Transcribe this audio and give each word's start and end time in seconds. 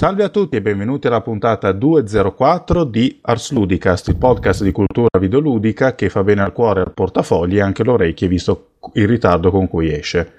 Salve 0.00 0.24
a 0.24 0.30
tutti 0.30 0.56
e 0.56 0.62
benvenuti 0.62 1.08
alla 1.08 1.20
puntata 1.20 1.72
204 1.72 2.84
di 2.84 3.18
Ars 3.20 3.50
Ludicast, 3.52 4.08
il 4.08 4.16
podcast 4.16 4.62
di 4.62 4.72
cultura 4.72 5.18
videoludica 5.18 5.94
che 5.94 6.08
fa 6.08 6.24
bene 6.24 6.40
al 6.40 6.54
cuore, 6.54 6.80
al 6.80 6.94
portafogli 6.94 7.58
e 7.58 7.60
anche 7.60 7.82
alle 7.82 7.90
orecchie 7.90 8.26
visto 8.26 8.76
il 8.94 9.06
ritardo 9.06 9.50
con 9.50 9.68
cui 9.68 9.92
esce. 9.92 10.32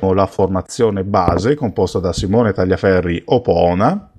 La 0.00 0.24
formazione 0.24 1.04
base 1.04 1.56
composta 1.56 1.98
da 1.98 2.14
Simone 2.14 2.54
Tagliaferri 2.54 3.20
Opona. 3.26 4.12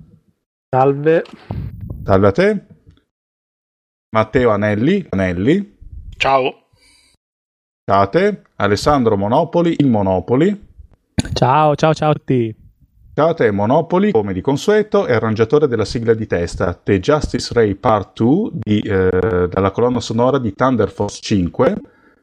Salve. 0.68 1.24
Salve 2.04 2.26
a 2.28 2.30
te. 2.30 2.66
Matteo 4.10 4.50
Anelli. 4.50 5.04
Anelli. 5.08 5.76
Ciao. 6.16 6.68
Ciao 7.84 8.00
a 8.00 8.06
te. 8.06 8.42
Alessandro 8.54 9.16
Monopoli, 9.16 9.74
il 9.78 9.88
Monopoli. 9.88 10.68
Ciao, 11.32 11.74
ciao, 11.74 11.94
ciao 11.94 12.10
a 12.10 12.14
tutti. 12.14 12.61
Ciao 13.14 13.28
a 13.28 13.34
te, 13.34 13.50
Monopoli, 13.50 14.10
come 14.10 14.32
di 14.32 14.40
consueto, 14.40 15.04
è 15.04 15.12
arrangiatore 15.12 15.68
della 15.68 15.84
sigla 15.84 16.14
di 16.14 16.26
testa 16.26 16.72
The 16.72 16.98
Justice 16.98 17.52
Ray 17.52 17.74
Part 17.74 18.22
2 18.22 18.50
di, 18.54 18.80
eh, 18.80 19.48
dalla 19.50 19.70
colonna 19.70 20.00
sonora 20.00 20.38
di 20.38 20.54
Thunder 20.54 20.90
Force 20.90 21.20
5, 21.20 21.76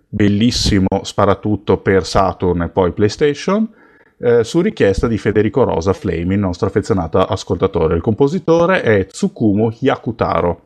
bellissimo 0.07 0.87
sparatutto 1.03 1.77
per 1.77 2.07
Saturn 2.07 2.63
e 2.63 2.69
poi 2.69 2.91
PlayStation, 2.91 3.71
eh, 4.17 4.43
su 4.43 4.61
richiesta 4.61 5.07
di 5.07 5.19
Federico 5.19 5.63
Rosa 5.63 5.93
Flame, 5.93 6.33
il 6.33 6.39
nostro 6.39 6.65
affezionato 6.65 7.19
ascoltatore. 7.19 7.93
Il 7.93 8.01
compositore 8.01 8.81
è 8.81 9.05
Tsukumo 9.05 9.71
Yakutaro, 9.81 10.61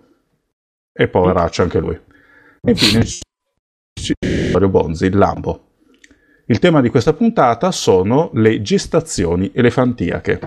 e 0.94 1.10
poveraccio 1.10 1.64
anche 1.64 1.80
lui. 1.80 2.00
E 2.62 2.72
infine 2.72 3.04
Mario 4.54 4.70
Bonzi, 4.70 5.06
il 5.06 5.18
Lambo. 5.18 5.73
Il 6.46 6.60
tema 6.60 6.82
di 6.82 6.90
questa 6.90 7.14
puntata 7.14 7.72
sono 7.72 8.30
le 8.34 8.62
gestazioni 8.62 9.52
elefantiache. 9.54 10.40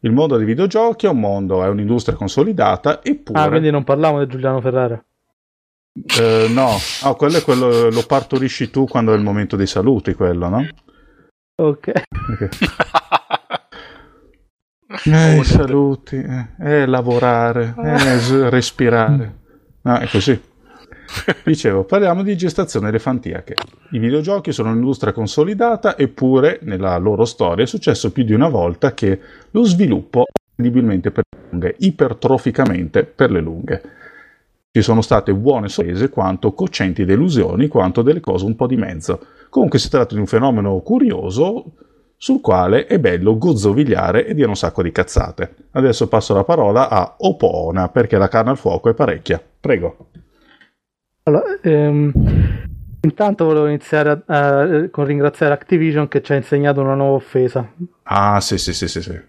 Il 0.00 0.10
mondo 0.10 0.38
dei 0.38 0.46
videogiochi 0.46 1.04
è 1.04 1.10
un 1.10 1.20
mondo, 1.20 1.62
è 1.62 1.68
un'industria 1.68 2.16
consolidata, 2.16 3.04
eppure... 3.04 3.38
Ah, 3.38 3.48
quindi 3.48 3.70
non 3.70 3.84
parliamo 3.84 4.24
di 4.24 4.30
Giuliano 4.30 4.62
Ferrara. 4.62 5.04
Eh, 6.18 6.46
no, 6.48 6.70
oh, 7.02 7.14
quello 7.16 7.36
è 7.36 7.42
quello, 7.42 7.90
lo 7.90 8.02
partorisci 8.06 8.70
tu 8.70 8.86
quando 8.86 9.12
è 9.12 9.16
il 9.16 9.22
momento 9.22 9.54
dei 9.56 9.66
saluti, 9.66 10.14
quello, 10.14 10.48
no? 10.48 10.66
Ok. 11.56 11.92
okay. 12.30 12.48
eh, 15.04 15.36
i 15.36 15.44
saluti, 15.44 16.16
eh, 16.16 16.46
eh, 16.58 16.86
lavorare, 16.86 17.74
eh, 17.76 18.48
respirare. 18.48 19.40
No, 19.82 19.98
è 19.98 20.08
così. 20.08 20.40
Dicevo, 21.44 21.84
parliamo 21.84 22.22
di 22.22 22.34
gestazione 22.34 22.88
elefantiache. 22.88 23.54
I 23.92 23.98
videogiochi 23.98 24.52
sono 24.52 24.70
un'industria 24.70 25.12
consolidata, 25.12 25.98
eppure 25.98 26.60
nella 26.62 26.96
loro 26.96 27.26
storia 27.26 27.64
è 27.64 27.66
successo 27.66 28.10
più 28.10 28.24
di 28.24 28.32
una 28.32 28.48
volta 28.48 28.94
che 28.94 29.20
lo 29.50 29.64
sviluppo 29.64 30.24
è 30.24 30.40
incredibilmente 30.56 31.10
per 31.10 31.24
le 31.28 31.48
lunghe, 31.50 31.74
ipertroficamente 31.78 33.04
per 33.04 33.30
le 33.30 33.40
lunghe. 33.40 33.82
Ci 34.70 34.80
sono 34.80 35.02
state 35.02 35.34
buone 35.34 35.68
sorprese 35.68 36.08
quanto 36.08 36.54
cocenti 36.54 37.04
delusioni, 37.04 37.68
quanto 37.68 38.00
delle 38.00 38.20
cose 38.20 38.46
un 38.46 38.56
po' 38.56 38.66
di 38.66 38.76
mezzo. 38.76 39.26
Comunque 39.50 39.78
si 39.78 39.90
tratta 39.90 40.14
di 40.14 40.20
un 40.20 40.26
fenomeno 40.26 40.80
curioso 40.80 41.72
sul 42.16 42.40
quale 42.40 42.86
è 42.86 42.98
bello 42.98 43.36
gozzovigliare 43.36 44.24
e 44.24 44.32
dire 44.32 44.48
un 44.48 44.56
sacco 44.56 44.82
di 44.82 44.90
cazzate. 44.90 45.54
Adesso 45.72 46.08
passo 46.08 46.32
la 46.32 46.44
parola 46.44 46.88
a 46.88 47.16
Opona 47.18 47.90
perché 47.90 48.16
la 48.16 48.28
carne 48.28 48.52
al 48.52 48.56
fuoco 48.56 48.88
è 48.88 48.94
parecchia. 48.94 49.38
Prego. 49.60 50.06
Allora, 51.24 51.60
ehm, 51.60 52.12
intanto 53.02 53.44
volevo 53.44 53.66
iniziare 53.66 54.22
a, 54.26 54.58
a, 54.60 54.88
con 54.90 55.04
ringraziare 55.04 55.52
Activision 55.52 56.08
che 56.08 56.22
ci 56.22 56.32
ha 56.32 56.36
insegnato 56.36 56.80
una 56.80 56.94
nuova 56.94 57.16
offesa. 57.16 57.70
Ah, 58.04 58.40
sì, 58.40 58.58
sì, 58.58 58.72
sì, 58.72 58.88
sì. 58.88 59.02
sì. 59.02 59.20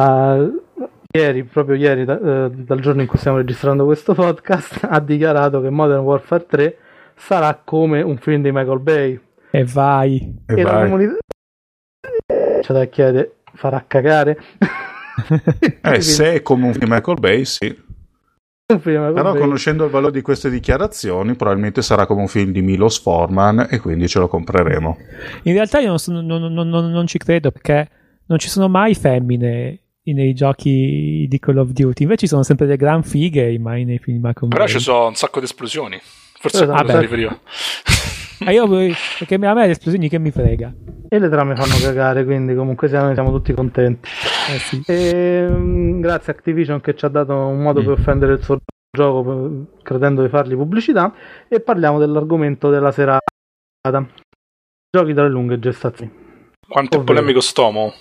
Uh, 0.00 0.62
ieri, 1.12 1.44
proprio 1.44 1.76
ieri, 1.76 2.04
da, 2.04 2.14
uh, 2.14 2.48
dal 2.50 2.80
giorno 2.80 3.02
in 3.02 3.06
cui 3.06 3.18
stiamo 3.18 3.36
registrando 3.38 3.84
questo 3.84 4.14
podcast, 4.14 4.86
ha 4.88 5.00
dichiarato 5.00 5.60
che 5.60 5.70
Modern 5.70 6.02
Warfare 6.02 6.46
3 6.46 6.78
sarà 7.16 7.60
come 7.62 8.02
un 8.02 8.16
film 8.18 8.42
di 8.42 8.52
Michael 8.52 8.80
Bay. 8.80 9.20
E 9.50 9.64
vai. 9.64 10.42
E, 10.46 10.54
E 10.54 10.62
la 10.62 10.72
vai. 10.72 10.82
comunità 10.84 11.16
c'è 12.60 12.72
da 12.72 12.84
chiedere, 12.86 13.36
farà 13.52 13.84
cagare? 13.86 14.38
Eh, 15.80 16.00
se 16.00 16.34
è 16.34 16.42
come 16.42 16.66
un 16.66 16.72
film 16.72 16.86
di 16.86 16.90
Michael 16.90 17.20
Bay, 17.20 17.44
sì. 17.44 17.72
Michael 18.72 19.12
Però 19.12 19.32
Bay. 19.32 19.40
conoscendo 19.40 19.84
il 19.84 19.90
valore 19.90 20.12
di 20.12 20.22
queste 20.22 20.48
dichiarazioni, 20.48 21.34
probabilmente 21.34 21.82
sarà 21.82 22.06
come 22.06 22.22
un 22.22 22.28
film 22.28 22.50
di 22.50 22.62
Milos 22.62 22.98
Forman 22.98 23.66
e 23.70 23.78
quindi 23.78 24.08
ce 24.08 24.18
lo 24.20 24.26
compreremo. 24.28 24.96
In 25.42 25.52
realtà 25.52 25.80
io 25.80 25.88
non, 25.88 25.98
sono- 25.98 26.22
non- 26.22 26.50
non- 26.52 26.68
non- 26.68 26.90
non 26.90 27.06
ci 27.06 27.18
credo 27.18 27.50
perché 27.50 27.88
non 28.26 28.38
ci 28.38 28.48
sono 28.48 28.68
mai 28.68 28.94
femmine 28.94 29.80
nei 30.04 30.32
giochi 30.32 31.26
di 31.28 31.38
Call 31.38 31.58
of 31.58 31.70
Duty. 31.72 32.02
Invece 32.04 32.20
ci 32.20 32.26
sono 32.28 32.42
sempre 32.42 32.64
delle 32.64 32.78
gran 32.78 33.02
fighe 33.02 33.58
mai 33.58 33.84
nei 33.84 33.98
film 33.98 34.30
Però 34.32 34.66
ci 34.66 34.78
sono 34.78 35.08
un 35.08 35.14
sacco 35.14 35.40
di 35.40 35.44
esplosioni. 35.44 35.98
Forse 36.00 36.62
Esatto. 36.64 36.92
mi 36.92 37.00
riferivo. 37.00 37.38
Ah, 38.40 38.50
io 38.52 38.66
perché 38.68 39.34
a 39.36 39.38
me 39.54 39.66
le 39.66 39.70
esplosioni 39.72 40.08
che 40.08 40.18
mi 40.18 40.30
frega. 40.30 40.72
E 41.08 41.18
le 41.18 41.28
trame 41.28 41.54
fanno 41.54 41.74
cagare, 41.80 42.24
quindi 42.24 42.54
comunque 42.54 42.88
siamo, 42.88 43.12
siamo 43.14 43.30
tutti 43.30 43.52
contenti. 43.52 44.08
Eh 44.54 44.58
sì. 44.58 44.82
Ehm, 44.86 46.00
grazie 46.00 46.32
a 46.32 46.36
Activision 46.36 46.80
che 46.80 46.94
ci 46.96 47.04
ha 47.04 47.08
dato 47.08 47.34
un 47.34 47.60
modo 47.62 47.80
per 47.82 47.90
offendere 47.92 48.32
il 48.34 48.42
suo 48.42 48.58
gioco 48.90 49.22
per- 49.22 49.82
credendo 49.82 50.22
di 50.22 50.28
fargli 50.28 50.54
pubblicità 50.56 51.12
e 51.48 51.60
parliamo 51.60 51.98
dell'argomento 51.98 52.70
della 52.70 52.90
serata. 52.90 53.20
Giochi 54.90 55.12
dalle 55.12 55.28
lunghe 55.28 55.58
gestazioni. 55.58 56.10
Quanto 56.66 56.96
è 56.96 57.00
Ovvero. 57.00 57.14
polemico 57.14 57.40
stomo. 57.40 57.92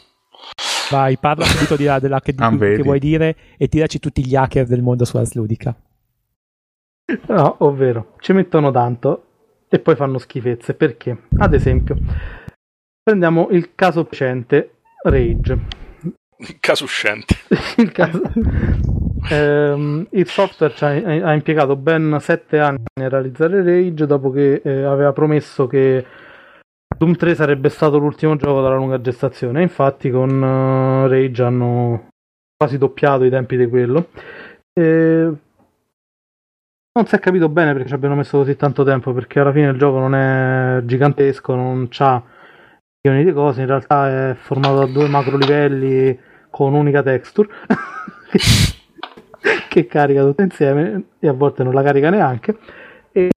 Vai, 0.90 1.18
parla 1.18 1.46
subito 1.46 1.76
di 1.76 1.86
là 1.86 2.00
della 2.00 2.20
che, 2.22 2.34
Ah, 2.38 2.56
che 2.58 2.82
vuoi 2.84 3.00
dire 3.00 3.36
e 3.58 3.68
tiraci 3.68 4.00
tutti 4.00 4.26
gli 4.26 4.36
hacker 4.36 4.66
del 4.68 4.82
mondo 4.82 5.06
sulla 5.06 5.26
Sludica. 5.26 5.76
No, 7.28 7.56
ovvero, 7.60 8.14
ci 8.20 8.32
mettono 8.34 8.72
tanto 8.72 9.26
e 9.74 9.80
poi 9.80 9.96
fanno 9.96 10.20
schifezze. 10.20 10.76
Perché? 10.76 11.24
Ad 11.38 11.54
esempio, 11.54 11.96
prendiamo 13.02 13.48
il 13.50 13.74
caso 13.74 14.06
precedente, 14.06 14.76
Rage. 15.04 15.60
Caso 16.60 16.84
uscente. 16.84 17.36
il, 17.78 17.92
caso- 17.92 18.22
Ehm, 19.30 20.06
il 20.12 20.28
software 20.28 20.74
ci 20.76 20.84
ha, 20.84 20.90
ha 20.90 21.34
impiegato 21.34 21.78
ben 21.78 22.18
7 22.20 22.60
anni 22.60 22.84
a 23.02 23.08
realizzare 23.08 23.64
Rage 23.64 24.06
dopo 24.06 24.30
che 24.32 24.62
eh, 24.64 24.84
aveva 24.84 25.14
promesso 25.14 25.66
che 25.66 26.06
Doom 26.98 27.16
3 27.16 27.36
sarebbe 27.36 27.70
stato 27.70 27.98
l'ultimo 27.98 28.36
gioco 28.36 28.62
dalla 28.62 28.76
lunga 28.76 29.00
gestazione. 29.00 29.62
Infatti, 29.62 30.10
con 30.12 30.30
eh, 30.44 31.08
Rage 31.08 31.44
hanno 31.44 32.08
quasi 32.56 32.78
doppiato 32.78 33.24
i 33.24 33.30
tempi 33.30 33.58
di 33.58 33.68
quello. 33.68 34.10
E 34.74 35.32
non 36.96 37.08
si 37.08 37.16
è 37.16 37.20
capito 37.20 37.50
bene 37.50 37.74
perché 37.74 37.88
ci 37.88 37.94
abbiano 37.94 38.16
messo 38.16 38.38
così 38.38 38.56
tanto 38.56 38.84
tempo. 38.84 39.14
Perché 39.14 39.40
alla 39.40 39.52
fine 39.52 39.70
il 39.70 39.78
gioco 39.78 40.00
non 40.00 40.16
è 40.16 40.82
gigantesco, 40.84 41.56
non 41.56 41.90
ha 41.98 42.24
milioni 43.02 43.26
di 43.26 43.34
cose. 43.34 43.62
In 43.62 43.68
realtà 43.68 44.32
è 44.32 44.34
formato 44.36 44.80
da 44.80 44.86
due 44.86 45.08
macro 45.08 45.38
livelli 45.38 46.18
con 46.50 46.74
unica 46.76 47.02
texture 47.02 47.50
che 49.70 49.88
carica 49.88 50.24
tutto 50.24 50.44
insieme 50.44 51.06
e 51.20 51.28
a 51.28 51.34
volte 51.34 51.64
non 51.64 51.74
la 51.74 51.82
carica 51.82 52.10
neanche. 52.10 52.58
E 53.12 53.30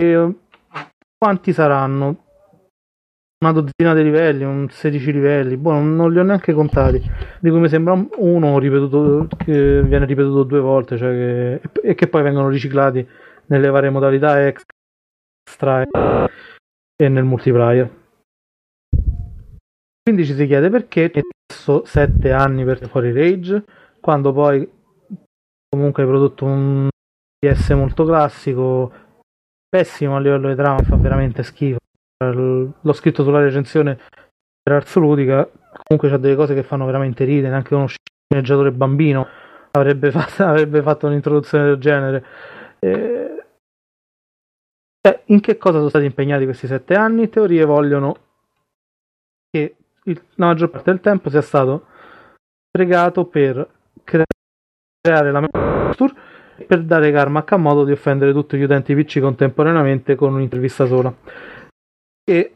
quanti 1.16 1.52
saranno? 1.52 2.24
Una 3.38 3.52
dozzina 3.52 3.94
di 3.94 4.02
livelli, 4.02 4.44
un 4.44 4.68
16 4.70 5.12
livelli, 5.12 5.58
boh, 5.58 5.72
non, 5.72 6.10
li 6.10 6.18
ho 6.18 6.22
neanche 6.22 6.54
contati. 6.54 7.02
Di 7.38 7.50
cui 7.50 7.60
mi 7.60 7.68
sembra 7.68 7.92
un- 7.92 8.08
uno 8.16 8.58
ripetuto, 8.58 9.28
che 9.36 9.82
viene 9.82 10.06
ripetuto 10.06 10.42
due 10.42 10.60
volte, 10.60 10.96
cioè 10.96 11.10
che, 11.10 11.60
e 11.82 11.94
che 11.94 12.08
poi 12.08 12.22
vengono 12.22 12.48
riciclati 12.48 13.06
nelle 13.46 13.68
varie 13.68 13.90
modalità 13.90 14.44
extra 14.46 15.82
e- 15.82 16.30
e 17.02 17.08
nel 17.08 17.24
multiplayer. 17.24 17.90
Quindi 20.02 20.24
ci 20.24 20.34
si 20.34 20.46
chiede 20.46 20.70
perché 20.70 21.10
messo 21.50 21.84
7 21.84 22.32
anni 22.32 22.64
per 22.64 22.86
fuori 22.88 23.12
Rage, 23.12 23.64
quando 24.00 24.32
poi 24.32 24.68
comunque 25.68 26.02
hai 26.02 26.08
prodotto 26.08 26.44
un 26.44 26.88
PS 27.38 27.70
molto 27.70 28.04
classico, 28.04 28.92
pessimo 29.68 30.16
a 30.16 30.20
livello 30.20 30.48
di 30.48 30.54
trama, 30.54 30.82
fa 30.82 30.96
veramente 30.96 31.42
schifo. 31.42 31.78
L'ho 32.24 32.92
scritto 32.92 33.24
sulla 33.24 33.40
recensione 33.40 33.98
per 34.62 34.74
Ars 34.74 34.96
Ludica, 34.96 35.48
comunque 35.82 36.08
c'ha 36.08 36.16
delle 36.16 36.34
cose 36.36 36.54
che 36.54 36.62
fanno 36.62 36.86
veramente 36.86 37.24
ridere, 37.24 37.54
anche 37.54 37.74
uno 37.74 37.86
sceneggiatore 37.86 38.72
bambino 38.72 39.26
avrebbe 39.72 40.10
fatto, 40.12 40.44
avrebbe 40.44 40.82
fatto 40.82 41.06
un'introduzione 41.06 41.64
del 41.64 41.78
genere. 41.78 42.24
Eh, 42.78 43.35
cioè, 45.06 45.22
in 45.26 45.38
che 45.38 45.56
cosa 45.56 45.76
sono 45.78 45.88
stati 45.88 46.04
impegnati 46.04 46.44
questi 46.44 46.66
sette 46.66 46.94
anni? 46.94 47.28
Teorie 47.28 47.64
vogliono 47.64 48.16
che 49.48 49.76
il- 50.02 50.22
la 50.34 50.46
maggior 50.46 50.68
parte 50.68 50.90
del 50.90 51.00
tempo 51.00 51.30
sia 51.30 51.42
stato 51.42 51.86
pregato 52.68 53.24
per 53.26 53.68
creare 54.02 55.30
la 55.30 55.46
texture 55.46 56.12
per 56.66 56.82
dare 56.82 57.12
Carmack 57.12 57.52
a 57.52 57.56
modo 57.56 57.84
di 57.84 57.92
offendere 57.92 58.32
tutti 58.32 58.56
gli 58.56 58.62
utenti 58.62 58.96
PC 58.96 59.20
contemporaneamente 59.20 60.16
con 60.16 60.34
un'intervista 60.34 60.86
sola. 60.86 61.14
E 62.28 62.54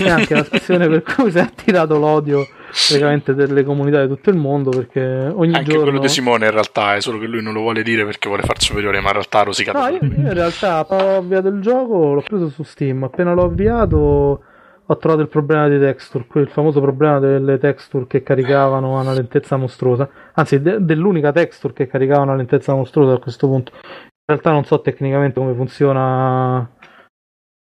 è 0.00 0.08
anche 0.10 0.34
la 0.34 0.44
questione 0.44 0.88
per 0.88 1.02
cui 1.02 1.30
si 1.30 1.38
è 1.38 1.42
attirato 1.42 1.98
l'odio 1.98 2.40
praticamente 2.72 3.34
delle 3.34 3.64
comunità 3.64 4.00
di 4.02 4.08
tutto 4.08 4.30
il 4.30 4.36
mondo 4.36 4.70
perché 4.70 5.00
ogni 5.00 5.54
Anche 5.54 5.70
giorno... 5.70 5.82
quello 5.82 5.98
di 6.00 6.08
Simone 6.08 6.46
in 6.46 6.52
realtà 6.52 6.94
è 6.94 7.00
solo 7.00 7.18
che 7.18 7.26
lui 7.26 7.42
non 7.42 7.52
lo 7.52 7.60
vuole 7.60 7.82
dire 7.82 8.04
perché 8.04 8.28
vuole 8.28 8.42
far 8.42 8.60
superiore, 8.60 9.00
ma 9.00 9.08
in 9.08 9.12
realtà 9.14 9.40
ha 9.40 9.42
rosicato. 9.44 9.78
No, 9.78 9.88
io, 9.88 9.98
io 10.00 10.00
in 10.00 10.32
realtà 10.32 10.86
ho 10.88 11.16
avviato 11.16 11.48
il 11.48 11.60
gioco 11.60 12.14
l'ho 12.14 12.22
preso 12.22 12.48
su 12.48 12.62
Steam. 12.62 13.04
Appena 13.04 13.34
l'ho 13.34 13.44
avviato 13.44 14.44
ho 14.84 14.96
trovato 14.96 15.22
il 15.22 15.28
problema 15.28 15.68
dei 15.68 15.78
texture, 15.78 16.26
quel 16.26 16.48
famoso 16.48 16.80
problema 16.80 17.18
delle 17.18 17.58
texture 17.58 18.06
che 18.06 18.22
caricavano 18.22 18.98
a 18.98 19.02
una 19.02 19.12
lentezza 19.12 19.56
mostruosa. 19.56 20.08
Anzi, 20.34 20.60
de- 20.60 20.84
dell'unica 20.84 21.32
texture 21.32 21.72
che 21.72 21.86
caricavano 21.86 22.30
a 22.30 22.34
una 22.34 22.36
lentezza 22.36 22.74
mostruosa 22.74 23.14
a 23.14 23.18
questo 23.18 23.46
punto. 23.46 23.72
In 23.74 24.24
realtà 24.24 24.50
non 24.50 24.64
so 24.64 24.80
tecnicamente 24.80 25.38
come 25.38 25.54
funziona, 25.54 26.68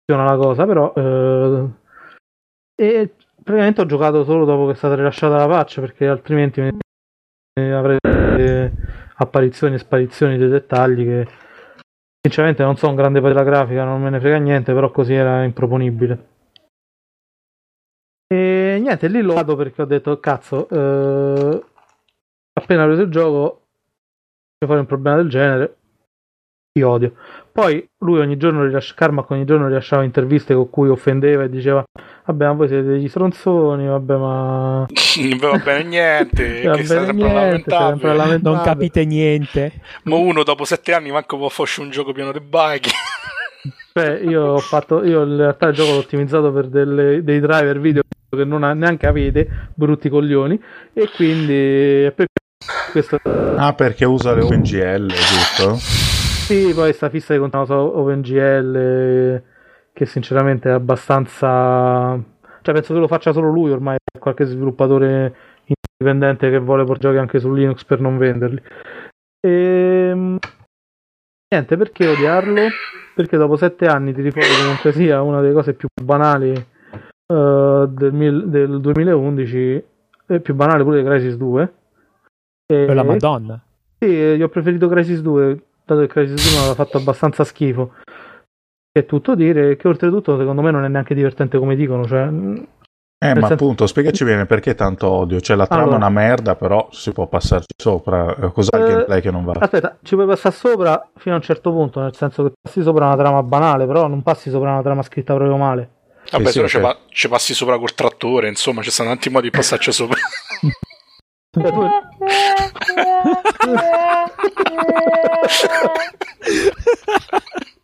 funziona 0.04 0.30
la 0.30 0.36
cosa, 0.36 0.66
però... 0.66 0.92
eh, 0.94 1.68
e 2.78 3.14
praticamente 3.46 3.81
ho 3.81 3.87
giocato 3.87 4.25
solo 4.25 4.44
dopo 4.44 4.66
che 4.66 4.72
è 4.72 4.75
stata 4.75 4.96
rilasciata 4.96 5.37
la 5.37 5.46
patch 5.46 5.78
perché 5.78 6.08
altrimenti 6.08 6.69
avrei 7.60 7.98
apparizioni 9.19 9.76
e 9.76 9.78
sparizioni 9.78 10.37
dei 10.37 10.48
dettagli 10.48 11.04
che 11.04 11.28
sinceramente 12.20 12.64
non 12.64 12.76
so 12.76 12.88
un 12.88 12.96
grande 12.96 13.20
per 13.20 13.34
la 13.34 13.44
grafica, 13.44 13.84
non 13.84 14.02
me 14.02 14.10
ne 14.10 14.19
frega 14.19 14.38
niente, 14.38 14.75
però 14.75 14.90
così 14.90 15.14
era 15.14 15.44
improponibile. 15.44 16.26
E 18.26 18.78
niente, 18.81 19.06
lì 19.06 19.22
l'ho 19.22 19.34
dato 19.34 19.54
perché 19.54 19.82
ho 19.82 19.87
detto 19.87 20.19
cazzo, 20.19 20.69
eh, 20.69 21.64
appena 22.52 22.84
preso 22.84 23.02
il 23.02 23.10
gioco, 23.10 23.66
devo 24.58 24.72
fare 24.72 24.81
un 24.81 24.87
problema 24.87 25.19
del 25.19 25.28
genere, 25.28 25.76
ti 26.72 26.82
odio. 26.82 27.14
Poi 27.52 27.88
lui 27.99 28.19
ogni 28.19 28.37
giorno 28.37 28.64
rilascia, 28.64 28.94
ogni 29.28 29.44
giorno 29.44 29.69
rilasciava 29.69 30.02
interviste 30.02 30.52
con 30.52 30.69
cui 30.69 30.88
offendeva 30.88 31.44
e 31.44 31.49
diceva 31.49 31.84
vabbè 32.26 32.44
ma 32.46 32.52
voi 32.52 32.69
siete 32.69 32.87
degli 32.87 33.08
stronzoni, 33.08 33.87
vabbè 33.87 34.17
ma... 34.17 34.87
Non 35.19 35.38
va 35.38 35.58
bene 35.64 35.84
niente, 35.84 36.62
Va 36.69 36.76
che 36.76 36.84
sta 36.84 36.94
bene 36.94 37.06
sempre 37.06 37.28
a 37.28 37.32
niente, 37.32 37.61
stai 37.70 37.88
sempre 37.88 38.11
a 38.11 38.14
lamentarvi. 38.14 38.17
lamentarvi. 38.17 38.43
Non 38.43 38.61
capite 38.62 39.05
niente. 39.05 39.73
Ma 40.05 40.17
uno 40.17 40.43
dopo 40.43 40.64
sette 40.64 40.93
anni 40.93 41.11
manco 41.11 41.37
può 41.38 41.49
fare 41.49 41.70
un 41.78 41.90
gioco 41.90 42.12
pieno 42.12 42.32
di 42.32 42.40
bug. 42.40 42.81
Cioè, 43.93 44.20
io 44.28 44.43
ho 44.43 44.58
fatto, 44.58 45.02
io 45.05 45.23
in 45.25 45.37
realtà 45.37 45.69
il 45.69 45.75
gioco 45.75 45.93
l'ho 45.93 45.99
ottimizzato 45.99 46.52
per 46.52 46.67
delle- 46.69 47.23
dei 47.25 47.40
driver 47.40 47.81
video 47.81 48.02
che 48.28 48.44
non 48.44 48.64
ha- 48.64 48.75
neanche 48.75 49.06
avete, 49.06 49.49
brutti 49.75 50.08
coglioni, 50.11 50.61
e 50.93 51.08
quindi 51.14 52.12
per 52.14 52.26
questo 52.90 53.19
Ah, 53.56 53.73
perché 53.73 54.05
usa 54.05 54.34
le 54.34 54.43
OpenGL, 54.43 55.06
giusto? 55.06 55.75
sì, 55.76 56.73
poi 56.75 56.93
sta 56.93 57.08
fissa 57.08 57.32
di 57.32 57.38
contenuto 57.38 57.99
OpenGL 57.99 59.43
che 59.96 60.04
sinceramente 60.04 60.68
è 60.68 60.72
abbastanza 60.72 62.22
cioè 62.60 62.74
penso 62.74 62.92
che 62.92 63.00
lo 63.00 63.08
faccia 63.08 63.32
solo 63.32 63.48
lui 63.50 63.70
ormai 63.70 63.96
qualche 64.20 64.44
sviluppatore 64.44 65.34
indipendente 65.64 66.50
che 66.50 66.58
vuole 66.58 66.84
portare 66.84 67.14
giochi 67.14 67.22
anche 67.22 67.38
su 67.38 67.50
Linux 67.52 67.84
per 67.84 68.00
non 68.00 68.18
venderli. 68.18 68.60
Ehm, 69.40 70.38
niente, 71.48 71.76
perché 71.76 72.08
odiarlo? 72.08 72.62
Perché 73.14 73.36
dopo 73.38 73.56
sette 73.56 73.86
anni 73.86 74.12
ti 74.12 74.20
ricordo 74.20 74.48
comunque 74.60 74.92
sia 74.92 75.22
una 75.22 75.40
delle 75.40 75.54
cose 75.54 75.72
più 75.72 75.88
banali 76.02 76.52
eh, 76.52 77.86
del, 77.88 78.12
mil- 78.12 78.48
del 78.48 78.80
2011 78.80 79.84
e 80.26 80.40
più 80.40 80.54
banale 80.54 80.82
pure 80.82 81.02
di 81.02 81.08
Crisis 81.08 81.36
2. 81.36 81.72
E- 82.66 82.84
Per 82.84 82.94
la 82.94 83.04
Madonna. 83.04 83.62
sì, 83.98 84.06
io 84.08 84.44
ho 84.44 84.50
preferito 84.50 84.88
Crisis 84.88 85.20
2, 85.22 85.62
dato 85.84 86.00
che 86.00 86.08
Crisis 86.08 86.52
1 86.52 86.58
aveva 86.58 86.74
fatto 86.74 86.98
abbastanza 86.98 87.44
schifo. 87.44 87.94
È 88.96 89.04
tutto 89.04 89.34
dire 89.34 89.76
che 89.76 89.88
oltretutto 89.88 90.38
secondo 90.38 90.62
me 90.62 90.70
non 90.70 90.82
è 90.84 90.88
neanche 90.88 91.14
divertente 91.14 91.58
come 91.58 91.76
dicono, 91.76 92.06
cioè 92.06 92.22
Eh, 92.22 92.28
Nel 92.28 92.66
ma 93.18 93.34
senso- 93.48 93.52
appunto, 93.52 93.86
spiegaci 93.86 94.24
bene 94.24 94.46
perché 94.46 94.74
tanto 94.74 95.10
odio. 95.10 95.38
Cioè, 95.38 95.54
la 95.54 95.66
trama 95.66 95.82
Allora. 95.82 95.96
è 95.96 96.00
una 96.00 96.08
merda, 96.08 96.54
però 96.56 96.88
si 96.92 97.12
può 97.12 97.26
passarci 97.26 97.74
sopra. 97.76 98.34
Eh, 98.36 98.52
Cos'ha 98.52 98.78
il 98.78 98.84
Eh, 98.84 98.88
gameplay 98.88 99.20
che 99.20 99.30
non 99.30 99.44
va? 99.44 99.52
Aspetta, 99.58 99.98
ci 100.02 100.14
puoi 100.14 100.26
passare 100.26 100.54
sopra 100.54 101.06
fino 101.16 101.34
a 101.34 101.38
un 101.38 101.44
certo 101.44 101.70
punto, 101.72 102.00
nel 102.00 102.14
senso 102.14 102.42
che 102.44 102.52
passi 102.58 102.80
sopra 102.82 103.04
una 103.06 103.16
trama 103.16 103.42
banale, 103.42 103.86
però 103.86 104.06
non 104.06 104.22
passi 104.22 104.48
sopra 104.48 104.72
una 104.72 104.82
trama 104.82 105.02
scritta 105.02 105.34
proprio 105.34 105.58
male. 105.58 105.90
Vabbè, 106.30 106.46
sì, 106.46 106.52
se 106.52 106.58
no 106.60 106.64
ok. 106.64 106.70
ci, 106.70 106.80
pa- 106.80 106.96
ci 107.08 107.28
passi 107.28 107.52
sopra 107.54 107.78
col 107.78 107.94
trattore, 107.94 108.48
insomma, 108.48 108.80
ci 108.80 108.90
stanno 108.90 109.10
tanti 109.10 109.28
modi 109.28 109.50
di 109.50 109.56
passarci 109.56 109.92
sopra. 109.92 110.16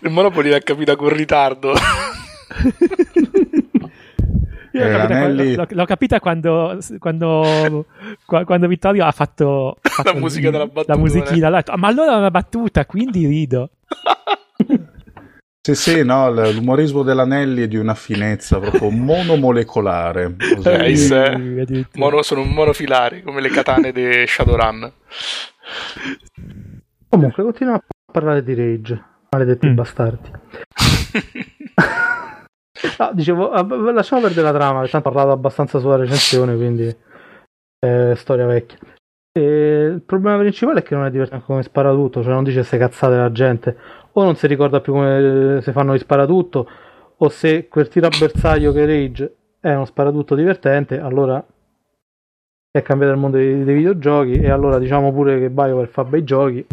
Il 0.00 0.10
Monopoli 0.10 0.50
l'ha 0.50 0.58
capita 0.60 0.96
con 0.96 1.08
ritardo. 1.10 1.72
Io 4.74 4.80
l'ho, 4.80 4.88
Eh, 4.88 4.90
capita 4.90 5.18
quando, 5.18 5.42
l'ho- 5.44 5.66
l'ho 5.68 5.84
capita 5.84 6.18
quando, 6.20 6.78
quando, 6.98 7.86
qua- 8.24 8.44
quando 8.44 8.66
Vittorio 8.68 9.04
ha 9.04 9.12
fatto, 9.12 9.76
ha 9.82 9.88
fatto 9.88 10.12
La 10.12 10.18
musica 10.18 10.50
della 10.50 10.66
battuta, 10.66 10.94
La 10.94 10.98
musichina. 10.98 11.62
"Ah, 11.64 11.76
ma 11.76 11.88
allora 11.88 12.14
è 12.14 12.16
una 12.16 12.30
battuta, 12.30 12.86
quindi 12.86 13.26
rido. 13.26 13.70
Sì, 15.64 15.74
sì, 15.76 16.02
no, 16.04 16.28
l'umorismo 16.32 17.04
dell'Anelli 17.04 17.62
è 17.62 17.68
di 17.68 17.76
una 17.76 17.94
finezza 17.94 18.58
proprio 18.58 18.90
monomolecolare. 18.90 20.34
Eh. 20.64 21.86
Mono- 21.94 22.22
sono 22.22 22.40
un 22.40 22.48
monofilare, 22.48 23.22
come 23.22 23.40
le 23.40 23.48
katane 23.50 23.92
di 23.92 24.24
Shadowrun. 24.26 24.92
Comunque, 27.12 27.42
continuiamo 27.42 27.82
a 27.84 28.10
parlare 28.10 28.42
di 28.42 28.54
Rage, 28.54 29.02
maledetti 29.28 29.68
Mm. 29.68 29.74
bastardi. 29.74 30.30
Ah, 32.96 33.12
dicevo, 33.12 33.50
ah, 33.50 33.62
lasciamo 33.92 34.22
perdere 34.22 34.50
la 34.50 34.52
trama, 34.52 34.80
perché 34.80 34.96
ho 34.96 35.00
parlato 35.02 35.30
abbastanza 35.30 35.78
sulla 35.78 35.96
recensione, 35.96 36.56
quindi 36.56 36.84
è 37.78 38.12
storia 38.16 38.46
vecchia. 38.46 38.78
E 39.30 39.90
il 39.92 40.00
problema 40.02 40.38
principale 40.38 40.80
è 40.80 40.82
che 40.82 40.94
non 40.94 41.04
è 41.04 41.10
divertente 41.10 41.44
come 41.44 41.62
spara 41.62 41.92
tutto, 41.92 42.22
cioè 42.22 42.32
non 42.32 42.42
dice 42.42 42.64
se 42.64 42.78
cazzate 42.78 43.14
la 43.14 43.30
gente, 43.30 43.76
o 44.12 44.24
non 44.24 44.34
si 44.36 44.46
ricorda 44.46 44.80
più 44.80 44.94
come 44.94 45.60
se 45.62 45.70
fanno 45.70 45.92
di 45.92 45.98
sparatutto, 45.98 46.66
o 47.18 47.28
se 47.28 47.68
quel 47.68 47.88
tiro 47.88 48.06
a 48.06 48.10
bersaglio 48.18 48.72
che 48.72 48.86
Rage 48.86 49.34
è 49.60 49.72
uno 49.72 49.84
sparatutto 49.84 50.34
divertente, 50.34 50.98
allora 50.98 51.44
è 52.74 52.80
cambiato 52.80 53.12
il 53.12 53.18
mondo 53.18 53.36
dei, 53.36 53.64
dei 53.64 53.74
videogiochi, 53.74 54.40
e 54.40 54.50
allora 54.50 54.78
diciamo 54.78 55.12
pure 55.12 55.38
che 55.38 55.50
BioWare 55.50 55.86
fa 55.88 56.04
bei 56.04 56.24
giochi. 56.24 56.64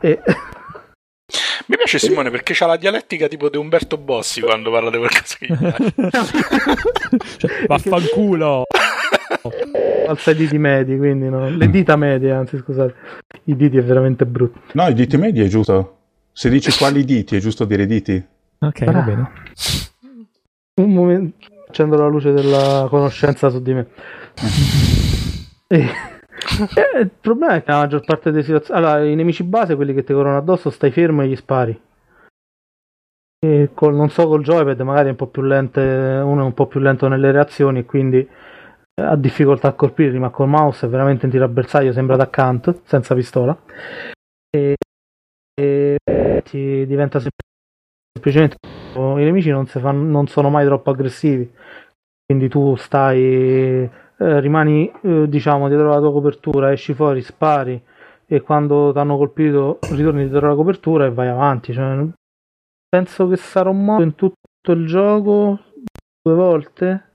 E 0.00 0.20
Mi 1.66 1.76
piace 1.76 1.98
Simone 1.98 2.30
perché 2.30 2.54
c'ha 2.54 2.66
la 2.66 2.76
dialettica 2.76 3.26
tipo 3.26 3.50
di 3.50 3.56
Umberto 3.56 3.98
Bossi 3.98 4.40
quando 4.40 4.70
parla 4.70 4.90
di 4.90 4.96
qualcosa 4.96 5.36
che 5.38 5.46
gli 5.46 5.56
piace. 5.56 6.36
Cioè, 7.38 7.66
vaffanculo. 7.66 8.62
alza 10.06 10.30
i 10.30 10.36
diti 10.36 10.56
medi, 10.56 10.96
quindi 10.96 11.28
no. 11.28 11.48
le 11.48 11.68
dita 11.68 11.96
medie, 11.96 12.30
anzi 12.30 12.56
scusate, 12.56 12.94
i 13.44 13.56
diti 13.56 13.76
è 13.76 13.82
veramente 13.82 14.24
brutto. 14.24 14.60
No, 14.72 14.86
i 14.86 14.94
diti 14.94 15.16
medi 15.16 15.40
è 15.40 15.46
giusto. 15.48 15.96
Se 16.32 16.48
dici 16.48 16.70
quali 16.78 17.04
diti, 17.04 17.34
è 17.36 17.40
giusto 17.40 17.64
dire 17.64 17.86
diti? 17.86 18.24
Ok, 18.60 18.84
va 18.84 19.00
bene. 19.00 19.30
Un 20.74 20.92
momento, 20.92 21.46
accendo 21.66 21.96
la 21.96 22.06
luce 22.06 22.32
della 22.32 22.86
conoscenza 22.88 23.50
su 23.50 23.60
di 23.60 23.74
me. 23.74 23.86
E- 25.70 25.90
e 26.96 26.98
il 27.00 27.10
problema 27.20 27.54
è 27.54 27.62
che 27.62 27.70
la 27.70 27.78
maggior 27.78 28.04
parte 28.04 28.30
delle 28.30 28.42
situazioni, 28.42 28.80
allora, 28.80 29.04
i 29.04 29.14
nemici 29.14 29.42
base, 29.44 29.76
quelli 29.76 29.94
che 29.94 30.04
ti 30.04 30.12
corrono 30.12 30.36
addosso, 30.36 30.70
stai 30.70 30.90
fermo 30.90 31.22
e 31.22 31.28
gli 31.28 31.36
spari. 31.36 31.80
E 33.40 33.70
col, 33.72 33.94
non 33.94 34.10
so, 34.10 34.26
col 34.26 34.42
joypad 34.42 34.80
magari 34.80 35.06
è 35.08 35.10
un 35.10 35.16
po' 35.16 35.28
più 35.28 35.42
lente, 35.42 35.80
uno 35.80 36.40
è 36.42 36.44
un 36.44 36.54
po' 36.54 36.66
più 36.66 36.80
lento 36.80 37.06
nelle 37.06 37.30
reazioni 37.30 37.84
quindi 37.84 38.18
eh, 38.18 39.02
ha 39.02 39.14
difficoltà 39.16 39.68
a 39.68 39.72
colpirli, 39.74 40.18
ma 40.18 40.30
col 40.30 40.48
mouse 40.48 40.86
è 40.86 40.88
veramente 40.88 41.26
un 41.26 41.30
tiro 41.30 41.44
a 41.44 41.48
bersaglio, 41.48 41.92
sembra 41.92 42.16
da 42.16 42.28
Kant, 42.30 42.80
senza 42.84 43.14
pistola. 43.14 43.56
E, 44.50 44.76
e 45.60 45.96
ti 46.44 46.86
diventa 46.86 47.20
sem- 47.20 47.30
semplicemente 48.12 48.56
i 48.94 49.24
nemici 49.24 49.50
non, 49.50 49.66
fanno- 49.66 50.04
non 50.10 50.26
sono 50.26 50.50
mai 50.50 50.64
troppo 50.64 50.90
aggressivi, 50.90 51.50
quindi 52.26 52.48
tu 52.48 52.74
stai, 52.76 53.88
eh, 54.18 54.40
rimani 54.40 54.90
eh, 55.02 55.28
diciamo 55.28 55.68
dietro 55.68 55.88
la 55.88 55.98
tua 55.98 56.12
copertura, 56.12 56.72
esci 56.72 56.94
fuori, 56.94 57.22
spari 57.22 57.80
e 58.26 58.40
quando 58.42 58.92
ti 58.92 58.98
hanno 58.98 59.16
colpito 59.16 59.78
ritorni 59.90 60.28
dietro 60.28 60.48
la 60.48 60.54
copertura 60.54 61.06
e 61.06 61.12
vai 61.12 61.28
avanti. 61.28 61.72
Cioè, 61.72 62.06
penso 62.88 63.28
che 63.28 63.36
sarò 63.36 63.72
morto 63.72 64.02
in 64.02 64.14
tutto 64.14 64.72
il 64.72 64.86
gioco 64.86 65.58
due 66.20 66.34
volte, 66.34 67.12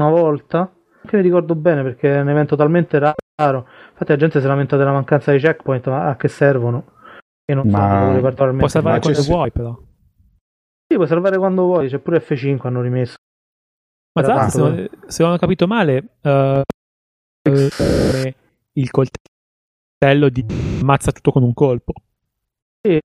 una 0.00 0.10
volta, 0.10 0.72
che 1.04 1.16
mi 1.16 1.22
ricordo 1.22 1.54
bene 1.54 1.82
perché 1.82 2.14
è 2.14 2.20
un 2.20 2.30
evento 2.30 2.56
talmente 2.56 2.98
raro. 2.98 3.68
Infatti 3.90 4.10
la 4.10 4.16
gente 4.16 4.40
si 4.40 4.46
lamenta 4.46 4.76
della 4.76 4.92
mancanza 4.92 5.32
di 5.32 5.38
checkpoint, 5.38 5.88
ma 5.88 6.08
a 6.08 6.16
che 6.16 6.28
servono? 6.28 6.94
E 7.44 7.54
non 7.54 7.68
Ma- 7.68 7.78
particolarmente 8.20 8.56
Può 8.56 8.68
salvare 8.68 9.00
quando 9.00 9.22
vuoi, 9.22 9.52
però. 9.52 9.78
sì, 10.88 10.94
puoi 10.94 11.06
salvare 11.06 11.36
quando 11.36 11.62
vuoi, 11.64 11.88
c'è 11.88 11.98
pure 11.98 12.20
F5 12.20 12.66
hanno 12.66 12.80
rimesso. 12.80 13.16
Ma 14.16 14.22
tra 14.22 14.34
l'altro, 14.34 14.50
se, 14.50 14.58
non- 14.74 14.88
se 15.06 15.22
non 15.22 15.32
ho 15.32 15.36
capito 15.36 15.66
male, 15.66 16.04
eh, 16.22 16.62
eh, 17.42 18.34
il 18.72 18.90
coltello 18.90 20.28
di 20.30 20.44
ammazza 20.80 21.12
tutto 21.12 21.32
con 21.32 21.42
un 21.42 21.52
colpo. 21.54 21.92
E 22.80 23.00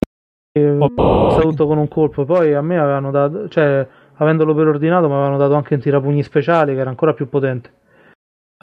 Oh, 0.54 0.92
ho 0.96 1.40
tutto 1.40 1.66
con 1.66 1.78
un 1.78 1.88
colpo. 1.88 2.24
Poi 2.26 2.52
a 2.54 2.60
me 2.60 2.78
avevano 2.78 3.10
dato, 3.10 3.48
cioè, 3.48 3.86
avendolo 4.16 4.54
preordinato 4.54 5.06
mi 5.06 5.14
avevano 5.14 5.38
dato 5.38 5.54
anche 5.54 5.74
un 5.74 5.80
tirapugni 5.80 6.22
speciale 6.22 6.74
che 6.74 6.80
era 6.80 6.90
ancora 6.90 7.14
più 7.14 7.28
potente. 7.28 7.72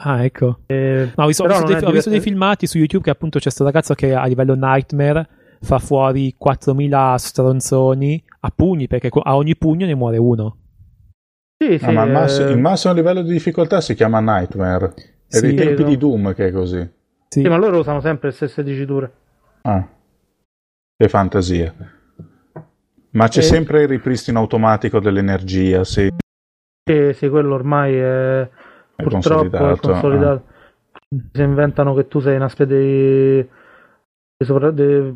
Ah, 0.02 0.24
ecco. 0.24 0.60
Eh, 0.66 1.10
Ma 1.16 1.24
ho 1.24 1.26
visto, 1.26 1.42
ho 1.44 1.48
visto 1.48 1.64
dei, 1.66 1.82
ho 1.84 1.90
visto 1.90 2.10
dei 2.10 2.20
filmati 2.20 2.66
su 2.66 2.78
YouTube 2.78 3.02
che 3.04 3.10
appunto 3.10 3.38
c'è 3.38 3.44
questo 3.44 3.64
ragazzo 3.64 3.94
che 3.94 4.14
a 4.14 4.24
livello 4.26 4.54
Nightmare 4.54 5.28
fa 5.60 5.78
fuori 5.78 6.34
4000 6.38 7.16
stronzoni 7.18 8.24
a 8.40 8.50
pugni 8.54 8.86
perché 8.86 9.10
a 9.12 9.36
ogni 9.36 9.56
pugno 9.56 9.84
ne 9.84 9.94
muore 9.94 10.16
uno. 10.16 10.56
Sì, 11.62 11.78
sì, 11.78 11.84
Ah, 11.84 11.92
ma 11.92 12.04
il, 12.04 12.08
eh, 12.08 12.12
massi- 12.12 12.42
il 12.42 12.58
massimo 12.58 12.94
livello 12.94 13.20
di 13.20 13.32
difficoltà 13.32 13.82
si 13.82 13.94
chiama 13.94 14.18
Nightmare. 14.20 14.94
È 15.28 15.36
Sì, 15.36 15.40
dei 15.42 15.54
tempi 15.54 15.74
credo. 15.74 15.88
di 15.90 15.96
Doom 15.98 16.34
che 16.34 16.46
è 16.46 16.52
così. 16.52 16.78
Sì. 17.28 17.42
sì, 17.42 17.48
ma 17.48 17.56
loro 17.56 17.78
usano 17.80 18.00
sempre 18.00 18.28
le 18.28 18.34
stesse 18.34 18.62
diciture. 18.62 19.12
Ah. 19.62 19.86
Che 20.96 21.08
fantasia. 21.08 21.74
Ma 23.10 23.28
c'è 23.28 23.40
Eh. 23.40 23.42
sempre 23.42 23.82
il 23.82 23.88
ripristino 23.88 24.38
automatico 24.38 25.00
dell'energia, 25.00 25.84
sì. 25.84 26.08
Sì, 26.82 27.12
sì, 27.12 27.28
quello 27.28 27.54
ormai 27.54 27.94
è 27.94 28.40
È 28.40 29.02
purtroppo 29.02 29.56
è 29.56 29.60
consolidato, 29.60 29.88
ah. 29.88 29.92
consolidato. 29.92 30.44
Si 31.32 31.42
inventano 31.42 31.94
che 31.94 32.08
tu 32.08 32.20
sei 32.20 32.36
una 32.36 32.48
specie 32.48 32.74
di, 32.78 33.48
di, 34.36 34.44
sopra- 34.46 34.70
di 34.70 35.14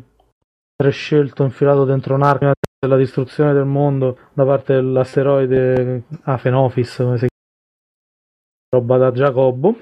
prescelto 0.75 1.43
infilato 1.43 1.85
dentro 1.85 2.13
un'arma 2.15 2.53
della 2.85 2.97
distruzione 2.97 3.53
del 3.53 3.65
mondo 3.65 4.17
da 4.33 4.45
parte 4.45 4.73
dell'asteroide 4.73 6.03
Afenofis, 6.23 6.95
come 6.97 7.17
si 7.17 7.27
chiama, 7.27 8.79
roba 8.79 8.97
da 8.97 9.11
Giacobbo. 9.11 9.77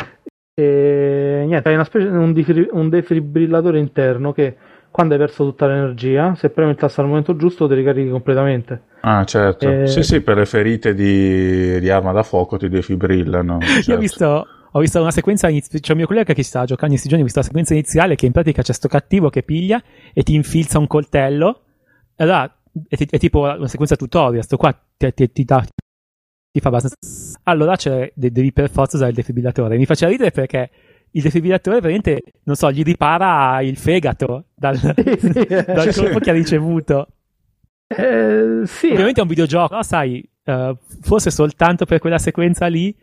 E 0.55 1.43
niente, 1.47 1.67
hai 1.67 1.75
una 1.75 1.83
specie, 1.83 2.07
un, 2.07 2.31
difri- 2.31 2.69
un 2.71 2.89
defibrillatore 2.89 3.79
interno 3.79 4.31
che 4.31 4.55
quando 4.91 5.15
hai 5.15 5.19
perso 5.19 5.43
tutta 5.43 5.65
l'energia, 5.65 6.35
se 6.35 6.51
premi 6.51 6.69
il 6.71 6.77
tasto 6.77 7.01
al 7.01 7.07
momento 7.07 7.35
giusto, 7.35 7.67
ti 7.67 7.73
ricarichi 7.73 8.11
completamente. 8.11 8.83
Ah, 9.01 9.25
certo. 9.25 9.67
Eh. 9.67 9.87
Sì, 9.87 10.03
sì, 10.03 10.21
per 10.21 10.37
le 10.37 10.45
ferite 10.45 10.93
di, 10.93 11.79
di 11.79 11.89
arma 11.89 12.11
da 12.11 12.21
fuoco 12.21 12.57
ti 12.57 12.69
defibrillano. 12.69 13.57
Io 13.65 13.81
certo. 13.81 13.93
ho 13.93 13.97
visto, 13.97 14.47
ho 14.71 14.79
visto 14.79 15.01
una 15.01 15.09
sequenza 15.09 15.49
iniziale, 15.49 15.79
c'è 15.79 15.91
un 15.93 15.97
mio 15.97 16.05
collega 16.05 16.33
che 16.33 16.43
stava 16.43 16.65
giocando 16.65 16.93
in 16.93 16.99
questi 16.99 17.09
giorni, 17.09 17.23
ho 17.23 17.25
visto 17.25 17.39
la 17.39 17.45
sequenza 17.45 17.73
iniziale 17.73 18.13
che 18.13 18.27
in 18.27 18.31
pratica 18.31 18.61
c'è 18.61 18.73
sto 18.73 18.87
cattivo 18.87 19.31
che 19.31 19.41
piglia 19.41 19.81
e 20.13 20.21
ti 20.21 20.35
infilza 20.35 20.77
un 20.77 20.85
coltello. 20.85 21.61
E 22.15 22.23
allora 22.23 22.55
è, 22.87 22.95
è 23.09 23.17
tipo 23.19 23.39
una 23.41 23.67
sequenza 23.67 23.95
tutorial, 23.95 24.43
sto 24.43 24.57
qua 24.57 24.73
ti, 24.97 25.13
ti- 25.13 25.31
ti 25.31 25.43
dà- 25.43 25.65
ti 26.51 26.59
fa 26.59 26.67
abbastanza. 26.67 27.39
Allora 27.43 27.75
devi 28.13 28.51
per 28.53 28.69
forza 28.69 28.95
usare 28.95 29.11
il 29.11 29.15
defibrillatore. 29.17 29.77
Mi 29.77 29.85
faceva 29.85 30.11
ridere 30.11 30.31
perché 30.31 30.69
il 31.11 31.21
defibrillatore 31.21 31.79
veramente, 31.79 32.21
non 32.43 32.55
so, 32.55 32.71
gli 32.71 32.83
ripara 32.83 33.61
il 33.61 33.77
fegato 33.77 34.45
dal, 34.55 34.77
dal 35.65 35.93
colpo 35.95 36.19
che 36.19 36.29
ha 36.29 36.33
ricevuto. 36.33 37.07
Eh, 37.87 38.61
sì, 38.65 38.89
Ovviamente 38.91 39.19
è 39.19 39.23
un 39.23 39.29
videogioco, 39.29 39.67
però 39.69 39.83
sai, 39.83 40.27
eh, 40.43 40.77
forse 41.01 41.29
soltanto 41.31 41.85
per 41.85 41.99
quella 41.99 42.17
sequenza 42.17 42.65
lì, 42.67 42.95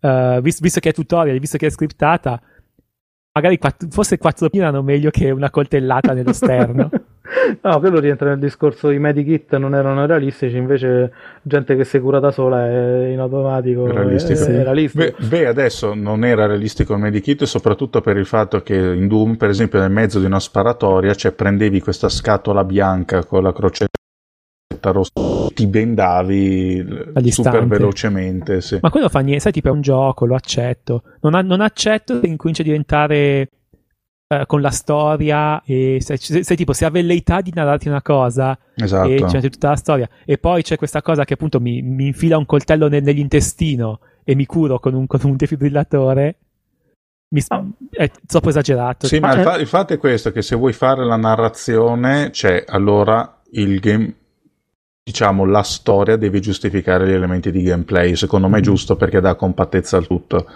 eh, 0.00 0.40
vis- 0.42 0.60
visto 0.60 0.80
che 0.80 0.90
è 0.90 0.92
tutorial, 0.92 1.38
visto 1.38 1.56
che 1.56 1.66
è 1.66 1.70
scriptata, 1.70 2.40
magari 3.32 3.58
quatt- 3.58 3.88
forse 3.90 4.18
4 4.18 4.48
erano 4.52 4.82
meglio 4.82 5.10
che 5.10 5.30
una 5.30 5.50
coltellata 5.50 6.12
nello 6.12 6.32
sterno. 6.34 6.90
No, 7.60 7.78
quello 7.80 7.98
rientra 7.98 8.28
nel 8.28 8.38
discorso 8.38 8.90
i 8.90 8.98
medikit 8.98 9.56
non 9.56 9.74
erano 9.74 10.06
realistici, 10.06 10.56
invece 10.56 11.12
gente 11.42 11.76
che 11.76 11.84
si 11.84 11.98
cura 11.98 12.18
da 12.18 12.30
sola 12.30 12.66
è 12.66 13.06
in 13.08 13.18
automatico 13.18 13.86
Realistico. 13.86 14.44
è, 14.44 14.46
è 14.46 14.62
realistico. 14.62 15.04
Beh, 15.18 15.26
beh, 15.26 15.46
adesso 15.46 15.94
non 15.94 16.24
era 16.24 16.46
realistico 16.46 16.94
il 16.94 17.00
medikit, 17.00 17.44
soprattutto 17.44 18.00
per 18.00 18.16
il 18.16 18.26
fatto 18.26 18.62
che 18.62 18.74
in 18.74 19.08
Doom, 19.08 19.36
per 19.36 19.48
esempio, 19.50 19.80
nel 19.80 19.90
mezzo 19.90 20.18
di 20.20 20.26
una 20.26 20.40
sparatoria, 20.40 21.14
cioè 21.14 21.32
prendevi 21.32 21.80
questa 21.80 22.08
scatola 22.08 22.64
bianca 22.64 23.24
con 23.24 23.42
la 23.42 23.52
crocetta 23.52 23.92
rossa, 24.82 25.12
ti 25.54 25.66
bendavi 25.66 26.86
super 27.30 27.66
velocemente. 27.66 28.60
Sì. 28.60 28.78
Ma 28.80 28.90
quello 28.90 29.08
fa 29.08 29.20
niente, 29.20 29.40
sai, 29.42 29.52
tipo 29.52 29.68
è 29.68 29.72
un 29.72 29.80
gioco, 29.80 30.26
lo 30.26 30.34
accetto. 30.34 31.02
Non, 31.20 31.34
ha- 31.34 31.42
non 31.42 31.60
accetto 31.60 32.20
che 32.20 32.26
incomincia 32.26 32.62
a 32.62 32.66
diventare 32.66 33.48
eh, 34.26 34.44
con 34.46 34.60
la 34.60 34.70
storia 34.70 35.62
e 35.64 35.98
se, 36.00 36.16
se- 36.16 36.42
se 36.42 36.56
tipo 36.56 36.72
se 36.72 36.84
ha 36.84 36.90
velleità 36.90 37.40
di 37.40 37.52
narrarti 37.54 37.88
una 37.88 38.02
cosa 38.02 38.58
Esatto. 38.74 39.08
e 39.08 39.22
c'è 39.24 39.40
tutta 39.40 39.68
la 39.70 39.76
storia 39.76 40.08
e 40.24 40.38
poi 40.38 40.62
c'è 40.62 40.76
questa 40.76 41.02
cosa 41.02 41.24
che 41.24 41.34
appunto 41.34 41.60
mi, 41.60 41.82
mi 41.82 42.06
infila 42.06 42.38
un 42.38 42.46
coltello 42.46 42.88
nel- 42.88 43.02
nell'intestino 43.02 44.00
e 44.24 44.34
mi 44.34 44.46
curo 44.46 44.78
con 44.78 44.94
un, 44.94 45.06
con 45.06 45.20
un 45.24 45.36
defibrillatore 45.36 46.36
mi 47.34 47.42
Ah. 47.48 47.64
è 47.90 48.10
troppo 48.26 48.48
esagerato 48.50 49.06
Sì, 49.08 49.18
ma 49.18 49.28
Ma- 49.28 49.34
il, 49.34 49.42
fa- 49.42 49.56
il 49.56 49.66
fatto 49.66 49.92
è 49.92 49.98
questo, 49.98 50.30
che 50.30 50.40
se 50.40 50.54
vuoi 50.54 50.72
fare 50.72 51.04
la 51.04 51.16
narrazione, 51.16 52.30
c'è 52.30 52.62
allora 52.68 53.40
il 53.52 53.80
game, 53.80 54.14
diciamo, 55.02 55.44
la 55.44 55.62
storia 55.64 56.14
deve 56.16 56.38
giustificare 56.38 57.08
gli 57.08 57.12
elementi 57.12 57.50
di 57.50 57.62
gameplay. 57.62 58.14
Secondo 58.14 58.46
me 58.48 58.58
è 58.58 58.60
Mm. 58.60 58.62
giusto 58.62 58.94
perché 58.94 59.18
dà 59.20 59.34
compattezza 59.34 59.96
al 59.96 60.06
tutto. 60.06 60.46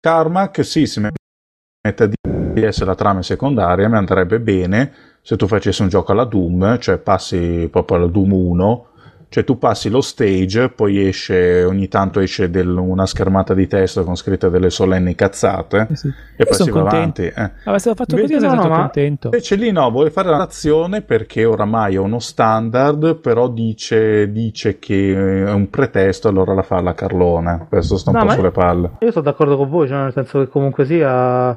Carmack, 0.00 0.64
sì, 0.64 0.86
si 0.86 0.98
mette 0.98 2.02
a 2.02 2.06
di 2.06 2.14
essere 2.56 2.86
la 2.86 2.94
trama 2.94 3.22
secondaria, 3.22 3.88
mi 3.88 3.96
andrebbe 3.96 4.40
bene 4.40 4.92
se 5.22 5.36
tu 5.36 5.46
facessi 5.46 5.82
un 5.82 5.88
gioco 5.88 6.12
alla 6.12 6.24
Doom, 6.24 6.78
cioè 6.78 6.98
passi 6.98 7.68
proprio 7.70 7.98
alla 7.98 8.06
Doom 8.06 8.32
1, 8.32 8.84
cioè 9.28 9.44
tu 9.44 9.58
passi 9.58 9.88
lo 9.90 10.00
stage, 10.00 10.70
poi 10.70 11.06
esce, 11.06 11.62
ogni 11.62 11.86
tanto 11.86 12.18
esce 12.18 12.50
del- 12.50 12.76
una 12.76 13.06
schermata 13.06 13.54
di 13.54 13.68
testo 13.68 14.02
con 14.02 14.16
scritte 14.16 14.50
delle 14.50 14.70
solenni 14.70 15.14
cazzate 15.14 15.86
Eh 15.88 15.94
sì. 15.96 16.08
e 16.36 16.44
poi 16.46 16.54
si 16.56 16.70
va 16.72 16.80
avanti. 16.80 17.22
eh. 17.26 17.50
avessero 17.64 17.94
fatto 17.94 18.16
Invece 18.16 18.34
così 18.34 18.46
no, 18.46 18.54
no, 18.54 18.68
contento 18.74 19.26
Invece 19.28 19.54
lì 19.54 19.70
no, 19.70 19.88
vuole 19.92 20.10
fare 20.10 20.30
la 20.30 20.38
narrazione 20.38 21.02
perché 21.02 21.44
oramai 21.44 21.94
è 21.94 21.98
uno 21.98 22.18
standard, 22.18 23.16
però 23.20 23.48
dice, 23.48 24.32
dice 24.32 24.80
che 24.80 25.12
è 25.46 25.52
un 25.52 25.70
pretesto, 25.70 26.26
allora 26.26 26.52
la 26.54 26.62
fa 26.62 26.80
la 26.80 26.94
Carlona. 26.94 27.66
Questo 27.68 27.98
sta 27.98 28.10
un 28.10 28.16
No, 28.16 28.24
po' 28.24 28.32
sulle 28.32 28.50
palle. 28.50 28.90
Io 29.00 29.12
sono 29.12 29.24
d'accordo 29.24 29.56
con 29.56 29.68
voi, 29.68 29.86
cioè 29.86 29.98
nel 29.98 30.12
senso 30.12 30.40
che 30.40 30.48
comunque 30.48 30.84
sia, 30.86 31.56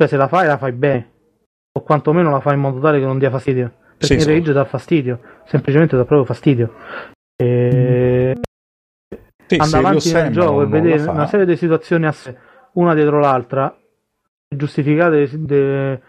cioè 0.00 0.08
se 0.08 0.16
la 0.16 0.28
fai 0.28 0.46
la 0.46 0.56
fai 0.56 0.72
bene, 0.72 1.10
o 1.76 1.82
quantomeno 1.82 2.30
la 2.30 2.40
fai 2.40 2.54
in 2.54 2.60
modo 2.60 2.80
tale 2.80 2.98
che 2.98 3.04
non 3.04 3.18
dia 3.18 3.28
fastidio. 3.28 3.70
Perché 3.98 4.18
Sì, 4.18 4.20
sì. 4.20 4.32
rage 4.32 4.52
dà 4.54 4.64
fastidio, 4.64 5.20
semplicemente 5.44 5.94
dà 5.94 6.06
proprio 6.06 6.24
fastidio. 6.24 6.72
E... 7.36 8.34
Sì, 9.46 9.56
andare 9.56 9.86
avanti 9.86 10.10
nel 10.10 10.32
gioco 10.32 10.62
e 10.62 10.66
vedere 10.68 11.02
una 11.02 11.26
serie 11.26 11.44
di 11.44 11.54
situazioni 11.54 12.06
a 12.06 12.12
sé, 12.12 12.34
una 12.74 12.94
dietro 12.94 13.18
l'altra, 13.18 13.76
giustificate, 14.48 15.28
de- 15.32 16.00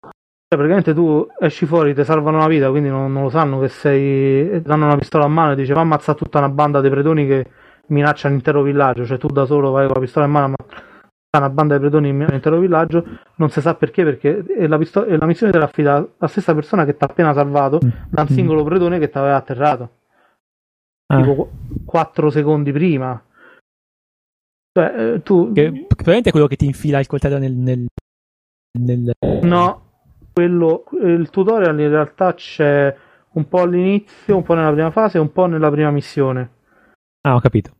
cioè 0.00 0.08
praticamente 0.48 0.94
tu 0.94 1.28
esci 1.38 1.66
fuori, 1.66 1.92
ti 1.92 2.02
salvano 2.02 2.38
la 2.38 2.46
vita, 2.46 2.70
quindi 2.70 2.88
non, 2.88 3.12
non 3.12 3.24
lo 3.24 3.28
sanno 3.28 3.60
che 3.60 3.68
sei, 3.68 4.62
danno 4.62 4.86
una 4.86 4.96
pistola 4.96 5.24
a 5.24 5.28
mano 5.28 5.52
e 5.52 5.56
dice 5.56 5.74
va 5.74 5.80
a 5.80 5.82
ammazzare 5.82 6.16
tutta 6.16 6.38
una 6.38 6.48
banda 6.48 6.80
di 6.80 6.88
predoni 6.88 7.26
che 7.26 7.46
minacciano 7.88 8.32
l'intero 8.32 8.62
villaggio, 8.62 9.04
cioè 9.04 9.18
tu 9.18 9.26
da 9.26 9.44
solo 9.44 9.70
vai 9.70 9.84
con 9.84 9.96
la 9.96 10.00
pistola 10.00 10.24
in 10.24 10.32
mano 10.32 10.44
a 10.44 10.54
ammazzare 10.56 10.93
una 11.38 11.50
banda 11.50 11.74
di 11.74 11.80
predoni 11.80 12.08
in 12.10 12.26
l'intero 12.28 12.58
villaggio, 12.58 13.04
non 13.36 13.50
si 13.50 13.60
sa 13.60 13.74
perché, 13.74 14.04
perché 14.04 14.44
è 14.44 14.66
la, 14.66 14.78
pisto- 14.78 15.04
è 15.04 15.16
la 15.16 15.26
missione 15.26 15.52
te 15.52 15.58
l'affida 15.58 15.94
alla 15.96 16.28
stessa 16.28 16.54
persona 16.54 16.84
che 16.84 16.96
ti 16.96 17.04
ha 17.04 17.06
appena 17.06 17.32
salvato 17.32 17.78
da 18.08 18.22
un 18.22 18.28
singolo 18.28 18.62
predone 18.64 18.98
che 18.98 19.10
ti 19.10 19.18
aveva 19.18 19.36
atterrato 19.36 19.90
Ah. 21.06 21.20
tipo 21.20 21.50
4 21.84 22.30
secondi 22.30 22.72
prima. 22.72 23.22
Cioè, 24.72 25.14
eh, 25.14 25.22
tu 25.22 25.52
che 25.52 25.70
probabilmente 25.86 26.30
è 26.30 26.32
quello 26.32 26.46
che 26.46 26.56
ti 26.56 26.64
infila 26.66 26.98
il 26.98 27.06
coltello 27.06 27.38
nel, 27.38 27.52
nel, 27.52 27.86
nel- 28.78 29.12
no, 29.42 29.82
quello 30.32 30.84
il 31.02 31.28
tutorial 31.30 31.78
in 31.78 31.90
realtà 31.90 32.34
c'è 32.34 32.96
un 33.32 33.48
po' 33.48 33.60
all'inizio, 33.60 34.36
un 34.36 34.42
po' 34.42 34.54
nella 34.54 34.72
prima 34.72 34.90
fase 34.90 35.18
e 35.18 35.20
un 35.20 35.30
po' 35.30 35.46
nella 35.46 35.70
prima 35.70 35.90
missione. 35.90 36.50
ah 37.20 37.34
ho 37.34 37.40
capito 37.40 37.72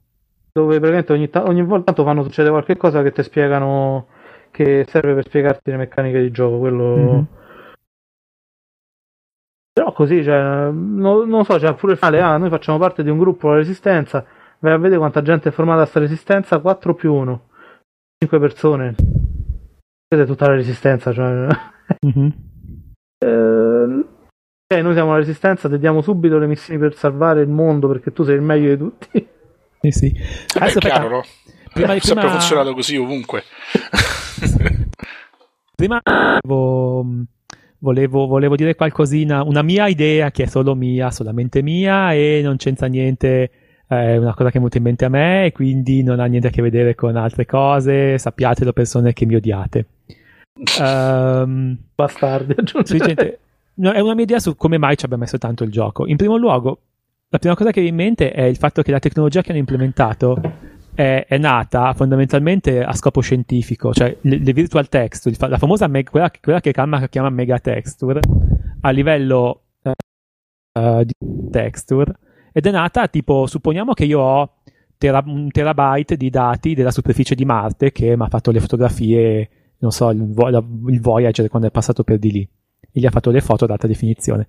Dove 0.57 0.79
praticamente 0.79 1.13
ogni, 1.13 1.29
ta- 1.29 1.45
ogni 1.45 1.63
volta 1.63 1.87
tanto 1.87 2.05
fanno 2.05 2.23
succede 2.23 2.49
qualche 2.49 2.77
cosa 2.77 3.03
che 3.03 3.11
ti 3.11 3.25
spiegano 3.25 4.07
che 4.53 4.87
serve 4.89 5.15
per 5.15 5.27
spiegarti 5.27 5.71
le 5.73 5.77
meccaniche 5.79 6.21
di 6.21 6.31
gioco. 6.31 6.59
Quello 6.59 6.97
Mhm. 6.97 7.27
Però 9.75 9.93
così, 9.93 10.23
cioè, 10.23 10.71
non, 10.71 11.29
non 11.29 11.45
so, 11.45 11.59
c'è 11.59 11.75
pure 11.75 11.93
il 11.93 11.99
finale, 11.99 12.21
ah, 12.21 12.37
noi 12.37 12.49
facciamo 12.49 12.79
parte 12.79 13.03
di 13.03 13.11
un 13.11 13.19
gruppo, 13.19 13.49
la 13.49 13.57
Resistenza, 13.57 14.25
vai 14.61 14.73
a 14.73 14.77
vedere 14.79 14.99
quanta 14.99 15.21
gente 15.21 15.49
è 15.49 15.53
formata 15.53 15.83
a 15.83 15.87
sta 15.87 15.99
Resistenza, 15.99 16.61
4 16.61 16.95
più 16.95 17.13
1, 17.13 17.49
5 18.23 18.39
persone. 18.39 18.95
Vedete 20.09 20.31
tutta 20.31 20.47
la 20.47 20.55
Resistenza, 20.55 21.13
cioè... 21.13 21.49
Mhm. 22.07 22.33
eh, 23.19 24.83
noi 24.83 24.93
siamo 24.93 25.11
la 25.11 25.19
Resistenza, 25.19 25.69
ti 25.69 25.79
diamo 25.79 26.03
subito 26.03 26.39
le 26.39 26.47
missioni 26.47 26.79
per 26.79 26.95
salvare 26.95 27.43
il 27.43 27.49
mondo 27.49 27.89
perché 27.89 28.13
tu 28.13 28.23
sei 28.23 28.37
il 28.37 28.43
meglio 28.43 28.69
di 28.69 28.79
tutti. 28.79 29.29
Sì, 29.85 29.91
sì. 29.91 30.11
Beh, 30.11 30.61
Adesso, 30.61 30.79
è 30.79 30.81
chiaro, 30.83 31.09
no? 31.09 31.25
prima, 31.73 31.95
È 31.95 31.99
sempre 32.01 32.25
prima- 32.25 32.39
funzionato 32.39 32.73
così 32.75 32.97
ovunque. 32.97 33.43
prima 35.77 36.01
volevo, 36.43 37.07
volevo, 37.79 38.27
volevo 38.27 38.57
dire 38.57 38.75
qualcosina, 38.75 39.43
una 39.43 39.63
mia 39.63 39.87
idea 39.89 40.31
che 40.31 40.45
è 40.45 40.47
solo 40.47 40.75
mia, 40.75 41.11
solamente 41.11 41.63
mia 41.63 42.13
e 42.15 42.41
non 42.43 42.57
c'entra 42.57 42.87
niente, 42.87 43.51
è 43.87 44.17
una 44.17 44.33
cosa 44.35 44.45
che 44.51 44.57
è 44.57 44.59
venuta 44.59 44.79
in 44.79 44.83
mente 44.85 45.05
a 45.05 45.09
me 45.09 45.47
e 45.47 45.53
quindi 45.53 46.03
non 46.03 46.21
ha 46.21 46.25
niente 46.27 46.49
a 46.49 46.51
che 46.51 46.63
vedere 46.63 46.95
con 46.95 47.17
altre 47.17 47.45
cose, 47.47 48.17
sappiatelo 48.19 48.73
persone 48.73 49.13
che 49.13 49.27
mi 49.27 49.35
odiate. 49.35 49.87
Ehm, 50.81 51.77
Bastardi, 51.97 52.55
aggiunge. 52.57 52.87
sì, 52.97 52.99
gente, 53.05 53.39
no, 53.75 53.91
è 53.91 53.99
una 53.99 54.15
mia 54.15 54.23
idea 54.23 54.39
su 54.39 54.55
come 54.55 54.79
mai 54.79 54.97
ci 54.97 55.05
abbia 55.05 55.17
messo 55.17 55.37
tanto 55.37 55.65
il 55.65 55.71
gioco. 55.73 56.07
In 56.07 56.17
primo 56.17 56.37
luogo, 56.37 56.79
la 57.35 57.41
prima 57.41 57.57
cosa 57.57 57.73
che 57.73 57.81
viene 57.81 57.97
in 57.97 58.03
mente 58.05 58.31
è 58.31 58.43
il 58.43 58.57
fatto 58.57 58.83
che 58.83 58.93
la 58.93 59.01
tecnologia 59.01 59.43
che 59.43 59.51
hanno 59.51 59.59
implementato 59.59 60.41
è, 60.95 61.27
è 61.29 61.37
nata 61.37 61.93
fondamentalmente 61.93 62.81
a 62.81 62.93
scopo 62.93 63.21
scientifico, 63.21 63.93
cioè 63.93 64.17
le, 64.21 64.39
le 64.39 64.53
virtual 64.53 64.89
texture, 64.89 65.35
la 65.49 65.59
famosa 65.59 65.89
meg, 65.89 66.09
quella, 66.09 66.31
quella, 66.41 66.61
che 66.61 66.71
Gamma 66.71 67.09
chiama 67.09 67.31
mega 67.31 67.59
texture, 67.59 68.21
a 68.83 68.91
livello 68.91 69.63
uh, 69.83 71.03
di 71.03 71.13
texture, 71.51 72.15
ed 72.53 72.67
è 72.67 72.71
nata 72.71 73.09
tipo, 73.09 73.49
supponiamo 73.49 73.95
che 73.95 74.05
io 74.05 74.21
ho 74.21 74.53
tera, 74.97 75.21
un 75.27 75.51
terabyte 75.51 76.17
di 76.17 76.31
dati 76.31 76.75
della 76.75 76.93
superficie 76.93 77.35
di 77.35 77.45
Marte 77.45 77.91
che 77.91 78.17
mi 78.17 78.23
ha 78.23 78.29
fatto 78.29 78.53
le 78.53 78.61
fotografie, 78.61 79.49
non 79.79 79.91
so, 79.91 80.09
il, 80.11 80.21
il 80.21 81.01
Voyager 81.01 81.49
quando 81.49 81.67
è 81.67 81.73
passato 81.73 82.05
per 82.05 82.19
di 82.21 82.31
lì, 82.31 82.49
e 82.93 83.01
gli 83.01 83.07
ha 83.07 83.11
fatto 83.11 83.33
le 83.33 83.41
foto 83.41 83.65
ad 83.65 83.71
alta 83.71 83.89
definizione. 83.89 84.47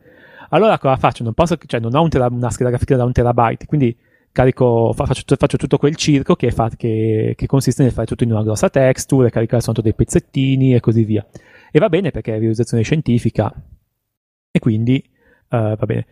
Allora 0.56 0.80
cosa 0.80 0.96
faccio? 0.96 1.24
Non 1.24 1.34
posso, 1.34 1.58
cioè 1.66 1.82
non 1.82 1.94
ho 1.94 2.02
un 2.02 2.08
tera, 2.08 2.28
una 2.32 2.50
scheda 2.50 2.70
grafica 2.70 2.96
da 2.96 3.04
un 3.04 3.12
terabyte, 3.12 3.66
quindi 3.66 3.96
carico, 4.32 4.94
faccio, 4.94 5.36
faccio, 5.36 5.58
tutto 5.58 5.78
quel 5.78 5.98
circo 5.98 6.36
che, 6.38 6.50
fa, 6.52 6.70
che, 6.70 7.34
che, 7.36 7.46
consiste 7.46 7.84
nel 7.84 7.92
fare 7.92 8.08
tutto 8.08 8.24
in 8.24 8.32
una 8.32 8.42
grossa 8.42 8.70
texture, 8.70 9.30
caricare 9.30 9.62
soltanto 9.62 9.82
dei 9.82 9.94
pezzettini 9.94 10.74
e 10.74 10.80
così 10.80 11.04
via. 11.04 11.26
E 11.72 11.78
va 11.80 11.90
bene 11.90 12.12
perché 12.12 12.36
è 12.36 12.40
realizzazione 12.40 12.84
scientifica 12.84 13.54
e 14.50 14.60
quindi 14.60 15.04
uh, 15.50 15.76
va 15.76 15.86
bene. 15.86 16.06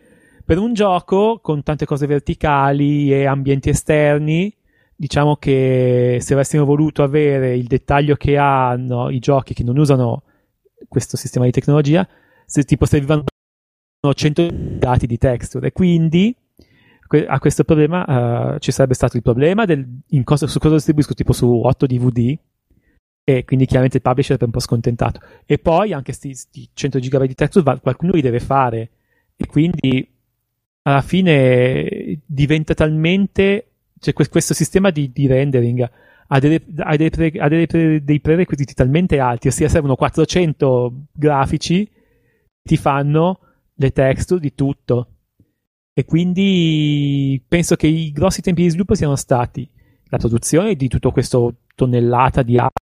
Per 0.44 0.58
un 0.58 0.74
gioco 0.74 1.38
con 1.40 1.62
tante 1.62 1.86
cose 1.86 2.06
verticali 2.06 3.14
e 3.14 3.24
ambienti 3.24 3.70
esterni, 3.70 4.54
diciamo 4.94 5.36
che 5.36 6.18
se 6.20 6.34
avessimo 6.34 6.66
voluto 6.66 7.02
avere 7.02 7.56
il 7.56 7.64
dettaglio 7.64 8.14
che 8.16 8.36
hanno 8.36 9.08
i 9.08 9.20
giochi 9.20 9.54
che 9.54 9.64
non 9.64 9.78
usano 9.78 10.22
questo 10.86 11.16
sistema 11.16 11.46
di 11.46 11.50
tecnologia, 11.50 12.06
se 12.44 12.62
tipo 12.64 12.84
servivano 12.84 13.24
100 14.12 14.48
dati 14.50 15.06
di 15.06 15.18
texture 15.18 15.68
e 15.68 15.72
quindi 15.72 16.34
a 17.26 17.38
questo 17.38 17.64
problema 17.64 18.54
uh, 18.54 18.58
ci 18.58 18.72
sarebbe 18.72 18.94
stato 18.94 19.16
il 19.16 19.22
problema 19.22 19.64
del, 19.64 20.00
cosa, 20.24 20.46
su 20.46 20.58
cosa 20.58 20.74
distribuisco? 20.74 21.14
Tipo 21.14 21.32
su 21.32 21.48
8 21.48 21.86
DVD 21.86 22.36
e 23.26 23.44
quindi 23.44 23.64
chiaramente 23.64 23.98
il 23.98 24.02
publisher 24.02 24.36
è 24.36 24.44
un 24.44 24.50
po' 24.50 24.60
scontentato. 24.60 25.20
E 25.46 25.58
poi 25.58 25.92
anche 25.92 26.14
questi 26.18 26.68
100 26.72 26.98
GB 26.98 27.24
di 27.24 27.34
texture 27.34 27.80
qualcuno 27.80 28.12
li 28.12 28.20
deve 28.20 28.40
fare. 28.40 28.90
E 29.36 29.46
quindi 29.46 30.06
alla 30.82 31.02
fine 31.02 32.20
diventa 32.26 32.74
talmente 32.74 33.68
cioè 33.98 34.12
questo 34.12 34.52
sistema 34.52 34.90
di, 34.90 35.10
di 35.12 35.26
rendering 35.26 35.90
ha, 36.26 36.38
delle, 36.38 36.62
ha, 36.76 36.96
delle 36.96 37.10
pre, 37.10 37.32
ha 37.38 37.48
delle 37.48 37.66
pre, 37.66 38.04
dei 38.04 38.20
prerequisiti 38.20 38.74
talmente 38.74 39.18
alti 39.18 39.48
ossia 39.48 39.68
servono 39.68 39.96
400 39.96 41.06
grafici 41.10 41.90
ti 42.62 42.76
fanno 42.76 43.38
le 43.74 43.90
texture 43.92 44.40
di 44.40 44.54
tutto. 44.54 45.08
E 45.92 46.04
quindi 46.04 47.42
penso 47.46 47.76
che 47.76 47.86
i 47.86 48.10
grossi 48.10 48.42
tempi 48.42 48.62
di 48.62 48.68
sviluppo 48.70 48.94
siano 48.94 49.16
stati 49.16 49.68
la 50.08 50.18
produzione 50.18 50.74
di 50.74 50.88
tutto 50.88 51.12
questo 51.12 51.54
tonnellata 51.74 52.42
di 52.42 52.58
arte 52.58 52.82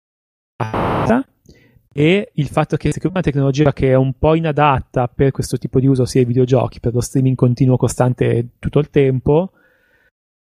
e 1.94 2.30
il 2.34 2.46
fatto 2.46 2.76
che 2.76 2.90
secondo 2.90 3.18
una 3.18 3.24
tecnologia 3.24 3.72
che 3.72 3.90
è 3.90 3.94
un 3.94 4.14
po' 4.18 4.34
inadatta 4.34 5.08
per 5.08 5.30
questo 5.30 5.58
tipo 5.58 5.78
di 5.78 5.86
uso 5.86 6.06
sia 6.06 6.20
ai 6.20 6.26
videogiochi, 6.26 6.80
per 6.80 6.94
lo 6.94 7.00
streaming 7.00 7.36
continuo 7.36 7.76
costante 7.76 8.52
tutto 8.58 8.78
il 8.78 8.88
tempo, 8.88 9.52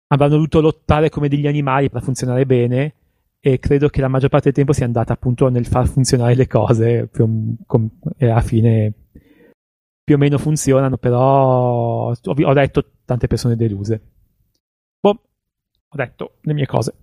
avranno 0.08 0.34
dovuto 0.34 0.60
lottare 0.60 1.10
come 1.10 1.28
degli 1.28 1.46
animali 1.46 1.90
per 1.90 2.02
funzionare 2.02 2.46
bene 2.48 2.96
e 3.40 3.60
credo 3.60 3.90
che 3.90 4.02
la 4.02 4.08
maggior 4.08 4.30
parte 4.30 4.46
del 4.46 4.56
tempo 4.56 4.74
sia 4.74 4.86
andata 4.86 5.14
appunto 5.14 5.50
nel 5.50 5.68
far 5.68 5.88
funzionare 5.88 6.34
le 6.34 6.48
cose 6.48 7.10
e 8.18 8.28
alla 8.28 8.42
fine 8.42 8.94
più 10.06 10.16
o 10.16 10.18
meno 10.20 10.38
funzionano, 10.38 10.98
però 10.98 12.12
ho 12.12 12.54
detto 12.54 12.92
tante 13.04 13.26
persone 13.26 13.56
deluse. 13.56 14.02
Boh, 15.00 15.10
ho 15.90 15.96
detto 15.96 16.36
le 16.42 16.54
mie 16.54 16.68
cose. 16.68 16.94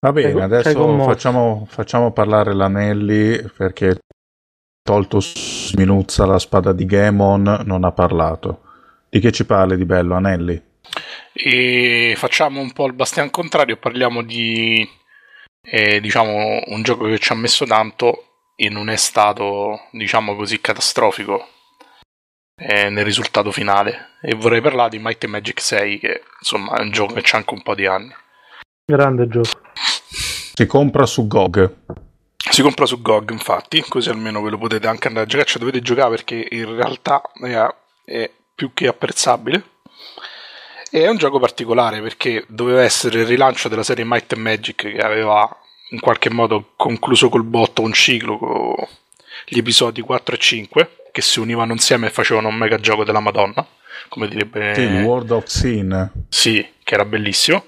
Va 0.00 0.12
bene, 0.12 0.42
adesso 0.42 0.98
facciamo, 1.00 1.66
facciamo, 1.68 2.12
parlare 2.12 2.54
l'Anelli 2.54 3.40
perché 3.56 3.98
tolto 4.82 5.20
Sminuzza 5.20 6.26
la 6.26 6.38
spada 6.38 6.72
di 6.72 6.86
Gemon 6.86 7.62
non 7.64 7.84
ha 7.84 7.92
parlato. 7.92 8.62
Di 9.08 9.20
che 9.20 9.30
ci 9.30 9.44
parli 9.44 9.76
di 9.76 9.84
bello, 9.84 10.14
Anelli? 10.14 10.60
E 11.32 12.14
facciamo 12.16 12.60
un 12.60 12.72
po' 12.72 12.86
il 12.86 12.94
bastian 12.94 13.30
contrario, 13.30 13.76
parliamo 13.76 14.22
di 14.22 14.86
eh, 15.62 16.00
diciamo 16.00 16.62
un 16.66 16.82
gioco 16.82 17.06
che 17.06 17.18
ci 17.18 17.32
ha 17.32 17.36
messo 17.36 17.64
tanto 17.64 18.33
e 18.56 18.68
non 18.68 18.88
è 18.88 18.96
stato, 18.96 19.88
diciamo 19.90 20.36
così, 20.36 20.60
catastrofico 20.60 21.48
eh, 22.56 22.88
nel 22.88 23.04
risultato 23.04 23.50
finale. 23.50 24.12
E 24.20 24.34
vorrei 24.34 24.60
parlare 24.60 24.90
di 24.90 24.98
Might 24.98 25.24
and 25.24 25.32
Magic 25.32 25.60
6, 25.60 25.98
che 25.98 26.22
insomma 26.40 26.76
è 26.76 26.82
un 26.82 26.90
gioco 26.90 27.14
che 27.14 27.22
c'ha 27.22 27.36
anche 27.36 27.54
un 27.54 27.62
po' 27.62 27.74
di 27.74 27.86
anni. 27.86 28.14
Grande 28.86 29.28
gioco. 29.28 29.60
Si 29.72 30.66
compra 30.66 31.06
su 31.06 31.26
GOG. 31.26 31.74
Si 32.50 32.62
compra 32.62 32.86
su 32.86 33.00
GOG, 33.00 33.30
infatti, 33.30 33.82
così 33.88 34.10
almeno 34.10 34.40
ve 34.42 34.50
lo 34.50 34.58
potete 34.58 34.86
anche 34.86 35.08
andare 35.08 35.26
a 35.26 35.28
giocare. 35.28 35.48
Cioè, 35.48 35.58
dovete 35.58 35.80
giocare 35.80 36.10
perché 36.10 36.46
in 36.50 36.76
realtà 36.76 37.22
è, 37.40 37.74
è 38.04 38.30
più 38.54 38.72
che 38.72 38.86
apprezzabile. 38.86 39.72
E 40.90 41.02
è 41.02 41.08
un 41.08 41.16
gioco 41.16 41.40
particolare 41.40 42.00
perché 42.00 42.44
doveva 42.46 42.82
essere 42.82 43.20
il 43.20 43.26
rilancio 43.26 43.68
della 43.68 43.82
serie 43.82 44.04
Might 44.04 44.32
and 44.32 44.42
Magic 44.42 44.76
che 44.76 44.98
aveva 44.98 45.58
in 45.90 46.00
qualche 46.00 46.30
modo 46.30 46.72
concluso 46.76 47.28
col 47.28 47.44
botto 47.44 47.82
un 47.82 47.92
ciclo 47.92 48.38
con 48.38 48.74
gli 49.46 49.58
episodi 49.58 50.00
4 50.00 50.34
e 50.34 50.38
5 50.38 50.96
che 51.12 51.20
si 51.20 51.38
univano 51.38 51.72
insieme 51.72 52.06
e 52.06 52.10
facevano 52.10 52.48
un 52.48 52.56
mega 52.56 52.78
gioco 52.78 53.04
della 53.04 53.20
Madonna 53.20 53.66
come 54.08 54.28
direbbe 54.28 54.74
sì, 54.74 54.84
World 55.02 55.30
of 55.30 55.46
Sin. 55.46 56.12
Sì, 56.28 56.66
che 56.82 56.94
era 56.94 57.04
bellissimo. 57.04 57.66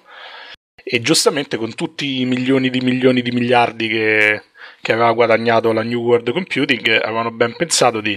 E 0.75 1.01
giustamente 1.01 1.57
con 1.57 1.75
tutti 1.75 2.21
i 2.21 2.25
milioni 2.25 2.71
di 2.71 2.81
milioni 2.81 3.23
di 3.23 3.33
miliardi 3.33 3.89
che, 3.89 4.43
che 4.81 4.93
aveva 4.93 5.13
guadagnato 5.13 5.73
la 5.73 5.83
New 5.83 6.01
World 6.01 6.31
Computing 6.31 7.01
avevano 7.03 7.33
ben 7.33 7.57
pensato 7.57 8.01
di 8.01 8.17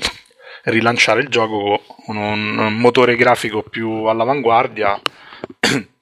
rilanciare 0.63 1.21
il 1.21 1.29
gioco 1.29 1.81
con 2.05 2.15
un, 2.17 2.57
un 2.59 2.77
motore 2.77 3.15
grafico 3.15 3.63
più 3.63 4.05
all'avanguardia 4.05 5.01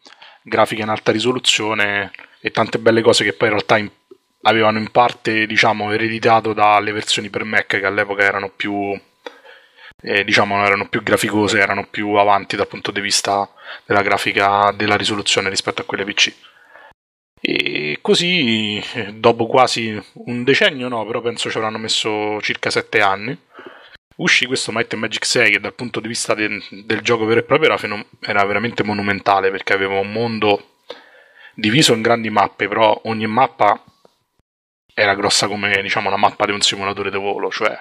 grafica 0.48 0.84
in 0.84 0.90
alta 0.90 1.12
risoluzione 1.12 2.12
e 2.40 2.52
tante 2.52 2.80
belle 2.80 3.02
cose 3.02 3.24
che 3.24 3.34
poi 3.34 3.50
in 3.50 3.54
realtà 3.56 3.78
in, 3.78 3.90
avevano 4.44 4.80
in 4.80 4.90
parte 4.92 5.46
diciamo 5.46 5.92
ereditato 5.92 6.54
dalle 6.54 6.94
versioni 6.94 7.30
per 7.30 7.44
Mac 7.44 7.68
che 7.68 7.86
all'epoca 7.86 8.24
erano 8.24 8.50
più 8.50 8.98
eh, 10.02 10.24
diciamo 10.24 10.64
erano 10.64 10.88
più 10.88 11.04
graficose 11.04 11.60
erano 11.60 11.86
più 11.86 12.14
avanti 12.14 12.56
dal 12.56 12.68
punto 12.68 12.92
di 12.92 13.02
vista 13.02 13.50
della 13.86 14.02
grafica 14.02 14.72
della 14.76 14.96
risoluzione 14.96 15.50
rispetto 15.50 15.82
a 15.82 15.86
quelle 15.86 16.06
PC 16.06 16.34
e 17.42 18.00
così 18.02 18.82
dopo 19.14 19.48
quasi 19.48 20.02
un 20.26 20.44
decennio 20.44 20.88
no 20.88 21.06
però 21.06 21.22
penso 21.22 21.50
ci 21.50 21.58
avranno 21.58 21.78
messo 21.78 22.40
circa 22.42 22.70
sette 22.70 23.02
anni 23.02 23.38
uscì 24.18 24.46
questo 24.46 24.72
Might 24.72 24.94
and 24.94 25.02
Magic 25.02 25.26
6 25.26 25.52
che 25.52 25.60
dal 25.60 25.74
punto 25.74 26.00
di 26.00 26.08
vista 26.08 26.34
de- 26.34 26.64
del 26.86 27.02
gioco 27.02 27.26
vero 27.26 27.40
e 27.40 27.44
proprio 27.44 27.70
era, 27.70 27.78
fenom- 27.78 28.06
era 28.20 28.44
veramente 28.46 28.84
monumentale 28.84 29.52
perché 29.52 29.74
aveva 29.74 30.00
un 30.00 30.12
mondo 30.12 30.76
diviso 31.54 31.94
in 31.94 32.02
grandi 32.02 32.30
mappe, 32.30 32.68
però 32.68 33.00
ogni 33.06 33.28
mappa 33.28 33.84
era 34.94 35.16
grossa 35.16 35.48
come 35.48 35.82
diciamo 35.82 36.08
una 36.08 36.18
mappa 36.18 36.46
di 36.46 36.52
un 36.52 36.62
simulatore 36.62 37.12
di 37.12 37.18
volo, 37.18 37.50
cioè 37.50 37.80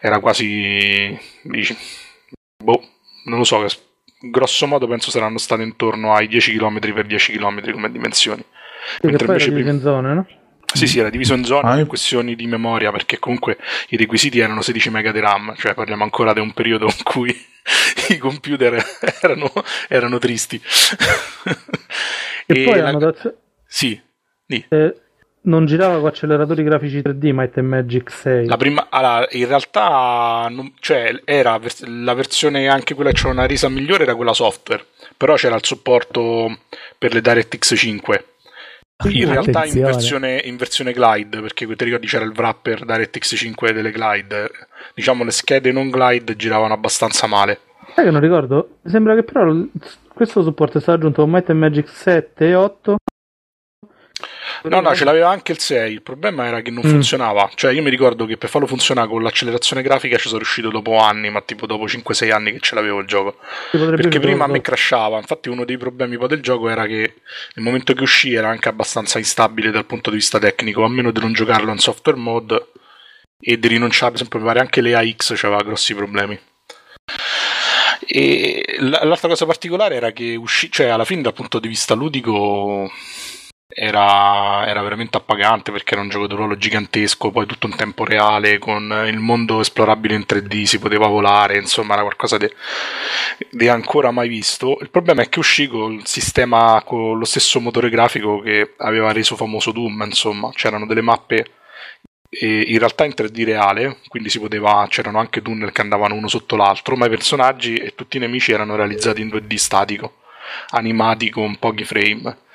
era 0.00 0.20
quasi 0.20 1.18
dici, 1.42 1.76
boh, 2.62 2.82
non 3.24 3.38
lo 3.38 3.44
so, 3.44 3.64
grosso 4.20 4.66
modo 4.66 4.86
penso 4.86 5.10
saranno 5.10 5.38
state 5.38 5.62
intorno 5.62 6.14
ai 6.14 6.28
10 6.28 6.56
km 6.56 6.78
per 6.92 7.06
10 7.06 7.32
km 7.32 7.72
come 7.72 7.90
dimensioni. 7.90 8.44
Sì, 9.00 9.06
Mentre 9.06 9.26
invece 9.26 9.52
prima... 9.52 9.70
in 9.70 9.80
zone, 9.80 10.14
no? 10.14 10.26
Sì, 10.72 10.86
sì, 10.86 10.98
era 10.98 11.10
diviso 11.10 11.34
in 11.34 11.44
zone 11.44 11.70
ah, 11.70 11.74
per 11.76 11.86
questioni 11.86 12.34
di 12.34 12.46
memoria, 12.46 12.90
perché 12.90 13.18
comunque 13.18 13.56
i 13.88 13.96
requisiti 13.96 14.38
erano 14.38 14.60
16 14.60 14.90
MB 14.90 15.10
di 15.10 15.20
RAM, 15.20 15.54
cioè 15.56 15.74
parliamo 15.74 16.04
ancora 16.04 16.32
di 16.32 16.40
un 16.40 16.52
periodo 16.52 16.84
in 16.84 17.02
cui 17.02 17.34
i 18.10 18.18
computer 18.18 18.84
erano, 19.20 19.50
erano 19.88 20.18
tristi. 20.18 20.60
E, 22.46 22.62
e 22.62 22.64
poi 22.64 22.78
la... 22.78 22.88
hanno 22.88 22.98
dato... 22.98 23.36
Sì, 23.66 24.00
sì. 24.46 24.64
Eh, 24.68 24.94
non 25.48 25.64
girava 25.66 25.98
con 25.98 26.08
acceleratori 26.08 26.62
grafici 26.62 26.98
3D 26.98 27.32
Might 27.32 27.58
Magic 27.60 28.10
6. 28.10 28.46
La 28.46 28.56
prima, 28.56 28.88
allora, 28.90 29.26
in 29.30 29.46
realtà, 29.46 30.46
non, 30.50 30.74
cioè, 30.80 31.20
era 31.24 31.58
la 31.86 32.14
versione 32.14 32.68
anche 32.68 32.94
quella 32.94 33.10
che 33.10 33.16
c'era 33.16 33.32
una 33.32 33.46
resa 33.46 33.68
migliore 33.68 34.02
era 34.02 34.14
quella 34.14 34.34
software, 34.34 34.84
però 35.16 35.34
c'era 35.34 35.56
il 35.56 35.64
supporto 35.64 36.58
per 36.98 37.14
le 37.14 37.20
DirectX 37.20 37.74
5. 37.76 38.24
In 39.04 39.30
realtà 39.30 39.64
in 39.64 39.80
versione, 39.80 40.40
in 40.44 40.56
versione, 40.56 40.92
glide, 40.92 41.40
perché 41.40 41.66
ti 41.76 41.84
ricordi 41.84 42.08
c'era 42.08 42.24
il 42.24 42.32
wrapper 42.34 42.84
DirectX 42.84 43.36
5 43.36 43.72
delle 43.72 43.92
glide, 43.92 44.50
diciamo 44.92 45.22
le 45.22 45.30
schede 45.30 45.70
non 45.70 45.88
glide 45.88 46.34
giravano 46.34 46.74
abbastanza 46.74 47.28
male. 47.28 47.60
Sai 47.94 48.06
che 48.06 48.10
non 48.10 48.20
ricordo? 48.20 48.78
Sembra 48.84 49.14
che 49.14 49.22
però 49.22 49.54
questo 50.12 50.42
supporto 50.42 50.78
è 50.78 50.80
stato 50.80 50.98
aggiunto 50.98 51.22
con 51.22 51.30
Might 51.30 51.48
Magic 51.52 51.88
7 51.88 52.48
e 52.48 52.54
8 52.56 52.96
No, 54.64 54.80
no, 54.80 54.94
ce 54.94 55.04
l'aveva 55.04 55.28
anche 55.30 55.52
il 55.52 55.58
6. 55.58 55.92
Il 55.92 56.02
problema 56.02 56.46
era 56.46 56.60
che 56.62 56.70
non 56.70 56.84
Mm. 56.86 56.90
funzionava. 56.90 57.50
Cioè, 57.54 57.72
io 57.72 57.82
mi 57.82 57.90
ricordo 57.90 58.26
che 58.26 58.36
per 58.36 58.48
farlo 58.48 58.66
funzionare 58.66 59.08
con 59.08 59.22
l'accelerazione 59.22 59.82
grafica 59.82 60.16
ci 60.16 60.26
sono 60.26 60.38
riuscito 60.38 60.70
dopo 60.70 60.98
anni, 60.98 61.30
ma 61.30 61.40
tipo 61.42 61.66
dopo 61.66 61.86
5-6 61.86 62.30
anni 62.32 62.52
che 62.52 62.60
ce 62.60 62.74
l'avevo 62.74 62.98
il 63.00 63.06
gioco. 63.06 63.36
Perché 63.70 64.20
prima 64.20 64.44
a 64.44 64.48
me 64.48 64.60
crashava. 64.60 65.18
Infatti, 65.18 65.48
uno 65.48 65.64
dei 65.64 65.76
problemi 65.78 66.16
poi 66.18 66.28
del 66.28 66.40
gioco 66.40 66.68
era 66.68 66.86
che 66.86 67.14
nel 67.54 67.64
momento 67.64 67.92
che 67.94 68.02
uscì 68.02 68.34
era 68.34 68.48
anche 68.48 68.68
abbastanza 68.68 69.18
instabile 69.18 69.70
dal 69.70 69.84
punto 69.86 70.10
di 70.10 70.16
vista 70.16 70.38
tecnico, 70.38 70.84
a 70.84 70.88
meno 70.88 71.10
di 71.10 71.20
non 71.20 71.32
giocarlo 71.32 71.70
in 71.70 71.78
software 71.78 72.18
mode 72.18 72.66
e 73.40 73.58
di 73.58 73.68
rinunciare, 73.68 74.12
per 74.12 74.22
esempio, 74.22 74.50
anche 74.60 74.80
le 74.80 74.94
AX 74.96 75.30
aveva 75.44 75.62
grossi 75.62 75.94
problemi. 75.94 76.38
E 78.10 78.76
l'altra 78.80 79.28
cosa 79.28 79.44
particolare 79.46 79.94
era 79.96 80.12
che 80.12 80.34
uscì, 80.34 80.70
cioè 80.70 80.86
alla 80.86 81.04
fine 81.04 81.22
dal 81.22 81.34
punto 81.34 81.58
di 81.58 81.68
vista 81.68 81.94
ludico 81.94 82.90
era, 83.70 84.66
era 84.66 84.80
veramente 84.82 85.18
appagante 85.18 85.70
perché 85.70 85.92
era 85.92 86.02
un 86.02 86.08
gioco 86.08 86.26
di 86.26 86.34
ruolo 86.34 86.56
gigantesco, 86.56 87.30
poi 87.30 87.46
tutto 87.46 87.66
in 87.66 87.76
tempo 87.76 88.04
reale, 88.04 88.58
con 88.58 89.04
il 89.06 89.18
mondo 89.18 89.60
esplorabile 89.60 90.14
in 90.14 90.24
3D, 90.26 90.62
si 90.62 90.78
poteva 90.78 91.06
volare, 91.06 91.58
insomma 91.58 91.92
era 91.92 92.02
qualcosa 92.02 92.38
di 92.38 93.68
ancora 93.68 94.10
mai 94.10 94.28
visto. 94.28 94.78
Il 94.80 94.90
problema 94.90 95.22
è 95.22 95.28
che 95.28 95.38
uscì 95.38 95.68
con 95.68 95.92
il 95.92 96.06
sistema, 96.06 96.82
con 96.84 97.18
lo 97.18 97.24
stesso 97.26 97.60
motore 97.60 97.90
grafico 97.90 98.40
che 98.40 98.74
aveva 98.78 99.12
reso 99.12 99.36
famoso 99.36 99.70
Doom, 99.70 100.02
insomma, 100.06 100.50
c'erano 100.52 100.86
delle 100.86 101.02
mappe 101.02 101.52
in 102.30 102.78
realtà 102.78 103.04
in 103.04 103.14
3D 103.16 103.44
reale, 103.44 103.98
quindi 104.08 104.30
poteva, 104.38 104.86
c'erano 104.88 105.18
anche 105.18 105.40
tunnel 105.40 105.72
che 105.72 105.80
andavano 105.82 106.14
uno 106.14 106.28
sotto 106.28 106.56
l'altro, 106.56 106.96
ma 106.96 107.06
i 107.06 107.10
personaggi 107.10 107.76
e 107.76 107.94
tutti 107.94 108.16
i 108.16 108.20
nemici 108.20 108.52
erano 108.52 108.76
realizzati 108.76 109.20
in 109.20 109.28
2D 109.28 109.54
statico, 109.56 110.20
animati 110.70 111.30
con 111.30 111.58
pochi 111.58 111.84
frame. 111.84 112.46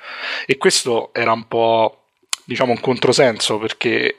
E 0.46 0.56
questo 0.56 1.12
era 1.12 1.32
un 1.32 1.46
po', 1.48 2.04
diciamo, 2.44 2.72
un 2.72 2.80
controsenso 2.80 3.58
perché 3.58 4.18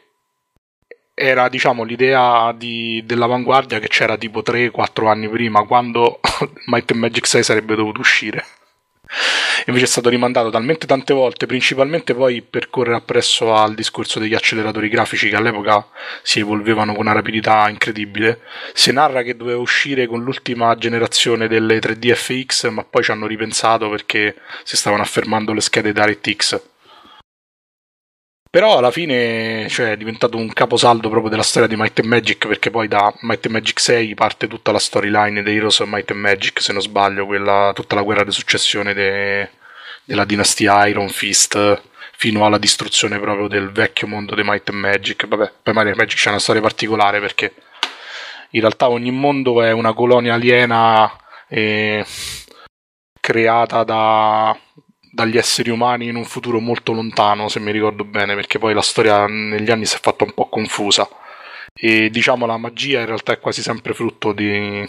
era, 1.13 1.47
diciamo, 1.49 1.83
l'idea 1.83 2.51
di- 2.51 3.01
dell'avanguardia 3.05 3.79
che 3.79 3.87
c'era 3.87 4.17
tipo 4.17 4.41
3-4 4.41 5.07
anni 5.07 5.29
prima, 5.29 5.63
quando 5.63 6.19
Might 6.67 6.91
and 6.91 6.99
Magic 6.99 7.25
6 7.25 7.43
sarebbe 7.43 7.75
dovuto 7.75 7.99
uscire. 8.01 8.45
Invece 9.67 9.85
è 9.85 9.87
stato 9.87 10.09
rimandato 10.09 10.49
talmente 10.49 10.85
tante 10.85 11.13
volte, 11.13 11.47
principalmente 11.47 12.13
poi 12.13 12.41
per 12.41 12.69
correre 12.69 12.97
appresso 12.97 13.55
al 13.55 13.73
discorso 13.73 14.19
degli 14.19 14.35
acceleratori 14.35 14.89
grafici 14.89 15.29
che 15.29 15.35
all'epoca 15.35 15.87
si 16.21 16.39
evolvevano 16.39 16.93
con 16.93 17.05
una 17.05 17.13
rapidità 17.13 17.67
incredibile. 17.69 18.41
Si 18.73 18.91
narra 18.91 19.23
che 19.23 19.35
doveva 19.35 19.59
uscire 19.59 20.05
con 20.05 20.23
l'ultima 20.23 20.75
generazione 20.75 21.47
delle 21.47 21.79
3D 21.79 22.13
FX, 22.13 22.69
ma 22.69 22.83
poi 22.83 23.03
ci 23.03 23.11
hanno 23.11 23.25
ripensato 23.25 23.89
perché 23.89 24.35
si 24.63 24.77
stavano 24.77 25.01
affermando 25.01 25.51
le 25.51 25.61
schede 25.61 25.93
DirectX. 25.93 26.61
Però 28.55 28.77
alla 28.77 28.89
fine 28.89 29.67
cioè, 29.67 29.91
è 29.91 29.97
diventato 29.97 30.37
un 30.37 30.47
caposaldo 30.53 31.09
proprio 31.09 31.29
della 31.29 31.43
storia 31.43 31.67
di 31.67 31.75
Might 31.75 31.99
and 31.99 32.07
Magic 32.07 32.47
perché 32.47 32.69
poi 32.69 32.87
da 32.87 33.13
Might 33.23 33.45
and 33.47 33.53
Magic 33.53 33.81
6 33.81 34.13
parte 34.13 34.47
tutta 34.47 34.71
la 34.71 34.79
storyline 34.79 35.43
dei 35.43 35.57
Heroes 35.57 35.79
of 35.79 35.89
Might 35.89 36.09
and 36.11 36.21
Magic, 36.21 36.61
se 36.61 36.71
non 36.71 36.81
sbaglio, 36.81 37.25
quella, 37.25 37.73
tutta 37.75 37.95
la 37.95 38.01
guerra 38.01 38.23
di 38.23 38.31
successione 38.31 38.93
de- 38.93 39.49
della 40.05 40.23
dinastia 40.23 40.87
Iron 40.87 41.09
Fist 41.09 41.81
fino 42.15 42.45
alla 42.45 42.57
distruzione 42.57 43.19
proprio 43.19 43.49
del 43.49 43.73
vecchio 43.73 44.07
mondo 44.07 44.35
dei 44.35 44.45
Might 44.45 44.69
and 44.69 44.79
Magic. 44.79 45.27
Vabbè, 45.27 45.51
poi 45.61 45.73
Might 45.73 45.87
and 45.87 45.97
Magic 45.97 46.17
c'è 46.17 46.29
una 46.29 46.39
storia 46.39 46.61
particolare 46.61 47.19
perché 47.19 47.53
in 48.51 48.61
realtà 48.61 48.87
ogni 48.87 49.11
mondo 49.11 49.61
è 49.61 49.71
una 49.71 49.91
colonia 49.91 50.33
aliena 50.33 51.11
eh, 51.49 52.05
creata 53.19 53.83
da, 53.83 54.57
dagli 55.15 55.37
esseri 55.37 55.69
umani 55.69 56.07
in 56.07 56.17
un 56.17 56.25
futuro 56.25 56.59
molto 56.59 56.91
lontano, 56.91 57.47
se 57.47 57.61
mi 57.61 57.71
ricordo 57.71 58.03
bene, 58.03 58.35
perché 58.35 58.59
poi 58.59 58.73
la 58.73 58.81
storia 58.81 59.25
negli 59.27 59.71
anni 59.71 59.85
si 59.85 59.95
è 59.95 59.99
fatta 59.99 60.25
un 60.25 60.33
po' 60.33 60.49
confusa. 60.49 61.07
E 61.73 62.09
diciamo 62.09 62.45
la 62.45 62.57
magia 62.57 62.99
in 62.99 63.05
realtà 63.05 63.31
è 63.33 63.39
quasi 63.39 63.61
sempre 63.61 63.93
frutto 63.93 64.33
di, 64.33 64.85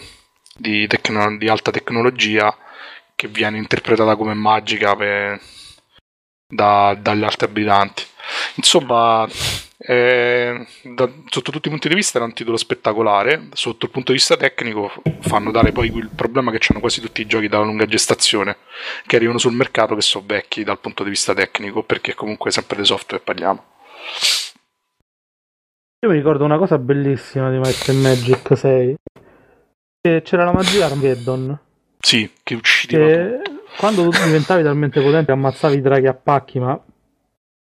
di, 0.57 0.85
tecno- 0.87 1.37
di 1.37 1.47
alta 1.47 1.71
tecnologia 1.71 2.55
che 3.15 3.27
viene 3.29 3.57
interpretata 3.57 4.15
come 4.17 4.33
magica 4.33 4.95
per- 4.95 5.39
da- 6.47 6.93
dagli 6.99 7.23
altri 7.23 7.45
abitanti. 7.45 8.03
Insomma, 8.55 9.27
eh, 9.79 10.65
da- 10.81 11.11
sotto 11.27 11.51
tutti 11.51 11.67
i 11.67 11.71
punti 11.71 11.87
di 11.87 11.93
vista 11.93 12.17
era 12.17 12.25
un 12.25 12.33
titolo 12.33 12.57
spettacolare. 12.57 13.49
Sotto 13.53 13.85
il 13.85 13.91
punto 13.91 14.11
di 14.11 14.17
vista 14.17 14.35
tecnico, 14.35 14.91
fanno 15.19 15.51
dare 15.51 15.71
poi 15.71 15.87
il 15.93 16.09
problema 16.13 16.51
che 16.51 16.59
hanno 16.69 16.79
quasi 16.79 16.99
tutti 16.99 17.21
i 17.21 17.27
giochi 17.27 17.47
dalla 17.47 17.65
lunga 17.65 17.85
gestazione 17.85 18.57
che 19.05 19.15
arrivano 19.15 19.37
sul 19.37 19.53
mercato 19.53 19.95
che 19.95 20.01
sono 20.01 20.25
vecchi 20.27 20.63
dal 20.63 20.79
punto 20.79 21.03
di 21.03 21.09
vista 21.09 21.33
tecnico, 21.33 21.83
perché 21.83 22.15
comunque 22.15 22.51
sempre 22.51 22.77
di 22.77 22.85
software 22.85 23.23
parliamo. 23.23 23.63
Io 26.05 26.09
mi 26.09 26.15
ricordo 26.15 26.43
una 26.43 26.57
cosa 26.57 26.77
bellissima 26.77 27.49
di 27.49 27.57
Might 27.57 27.89
and 27.89 28.01
Magic 28.01 28.57
6. 28.57 28.95
Che 29.99 30.21
c'era 30.23 30.45
la 30.45 30.53
magia 30.53 30.85
Armageddon. 30.85 31.59
Sì, 31.99 32.31
che 32.43 32.53
uccideva. 32.55 33.41
Che 33.41 33.41
quando 33.77 34.03
tu 34.03 34.09
diventavi 34.09 34.63
talmente 34.63 35.01
potente 35.01 35.31
ammazzavi 35.31 35.75
i 35.77 35.81
draghi 35.81 36.07
a 36.07 36.13
pacchi, 36.13 36.59
ma 36.59 36.79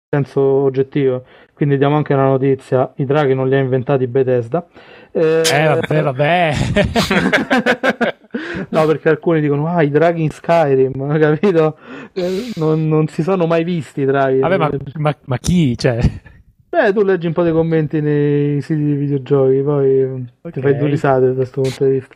senso 0.10 0.41
oggettivo. 0.41 1.26
Quindi 1.58 1.80
diamo 1.80 1.96
anche 1.96 2.13
una 2.13 2.28
notizia: 2.28 2.91
i 2.98 3.06
draghi 3.06 3.34
non 3.34 3.50
li 3.50 3.56
ha 3.56 3.60
inventati 3.60 4.06
Bethesda. 4.06 4.63
Eh, 5.12 5.41
Eh, 5.52 5.65
vabbè, 5.65 6.02
vabbè. 6.04 6.54
no, 8.70 8.86
perché 8.86 9.10
alcuni 9.10 9.41
dicono: 9.41 9.67
Ah, 9.67 9.82
i 9.82 9.89
draghi 9.89 10.22
in 10.22 10.30
Skyrim, 10.30 10.93
capito? 11.20 11.78
Eh, 12.13 12.52
non, 12.58 12.88
non 12.88 13.08
si 13.08 13.24
sono 13.24 13.48
mai 13.48 13.63
visti 13.63 14.02
i 14.02 14.06
draghi. 14.06 14.38
Vabbè, 14.39 14.58
ma, 14.58 14.70
ma- 14.98 15.15
ma 15.26 15.38
chi? 15.39 15.76
Cioè, 15.76 15.98
Beh, 16.70 16.93
tu 16.93 17.02
leggi 17.04 17.26
un 17.26 17.34
po' 17.34 17.41
dei 17.43 17.54
commenti 17.54 18.02
nei 18.02 18.62
siti 18.62 18.84
di 18.84 18.93
videogiochi, 18.93 19.62
poi 19.63 20.00
eh, 20.00 20.24
ti 20.52 20.62
fai 20.62 20.78
due 20.78 20.89
risate 20.89 21.28
da 21.30 21.34
questo 21.34 21.62
punto 21.62 21.86
di 21.86 21.91
vista. 21.91 22.13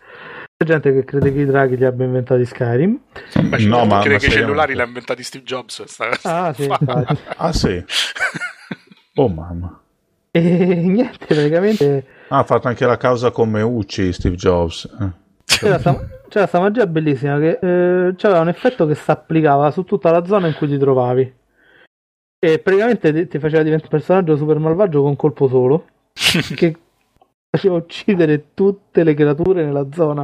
C'è 0.56 0.65
gente 0.67 0.93
che 0.93 1.04
crede 1.04 1.34
che 1.34 1.39
i 1.39 1.45
draghi 1.45 1.77
li 1.77 1.86
abbia 1.86 2.06
inventati 2.06 2.45
Skyrim. 2.45 2.99
Ma 3.49 3.58
ci 3.58 3.67
No, 3.67 3.86
ma- 3.86 4.01
crede 4.01 4.15
ma 4.15 4.19
che 4.19 4.27
i 4.27 4.32
cellulari 4.32 4.75
li 4.75 4.82
ha 4.82 4.86
inventati 4.86 5.23
Steve 5.23 5.43
Jobs. 5.45 5.84
sta- 5.86 6.10
Ah, 6.23 6.54
sì. 6.54 6.67
Ah 7.38 7.54
sì? 7.54 7.84
Oh 9.15 9.28
mamma. 9.28 9.80
E 10.32 10.39
niente, 10.88 11.26
praticamente 11.26 12.06
Ah, 12.32 12.39
ha 12.39 12.43
fatto 12.43 12.69
anche 12.69 12.86
la 12.86 12.95
causa 12.95 13.30
come 13.32 13.62
Ucci 13.62 14.13
Steve 14.13 14.38
Jobs. 14.38 14.86
Eh. 14.86 15.12
c'era 15.43 15.78
sta, 15.80 16.00
c'era 16.30 16.47
sta 16.47 16.62
magia 16.62 16.88
bellissima 16.88 17.38
che 17.39 17.60
eh, 17.62 18.15
c'aveva 18.15 18.39
un 18.39 18.47
effetto 18.47 18.86
che 18.86 18.95
si 18.95 19.12
applicava 19.12 19.69
su 19.71 19.84
tutta 19.84 20.12
la 20.12 20.24
zona 20.24 20.47
in 20.47 20.56
cui 20.56 20.69
ti 20.69 20.78
trovavi. 20.78 21.39
E 22.39 22.60
praticamente 22.60 23.28
ti, 23.28 23.38
faceva 23.38 23.63
diventare 23.63 23.91
un 23.91 24.00
personaggio 24.00 24.38
super 24.38 24.60
malvagio 24.60 25.02
con 25.02 25.10
un 25.10 25.15
colpo 25.17 25.50
solo. 25.50 25.88
che 26.56 26.78
faceva 27.50 27.76
uccidere 27.76 28.54
tutte 28.54 29.04
le 29.04 29.13
creature 29.13 29.65
nella 29.65 29.88
zona. 29.91 30.24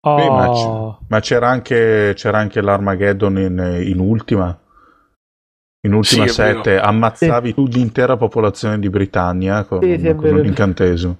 Beh, 0.00 0.28
ma, 0.28 0.50
oh, 0.50 0.98
c- 0.98 1.04
ma 1.06 1.20
c'era 1.20 1.48
anche, 1.48 2.12
c'era 2.16 2.38
anche 2.38 2.60
l'Armageddon 2.60 3.38
in, 3.38 3.82
in 3.86 4.00
ultima. 4.00 4.58
In 5.86 5.94
ultima 5.94 6.26
Sì, 6.26 6.42
è 6.42 6.44
vero. 6.44 6.62
7 6.62 6.78
ammazzavi 6.78 7.54
tu 7.54 7.66
l'intera 7.66 8.16
popolazione 8.16 8.78
di 8.78 8.90
Britannia 8.90 9.64
con, 9.64 9.80
Sì, 9.82 9.98
sì, 9.98 10.14
con 10.14 10.34
un 10.34 10.44
incantesimo. 10.44 11.16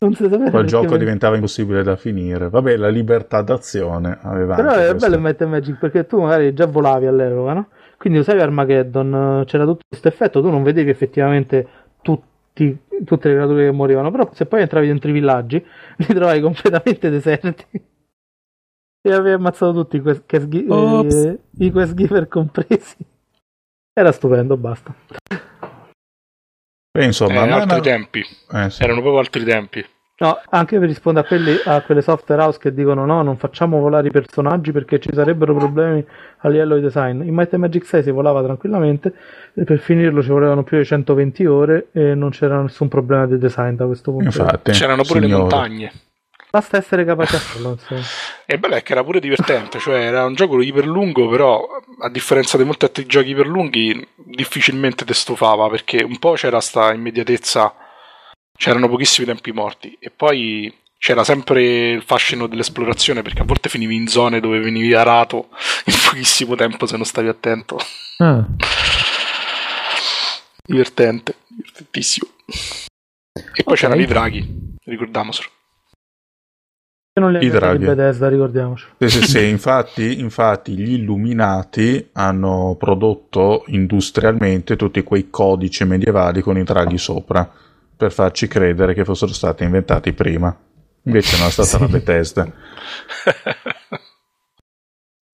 Non 0.00 0.14
si 0.14 0.28
sapeva 0.28 0.50
Quel 0.50 0.66
gioco 0.66 0.96
diventava 0.96 1.34
impossibile 1.34 1.82
da 1.82 1.94
finire. 1.94 2.48
Vabbè, 2.48 2.76
la 2.76 2.88
libertà 2.88 3.42
d'azione 3.42 4.18
aveva 4.22 4.54
Però 4.54 4.72
è 4.72 4.88
questo. 4.88 4.96
bello 4.96 5.16
in 5.16 5.22
Might 5.22 5.44
Magic 5.44 5.78
perché 5.78 6.06
tu 6.06 6.20
magari 6.20 6.54
già 6.54 6.66
volavi 6.66 7.06
all'epoca, 7.06 7.52
no? 7.52 7.68
Quindi 7.98 8.18
usavi 8.18 8.40
Armageddon, 8.40 9.40
eh, 9.42 9.44
c'era 9.44 9.64
tutto 9.64 9.84
questo 9.86 10.08
effetto, 10.08 10.40
tu 10.40 10.48
non 10.48 10.62
vedevi 10.62 10.88
effettivamente 10.88 11.68
tutti, 12.00 12.78
tutte 13.04 13.28
le 13.28 13.34
creature 13.34 13.66
che 13.66 13.72
morivano, 13.72 14.10
però 14.10 14.30
se 14.32 14.46
poi 14.46 14.62
entravi 14.62 14.86
dentro 14.86 15.10
i 15.10 15.12
villaggi 15.12 15.62
li 15.96 16.06
trovavi 16.06 16.40
completamente 16.40 17.10
deserti. 17.10 17.66
E 19.02 19.12
avevi 19.12 19.34
ammazzato 19.34 19.74
tutti 19.74 19.96
i 19.96 20.00
quest, 20.00 20.24
quest 20.26 20.52
eh, 20.54 21.38
i 21.58 21.70
quest 21.70 21.94
giver 21.94 22.26
compresi. 22.26 22.96
Era 23.92 24.12
stupendo, 24.12 24.56
basta. 24.56 24.94
Beh, 26.92 27.04
insomma, 27.04 27.34
Eh, 27.34 27.38
a 27.38 27.44
me 27.46 27.52
altri 27.52 27.72
una- 27.74 27.80
tempi. 27.80 28.20
eh, 28.52 28.70
sì. 28.70 28.82
Erano 28.82 29.00
proprio 29.00 29.18
altri 29.20 29.44
tempi. 29.44 29.86
No, 30.20 30.38
anche 30.50 30.78
per 30.78 30.86
rispondere 30.86 31.24
a, 31.24 31.28
quelli, 31.28 31.58
a 31.64 31.80
quelle 31.80 32.02
software 32.02 32.42
house 32.42 32.58
che 32.58 32.74
dicono 32.74 33.06
no, 33.06 33.22
non 33.22 33.38
facciamo 33.38 33.78
volare 33.80 34.08
i 34.08 34.10
personaggi 34.10 34.70
perché 34.70 35.00
ci 35.00 35.08
sarebbero 35.14 35.54
problemi 35.54 36.04
a 36.38 36.48
livello 36.50 36.74
di 36.74 36.82
design. 36.82 37.22
In 37.22 37.32
Might 37.34 37.54
and 37.54 37.62
Magic 37.62 37.86
6 37.86 38.02
si 38.02 38.10
volava 38.10 38.42
tranquillamente, 38.42 39.14
e 39.54 39.64
per 39.64 39.78
finirlo 39.78 40.22
ci 40.22 40.28
volevano 40.28 40.62
più 40.62 40.76
di 40.76 40.84
120 40.84 41.46
ore 41.46 41.88
e 41.92 42.14
non 42.14 42.30
c'era 42.30 42.60
nessun 42.60 42.88
problema 42.88 43.26
di 43.26 43.38
design 43.38 43.76
da 43.76 43.86
questo 43.86 44.10
punto 44.10 44.24
di 44.28 44.36
vista. 44.36 44.42
Infatti, 44.42 44.70
C'erano 44.72 45.02
pure 45.04 45.20
le 45.20 45.26
signore. 45.26 45.42
montagne. 45.42 45.92
Basta 46.50 46.76
essere 46.76 47.04
capaci 47.06 47.36
a 47.36 47.38
farlo, 47.38 47.70
insomma. 47.70 48.00
E 48.52 48.58
bello 48.58 48.74
è 48.74 48.82
che 48.82 48.92
era 48.92 49.04
pure 49.04 49.20
divertente, 49.20 49.78
cioè 49.78 50.00
era 50.00 50.24
un 50.24 50.34
gioco 50.34 50.60
iperlungo, 50.60 51.28
però 51.28 51.64
a 52.00 52.08
differenza 52.08 52.56
di 52.56 52.64
molti 52.64 52.84
altri 52.84 53.06
giochi 53.06 53.28
iperlunghi, 53.30 54.04
difficilmente 54.16 55.04
ti 55.04 55.14
stufava 55.14 55.68
perché 55.68 56.02
un 56.02 56.18
po' 56.18 56.32
c'era 56.32 56.60
sta 56.60 56.92
immediatezza, 56.92 57.72
c'erano 58.58 58.88
pochissimi 58.88 59.24
tempi 59.24 59.52
morti 59.52 59.96
e 60.00 60.10
poi 60.10 60.76
c'era 60.98 61.22
sempre 61.22 61.90
il 61.92 62.02
fascino 62.02 62.48
dell'esplorazione 62.48 63.22
perché 63.22 63.42
a 63.42 63.44
volte 63.44 63.68
finivi 63.68 63.94
in 63.94 64.08
zone 64.08 64.40
dove 64.40 64.58
venivi 64.58 64.94
arato 64.94 65.50
in 65.86 65.94
pochissimo 66.08 66.56
tempo 66.56 66.86
se 66.86 66.96
non 66.96 67.06
stavi 67.06 67.28
attento. 67.28 67.78
ah. 68.18 68.44
divertente, 70.66 71.36
divertentissimo. 71.46 72.28
E 73.54 73.62
poi 73.62 73.74
Ok. 73.74 73.78
c'erano 73.78 74.00
i 74.00 74.06
draghi, 74.06 74.74
ricordiamocelo. 74.86 75.48
Li 77.28 77.36
ha 77.38 77.72
I. 77.72 77.78
Bethesda, 77.86 78.28
ricordiamoci. 78.28 78.86
Sì, 78.98 79.08
sì, 79.08 79.22
sì, 79.22 79.46
infatti, 79.48 80.20
infatti 80.20 80.76
gli 80.76 80.92
Illuminati 80.94 82.08
hanno 82.12 82.76
prodotto 82.78 83.64
industrialmente 83.66 84.76
tutti 84.76 85.02
quei 85.02 85.28
codici 85.30 85.84
medievali 85.84 86.40
con 86.40 86.56
i 86.58 86.64
draghi 86.64 86.98
sopra 86.98 87.48
per 87.96 88.12
farci 88.12 88.48
credere 88.48 88.94
che 88.94 89.04
fossero 89.04 89.32
stati 89.32 89.64
inventati 89.64 90.12
prima. 90.12 90.56
Invece 91.04 91.36
non 91.38 91.46
è 91.46 91.50
stata 91.50 91.68
Sì. 91.68 91.78
la 91.78 91.86
Bethesda. 91.88 92.52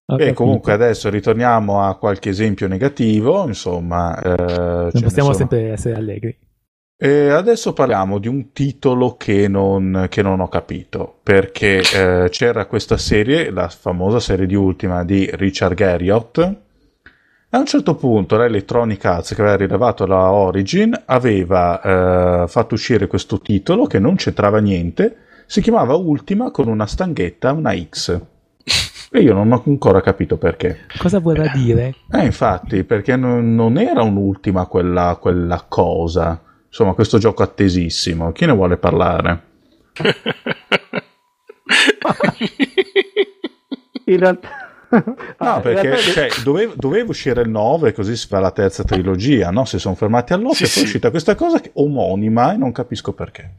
E 0.09 0.31
capito. 0.31 0.33
comunque 0.33 0.71
adesso 0.73 1.09
ritorniamo 1.09 1.81
a 1.83 1.97
qualche 1.97 2.29
esempio 2.29 2.67
negativo, 2.67 3.45
insomma. 3.45 4.17
eh, 4.21 4.89
non 4.93 5.01
possiamo 5.01 5.33
sono. 5.33 5.33
sempre 5.33 5.71
essere 5.71 5.95
allegri. 5.95 6.37
E 6.99 7.29
adesso 7.29 7.73
parliamo 7.73 8.17
di 8.17 8.27
un 8.27 8.51
titolo 8.53 9.17
che 9.17 9.47
non, 9.47 10.07
che 10.09 10.23
non 10.23 10.39
ho 10.39 10.47
capito, 10.47 11.19
perché 11.21 11.83
eh, 11.93 12.29
c'era 12.29 12.65
questa 12.65 12.97
serie, 12.97 13.51
la 13.51 13.69
famosa 13.69 14.19
serie 14.19 14.47
di 14.47 14.55
Ultima 14.55 15.03
di 15.03 15.29
Richard 15.31 15.75
Garriott. 15.75 16.39
A 17.49 17.57
un 17.59 17.65
certo 17.67 17.93
punto 17.93 18.35
la 18.35 18.45
Electronic 18.45 19.05
Arts, 19.05 19.35
che 19.35 19.41
aveva 19.41 19.57
rilevato 19.57 20.07
la 20.07 20.31
Origin, 20.31 20.99
aveva 21.05 21.81
eh, 22.43 22.47
fatto 22.47 22.73
uscire 22.73 23.05
questo 23.05 23.41
titolo 23.41 23.85
che 23.85 23.99
non 23.99 24.15
c'entrava 24.15 24.57
niente, 24.57 25.17
si 25.45 25.61
chiamava 25.61 25.93
Ultima 25.93 26.49
con 26.49 26.67
una 26.67 26.87
stanghetta, 26.87 27.51
una 27.51 27.77
X. 27.77 28.19
E 29.11 29.19
io 29.21 29.35
non 29.35 29.51
ho 29.51 29.61
ancora 29.67 30.01
capito 30.01 30.37
perché. 30.37 30.79
Cosa 30.97 31.19
vorrà 31.19 31.47
dire? 31.53 31.93
Eh, 32.11 32.25
infatti, 32.25 32.83
perché 32.83 33.15
non, 33.15 33.53
non 33.53 33.77
era 33.77 34.01
un'ultima 34.01 34.65
quella, 34.65 35.15
quella 35.21 35.63
cosa. 35.67 36.41
Insomma, 36.67 36.93
questo 36.93 37.17
gioco 37.17 37.43
attesissimo. 37.43 38.31
Chi 38.31 38.45
ne 38.45 38.53
vuole 38.53 38.77
parlare? 38.77 39.41
In 44.05 44.19
realtà... 44.19 44.49
No, 44.89 45.15
Ah, 45.37 45.59
perché 45.59 45.97
cioè, 45.97 46.29
doveva, 46.43 46.71
doveva 46.77 47.09
uscire 47.09 47.41
il 47.41 47.49
9, 47.49 47.91
così 47.91 48.15
si 48.15 48.25
fa 48.27 48.39
la 48.39 48.51
terza 48.51 48.85
trilogia, 48.85 49.49
no? 49.51 49.65
Si 49.65 49.79
sono 49.79 49.95
fermati 49.95 50.31
all'8 50.31 50.51
Sì, 50.51 50.63
e 50.63 50.65
poi 50.65 50.67
sì. 50.69 50.79
è 50.79 50.83
uscita 50.83 51.09
questa 51.09 51.35
cosa 51.35 51.59
che, 51.59 51.71
omonima 51.73 52.53
e 52.53 52.57
non 52.57 52.71
capisco 52.71 53.11
perché. 53.11 53.51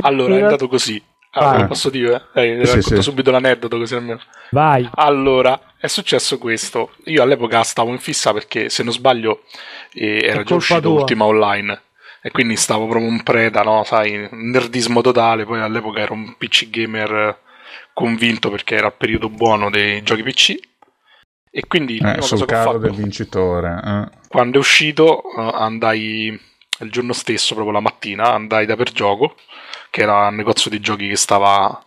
Allora, 0.00 0.36
è 0.38 0.40
andato 0.42 0.68
così. 0.68 1.00
Ah, 1.32 1.50
Ah. 1.56 1.66
posso 1.66 1.90
dire? 1.90 2.22
Eh, 2.34 2.60
Sì, 2.64 2.72
racconto 2.76 2.96
sì. 2.96 3.02
subito 3.02 3.30
l'aneddoto 3.30 3.76
così 3.76 3.94
almeno. 3.94 4.20
Vai. 4.52 4.88
Allora, 4.94 5.60
è 5.78 5.86
successo 5.86 6.38
questo. 6.38 6.92
Io 7.04 7.22
all'epoca 7.22 7.62
stavo 7.62 7.90
in 7.90 7.98
fissa 7.98 8.32
perché, 8.32 8.70
se 8.70 8.82
non 8.82 8.94
sbaglio, 8.94 9.42
eh, 9.92 10.20
era 10.24 10.42
già 10.44 10.54
uscito 10.54 10.80
tua. 10.80 10.90
Ultima 11.00 11.26
Online. 11.26 11.78
E 12.22 12.30
quindi 12.30 12.56
stavo 12.56 12.86
proprio 12.86 13.08
un 13.08 13.22
preda, 13.22 13.62
no? 13.62 13.82
Sai, 13.84 14.28
nerdismo 14.30 15.00
totale. 15.00 15.44
Poi 15.46 15.60
all'epoca 15.60 16.00
ero 16.00 16.14
un 16.14 16.36
PC 16.36 16.68
gamer 16.68 17.12
eh, 17.12 17.36
convinto 17.94 18.50
perché 18.50 18.74
era 18.76 18.88
il 18.88 18.94
periodo 18.96 19.28
buono 19.30 19.70
dei 19.70 20.02
giochi 20.02 20.22
PC. 20.22 20.54
E 21.52 21.66
quindi 21.66 21.98
Eh, 21.98 22.22
sul 22.22 22.38
fatto, 22.46 22.78
del 22.78 22.92
vincitore. 22.94 23.80
eh. 23.84 24.18
quando 24.28 24.56
è 24.56 24.60
uscito, 24.60 25.22
eh, 25.36 25.50
andai 25.54 26.38
il 26.80 26.90
giorno 26.90 27.12
stesso, 27.12 27.54
proprio 27.54 27.74
la 27.74 27.80
mattina, 27.80 28.32
andai 28.32 28.66
da 28.66 28.76
Per 28.76 28.92
Gioco, 28.92 29.34
che 29.90 30.02
era 30.02 30.28
un 30.28 30.36
negozio 30.36 30.70
di 30.70 30.80
giochi 30.80 31.08
che 31.08 31.16
stava 31.16 31.84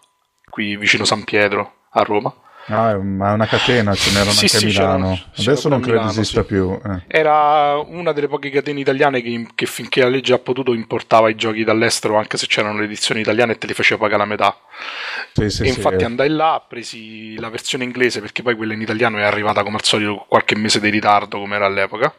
qui 0.49 0.75
vicino 0.77 1.05
San 1.05 1.23
Pietro 1.23 1.85
a 1.91 2.01
Roma. 2.03 2.33
Ah, 2.67 2.97
ma 2.97 3.31
è 3.31 3.33
una 3.33 3.45
catena, 3.45 3.93
ce 3.93 4.11
n'erano 4.11 4.31
Sì, 4.31 4.45
anche 4.45 4.57
sì, 4.57 4.63
a 4.63 4.67
Milano. 4.67 5.19
Adesso 5.37 5.67
non 5.67 5.81
credo 5.81 5.97
Milano, 5.97 6.11
esista 6.11 6.41
sì. 6.41 6.47
più. 6.47 6.79
eh. 6.83 7.03
Era 7.07 7.77
una 7.77 8.13
delle 8.13 8.27
poche 8.27 8.49
catene 8.49 8.79
italiane 8.79 9.21
che, 9.21 9.47
che 9.53 9.65
finché 9.65 10.01
la 10.01 10.07
legge 10.07 10.33
ha 10.33 10.39
potuto 10.39 10.73
importava 10.73 11.29
i 11.29 11.35
giochi 11.35 11.63
dall'estero, 11.65 12.17
anche 12.17 12.37
se 12.37 12.47
c'erano 12.47 12.79
le 12.79 12.85
edizioni 12.85 13.19
italiane 13.21 13.53
e 13.53 13.57
te 13.57 13.67
li 13.67 13.73
faceva 13.73 13.99
pagare 14.01 14.19
la 14.19 14.27
metà. 14.27 14.57
E 15.35 15.67
infatti 15.67 16.03
eh. 16.03 16.05
andai 16.05 16.29
là, 16.29 16.63
presi 16.65 17.37
la 17.37 17.49
versione 17.49 17.83
inglese 17.83 18.21
perché 18.21 18.41
poi 18.41 18.55
quella 18.55 18.73
in 18.73 18.81
italiano 18.81 19.17
è 19.17 19.23
arrivata 19.23 19.61
come 19.63 19.75
al 19.75 19.83
solito 19.83 20.15
con 20.15 20.25
qualche 20.27 20.55
mese 20.55 20.79
di 20.79 20.89
ritardo, 20.89 21.39
come 21.39 21.55
era 21.55 21.65
all'epoca. 21.65 22.13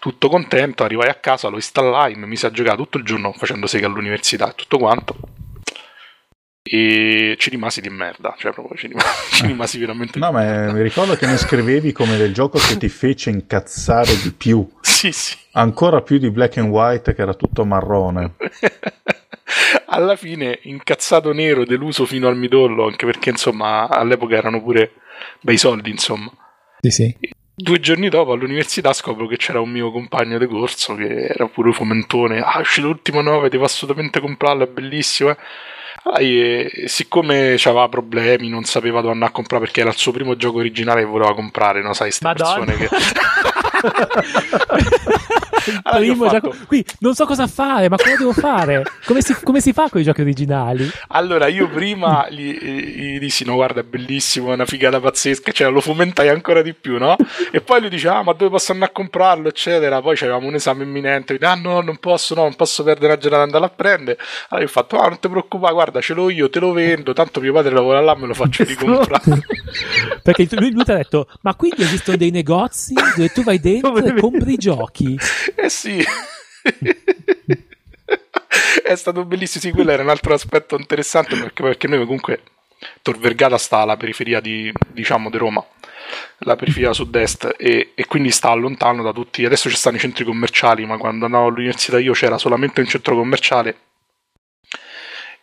Tutto 0.00 0.28
contento, 0.28 0.82
arrivai 0.82 1.08
a 1.08 1.14
casa, 1.14 1.46
lo 1.48 1.56
installai, 1.56 2.16
mi 2.16 2.26
misi 2.26 2.44
a 2.44 2.50
giocare 2.50 2.76
tutto 2.76 2.98
il 2.98 3.04
giorno 3.04 3.32
facendo 3.32 3.68
sega 3.68 3.86
all'università 3.86 4.50
e 4.50 4.54
tutto 4.56 4.78
quanto. 4.78 5.16
E 6.68 7.36
ci 7.38 7.50
rimasi 7.50 7.80
di 7.80 7.88
merda, 7.90 8.34
cioè 8.38 8.52
proprio 8.52 8.76
ci 8.76 8.88
rimasi, 8.88 9.06
ci 9.36 9.46
rimasi 9.46 9.78
veramente 9.78 10.18
No, 10.18 10.26
di 10.28 10.32
ma 10.34 10.40
merda. 10.42 10.70
eh, 10.70 10.72
mi 10.74 10.82
ricordo 10.82 11.14
che 11.14 11.26
ne 11.26 11.36
scrivevi 11.36 11.92
come 11.92 12.16
del 12.16 12.32
gioco 12.34 12.58
che 12.58 12.76
ti 12.76 12.88
fece 12.88 13.30
incazzare 13.30 14.16
di 14.22 14.32
più. 14.32 14.68
Sì, 14.96 15.12
sì. 15.12 15.36
Ancora 15.52 16.00
più 16.00 16.16
di 16.18 16.30
Black 16.30 16.56
and 16.56 16.70
White, 16.70 17.14
che 17.14 17.20
era 17.22 17.34
tutto 17.34 17.64
marrone. 17.66 18.34
Alla 19.88 20.16
fine 20.16 20.58
incazzato 20.62 21.32
nero, 21.32 21.64
deluso 21.64 22.04
fino 22.06 22.28
al 22.28 22.36
midollo, 22.36 22.86
anche 22.86 23.04
perché 23.06 23.30
insomma 23.30 23.88
all'epoca 23.88 24.36
erano 24.36 24.62
pure 24.62 24.92
bei 25.40 25.56
soldi, 25.56 25.90
insomma. 25.90 26.30
Sì, 26.80 26.90
sì. 26.90 27.16
Due 27.54 27.80
giorni 27.80 28.08
dopo 28.08 28.32
all'università 28.32 28.92
scopro 28.92 29.26
che 29.26 29.36
c'era 29.36 29.60
un 29.60 29.70
mio 29.70 29.90
compagno 29.90 30.38
di 30.38 30.46
corso 30.46 30.94
che 30.94 31.26
era 31.26 31.46
pure 31.46 31.72
fomentone. 31.72 32.40
Ah, 32.40 32.56
è 32.56 32.60
uscito 32.60 32.86
l'ultimo 32.88 33.20
9, 33.22 33.48
devo 33.48 33.64
assolutamente 33.64 34.20
comprarlo, 34.20 34.64
è 34.64 34.68
bellissimo. 34.68 35.30
Eh. 35.30 35.36
Ah, 36.08 36.20
e, 36.20 36.70
e 36.72 36.88
siccome 36.88 37.54
aveva 37.54 37.88
problemi, 37.88 38.48
non 38.48 38.62
sapeva 38.62 39.00
dove 39.00 39.12
andare 39.12 39.32
a 39.32 39.34
comprare 39.34 39.64
perché 39.64 39.80
era 39.80 39.90
il 39.90 39.96
suo 39.96 40.12
primo 40.12 40.36
gioco 40.36 40.58
originale 40.58 41.00
che 41.00 41.06
voleva 41.06 41.34
comprare, 41.34 41.82
no? 41.82 41.92
Sai, 41.94 42.10
queste 42.10 42.24
Madonna. 42.24 42.64
persone 42.64 42.76
che. 42.76 42.88
Primo 45.96 46.28
gioco- 46.28 46.54
Qui 46.66 46.84
non 47.00 47.14
so 47.14 47.24
cosa 47.26 47.46
fare, 47.46 47.88
ma 47.88 47.96
cosa 47.96 48.16
devo 48.16 48.32
fare? 48.32 48.82
Come 49.04 49.20
si, 49.20 49.34
come 49.42 49.60
si 49.60 49.72
fa 49.72 49.88
con 49.90 50.00
i 50.00 50.04
giochi 50.04 50.20
originali? 50.20 50.88
Allora, 51.08 51.46
io 51.48 51.68
prima 51.68 52.26
gli, 52.30 52.52
gli 52.58 53.18
dissi: 53.18 53.44
No, 53.44 53.54
guarda, 53.54 53.80
è 53.80 53.84
bellissimo, 53.84 54.50
è 54.50 54.54
una 54.54 54.64
figata 54.66 55.00
pazzesca. 55.00 55.52
Cioè, 55.52 55.70
lo 55.70 55.80
fomentai 55.80 56.28
ancora 56.28 56.62
di 56.62 56.74
più, 56.74 56.98
no? 56.98 57.16
E 57.50 57.60
poi 57.60 57.80
lui 57.80 57.90
dice: 57.90 58.08
Ah, 58.08 58.22
ma 58.22 58.32
dove 58.32 58.50
posso 58.50 58.72
andare 58.72 58.90
a 58.90 58.94
comprarlo? 58.94 59.48
Eccetera. 59.48 60.00
Poi 60.00 60.16
avevamo 60.20 60.46
un 60.48 60.54
esame 60.54 60.84
imminente. 60.84 61.36
Quindi, 61.36 61.44
ah, 61.44 61.54
no, 61.60 61.80
non 61.80 61.96
posso, 61.98 62.34
no, 62.34 62.42
non 62.42 62.54
posso 62.54 62.82
perdere 62.82 63.12
la 63.12 63.18
giornata 63.18 63.42
ad 63.44 63.48
andare 63.52 63.72
a 63.72 63.74
prendere. 63.74 64.18
Allora, 64.48 64.64
io 64.66 64.70
ho 64.70 64.72
fatto: 64.72 64.98
Ah, 64.98 65.08
non 65.08 65.18
ti 65.18 65.28
preoccupare, 65.28 65.72
guarda, 65.72 66.00
ce 66.00 66.14
l'ho 66.14 66.30
io, 66.30 66.50
te 66.50 66.60
lo 66.60 66.72
vendo. 66.72 67.12
Tanto 67.12 67.40
mio 67.40 67.52
padre 67.52 67.72
lavora 67.74 68.00
là, 68.00 68.14
me 68.14 68.26
lo 68.26 68.34
faccio 68.34 68.64
ricomprare. 68.64 69.42
Perché 70.22 70.46
lui, 70.52 70.72
lui 70.72 70.84
ti 70.84 70.90
ha 70.90 70.96
detto: 70.96 71.28
Ma 71.42 71.54
quindi 71.54 71.82
esistono 71.82 72.16
dei 72.16 72.30
negozi 72.30 72.94
dove 72.94 73.28
tu 73.28 73.42
vai 73.42 73.58
dentro 73.60 73.96
e 73.96 74.14
compri 74.14 74.52
i 74.54 74.56
giochi? 74.56 75.18
Eh 75.56 75.68
sì. 75.68 76.04
è 78.82 78.94
stato 78.94 79.24
bellissimo. 79.24 79.62
Sì, 79.62 79.70
quello 79.72 79.90
era 79.90 80.02
un 80.02 80.08
altro 80.08 80.34
aspetto 80.34 80.76
interessante 80.76 81.36
perché, 81.36 81.62
perché 81.62 81.88
noi 81.88 81.98
comunque 82.00 82.42
Tor 83.02 83.18
Vergata 83.18 83.58
sta 83.58 83.78
alla 83.78 83.96
periferia 83.96 84.40
di, 84.40 84.72
diciamo, 84.88 85.30
di 85.30 85.38
Roma, 85.38 85.64
la 86.38 86.56
periferia 86.56 86.92
sud-est, 86.92 87.54
e, 87.58 87.92
e 87.94 88.06
quindi 88.06 88.30
sta 88.30 88.52
lontano 88.54 89.02
da 89.02 89.12
tutti. 89.12 89.44
Adesso 89.44 89.70
ci 89.70 89.76
stanno 89.76 89.96
i 89.96 90.00
centri 90.00 90.24
commerciali, 90.24 90.84
ma 90.84 90.96
quando 90.98 91.24
andavo 91.24 91.46
all'università 91.46 91.98
io 91.98 92.12
c'era 92.12 92.38
solamente 92.38 92.80
un 92.80 92.86
centro 92.86 93.16
commerciale. 93.16 93.76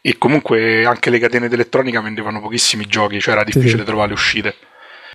E 0.06 0.18
comunque 0.18 0.86
anche 0.86 1.10
le 1.10 1.18
catene 1.18 1.48
d'elettronica 1.48 2.02
vendevano 2.02 2.42
pochissimi 2.42 2.86
giochi, 2.86 3.22
cioè 3.22 3.36
era 3.36 3.44
difficile 3.46 3.80
sì. 3.80 3.86
trovare 3.86 4.10
le 4.10 4.14
uscite. 4.14 4.56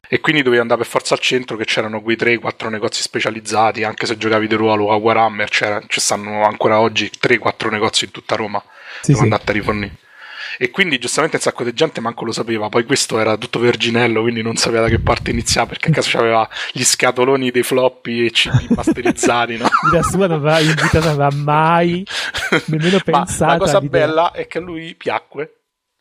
E 0.09 0.21
quindi 0.21 0.43
dovevi 0.43 0.61
andare 0.63 0.81
per 0.81 0.89
forza 0.89 1.15
al 1.15 1.21
centro 1.21 1.57
che 1.57 1.65
c'erano 1.65 2.01
quei 2.01 2.17
3-4 2.17 2.69
negozi 2.71 3.03
specializzati, 3.03 3.85
anche 3.85 4.07
se 4.07 4.17
giocavi 4.17 4.47
di 4.47 4.55
ruolo 4.55 4.91
a 4.91 4.97
Warhammer, 4.97 5.49
c'era- 5.51 5.83
ci 5.87 6.01
stanno 6.01 6.45
ancora 6.45 6.81
oggi 6.81 7.11
3-4 7.21 7.69
negozi 7.71 8.07
in 8.07 8.11
tutta 8.11 8.35
Roma 8.35 8.63
Sì, 9.03 9.13
dove 9.13 9.19
sì. 9.19 9.23
andate 9.25 9.51
a 9.51 9.55
rifornire. 9.55 9.97
E 10.61 10.71
quindi 10.71 10.99
giustamente 10.99 11.37
un 11.37 11.43
sacco 11.43 11.63
di 11.63 11.73
gente 11.75 12.01
manco 12.01 12.25
lo 12.25 12.33
sapeva, 12.33 12.69
poi 12.69 12.85
questo 12.85 13.21
era 13.21 13.37
tutto 13.37 13.59
verginello, 13.61 14.23
quindi 14.23 14.41
non 14.43 14.57
sapeva 14.57 14.81
da 14.83 14.89
che 14.89 14.99
parte 14.99 15.31
iniziare 15.31 15.69
perché 15.69 15.91
a 15.91 15.93
casa 15.93 16.09
c'aveva 16.11 16.49
gli 16.73 16.83
scatoloni 16.83 17.51
dei 17.51 17.63
floppy 17.63 18.25
e 18.27 18.31
CD 18.31 18.67
masterizzati, 18.75 19.57
no? 19.59 19.69
Da 19.93 20.03
sua 20.03 20.27
non 20.27 20.39
avrà 20.39 20.59
invitato, 20.59 21.29
mai 21.37 22.05
nemmeno 22.67 22.97
Ma 23.05 23.19
pensato. 23.25 23.53
la 23.53 23.59
cosa 23.59 23.81
bella 23.83 24.33
è 24.33 24.47
che 24.49 24.59
a 24.59 24.61
lui 24.63 24.95
piacque 24.97 25.58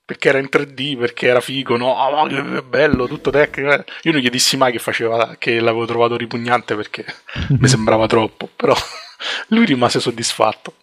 perché 0.07 0.29
era 0.29 0.37
in 0.37 0.47
3D, 0.49 0.97
perché 0.97 1.27
era 1.27 1.41
figo, 1.41 1.75
no? 1.75 1.93
Ma 1.93 2.25
che 2.29 2.63
bello, 2.63 3.07
tutto 3.07 3.29
tecnico. 3.29 3.71
eh. 3.73 3.83
Io 4.03 4.13
non 4.13 4.21
gli 4.21 4.29
dissi 4.29 4.55
mai 4.55 4.71
che 4.71 4.79
faceva 4.79 5.35
che 5.37 5.59
l'avevo 5.59 5.85
trovato 5.85 6.15
ripugnante 6.15 6.75
perché 6.75 7.03
mi 7.59 7.67
sembrava 7.67 8.07
troppo, 8.07 8.47
però 8.55 8.73
lui 9.49 9.65
rimase 9.65 9.99
soddisfatto. 9.99 10.73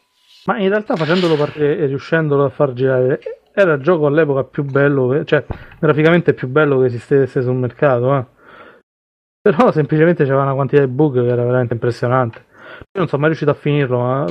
Ma 0.44 0.58
in 0.58 0.68
realtà 0.68 0.94
facendolo 0.94 1.36
partire 1.36 1.78
e 1.78 1.86
riuscendolo 1.86 2.44
a 2.44 2.50
far 2.50 2.74
girare 2.74 3.18
era 3.54 3.72
il 3.72 3.80
gioco 3.82 4.06
all'epoca 4.06 4.44
più 4.44 4.62
bello, 4.62 5.08
che- 5.08 5.24
cioè 5.24 5.42
graficamente 5.80 6.34
più 6.34 6.48
bello 6.48 6.80
che 6.80 6.86
esistesse 6.86 7.40
sul 7.40 7.54
mercato. 7.54 8.14
eh. 8.18 8.24
Però 9.40 9.72
semplicemente 9.72 10.24
c'era 10.24 10.42
una 10.42 10.52
quantità 10.54 10.84
di 10.84 10.90
bug 10.90 11.22
che 11.22 11.28
era 11.32 11.44
veramente 11.44 11.72
impressionante. 11.74 12.44
Io 12.48 12.98
non 13.00 13.06
sono 13.08 13.20
mai 13.22 13.28
riuscito 13.30 13.50
a 13.52 13.54
finirlo, 13.54 13.98
ma 14.00 14.26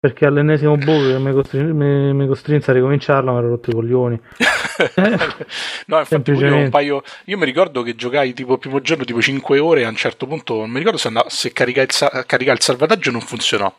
perché 0.00 0.26
all'ennesimo 0.26 0.76
buco 0.76 1.08
che 1.08 1.18
mi, 1.18 1.32
costrin- 1.32 1.76
mi, 1.76 2.14
mi 2.14 2.26
costrinse 2.28 2.70
a 2.70 2.74
ricominciarlo 2.74 3.32
mi 3.32 3.38
ero 3.38 3.48
rotto 3.48 3.70
i 3.70 3.72
coglioni. 3.74 4.20
no, 5.86 5.98
infatti 5.98 6.30
io, 6.30 6.54
un 6.54 6.70
paio, 6.70 7.02
io 7.24 7.36
mi 7.36 7.44
ricordo 7.44 7.82
che 7.82 7.96
giocai 7.96 8.32
tipo 8.32 8.52
il 8.52 8.58
primo 8.60 8.80
giorno 8.80 9.04
tipo 9.04 9.20
5 9.20 9.58
ore 9.58 9.80
e 9.80 9.84
a 9.84 9.88
un 9.88 9.96
certo 9.96 10.26
punto 10.26 10.54
non 10.54 10.70
mi 10.70 10.78
ricordo 10.78 10.98
se, 10.98 11.08
andava, 11.08 11.28
se 11.28 11.52
caricare 11.52 11.88
il, 11.90 12.24
carica 12.26 12.52
il 12.52 12.60
salvataggio 12.60 13.10
non 13.10 13.20
funzionò. 13.20 13.72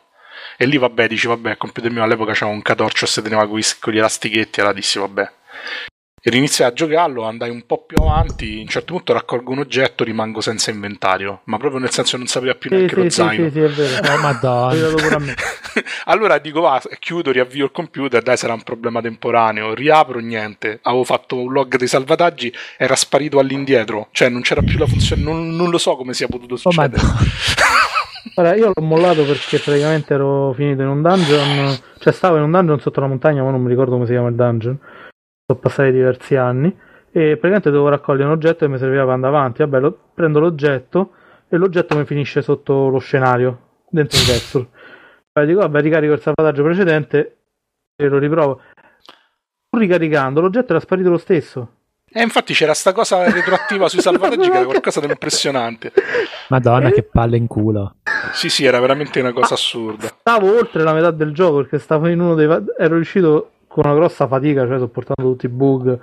E 0.58 0.66
lì 0.66 0.76
vabbè, 0.76 1.08
dici 1.08 1.26
vabbè, 1.26 1.50
il 1.50 1.56
computer 1.56 1.90
mio 1.90 2.02
all'epoca 2.02 2.32
c'era 2.32 2.50
un 2.50 2.60
catorcio 2.60 3.06
e 3.06 3.08
si 3.08 3.22
teneva 3.22 3.46
con 3.46 3.58
gli 3.58 3.96
elastichetti, 3.96 4.60
allora 4.60 4.74
dissi 4.74 4.98
vabbè, 4.98 5.30
e 6.22 6.28
riniziai 6.28 6.68
a 6.68 6.72
giocarlo, 6.74 7.22
andai 7.22 7.48
un 7.48 7.64
po' 7.64 7.86
più 7.86 7.96
avanti, 8.02 8.58
a 8.58 8.60
un 8.60 8.68
certo 8.68 8.92
punto 8.92 9.14
raccolgo 9.14 9.52
un 9.52 9.60
oggetto, 9.60 10.04
rimango 10.04 10.42
senza 10.42 10.70
inventario, 10.70 11.40
ma 11.44 11.56
proprio 11.56 11.80
nel 11.80 11.90
senso 11.90 12.12
che 12.12 12.18
non 12.18 12.26
sapeva 12.26 12.54
più 12.56 12.68
neanche 12.68 12.94
sì, 12.94 13.00
lo 13.00 13.02
sì, 13.04 13.10
zaino. 13.10 13.44
Sì, 13.46 13.52
sì, 13.52 13.60
è 13.60 13.68
vero. 13.68 14.12
Oh, 14.12 14.18
madonna. 14.18 15.34
allora 16.06 16.38
dico, 16.38 16.60
va, 16.60 16.80
chiudo, 16.98 17.30
riavvio 17.30 17.64
il 17.64 17.70
computer, 17.70 18.22
dai, 18.22 18.36
sarà 18.36 18.52
un 18.52 18.62
problema 18.62 19.00
temporaneo, 19.00 19.74
riapro, 19.74 20.18
niente. 20.18 20.80
Avevo 20.82 21.04
fatto 21.04 21.36
un 21.36 21.52
log 21.52 21.76
dei 21.76 21.88
salvataggi, 21.88 22.52
era 22.76 22.96
sparito 22.96 23.38
all'indietro, 23.38 24.08
cioè 24.12 24.28
non 24.28 24.42
c'era 24.42 24.62
più 24.62 24.78
la 24.78 24.86
funzione, 24.86 25.22
non, 25.22 25.54
non 25.54 25.70
lo 25.70 25.78
so 25.78 25.96
come 25.96 26.14
sia 26.14 26.26
potuto 26.28 26.54
oh, 26.54 26.58
succedere. 26.58 27.02
Oh, 28.22 28.42
Allora, 28.42 28.54
io 28.54 28.70
l'ho 28.74 28.82
mollato 28.82 29.24
perché 29.24 29.58
praticamente 29.58 30.12
ero 30.12 30.52
finito 30.52 30.82
in 30.82 30.88
un 30.88 31.00
dungeon, 31.00 31.74
cioè 31.98 32.12
stavo 32.12 32.36
in 32.36 32.42
un 32.42 32.50
dungeon 32.50 32.78
sotto 32.78 33.00
la 33.00 33.06
montagna, 33.06 33.42
ma 33.42 33.50
non 33.50 33.62
mi 33.62 33.70
ricordo 33.70 33.92
come 33.92 34.04
si 34.04 34.12
chiama 34.12 34.28
il 34.28 34.34
dungeon 34.34 34.78
sono 35.50 35.58
passati 35.58 35.90
diversi 35.90 36.36
anni 36.36 36.68
e 37.12 37.30
praticamente 37.30 37.70
dovevo 37.70 37.88
raccogliere 37.88 38.26
un 38.26 38.32
oggetto 38.32 38.64
che 38.64 38.68
mi 38.68 38.78
serviva 38.78 39.02
per 39.02 39.14
andare 39.14 39.34
avanti. 39.34 39.62
Vabbè, 39.62 39.80
lo, 39.80 39.98
prendo 40.14 40.38
l'oggetto 40.38 41.12
e 41.48 41.56
l'oggetto 41.56 41.96
mi 41.96 42.04
finisce 42.04 42.40
sotto 42.40 42.88
lo 42.88 42.98
scenario, 42.98 43.80
dentro 43.88 44.18
il 44.18 44.26
Vexel. 44.30 44.68
Poi 45.32 45.46
dico, 45.46 45.60
vabbè, 45.60 45.80
ricarico 45.80 46.12
il 46.12 46.20
salvataggio 46.20 46.62
precedente 46.62 47.36
e 47.96 48.08
lo 48.08 48.18
riprovo. 48.18 48.60
Ricaricando, 49.76 50.40
l'oggetto 50.40 50.70
era 50.70 50.80
sparito 50.80 51.10
lo 51.10 51.18
stesso. 51.18 51.74
E 52.12 52.22
infatti 52.22 52.54
c'era 52.54 52.74
sta 52.74 52.92
cosa 52.92 53.22
retroattiva 53.30 53.88
sui 53.88 54.00
salvataggi 54.00 54.50
che 54.50 54.56
era 54.56 54.64
qualcosa 54.64 54.98
di 55.00 55.06
impressionante. 55.06 55.92
Madonna, 56.48 56.88
e... 56.88 56.92
che 56.92 57.02
palle 57.04 57.36
in 57.36 57.46
culo. 57.46 57.96
Sì, 58.32 58.48
sì, 58.48 58.64
era 58.64 58.80
veramente 58.80 59.20
una 59.20 59.32
cosa 59.32 59.54
assurda. 59.54 60.08
Stavo 60.08 60.56
oltre 60.58 60.82
la 60.82 60.92
metà 60.92 61.12
del 61.12 61.32
gioco 61.32 61.58
perché 61.58 61.78
stavo 61.78 62.08
in 62.08 62.20
uno 62.20 62.34
dei. 62.34 62.46
ero 62.46 62.94
riuscito 62.96 63.52
con 63.68 63.84
una 63.86 63.94
grossa 63.94 64.26
fatica, 64.26 64.66
cioè 64.66 64.78
sopportando 64.78 65.30
tutti 65.30 65.46
i 65.46 65.48
bug 65.48 66.00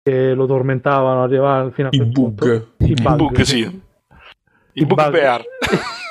che 0.00 0.34
lo 0.34 0.46
tormentavano, 0.46 1.24
arrivare 1.24 1.72
fino 1.72 1.88
a 1.88 1.90
quel 1.90 2.06
I 2.06 2.10
bug. 2.10 2.38
Punto. 2.38 2.74
I 2.78 2.94
bug, 2.94 3.16
bug 3.16 3.40
sì. 3.40 3.58
I, 3.58 3.82
I 4.74 4.86
bug, 4.86 5.02
bug 5.02 5.10
bear. 5.10 5.42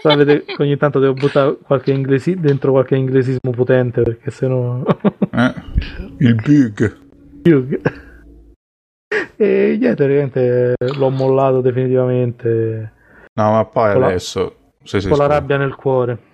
Sapete 0.00 0.44
che 0.44 0.62
ogni 0.62 0.76
tanto 0.76 0.98
devo 0.98 1.12
buttare 1.12 1.58
qualche 1.62 1.92
inglesi- 1.92 2.38
dentro 2.38 2.72
qualche 2.72 2.96
inglesismo 2.96 3.50
potente 3.50 4.02
perché 4.02 4.30
sennò... 4.30 4.82
eh, 4.82 5.54
il 6.18 6.34
bug. 6.34 6.96
bug. 7.42 7.80
E 9.36 9.76
niente, 9.78 10.06
veramente 10.06 10.74
l'ho 10.78 11.10
mollato 11.10 11.60
definitivamente. 11.60 12.92
No, 13.34 13.50
ma 13.52 13.64
poi 13.64 13.92
con 13.94 14.02
adesso... 14.04 14.56
La, 14.90 15.08
con 15.08 15.18
la 15.18 15.26
rabbia 15.26 15.56
nel 15.58 15.74
cuore 15.74 16.28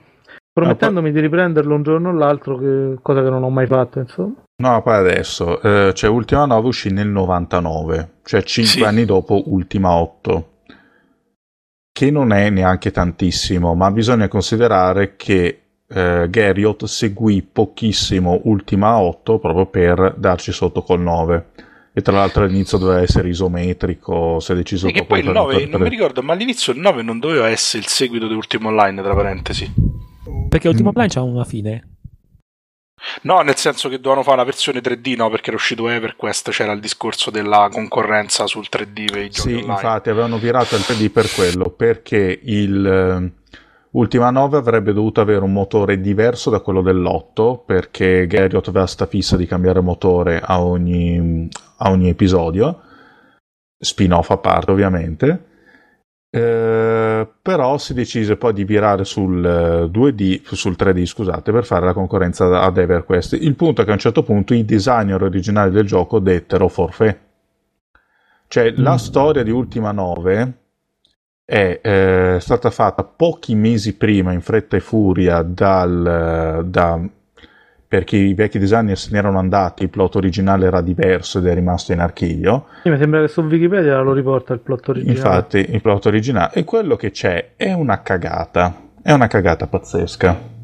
promettendomi 0.57 1.12
di 1.12 1.20
riprenderlo 1.20 1.74
un 1.74 1.83
giorno 1.83 2.09
o 2.09 2.12
l'altro, 2.12 2.57
che, 2.57 2.96
cosa 3.02 3.22
che 3.22 3.29
non 3.29 3.42
ho 3.42 3.50
mai 3.50 3.66
fatto, 3.66 3.98
insomma. 3.98 4.33
No, 4.62 4.81
poi 4.81 4.94
adesso, 4.94 5.61
eh, 5.61 5.92
cioè 5.92 6.09
Ultima 6.09 6.46
9 6.46 6.68
uscì 6.68 6.90
nel 6.90 7.09
99, 7.09 8.12
cioè 8.24 8.42
5 8.42 8.70
sì. 8.72 8.83
anni 8.83 9.05
dopo 9.05 9.42
Ultima 9.50 9.90
8, 9.90 10.48
che 11.96 12.11
non 12.11 12.30
è 12.30 12.50
neanche 12.50 12.90
tantissimo, 12.90 13.74
ma 13.74 13.90
bisogna 13.90 14.28
considerare 14.28 15.16
che 15.16 15.61
eh, 15.88 16.26
Garriott 16.28 16.85
seguì 16.85 17.40
pochissimo 17.40 18.42
Ultima 18.44 18.98
8 18.98 19.38
proprio 19.38 19.64
per 19.64 20.14
darci 20.18 20.52
sotto 20.52 20.82
col 20.82 21.00
9. 21.00 21.46
E 21.94 22.02
tra 22.02 22.12
l'altro 22.12 22.44
all'inizio 22.44 22.76
doveva 22.76 23.00
essere 23.00 23.30
isometrico, 23.30 24.40
si 24.40 24.52
è 24.52 24.54
deciso... 24.54 24.88
E 24.88 24.92
che 24.92 25.06
poi 25.06 25.20
il 25.20 25.30
9, 25.30 25.64
non 25.68 25.80
mi 25.80 25.88
ricordo, 25.88 26.20
ma 26.20 26.35
all'inizio 26.35 26.74
il 26.74 26.80
9 26.80 27.00
non 27.00 27.18
doveva 27.18 27.48
essere 27.48 27.82
il 27.82 27.88
seguito 27.88 28.28
di 28.28 28.35
Ultima 28.35 28.68
Online, 28.68 29.00
tra 29.00 29.14
parentesi. 29.14 29.72
Perché 30.50 30.68
Ultimo 30.68 30.92
Blind 30.92 31.11
c'ha 31.11 31.22
una 31.22 31.44
fine. 31.44 31.95
No, 33.22 33.40
nel 33.40 33.56
senso 33.56 33.88
che 33.88 33.96
dovevano 33.96 34.22
fare 34.22 34.38
la 34.38 34.44
versione 34.44 34.80
3D, 34.80 35.16
no? 35.16 35.30
Perché 35.30 35.48
era 35.48 35.56
uscito 35.56 35.88
EverQuest, 35.88 36.50
c'era 36.50 36.72
il 36.72 36.80
discorso 36.80 37.30
della 37.30 37.68
concorrenza 37.70 38.46
sul 38.46 38.66
3D 38.70 39.11
per 39.12 39.22
i 39.22 39.30
giochi 39.30 39.48
Sì, 39.48 39.54
online. 39.54 39.72
infatti 39.72 40.11
avevano 40.11 40.38
virato 40.38 40.76
il 40.76 40.82
3D 40.82 41.11
per 41.11 41.30
quello, 41.32 41.70
perché 41.70 42.40
il 42.42 43.30
uh, 43.32 43.44
Ultima 43.99 44.30
9 44.30 44.59
avrebbe 44.59 44.92
dovuto 44.92 45.20
avere 45.20 45.42
un 45.44 45.53
motore 45.53 46.01
diverso 46.01 46.51
da 46.51 46.61
quello 46.61 46.82
dell'8, 46.82 47.64
perché 47.64 48.26
Garriott 48.26 48.68
aveva 48.68 48.86
sta 48.86 49.07
fissa 49.07 49.36
di 49.36 49.47
cambiare 49.47 49.80
motore 49.80 50.40
a 50.42 50.62
ogni, 50.62 51.49
a 51.78 51.90
ogni 51.90 52.09
episodio, 52.11 52.82
spin-off 53.78 54.30
a 54.30 54.36
parte 54.36 54.70
ovviamente, 54.70 55.44
eh, 56.31 57.29
però 57.41 57.79
si 57.79 57.95
decise 57.95 58.37
poi 58.37 58.53
di 58.53 58.64
virare 58.64 59.05
sul 59.05 59.41
2D, 59.91 60.20
eh, 60.20 60.57
sul 60.57 60.77
3D, 60.79 61.05
scusate, 61.05 61.53
per 61.53 61.64
fare 61.64 61.87
la 61.87 61.93
concorrenza 61.93 62.61
ad 62.61 62.77
EverQuest. 62.77 63.35
Il 63.35 63.55
punto 63.55 63.83
è 63.83 63.85
che 63.85 63.91
a 63.91 63.95
un 63.95 64.01
certo 64.01 64.22
punto 64.22 64.53
i 64.53 64.64
designer 64.64 65.22
originali 65.22 65.70
del 65.70 65.87
gioco 65.87 66.18
dettero 66.18 66.68
forfait. 66.68 67.18
Cioè, 68.49 68.72
mm. 68.72 68.83
la 68.83 68.99
storia 68.99 69.43
di 69.43 69.51
Ultima 69.51 69.93
9 69.93 70.53
è 71.45 71.81
eh, 71.83 72.39
stata 72.41 72.70
fatta 72.70 73.05
pochi 73.05 73.55
mesi 73.55 73.97
prima, 73.97 74.33
in 74.33 74.41
fretta 74.41 74.77
e 74.77 74.81
furia, 74.81 75.43
dal, 75.43 76.64
da 76.66 77.01
perché 77.89 78.16
i 78.16 78.34
vecchi 78.34 78.59
designer 78.59 78.99
se 78.99 79.11
ne 79.12 79.18
erano 79.18 79.39
andati, 79.39 79.84
il 79.84 79.91
plot 79.91 80.16
originale 80.16 80.66
era 80.66 80.80
diverso 80.80 81.39
ed 81.39 81.47
è 81.47 81.55
rimasto 81.55 81.93
in 81.93 82.01
archivio. 82.01 82.66
Sì, 82.82 82.91
mi 82.91 82.99
sembra 82.99 83.20
che 83.20 83.28
su 83.28 83.43
Wikipedia 83.43 84.01
lo 84.01 84.12
riporta 84.12 84.53
il 84.53 84.61
plot 84.61 84.89
originale. 84.89 85.16
Infatti, 85.16 85.66
il 85.70 85.80
plot 85.80 86.07
originale. 86.07 86.53
E 86.55 86.64
quello 86.64 86.97
che 86.97 87.11
c'è 87.11 87.53
è 87.57 87.72
una 87.72 88.03
cagata. 88.03 88.74
È 89.03 89.12
una 89.12 89.28
cagata 89.28 89.66
pazzesca. 89.68 90.55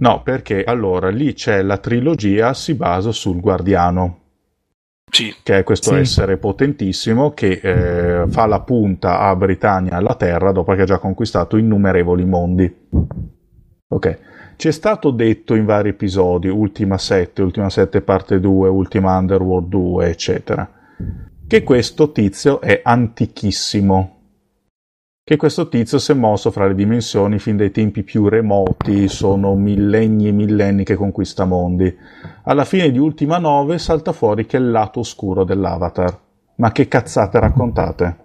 No, 0.00 0.22
perché 0.22 0.64
allora 0.64 1.08
lì 1.08 1.32
c'è 1.32 1.62
la 1.62 1.78
trilogia, 1.78 2.52
si 2.52 2.74
basa 2.74 3.10
sul 3.10 3.40
Guardiano. 3.40 4.20
Sì. 5.10 5.34
Che 5.42 5.58
è 5.58 5.64
questo 5.64 5.94
sì. 5.94 6.00
essere 6.00 6.36
potentissimo 6.36 7.32
che 7.32 7.60
eh, 7.62 8.28
fa 8.28 8.46
la 8.46 8.60
punta 8.60 9.20
a 9.20 9.34
Britannia 9.34 9.96
alla 9.96 10.14
Terra 10.14 10.52
dopo 10.52 10.74
che 10.74 10.82
ha 10.82 10.84
già 10.84 10.98
conquistato 10.98 11.56
innumerevoli 11.56 12.24
mondi. 12.26 12.88
Ok. 13.88 14.18
Ci 14.58 14.66
è 14.66 14.72
stato 14.72 15.12
detto 15.12 15.54
in 15.54 15.64
vari 15.64 15.90
episodi, 15.90 16.48
Ultima 16.48 16.98
7, 16.98 17.42
Ultima 17.42 17.70
7 17.70 18.00
parte 18.00 18.40
2, 18.40 18.68
Ultima 18.68 19.16
Underworld 19.16 19.68
2, 19.68 20.08
eccetera, 20.08 20.68
che 21.46 21.62
questo 21.62 22.10
tizio 22.10 22.60
è 22.60 22.80
antichissimo. 22.82 24.16
Che 25.22 25.36
questo 25.36 25.68
tizio 25.68 26.00
si 26.00 26.10
è 26.10 26.14
mosso 26.16 26.50
fra 26.50 26.66
le 26.66 26.74
dimensioni 26.74 27.38
fin 27.38 27.56
dai 27.56 27.70
tempi 27.70 28.02
più 28.02 28.28
remoti, 28.28 29.06
sono 29.06 29.54
millenni 29.54 30.26
e 30.26 30.32
millenni 30.32 30.82
che 30.82 30.96
conquista 30.96 31.44
mondi. 31.44 31.96
Alla 32.42 32.64
fine 32.64 32.90
di 32.90 32.98
Ultima 32.98 33.38
9 33.38 33.78
salta 33.78 34.10
fuori 34.10 34.44
che 34.44 34.56
è 34.56 34.60
il 34.60 34.72
lato 34.72 34.98
oscuro 34.98 35.44
dell'avatar. 35.44 36.18
Ma 36.56 36.72
che 36.72 36.88
cazzate 36.88 37.38
raccontate? 37.38 38.16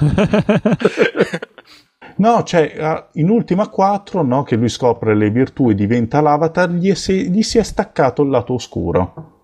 No, 2.20 2.42
cioè, 2.42 3.08
in 3.14 3.30
Ultima 3.30 3.68
4, 3.68 4.22
no, 4.22 4.42
che 4.42 4.56
lui 4.56 4.68
scopre 4.68 5.16
le 5.16 5.30
virtù 5.30 5.70
e 5.70 5.74
diventa 5.74 6.20
l'avatar, 6.20 6.68
gli, 6.68 6.94
si, 6.94 7.30
gli 7.30 7.40
si 7.40 7.56
è 7.56 7.62
staccato 7.62 8.22
il 8.22 8.28
lato 8.28 8.52
oscuro. 8.52 9.38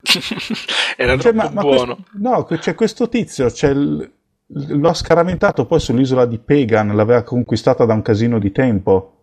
Era 0.96 1.18
cioè, 1.18 1.32
ma, 1.32 1.50
ma 1.52 1.60
buono. 1.60 1.96
Questo, 1.96 2.18
no, 2.18 2.44
c'è 2.44 2.74
questo 2.76 3.08
tizio, 3.08 3.46
c'è 3.48 3.70
il, 3.70 4.12
lo 4.46 4.88
ha 4.88 4.94
scaramentato 4.94 5.66
poi 5.66 5.80
sull'isola 5.80 6.24
di 6.24 6.38
Pagan, 6.38 6.94
l'aveva 6.94 7.24
conquistata 7.24 7.84
da 7.84 7.94
un 7.94 8.02
casino 8.02 8.38
di 8.38 8.52
tempo. 8.52 9.16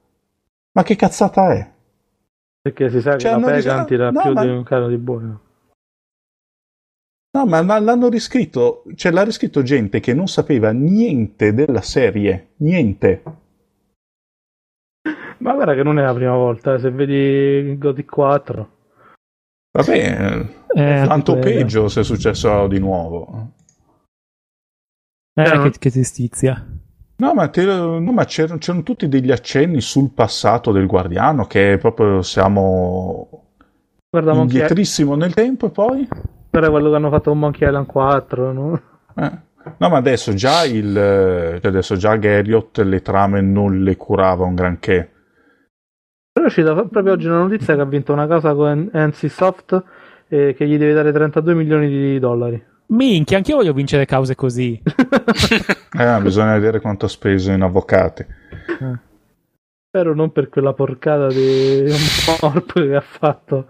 Ma 0.74 0.84
che 0.84 0.98
cazzata 0.98 1.54
è? 1.54 1.72
Perché 2.62 2.90
si 2.90 3.00
sa 3.00 3.12
che 3.12 3.20
cioè, 3.20 3.40
la 3.40 3.40
Pagan 3.40 3.86
tira 3.86 4.12
no, 4.12 4.22
più 4.22 4.34
ma... 4.34 4.44
di 4.44 4.50
un 4.50 4.64
caro 4.64 4.90
di 4.90 4.98
buono. 4.98 5.42
No, 7.32 7.46
ma 7.46 7.62
l'hanno 7.62 8.10
riscritto, 8.10 8.84
cioè 8.96 9.12
l'ha 9.12 9.24
riscritto 9.24 9.62
gente 9.62 10.00
che 10.00 10.14
non 10.14 10.28
sapeva 10.28 10.72
niente 10.72 11.54
della 11.54 11.82
serie, 11.82 12.54
niente. 12.58 13.22
Ma 15.40 15.54
guarda 15.54 15.76
che 15.76 15.84
non 15.84 16.00
è 16.00 16.04
la 16.04 16.14
prima 16.14 16.36
volta, 16.36 16.74
eh, 16.74 16.80
se 16.80 16.90
vedi 16.90 17.78
Gothic 17.78 18.10
4. 18.10 18.70
Vabbè, 19.72 20.46
eh, 20.74 21.04
tanto 21.08 21.38
peggio 21.38 21.88
se 21.88 22.02
è 22.02 22.04
successo 22.04 22.68
di 22.68 22.80
nuovo. 22.80 23.52
Eh, 25.34 25.46
cioè, 25.46 25.62
che, 25.62 25.72
che 25.78 25.92
tristizia. 25.92 26.66
No, 27.20 27.34
ma, 27.34 27.48
te, 27.50 27.66
no, 27.66 28.00
ma 28.00 28.26
c'erano, 28.26 28.58
c'erano, 28.58 28.84
tutti 28.84 29.08
degli 29.08 29.32
accenni 29.32 29.82
sul 29.82 30.12
passato 30.12 30.72
del 30.72 30.88
Guardiano, 30.88 31.46
che 31.46 31.78
proprio 31.80 32.22
siamo 32.24 33.54
Guarda, 34.10 34.34
indietrissimo 34.34 35.16
nel 35.16 35.34
tempo 35.34 35.68
e 35.68 35.70
poi 35.70 36.08
era 36.58 36.70
quello 36.70 36.90
che 36.90 36.96
hanno 36.96 37.10
fatto 37.10 37.30
con 37.30 37.40
Monkey 37.40 37.68
Island 37.68 37.86
4, 37.86 38.52
no? 38.52 38.82
Eh. 39.16 39.46
No, 39.78 39.90
ma 39.90 39.98
adesso 39.98 40.34
già 40.34 40.64
il 40.64 40.94
cioè 40.94 41.68
adesso 41.68 41.98
già 41.98 42.16
Garriott 42.16 42.78
le 42.80 43.02
trame 43.02 43.42
non 43.42 43.84
le 43.84 43.98
curava 43.98 44.46
un 44.46 44.56
granché. 44.56 45.12
Però 46.32 46.46
è 46.46 46.48
uscita 46.48 46.74
proprio 46.74 47.14
oggi 47.14 47.28
una 47.28 47.40
notizia 47.40 47.76
che 47.76 47.82
ha 47.82 47.86
vinto 47.86 48.14
una 48.14 48.28
causa 48.28 48.54
con 48.54 48.90
NC 48.94 49.30
Soft 49.30 49.84
e 50.28 50.54
che 50.58 50.68
gli 50.68 50.78
deve 50.78 50.94
dare 50.94 51.12
32 51.12 51.54
milioni 51.54 51.90
di 51.90 52.20
dollari. 52.20 52.64
Minchia, 52.88 53.38
anch'io 53.38 53.58
voglio 53.58 53.74
vincere 53.74 54.06
cause 54.06 54.36
così. 54.36 54.82
Eh, 55.98 56.22
bisogna 56.22 56.54
vedere 56.54 56.80
quanto 56.80 57.08
ha 57.08 57.10
speso 57.10 57.52
in 57.52 57.64
avvocati. 57.64 58.24
Spero 59.88 60.14
non 60.14 60.32
per 60.32 60.50
quella 60.50 60.74
porcata 60.74 61.28
di 61.28 61.86
Morp 62.40 62.74
che 62.74 62.96
ha 62.96 63.02
fatto 63.02 63.68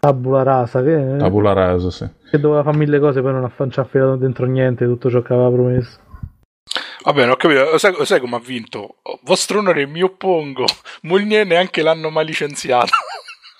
Tabula 0.00 0.42
Rasa, 0.42 0.82
che, 0.82 1.16
Tabula 1.18 1.52
rasa, 1.52 1.90
sì. 1.90 2.08
che 2.30 2.38
doveva 2.38 2.62
fare 2.62 2.76
mille 2.76 2.98
cose, 3.00 3.20
poi 3.20 3.32
non 3.32 3.44
ha, 3.44 3.52
non 3.92 4.18
dentro 4.18 4.46
niente 4.46 4.84
tutto 4.84 5.10
ciò 5.10 5.22
che 5.22 5.32
aveva 5.32 5.50
promesso. 5.50 5.98
Va 7.04 7.12
bene, 7.12 7.30
ho 7.30 7.36
capito. 7.36 7.78
Sai, 7.78 7.94
sai 8.04 8.20
come 8.20 8.36
ha 8.36 8.40
vinto? 8.40 8.96
Vostro 9.22 9.60
onore, 9.60 9.86
mi 9.86 10.02
oppongo. 10.02 10.64
Moglier 11.02 11.46
neanche 11.46 11.82
l'hanno 11.82 12.10
mai 12.10 12.26
licenziato. 12.26 12.90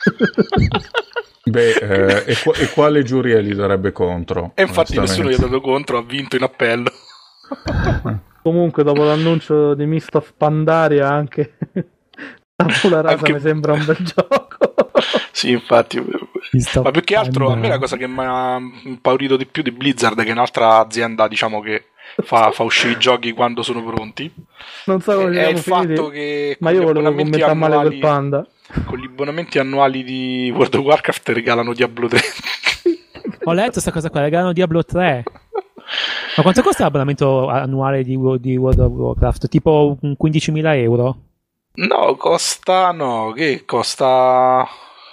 Beh, 1.45 1.70
eh, 1.70 2.24
e, 2.26 2.36
qua- 2.43 2.55
e 2.55 2.68
quale 2.68 3.03
giuria 3.05 3.41
gli 3.41 3.55
darebbe 3.55 3.93
contro? 3.93 4.53
E 4.55 4.62
infatti 4.62 4.99
nessuno 4.99 5.30
gli 5.30 5.34
ha 5.34 5.39
dato 5.39 5.61
contro, 5.61 5.97
ha 5.97 6.03
vinto 6.03 6.36
in 6.36 6.43
appello. 6.43 6.91
Comunque, 8.43 8.82
dopo 8.82 9.03
l'annuncio 9.05 9.74
di 9.74 9.86
Mist 9.86 10.14
of 10.14 10.34
Pandaria, 10.36 11.09
anche 11.09 11.57
Tabula 12.55 13.01
Rasa 13.01 13.16
Anche- 13.16 13.32
mi 13.32 13.41
sembra 13.41 13.72
un 13.72 13.84
bel 13.84 13.97
gioco. 13.97 14.88
Sì, 15.39 15.53
infatti. 15.53 16.03
Sto 16.59 16.82
Ma 16.82 16.91
più 16.91 17.05
che 17.05 17.14
altro 17.14 17.53
a 17.53 17.55
me 17.55 17.68
la 17.68 17.78
cosa 17.78 17.97
che 17.97 18.09
mi 18.09 18.24
ha 18.24 18.59
impaurito 18.82 19.36
di 19.36 19.47
più 19.47 19.62
di 19.62 19.70
Blizzard, 19.70 20.20
che 20.20 20.30
è 20.30 20.32
un'altra 20.32 20.78
azienda, 20.78 21.28
diciamo, 21.28 21.61
che 21.61 21.91
fa, 22.24 22.51
fa 22.51 22.64
uscire 22.64 22.95
i 22.95 22.99
giochi 22.99 23.30
quando 23.30 23.62
sono 23.62 23.84
pronti, 23.84 24.28
Non 24.86 25.01
so 25.01 25.14
come 25.14 25.41
è 25.41 25.47
il 25.47 25.59
fatto 25.59 26.09
che 26.09 26.57
ma 26.59 26.70
con 26.70 26.76
io 26.76 26.82
gli 26.82 26.86
volevo 26.86 27.07
abbonamenti 27.09 27.41
commentare 27.41 27.55
male 27.55 27.74
quel 27.74 27.86
annuali, 27.86 27.99
panda. 28.01 28.47
con 28.84 28.99
gli 28.99 29.05
abbonamenti 29.05 29.59
annuali 29.61 30.03
di 30.03 30.53
World 30.53 30.74
of 30.74 30.84
Warcraft 30.84 31.28
regalano 31.28 31.72
Diablo 31.72 32.09
3. 32.09 32.20
Ho 33.45 33.53
letto 33.53 33.70
questa 33.70 33.93
cosa 33.93 34.11
qua, 34.11 34.20
regalano 34.22 34.53
Diablo 34.53 34.84
3. 34.84 35.22
Ma 36.36 36.43
quanto 36.43 36.62
costa 36.62 36.82
l'abbonamento 36.82 37.47
annuale 37.47 38.03
di, 38.03 38.18
di 38.41 38.57
World 38.57 38.80
of 38.80 38.91
Warcraft? 38.91 39.47
Tipo 39.47 39.97
un 40.01 40.16
15.000 40.20 40.74
euro? 40.78 41.16
No, 41.74 42.16
costa. 42.16 42.91
No, 42.91 43.30
che 43.36 43.62
costa. 43.64 44.66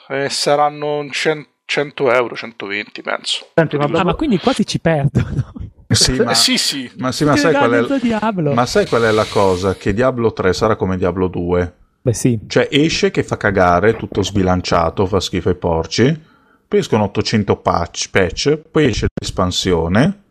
Eh, 0.10 0.30
saranno 0.30 0.97
un 0.99 1.12
cen- 1.12 1.45
100 1.66 2.12
euro, 2.12 2.36
120 2.36 3.01
penso. 3.01 3.47
Senti, 3.53 3.78
ma 3.78 3.86
Ah, 3.86 4.03
ma 4.03 4.14
quindi 4.14 4.38
quasi 4.38 4.66
ci 4.66 4.80
perdono. 4.80 5.53
Sì, 5.89 6.14
ma, 6.22 6.32
Eh, 6.32 6.36
sì, 6.36 6.58
sì. 6.58 6.91
ma 6.97 7.12
sì, 7.12 7.24
ma 7.26 7.36
sai, 7.36 7.53
qual 7.53 7.72
è, 7.72 7.99
Diablo. 7.99 8.53
ma 8.53 8.66
sai 8.66 8.88
qual 8.88 9.03
è 9.03 9.12
la 9.12 9.26
cosa? 9.26 9.76
Che 9.76 9.93
Diablo 9.93 10.34
3 10.34 10.53
sarà 10.53 10.76
come 10.76 10.97
Diablo 10.97 11.28
2. 11.28 11.74
Beh 12.01 12.14
sì. 12.14 12.39
Cioè 12.47 12.68
esce 12.72 13.10
che 13.12 13.24
fa 13.24 13.38
cagare, 13.38 13.95
tutto 13.95 14.22
sbilanciato, 14.22 15.06
fa 15.08 15.20
schifo 15.20 15.49
ai 15.49 15.56
porci, 15.56 16.22
poi 16.68 16.80
escono 16.80 17.03
800 17.06 17.56
patch, 17.58 18.10
patch, 18.12 18.58
poi 18.70 18.86
esce 18.86 19.08
l'espansione, 19.20 20.24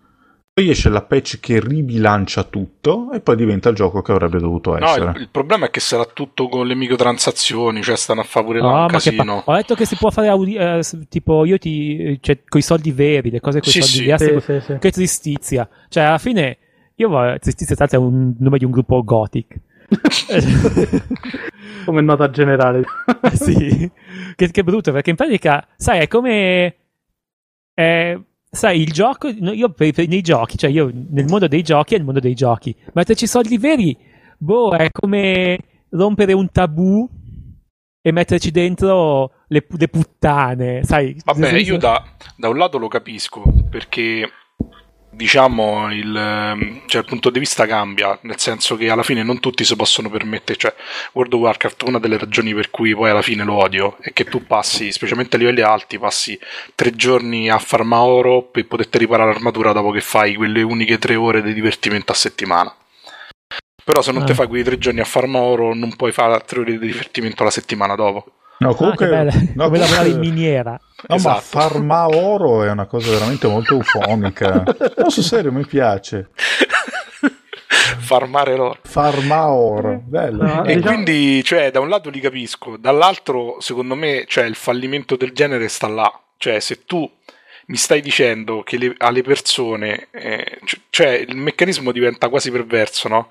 poi 0.54 0.70
esce 0.70 0.88
la 0.88 1.02
patch 1.02 1.40
che 1.40 1.58
ribilancia 1.58 2.44
tutto 2.44 3.10
e 3.10 3.18
poi 3.18 3.34
diventa 3.34 3.70
il 3.70 3.74
gioco 3.74 4.02
che 4.02 4.12
avrebbe 4.12 4.38
dovuto 4.38 4.78
No, 4.78 4.86
essere. 4.86 5.10
il, 5.16 5.22
il 5.22 5.28
problema 5.28 5.66
è 5.66 5.70
che 5.70 5.80
sarà 5.80 6.04
tutto 6.04 6.48
con 6.48 6.64
le 6.64 6.76
microtransazioni, 6.76 7.82
cioè 7.82 7.96
stanno 7.96 8.20
a 8.20 8.26
là 8.32 8.60
No, 8.60 8.80
un 8.82 8.86
casino. 8.86 9.42
pa- 9.44 9.52
ho 9.52 9.56
detto 9.56 9.74
che 9.74 9.84
si 9.84 9.96
può 9.96 10.10
fare 10.10 10.28
audi- 10.28 10.54
eh, 10.54 10.80
tipo 11.08 11.44
io 11.44 11.58
ti 11.58 12.18
cioè 12.20 12.38
con 12.48 12.60
i 12.60 12.62
soldi 12.62 12.92
veri, 12.92 13.30
le 13.30 13.40
cose 13.40 13.58
con 13.58 13.68
i 13.68 13.72
Sì, 13.72 13.80
soldi 13.82 13.96
sì. 13.96 14.24
veri. 14.24 14.40
Sì, 14.40 14.52
sì, 14.60 14.60
sì. 14.72 14.78
Che 14.78 14.90
tristizia. 14.92 15.68
Cioè, 15.88 16.04
alla 16.04 16.18
fine 16.18 16.58
io 16.94 17.08
voglio 17.08 17.36
tristizia 17.40 17.74
tra 17.74 17.86
l'altro 17.90 18.00
è 18.08 18.12
un 18.12 18.34
nome 18.38 18.58
di 18.58 18.64
un 18.64 18.70
gruppo 18.70 19.02
gothic. 19.02 19.58
come 21.84 22.00
nota 22.00 22.30
generale. 22.30 22.84
Sì. 23.34 23.90
Che, 24.36 24.50
che 24.50 24.62
brutto, 24.64 24.92
perché 24.92 25.10
in 25.10 25.16
pratica, 25.16 25.66
sai, 25.76 25.98
è 26.00 26.08
come. 26.08 26.74
eh, 27.74 28.20
sai, 28.54 28.80
il 28.80 28.92
gioco. 28.92 29.28
Io 29.28 29.74
nei 29.76 30.20
giochi, 30.22 30.56
cioè 30.56 30.70
io 30.70 30.90
nel 30.92 31.26
mondo 31.26 31.48
dei 31.48 31.62
giochi 31.62 31.94
è 31.94 31.98
il 31.98 32.04
mondo 32.04 32.20
dei 32.20 32.34
giochi. 32.34 32.74
Metterci 32.92 33.26
soldi 33.26 33.58
veri, 33.58 33.96
boh, 34.38 34.72
è 34.76 34.90
come 34.90 35.58
rompere 35.90 36.32
un 36.32 36.50
tabù 36.50 37.08
e 38.00 38.12
metterci 38.12 38.50
dentro 38.50 39.32
le, 39.48 39.66
le 39.66 39.88
puttane, 39.88 40.84
sai. 40.84 41.16
Vabbè, 41.24 41.56
io 41.56 41.78
da, 41.78 42.02
da 42.36 42.48
un 42.48 42.58
lato 42.58 42.78
lo 42.78 42.88
capisco 42.88 43.42
perché 43.70 44.28
diciamo 45.14 45.92
il, 45.92 46.14
ehm, 46.16 46.82
cioè, 46.86 47.02
il 47.02 47.06
punto 47.06 47.30
di 47.30 47.38
vista 47.38 47.66
cambia, 47.66 48.18
nel 48.22 48.38
senso 48.38 48.76
che 48.76 48.90
alla 48.90 49.02
fine 49.02 49.22
non 49.22 49.40
tutti 49.40 49.64
si 49.64 49.74
possono 49.76 50.10
permettere, 50.10 50.58
cioè 50.58 50.74
World 51.12 51.32
of 51.34 51.40
Warcraft 51.40 51.82
una 51.82 51.98
delle 51.98 52.18
ragioni 52.18 52.52
per 52.54 52.70
cui 52.70 52.94
poi 52.94 53.10
alla 53.10 53.22
fine 53.22 53.44
lo 53.44 53.54
odio 53.54 53.96
è 54.00 54.12
che 54.12 54.24
tu 54.24 54.46
passi, 54.46 54.92
specialmente 54.92 55.36
a 55.36 55.38
livelli 55.38 55.60
alti, 55.60 55.98
passi 55.98 56.38
tre 56.74 56.94
giorni 56.94 57.48
a 57.50 57.58
farma 57.58 58.00
oro 58.02 58.42
per 58.42 58.66
poterti 58.66 58.98
riparare 58.98 59.32
l'armatura 59.32 59.72
dopo 59.72 59.90
che 59.90 60.00
fai 60.00 60.34
quelle 60.34 60.62
uniche 60.62 60.98
tre 60.98 61.14
ore 61.14 61.42
di 61.42 61.54
divertimento 61.54 62.12
a 62.12 62.14
settimana. 62.14 62.74
Però 63.84 64.00
se 64.00 64.12
non 64.12 64.22
Ah. 64.22 64.24
ti 64.24 64.34
fai 64.34 64.46
quei 64.48 64.62
tre 64.64 64.78
giorni 64.78 65.00
a 65.00 65.04
farma 65.04 65.38
oro 65.40 65.74
non 65.74 65.94
puoi 65.94 66.10
fare 66.10 66.42
tre 66.46 66.60
ore 66.60 66.78
di 66.78 66.86
divertimento 66.86 67.44
la 67.44 67.50
settimana 67.50 67.94
dopo. 67.94 68.26
No, 68.58 68.70
Ah, 68.70 68.74
comunque, 68.74 69.08
bella. 69.08 69.32
no, 69.54 69.64
come 69.64 69.78
lavorare 69.78 70.08
in 70.08 70.18
miniera. 70.18 70.70
no, 70.70 70.78
ma 71.08 71.14
Esatto. 71.16 71.40
farma 71.40 72.06
oro 72.08 72.62
è 72.64 72.70
una 72.70 72.86
cosa 72.86 73.10
veramente 73.10 73.46
molto 73.48 73.74
eufonica. 73.74 74.62
No, 74.96 75.10
sul 75.10 75.22
serio, 75.22 75.52
mi 75.52 75.66
piace. 75.66 76.30
Farmare 77.98 78.56
l'oro. 78.56 78.78
Farma 78.82 79.48
oro, 79.50 80.00
bello. 80.04 80.42
No, 80.44 80.64
E 80.64 80.74
Diciamo- 80.76 80.92
quindi, 80.94 81.42
cioè, 81.44 81.70
da 81.70 81.80
un 81.80 81.88
lato 81.88 82.10
li 82.10 82.20
capisco, 82.20 82.76
dall'altro, 82.76 83.56
secondo 83.60 83.94
me, 83.94 84.24
cioè, 84.26 84.44
il 84.44 84.54
fallimento 84.54 85.16
del 85.16 85.32
genere 85.32 85.68
sta 85.68 85.88
là. 85.88 86.10
Cioè, 86.36 86.60
se 86.60 86.84
tu 86.84 87.10
mi 87.66 87.76
stai 87.76 88.00
dicendo 88.00 88.62
che 88.62 88.76
le- 88.78 88.94
alle 88.98 89.22
persone, 89.22 90.08
eh, 90.12 90.58
cioè, 90.90 91.24
il 91.26 91.36
meccanismo 91.36 91.92
diventa 91.92 92.28
quasi 92.28 92.50
perverso, 92.50 93.08
no? 93.08 93.30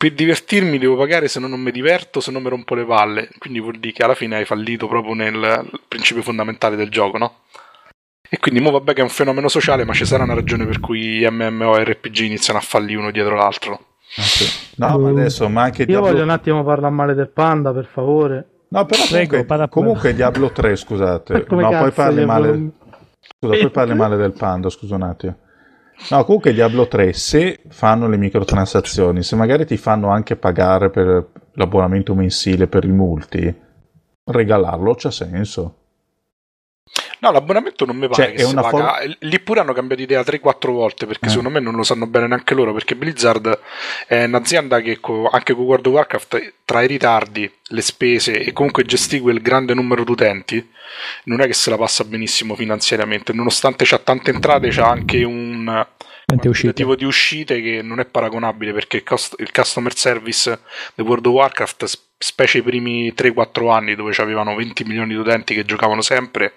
Per 0.00 0.14
divertirmi 0.14 0.78
devo 0.78 0.96
pagare 0.96 1.28
se 1.28 1.40
no 1.40 1.46
non 1.46 1.60
mi 1.60 1.70
diverto, 1.70 2.20
se 2.20 2.30
no 2.30 2.40
mi 2.40 2.48
rompo 2.48 2.74
le 2.74 2.86
palle. 2.86 3.28
Quindi 3.38 3.60
vuol 3.60 3.78
dire 3.78 3.92
che 3.92 4.02
alla 4.02 4.14
fine 4.14 4.36
hai 4.36 4.46
fallito 4.46 4.88
proprio 4.88 5.12
nel 5.12 5.68
principio 5.88 6.22
fondamentale 6.22 6.74
del 6.74 6.88
gioco, 6.88 7.18
no? 7.18 7.34
E 8.26 8.38
quindi, 8.38 8.60
mo 8.60 8.70
vabbè 8.70 8.94
che 8.94 9.00
è 9.00 9.02
un 9.02 9.10
fenomeno 9.10 9.48
sociale, 9.48 9.84
ma 9.84 9.92
ci 9.92 10.06
sarà 10.06 10.24
una 10.24 10.32
ragione 10.32 10.64
per 10.64 10.80
cui 10.80 11.18
gli 11.18 11.26
MMO 11.28 11.76
e 11.76 11.84
RPG 11.84 12.20
iniziano 12.20 12.58
a 12.58 12.62
fallire 12.62 12.98
uno 12.98 13.10
dietro 13.10 13.36
l'altro. 13.36 13.88
Ah. 14.16 14.88
No, 14.88 14.98
ma 15.00 15.10
adesso, 15.10 15.46
ma 15.50 15.64
anche 15.64 15.82
Io 15.82 15.88
Diablo... 15.88 16.08
voglio 16.08 16.22
un 16.22 16.30
attimo 16.30 16.64
parlare 16.64 16.94
male 16.94 17.12
del 17.12 17.28
panda, 17.28 17.70
per 17.70 17.84
favore. 17.84 18.48
No, 18.68 18.86
però 18.86 19.02
Prego, 19.06 19.44
comunque, 19.44 19.68
comunque 19.68 20.14
Diablo 20.14 20.50
3, 20.50 20.76
scusate. 20.76 21.32
No, 21.34 21.44
poi 21.44 21.70
cazzo 21.70 21.90
parli 21.90 22.24
male... 22.24 22.70
Scusa, 23.20 23.54
poi 23.54 23.70
parli 23.70 23.94
male 23.94 24.16
del 24.16 24.32
panda, 24.32 24.70
scusa 24.70 24.94
un 24.94 25.02
attimo. 25.02 25.36
No, 26.08 26.24
comunque 26.24 26.52
Diablo 26.52 26.88
3, 26.88 27.12
se 27.12 27.60
fanno 27.68 28.08
le 28.08 28.16
microtransazioni, 28.16 29.22
se 29.22 29.36
magari 29.36 29.64
ti 29.64 29.76
fanno 29.76 30.08
anche 30.08 30.34
pagare 30.34 30.90
per 30.90 31.28
l'abbonamento 31.52 32.14
mensile 32.14 32.66
per 32.66 32.84
i 32.84 32.90
multi, 32.90 33.54
regalarlo 34.24 34.94
c'ha 34.94 35.10
senso. 35.10 35.79
No, 37.20 37.30
l'abbonamento 37.32 37.84
non 37.84 37.96
mi 37.96 38.08
pare 38.08 38.22
Cioè, 38.22 38.32
che 38.34 38.42
è 38.42 38.44
si 38.46 38.52
una 38.52 38.62
paga. 38.62 38.98
Lì 39.20 39.40
pure 39.40 39.60
hanno 39.60 39.72
cambiato 39.72 40.02
idea 40.02 40.22
3-4 40.22 40.70
volte 40.72 41.06
perché 41.06 41.26
Eh. 41.26 41.28
secondo 41.28 41.50
me 41.50 41.60
non 41.60 41.74
lo 41.74 41.82
sanno 41.82 42.06
bene 42.06 42.26
neanche 42.26 42.54
loro. 42.54 42.72
Perché 42.72 42.96
Blizzard 42.96 43.58
è 44.06 44.24
un'azienda 44.24 44.80
che 44.80 45.00
co- 45.00 45.28
anche 45.30 45.54
con 45.54 45.64
World 45.64 45.86
of 45.86 45.92
Warcraft 45.92 46.52
tra 46.64 46.82
i 46.82 46.86
ritardi, 46.86 47.50
le 47.68 47.80
spese 47.82 48.40
e 48.40 48.52
comunque 48.52 48.84
gestì 48.84 49.20
quel 49.20 49.40
grande 49.42 49.74
numero 49.74 50.02
di 50.04 50.10
utenti, 50.10 50.70
non 51.24 51.40
è 51.40 51.46
che 51.46 51.52
se 51.54 51.70
la 51.70 51.76
passa 51.76 52.04
benissimo 52.04 52.54
finanziariamente. 52.54 53.32
Nonostante 53.32 53.84
c'ha 53.86 53.98
tante 53.98 54.30
entrate, 54.30 54.68
c'ha 54.70 54.88
anche 54.88 55.22
un 55.24 55.86
quantitativo 56.26 56.94
di 56.94 57.04
uscite 57.04 57.60
che 57.60 57.82
non 57.82 57.98
è 57.98 58.04
paragonabile 58.06 58.72
perché 58.72 58.98
il, 58.98 59.02
cost- 59.02 59.34
il 59.40 59.50
customer 59.50 59.94
service 59.96 60.60
di 60.94 61.02
World 61.02 61.26
of 61.26 61.32
Warcraft, 61.32 62.00
specie 62.22 62.58
i 62.58 62.62
primi 62.62 63.14
3-4 63.14 63.70
anni 63.72 63.94
dove 63.94 64.12
c'avevano 64.12 64.54
20 64.54 64.84
milioni 64.84 65.14
di 65.14 65.18
utenti 65.18 65.54
che 65.54 65.64
giocavano 65.64 66.02
sempre, 66.02 66.52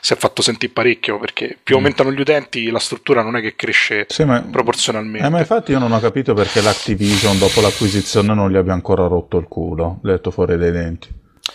si 0.00 0.12
è 0.12 0.16
fatto 0.16 0.42
sentire 0.42 0.72
parecchio 0.72 1.20
perché 1.20 1.56
più 1.62 1.76
Mm. 1.76 1.78
aumentano 1.78 2.12
gli 2.12 2.20
utenti 2.20 2.68
la 2.70 2.80
struttura 2.80 3.22
non 3.22 3.36
è 3.36 3.40
che 3.40 3.54
cresce 3.54 4.06
Sì, 4.08 4.24
ma... 4.24 4.42
proporzionalmente. 4.42 5.24
Eh, 5.24 5.30
ma 5.30 5.38
infatti 5.38 5.70
io 5.70 5.78
non 5.78 5.92
ho 5.92 6.00
capito 6.00 6.34
perché 6.34 6.60
l'Activision 6.60 7.38
dopo 7.38 7.60
l'acquisizione 7.60 8.34
non 8.34 8.50
gli 8.50 8.56
abbia 8.56 8.72
ancora 8.72 9.06
rotto 9.06 9.38
il 9.38 9.46
culo, 9.46 10.00
letto 10.02 10.32
fuori 10.32 10.56
dai 10.56 10.72
denti. 10.72 11.08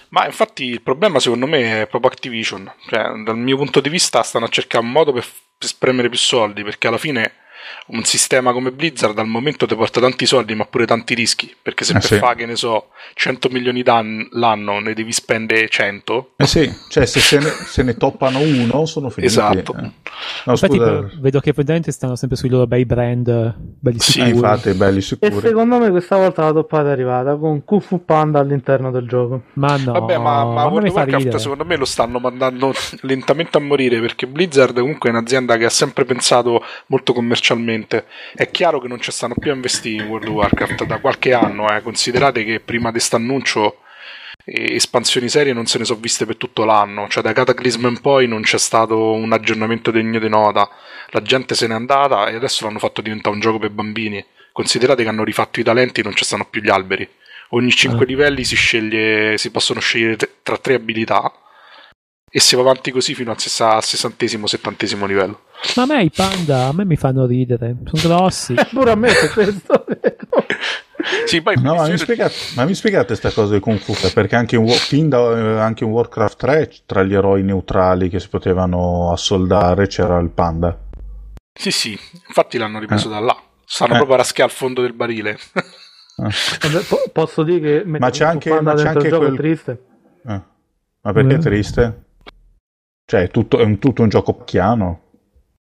Ma 0.10 0.26
infatti 0.26 0.64
il 0.64 0.82
problema 0.82 1.20
secondo 1.20 1.46
me 1.46 1.82
è 1.82 1.88
proprio 1.88 2.10
Activision. 2.10 2.72
Cioè, 2.88 3.22
dal 3.26 3.38
mio 3.38 3.58
punto 3.58 3.82
di 3.82 3.90
vista 3.90 4.24
stanno 4.24 4.46
a 4.46 4.50
cercare 4.50 4.86
un 4.86 4.92
modo 4.92 5.12
per, 5.12 5.26
per 5.58 5.68
spremere 5.68 6.08
più 6.08 6.18
soldi 6.18 6.64
perché 6.64 6.88
alla 6.88 6.98
fine 6.98 7.34
un 7.88 8.04
sistema 8.04 8.54
come 8.54 8.72
Blizzard 8.72 9.18
al 9.20 9.28
momento 9.28 9.66
ti 9.66 9.76
porta 9.76 10.00
tanti 10.00 10.26
soldi 10.26 10.56
ma 10.56 10.66
pure 10.66 10.86
tanti 10.86 11.14
rischi, 11.14 11.54
perché 11.62 11.84
se 11.84 11.92
Eh 11.92 11.96
per 12.00 12.04
sì. 12.06 12.16
fa, 12.18 12.36
che 12.36 12.46
ne 12.46 12.56
so, 12.56 12.88
100 13.16 13.50
milioni 13.50 13.84
d'an- 13.84 14.28
l'anno 14.32 14.80
ne 14.80 14.94
devi 14.94 15.12
spendere 15.12 15.68
100, 15.68 16.34
Eh 16.38 16.46
sì, 16.46 16.72
cioè 16.90 17.06
se 17.06 17.20
se 17.20 17.40
ne, 17.40 17.50
se 17.50 17.84
ne 17.84 17.98
toppano 17.98 18.40
uno 18.40 18.86
sono 18.86 19.10
finiti. 19.10 19.34
Esatto. 19.34 19.76
Eh. 19.76 19.92
No, 20.46 20.52
Infatti, 20.54 20.78
scusa, 20.78 21.10
vedo 21.20 21.40
che 21.40 21.52
praticamente 21.54 21.92
stanno 21.92 22.16
sempre 22.16 22.38
sui 22.38 22.50
loro 22.50 22.68
bei 22.68 22.86
brand, 22.86 23.28
eh, 23.28 23.54
belli 23.58 24.00
Sì, 24.00 24.12
sicuri. 24.14 24.30
eh, 24.30 24.34
infatti, 24.36 24.74
belli 24.74 24.98
E 25.00 25.02
sicuri. 25.02 25.40
secondo 25.40 25.78
me 25.80 25.90
questa 25.90 26.16
volta 26.18 26.44
la 26.44 26.52
toppata 26.54 26.90
è 26.90 26.92
arrivata 26.92 27.36
con 27.36 27.64
Kung 27.66 27.82
Fu 27.82 28.06
Panda 28.06 28.40
all'interno 28.40 28.92
del 28.92 29.08
gioco. 29.08 29.44
Ma 29.54 29.76
no, 29.78 29.94
Vabbè, 29.94 30.18
ma, 30.18 30.46
ma 30.46 30.62
a 30.62 30.66
me 30.66 30.72
World 30.72 30.82
mi 30.84 30.88
of 30.90 30.94
fa 30.94 31.00
Warcraft 31.02 31.36
secondo 31.38 31.66
me 31.66 31.76
lo 31.76 31.86
stanno 31.86 32.20
mandando 32.20 32.72
lentamente 33.02 33.58
a 33.58 33.62
morire 33.62 34.00
perché 34.00 34.28
Blizzard 34.28 34.80
comunque 34.80 35.10
è 35.10 35.12
un'azienda 35.12 35.58
che 35.58 35.66
ha 35.66 35.70
sempre 35.70 36.06
pensato 36.06 36.64
molto 36.88 37.12
commercialmente. 37.14 37.70
È 38.34 38.50
chiaro 38.50 38.80
che 38.80 38.88
non 38.88 39.00
ci 39.02 39.12
stanno 39.12 39.36
più 39.40 39.52
a 39.52 39.56
investire 39.56 40.04
in 40.04 40.10
World 40.10 40.28
of 40.28 40.34
Warcraft 40.34 40.86
da 40.86 41.00
qualche 41.00 41.34
anno. 41.34 41.70
Eh. 41.76 41.82
Considerate 41.82 42.44
che 42.44 42.60
prima 42.60 42.88
di 42.88 42.94
quest'annuncio 42.94 43.78
eh, 44.46 44.76
espansioni 44.76 45.30
serie 45.30 45.54
non 45.54 45.66
se 45.66 45.78
ne 45.78 45.86
sono 45.86 46.00
viste 46.00 46.26
per 46.26 46.38
tutto 46.38 46.64
l'anno. 46.66 47.08
Cioè, 47.08 47.24
da 47.24 47.34
Cataclysm 47.34 47.86
in 47.88 48.02
poi 48.02 48.28
non 48.28 48.42
c'è 48.42 48.58
stato 48.58 49.14
un 49.14 49.32
aggiornamento 49.34 49.92
degno 49.92 50.20
di 50.20 50.30
nota. 50.30 50.70
La 51.10 51.22
gente 51.22 51.56
se 51.56 51.68
n'è 51.68 51.74
andata 51.74 52.28
e 52.28 52.36
adesso 52.36 52.66
l'hanno 52.66 52.80
fatto 52.80 53.02
diventare 53.02 53.36
un 53.36 53.42
gioco 53.42 53.60
per 53.60 53.70
bambini. 53.72 54.24
Considerate 54.52 55.04
che 55.04 55.10
hanno 55.10 55.24
rifatto 55.24 55.60
i 55.60 55.64
talenti, 55.64 56.04
non 56.04 56.16
ci 56.16 56.26
stanno 56.26 56.46
più 56.50 56.62
gli 56.62 56.70
alberi. 56.70 57.08
Ogni 57.50 57.72
5 57.72 58.06
Ah. 58.06 58.08
livelli 58.08 58.44
si 58.44 58.56
sceglie, 58.56 59.38
si 59.38 59.52
possono 59.52 59.80
scegliere 59.80 60.18
tra 60.42 60.58
tre 60.58 60.76
abilità 60.76 61.32
e 62.32 62.40
si 62.40 62.56
va 62.56 62.62
avanti 62.62 62.92
così 62.92 63.14
fino 63.14 63.32
al 63.32 63.40
sessa- 63.40 63.76
al 63.76 63.84
sessantesimo, 63.84 64.48
settantesimo 64.48 65.06
livello. 65.06 65.42
Ma 65.76 65.84
a 65.84 65.86
me 65.86 66.04
i 66.04 66.10
panda, 66.10 66.68
a 66.68 66.74
me 66.74 66.86
mi 66.86 66.96
fanno 66.96 67.26
ridere. 67.26 67.76
Sono 67.92 68.16
grossi. 68.18 68.56
Pure 68.72 68.92
a 68.92 68.96
me 68.96 69.12
per 69.12 69.32
questo. 69.34 69.86
Sì, 71.26 71.42
poi 71.42 71.56
No, 71.62 71.76
ma 71.76 71.88
mi 71.88 71.98
spiegate, 71.98 72.34
ma 72.56 72.66
mi 72.66 72.74
spiegate 72.76 73.08
questa 73.08 73.32
cosa 73.32 73.54
di 73.54 73.60
Kung 73.60 73.80
Fu? 73.80 73.94
Perché 74.14 74.36
anche 74.36 74.56
in, 74.56 75.10
da, 75.10 75.38
eh, 75.38 75.60
anche 75.60 75.84
in 75.84 75.90
Warcraft 75.90 76.38
3, 76.38 76.72
tra 76.86 77.04
gli 77.04 77.14
eroi 77.14 77.44
neutrali 77.44 78.08
che 78.10 78.20
si 78.20 78.30
potevano 78.30 79.12
assoldare, 79.12 79.88
c'era 79.88 80.20
il 80.20 80.30
panda. 80.30 80.78
Sì, 81.54 81.72
sì, 81.72 82.00
infatti 82.28 82.58
l'hanno 82.58 82.80
ripreso 82.80 83.08
Eh. 83.08 83.12
da 83.14 83.20
là. 83.20 83.38
Stanno 83.66 83.94
Eh. 83.94 83.96
proprio 83.96 84.16
a 84.16 84.20
raschiare 84.20 84.50
al 84.52 84.56
fondo 84.56 84.82
del 84.82 84.94
barile. 84.94 85.38
Vabbè, 86.16 86.80
po- 86.88 87.04
posso 87.12 87.44
dire 87.44 87.60
che 87.60 87.84
mettere 87.86 88.12
c'è 88.12 88.26
anche- 88.26 88.50
Panda 88.50 88.72
ma 88.74 88.78
c'è 88.78 88.84
dentro 88.84 89.00
il 89.00 89.06
anche 89.06 89.10
gioco 89.10 89.26
quel- 89.26 89.34
è 89.34 89.42
triste. 89.42 89.84
Eh. 90.28 90.42
Ma 91.02 91.14
perché 91.14 91.34
è 91.34 91.38
Mm. 91.38 91.42
triste? 91.42 92.04
Cioè, 93.12 93.24
è 93.24 93.30
tutto, 93.30 93.58
è 93.60 93.64
un, 93.64 93.78
tutto 93.78 94.04
un 94.04 94.08
gioco 94.08 94.32
pacchiano. 94.32 95.00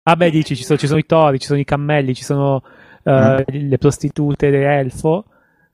Ah 0.03 0.15
beh, 0.15 0.29
dici, 0.31 0.55
ci 0.55 0.63
sono, 0.63 0.79
ci 0.79 0.87
sono 0.87 0.99
i 0.99 1.05
tori, 1.05 1.39
ci 1.39 1.47
sono 1.47 1.59
i 1.59 1.65
cammelli, 1.65 2.15
ci 2.15 2.23
sono 2.23 2.63
eh, 3.03 3.43
le 3.45 3.77
prostitute 3.77 4.49
dell'elfo. 4.49 5.25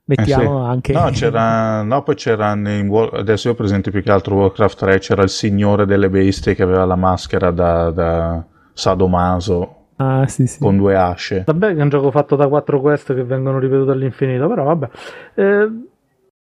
Mettiamo 0.02 0.50
Mm. 0.50 0.62
Eh 0.62 0.64
sì. 0.64 0.70
anche... 0.70 0.92
No, 0.94 1.10
c'era, 1.10 1.82
no, 1.82 2.02
poi 2.02 2.16
c'era 2.16 2.50
in 2.54 2.88
War- 2.88 3.14
adesso 3.14 3.46
io 3.46 3.54
ho 3.54 3.56
presente 3.56 3.92
più 3.92 4.02
che 4.02 4.10
altro 4.10 4.34
Warcraft 4.34 4.78
3, 4.78 4.98
c'era 4.98 5.22
il 5.22 5.28
signore 5.28 5.86
delle 5.86 6.10
bestie 6.10 6.56
che 6.56 6.64
aveva 6.64 6.84
la 6.84 6.96
maschera 6.96 7.52
da, 7.52 7.90
da 7.92 8.44
sadomaso 8.72 9.76
Ah, 9.94 10.26
sì, 10.26 10.48
sì. 10.48 10.58
con 10.58 10.76
due 10.76 10.96
asce. 10.96 11.44
Vabbè, 11.46 11.72
che 11.74 11.78
è 11.78 11.82
un 11.82 11.88
gioco 11.88 12.10
fatto 12.10 12.34
da 12.34 12.48
quattro 12.48 12.80
quest 12.80 13.14
che 13.14 13.22
vengono 13.22 13.60
ripetute 13.60 13.92
all'infinito, 13.92 14.48
però 14.48 14.64
vabbè. 14.64 14.88
Eh, 15.34 15.68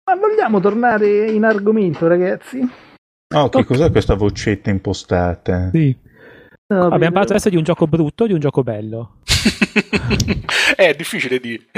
ma 0.04 0.16
vogliamo 0.20 0.60
tornare 0.60 1.32
in 1.32 1.46
argomento, 1.46 2.06
ragazzi? 2.06 2.70
Oh, 3.40 3.50
che 3.50 3.64
cos'è 3.66 3.92
questa 3.92 4.16
vocetta 4.16 4.70
impostata? 4.70 5.70
Sì. 5.72 5.96
No, 6.68 6.86
Abbiamo 6.86 7.12
parlato 7.12 7.34
adesso 7.34 7.50
di 7.50 7.58
un 7.58 7.64
gioco 7.64 7.86
brutto 7.86 8.24
o 8.24 8.28
di 8.28 8.34
un 8.34 8.40
gioco 8.40 8.64
bello? 8.64 9.18
Eh, 10.76 10.88
è 10.90 10.96
difficile 10.96 11.40
di... 11.40 11.60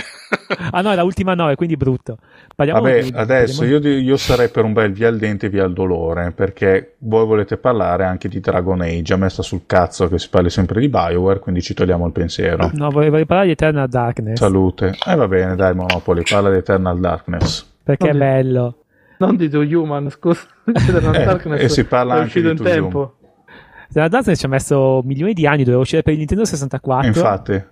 Ah 0.71 0.81
no, 0.81 0.91
è 0.91 0.95
la 0.95 1.03
ultima 1.03 1.33
9, 1.33 1.55
quindi 1.55 1.75
brutto. 1.75 2.17
Parliamo 2.55 2.81
Vabbè, 2.81 3.03
di- 3.03 3.11
adesso 3.13 3.59
parliamo- 3.61 3.85
io, 3.87 3.99
io 3.99 4.17
sarei 4.17 4.47
per 4.47 4.63
un 4.63 4.71
bel 4.71 4.93
via 4.93 5.09
il 5.09 5.17
dente 5.17 5.47
e 5.47 5.49
via 5.49 5.65
il 5.65 5.73
dolore, 5.73 6.31
perché 6.31 6.95
voi 6.99 7.25
volete 7.25 7.57
parlare 7.57 8.05
anche 8.05 8.29
di 8.29 8.39
Dragon 8.39 8.79
Age, 8.81 9.13
a 9.13 9.17
me 9.17 9.29
sta 9.29 9.41
sul 9.41 9.63
cazzo 9.65 10.07
che 10.07 10.17
si 10.19 10.29
parli 10.29 10.49
sempre 10.49 10.79
di 10.79 10.87
Bioware, 10.87 11.39
quindi 11.39 11.61
ci 11.61 11.73
togliamo 11.73 12.05
il 12.05 12.13
pensiero. 12.13 12.69
No, 12.73 12.89
volevo 12.89 13.17
parlare 13.25 13.47
di 13.47 13.51
Eternal 13.53 13.89
Darkness. 13.89 14.37
Salute. 14.37 14.95
E 15.05 15.15
va 15.15 15.27
bene, 15.27 15.55
dai 15.55 15.75
Monopoli, 15.75 16.23
parla 16.27 16.49
di 16.49 16.57
Eternal 16.57 16.97
Darkness. 16.99 17.65
Perché 17.83 18.05
è 18.07 18.09
Oddio. 18.09 18.19
bello. 18.19 18.75
Non 19.19 19.35
di 19.35 19.49
Two 19.49 19.61
Human, 19.63 20.09
scusa. 20.09 20.41
Eternal 20.65 21.15
Eh, 21.15 21.25
Darkness 21.25 21.61
e 21.63 21.69
si 21.69 21.83
parla 21.85 22.13
è 22.15 22.17
anche 22.19 22.27
uscito 22.39 22.53
di 22.53 22.57
in 22.59 22.63
tempo. 22.65 23.17
Eternal 23.89 24.09
Darkness 24.09 24.39
ci 24.39 24.45
ha 24.45 24.49
messo 24.49 25.01
milioni 25.03 25.33
di 25.33 25.47
anni, 25.47 25.63
doveva 25.63 25.81
uscire 25.81 26.03
per 26.03 26.13
il 26.13 26.19
Nintendo 26.19 26.45
64. 26.45 27.07
Infatti, 27.07 27.51
eh, 27.53 27.65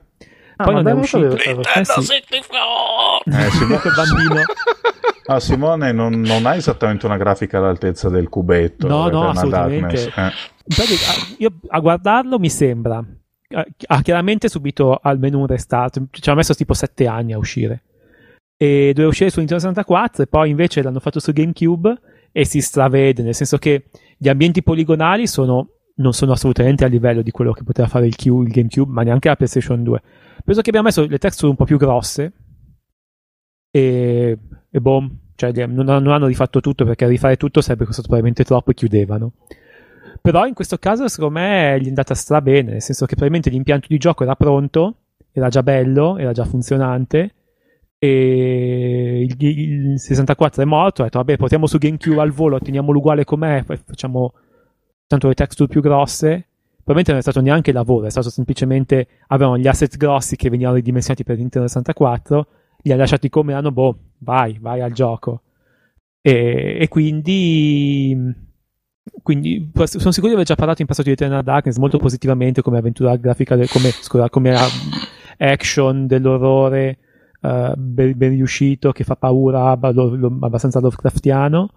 Ah, 0.58 0.64
Poi 0.64 0.74
ma 0.76 0.82
non 0.84 0.98
è 0.98 1.02
uscito. 1.02 1.28
cosa. 1.28 1.74
Eh 1.74 1.84
sì. 1.84 2.14
eh, 2.14 3.50
Simo- 3.52 3.78
Quel 3.78 3.94
bambino. 3.94 4.42
ah, 5.28 5.40
Simone 5.42 5.92
non, 5.92 6.22
non 6.22 6.46
ha 6.46 6.56
esattamente 6.56 7.06
una 7.06 7.18
grafica 7.18 7.58
all'altezza 7.58 8.08
del 8.08 8.30
cubetto. 8.30 8.88
No, 8.88 9.00
no, 9.02 9.08
Eternal 9.08 9.30
assolutamente. 9.36 9.96
Darkness, 9.96 10.18
eh. 10.18 10.32
Infatti, 10.68 10.94
a- 10.94 11.36
io 11.40 11.52
a 11.68 11.80
guardarlo 11.82 12.40
mi 12.40 12.50
sembra. 12.50 13.04
Ha 13.88 14.02
chiaramente 14.02 14.48
subito 14.50 14.98
al 15.02 15.20
menu 15.20 15.40
un 15.42 15.48
restart. 15.48 16.02
Ci 16.10 16.30
ha 16.30 16.34
messo 16.34 16.54
tipo 16.56 16.74
7 16.74 17.06
anni 17.06 17.34
a 17.34 17.38
uscire. 17.38 17.82
E 18.58 18.92
doveva 18.94 19.10
uscire 19.10 19.30
su 19.30 19.40
Nintendo 19.40 19.64
64 19.64 20.24
e 20.24 20.28
poi 20.28 20.50
invece 20.50 20.82
l'hanno 20.82 21.00
fatto 21.00 21.20
su 21.20 21.34
GameCube 21.34 22.00
e 22.32 22.46
si 22.46 22.62
stravede, 22.62 23.24
nel 23.24 23.34
senso 23.34 23.58
che 23.58 23.86
gli 24.18 24.28
ambienti 24.28 24.64
poligonali 24.64 25.28
sono, 25.28 25.70
non 25.96 26.14
sono 26.14 26.34
assolutamente 26.34 26.84
a 26.84 26.88
livello 26.88 27.22
di 27.22 27.32
quello 27.32 27.54
che 27.54 27.64
poteva 27.64 27.88
fare 27.88 28.08
il, 28.08 28.16
Q, 28.16 28.26
il 28.26 28.52
GameCube, 28.52 28.92
ma 28.92 29.04
neanche 29.04 29.28
la 29.28 29.36
PlayStation 29.36 29.84
2. 29.84 30.02
Penso 30.44 30.62
che 30.62 30.70
abbiamo 30.70 30.88
messo 30.88 31.06
le 31.06 31.18
texture 31.18 31.50
un 31.50 31.56
po' 31.56 31.66
più 31.66 31.78
grosse 31.78 32.34
e, 33.72 34.38
e 34.70 34.80
boh, 34.82 35.10
cioè 35.36 35.66
non, 35.66 35.86
non 35.86 36.08
hanno 36.08 36.28
rifatto 36.28 36.62
tutto 36.62 36.86
perché 36.86 37.08
rifare 37.08 37.38
tutto 37.38 37.62
sarebbe 37.62 37.86
costato 37.86 38.08
probabilmente 38.08 38.44
troppo 38.44 38.72
e 38.72 38.74
chiudevano. 38.74 39.34
Però 40.22 40.46
in 40.46 40.54
questo 40.54 40.78
caso 40.78 41.08
secondo 41.08 41.40
me 41.40 41.78
gli 41.80 41.86
è 41.86 41.90
andata 41.90 42.14
stra 42.16 42.42
bene, 42.42 42.72
nel 42.72 42.82
senso 42.82 43.06
che 43.06 43.16
probabilmente 43.16 43.50
l'impianto 43.50 43.88
di 43.90 43.98
gioco 43.98 44.24
era 44.24 44.36
pronto, 44.36 44.98
era 45.32 45.50
già 45.50 45.64
bello, 45.64 46.18
era 46.18 46.32
già 46.32 46.46
funzionante 46.46 47.34
e 47.98 49.28
il, 49.28 49.36
il 49.40 50.00
64 50.00 50.62
è 50.62 50.66
morto, 50.66 51.02
ha 51.02 51.06
detto 51.06 51.18
vabbè 51.18 51.38
portiamo 51.38 51.68
su 51.68 51.78
GameCube 51.78 52.22
al 52.22 52.32
volo, 52.32 52.60
teniamolo 52.60 53.00
uguale 53.00 53.24
com'è, 53.24 53.64
poi 53.64 53.78
facciamo 53.78 54.34
tanto 55.08 55.28
le 55.28 55.34
texture 55.34 55.70
più 55.70 55.82
grosse. 55.82 56.48
Probabilmente 56.86 57.12
non 57.12 57.20
è 57.20 57.24
stato 57.24 57.42
neanche 57.42 57.72
lavoro, 57.72 58.06
è 58.06 58.12
stato 58.12 58.30
semplicemente 58.30 59.08
avevano 59.28 59.58
gli 59.58 59.68
asset 59.68 59.98
grossi 59.98 60.36
che 60.36 60.50
venivano 60.50 60.76
ridimensionati 60.76 61.24
per 61.24 61.38
Nintendo 61.38 61.68
64, 61.68 62.48
li 62.84 62.92
ha 62.92 62.96
lasciati 62.96 63.28
come 63.30 63.54
erano, 63.54 63.72
boh, 63.72 63.98
vai, 64.20 64.60
vai 64.62 64.82
al 64.82 64.92
gioco. 64.92 65.42
E, 66.22 66.78
e 66.80 66.88
quindi 66.88 68.54
quindi 69.22 69.72
sono 69.74 70.12
sicuro 70.12 70.30
di 70.30 70.34
aver 70.34 70.46
già 70.46 70.56
parlato 70.56 70.82
in 70.82 70.88
passato 70.88 71.08
di 71.08 71.14
Eternal 71.14 71.44
Darkness 71.44 71.78
molto 71.78 71.98
positivamente 71.98 72.62
come 72.62 72.78
avventura 72.78 73.16
grafica, 73.16 73.56
come, 73.68 73.90
scusa, 73.92 74.30
come 74.30 74.54
uh, 74.54 74.58
action 75.38 76.08
dell'orrore 76.08 76.98
uh, 77.46 77.74
ben, 77.76 78.18
ben 78.18 78.30
riuscito 78.32 78.92
che 78.92 79.04
fa 79.04 79.16
paura 79.16 79.78
lo, 79.92 80.16
lo, 80.16 80.38
abbastanza 80.42 80.80
Lovecraftiano. 80.80 81.70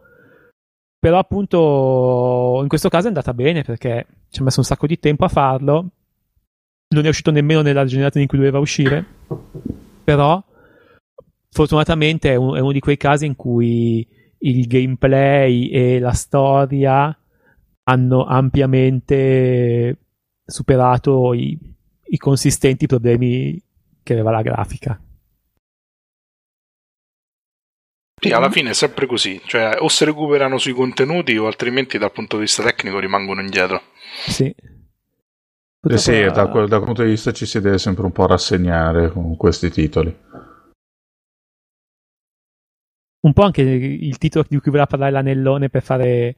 Però 1.01 1.19
appunto 1.19 2.59
in 2.63 2.69
questo 2.69 2.89
caso 2.89 3.05
è 3.05 3.09
andata 3.09 3.33
bene 3.33 3.63
perché 3.63 4.07
ci 4.31 4.41
ha 4.41 4.45
messo 4.45 4.61
un 4.61 4.67
sacco 4.67 4.87
di 4.87 4.99
tempo 4.99 5.25
a 5.25 5.29
farlo. 5.29 5.91
Non 6.89 7.05
è 7.05 7.09
uscito 7.09 7.31
nemmeno 7.31 7.63
nella 7.63 7.85
generazione 7.85 8.23
in 8.23 8.29
cui 8.29 8.39
doveva 8.39 8.59
uscire. 8.59 9.05
Però 10.03 10.43
fortunatamente 11.51 12.33
è, 12.33 12.35
un, 12.35 12.57
è 12.57 12.61
uno 12.61 12.73
di 12.73 12.81
quei 12.81 12.97
casi 12.97 13.27
in 13.27 13.37
cui 13.37 14.07
il 14.39 14.67
gameplay 14.67 15.69
e 15.69 15.99
la 15.99 16.13
storia 16.13 17.17
hanno 17.85 18.25
ampiamente 18.25 19.99
superato 20.45 21.33
i, 21.33 21.59
i 22.07 22.17
consistenti 22.17 22.87
problemi 22.87 23.61
che 24.03 24.13
aveva 24.13 24.31
la 24.31 24.43
grafica. 24.43 25.01
Sì, 28.21 28.33
alla 28.33 28.51
fine 28.51 28.71
è 28.71 28.75
sempre 28.75 29.07
così, 29.07 29.41
cioè 29.45 29.77
o 29.79 29.89
si 29.89 30.05
recuperano 30.05 30.59
sui 30.59 30.73
contenuti 30.73 31.37
o 31.37 31.47
altrimenti 31.47 31.99
dal 31.99 32.13
punto 32.13 32.37
di 32.37 32.43
vista 32.43 32.63
tecnico 32.63 32.99
rimangono 32.99 33.41
indietro. 33.41 33.83
Sì. 34.27 34.55
Eh 35.91 35.97
sì, 35.97 36.25
da, 36.25 36.49
quel, 36.49 36.67
da 36.67 36.77
quel 36.77 36.87
punto 36.87 37.03
di 37.05 37.11
vista 37.11 37.31
ci 37.33 37.47
si 37.47 37.61
deve 37.61 37.79
sempre 37.79 38.05
un 38.05 38.13
po' 38.13 38.27
rassegnare 38.27 39.13
con 39.13 39.37
questi 39.37 39.71
titoli. 39.71 40.15
Un 43.21 43.33
po' 43.33 43.43
anche 43.43 43.63
il 43.63 44.19
titolo 44.19 44.45
di 44.49 44.59
cui 44.59 44.71
voleva 44.71 44.87
parlare 44.87 45.13
l'anellone 45.13 45.69
per 45.71 45.83
fare, 45.83 46.37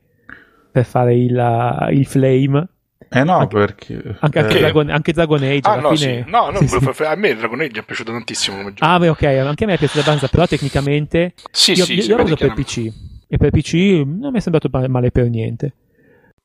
per 0.70 0.85
fare 0.85 1.14
il, 1.14 1.89
il 1.93 2.07
flame. 2.07 2.68
Eh 3.13 3.25
no, 3.25 3.39
anche, 3.39 3.57
perché... 3.57 4.17
Anche, 4.21 4.39
anche, 4.39 4.57
eh, 4.57 4.61
Dragon, 4.61 4.89
anche 4.89 5.13
Dragon 5.13 5.43
Age. 5.43 5.69
Ah, 5.69 5.73
alla 5.73 5.81
no, 5.83 5.97
fine... 5.97 6.23
sì. 6.25 6.31
No, 6.31 6.51
no 6.51 6.59
sì, 6.61 6.69
sì. 6.69 7.03
a 7.03 7.15
me 7.17 7.35
Dragon 7.35 7.61
Age 7.61 7.81
è 7.81 7.83
piaciuto 7.83 8.13
tantissimo 8.13 8.59
come 8.59 8.73
gioco. 8.73 8.89
Ah, 8.89 8.99
beh, 9.01 9.09
ok, 9.09 9.23
anche 9.25 9.65
a 9.65 9.67
me 9.67 9.75
è 9.75 9.79
piaciuto 9.79 10.01
abbastanza, 10.01 10.29
però 10.29 10.47
tecnicamente 10.47 11.35
sì, 11.51 11.73
io, 11.73 11.85
sì, 11.85 11.95
io, 11.95 12.03
io 12.05 12.17
l'ho 12.17 12.23
vede 12.23 12.35
usato 12.35 12.55
per. 12.55 12.65
PC 12.65 12.93
e 13.27 13.37
per 13.37 13.51
PC 13.51 13.75
non 14.07 14.31
mi 14.31 14.39
è 14.39 14.41
sembrato 14.41 14.69
male 14.89 15.11
per 15.11 15.29
niente. 15.29 15.75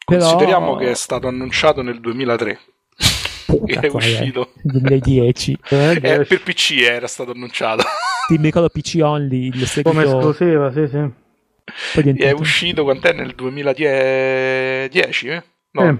Però- 0.03 0.21
Consideriamo 0.21 0.75
che 0.75 0.89
è 0.89 0.95
stato 0.95 1.27
annunciato 1.27 1.83
nel 1.83 1.99
2003. 1.99 2.59
Puta, 3.45 3.79
è 3.85 3.87
uscito. 3.87 4.51
2010. 4.63 5.57
Eh, 5.69 5.99
Eh, 6.01 6.25
per 6.25 6.41
PC 6.41 6.81
era 6.81 7.07
stato 7.07 7.31
annunciato. 7.31 7.83
Sì, 8.27 8.37
mi 8.37 8.45
ricordo 8.45 8.69
PC 8.69 8.99
Only, 9.03 9.47
il 9.47 9.67
seguito 9.67 9.89
Come 9.91 10.03
esclusiva, 10.03 10.71
sì, 10.71 10.87
sì. 10.87 11.09
poi 11.93 12.17
è 12.17 12.31
uscito 12.31 12.83
quant'è 12.83 13.13
nel 13.13 13.35
2010? 13.35 15.27
Eh? 15.27 15.43
No, 15.71 15.87
Eh, 15.87 15.97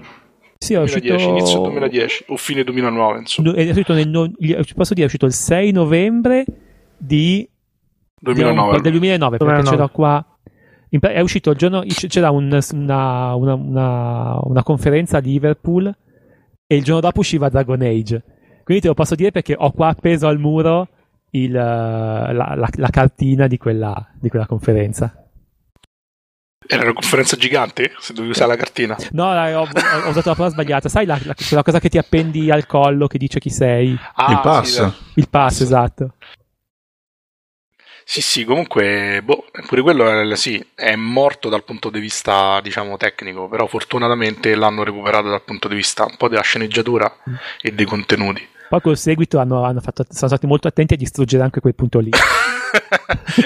Sì, 0.58 0.74
è 0.74 0.80
uscito 0.80 1.06
2010, 1.08 1.28
inizio 1.28 1.60
2010 1.60 2.24
o 2.28 2.36
fine 2.36 2.64
2009, 2.64 3.18
insomma. 3.18 3.52
È 3.54 3.68
uscito 3.68 3.92
nel 3.92 4.08
no- 4.08 4.30
posso 4.74 4.92
dire, 4.94 5.02
è 5.02 5.06
uscito 5.06 5.26
il 5.26 5.32
6 5.32 5.70
novembre 5.72 6.44
di 6.96 7.48
2009. 8.20 8.80
del 8.80 8.90
2009 8.92 9.36
perché 9.36 9.52
2009. 9.54 9.76
c'era 9.76 9.88
qua 9.88 10.26
è 10.98 11.20
uscito 11.20 11.50
il 11.50 11.56
giorno 11.58 11.82
c'era 11.86 12.30
un- 12.30 12.58
una, 12.72 13.34
una, 13.34 13.54
una, 13.54 14.38
una 14.42 14.62
conferenza 14.62 15.18
a 15.18 15.20
Liverpool 15.20 15.94
e 16.66 16.76
il 16.76 16.82
giorno 16.82 17.00
dopo 17.02 17.20
usciva 17.20 17.50
Dragon 17.50 17.82
Age 17.82 18.22
quindi 18.64 18.82
te 18.82 18.88
lo 18.88 18.94
posso 18.94 19.14
dire 19.14 19.30
perché 19.30 19.54
ho 19.56 19.70
qua 19.72 19.88
appeso 19.88 20.26
al 20.26 20.38
muro 20.38 20.88
il, 21.30 21.52
la, 21.52 22.32
la- 22.32 22.68
la 22.72 22.88
cartina 22.88 23.46
di 23.46 23.58
quella, 23.58 24.08
di 24.18 24.30
quella 24.30 24.46
conferenza 24.46 25.25
Era 26.68 26.82
una 26.84 26.92
conferenza 26.92 27.36
gigante? 27.36 27.92
Se 27.98 28.12
dovevi 28.12 28.32
usare 28.32 28.48
la 28.48 28.56
cartina. 28.56 28.96
no 29.12 29.24
ho, 29.30 29.60
ho- 29.62 30.08
usato 30.08 30.28
la 30.30 30.34
parola 30.34 30.50
sbagliata 30.50 30.88
sai 30.88 31.06
la, 31.06 31.18
la- 31.22 31.34
quella 31.34 31.62
cosa 31.62 31.78
che 31.80 31.88
ti 31.88 31.98
appendi 31.98 32.50
al 32.50 32.66
collo 32.66 33.06
che 33.06 33.18
dice 33.18 33.38
chi 33.38 33.50
sei 33.50 33.96
Ah, 34.14 34.32
il 34.32 34.40
pass. 34.40 34.86
Sì, 34.86 35.20
il 35.20 35.28
pass 35.28 35.60
esatto 35.60 36.14
sì, 38.08 38.20
sì, 38.20 38.44
comunque, 38.44 39.20
boh, 39.24 39.46
pure 39.66 39.82
quello 39.82 40.08
è, 40.30 40.36
sì, 40.36 40.64
è 40.76 40.94
morto 40.94 41.48
dal 41.48 41.64
punto 41.64 41.90
di 41.90 41.98
vista, 41.98 42.60
diciamo, 42.60 42.96
tecnico, 42.96 43.48
però 43.48 43.66
fortunatamente 43.66 44.54
l'hanno 44.54 44.84
recuperato 44.84 45.28
dal 45.28 45.42
punto 45.42 45.66
di 45.66 45.74
vista 45.74 46.04
un 46.04 46.16
po' 46.16 46.28
della 46.28 46.42
sceneggiatura 46.42 47.12
e 47.60 47.72
dei 47.72 47.84
contenuti. 47.84 48.46
poi 48.68 48.80
col 48.80 48.96
seguito 48.96 49.38
hanno, 49.40 49.64
hanno 49.64 49.80
fatto, 49.80 50.04
sono 50.08 50.28
stati 50.28 50.46
molto 50.46 50.68
attenti 50.68 50.94
a 50.94 50.96
distruggere 50.96 51.42
anche 51.42 51.58
quel 51.58 51.74
punto 51.74 51.98
lì 51.98 52.10
Eh 52.10 52.16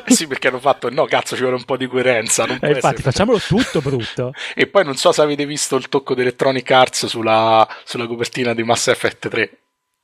sì, 0.07 0.27
perché 0.27 0.49
hanno 0.49 0.59
fatto, 0.59 0.91
no, 0.91 1.05
cazzo, 1.07 1.35
ci 1.37 1.43
vuole 1.43 1.57
un 1.57 1.65
po' 1.65 1.77
di 1.77 1.87
coerenza. 1.87 2.45
Eh, 2.45 2.53
infatti, 2.53 2.77
essere- 2.77 3.03
facciamolo 3.03 3.39
tutto 3.39 3.81
brutto. 3.81 4.33
E 4.55 4.67
poi 4.67 4.85
non 4.85 4.97
so 4.97 5.13
se 5.13 5.23
avete 5.23 5.47
visto 5.47 5.77
il 5.77 5.89
tocco 5.89 6.15
di 6.15 6.21
Electronic 6.23 6.71
Arts 6.71 7.07
sulla, 7.07 7.67
sulla 7.85 8.07
copertina 8.07 8.53
di 8.55 8.63
Mass 8.63 8.89
Effect 8.89 9.29
3. 9.29 9.59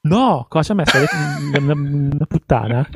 No, 0.07 0.47
cosa 0.49 0.73
ha 0.73 0.77
messo? 0.77 0.97
Una, 1.59 1.73
una 1.73 2.27
puttana? 2.29 2.89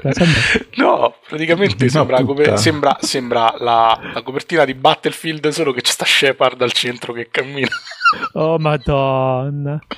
No, 0.76 1.16
praticamente 1.28 1.88
sembra, 1.88 2.22
come- 2.22 2.56
sembra, 2.56 2.96
sembra 3.00 3.52
la, 3.58 3.98
la 4.14 4.22
copertina 4.22 4.64
di 4.64 4.74
Battlefield, 4.74 5.48
solo 5.48 5.72
che 5.72 5.80
c'è 5.80 5.90
sta 5.90 6.04
Shepard 6.04 6.62
al 6.62 6.72
centro 6.72 7.12
che 7.12 7.28
cammina. 7.30 7.68
Oh, 8.34 8.58
madonna. 8.58 9.78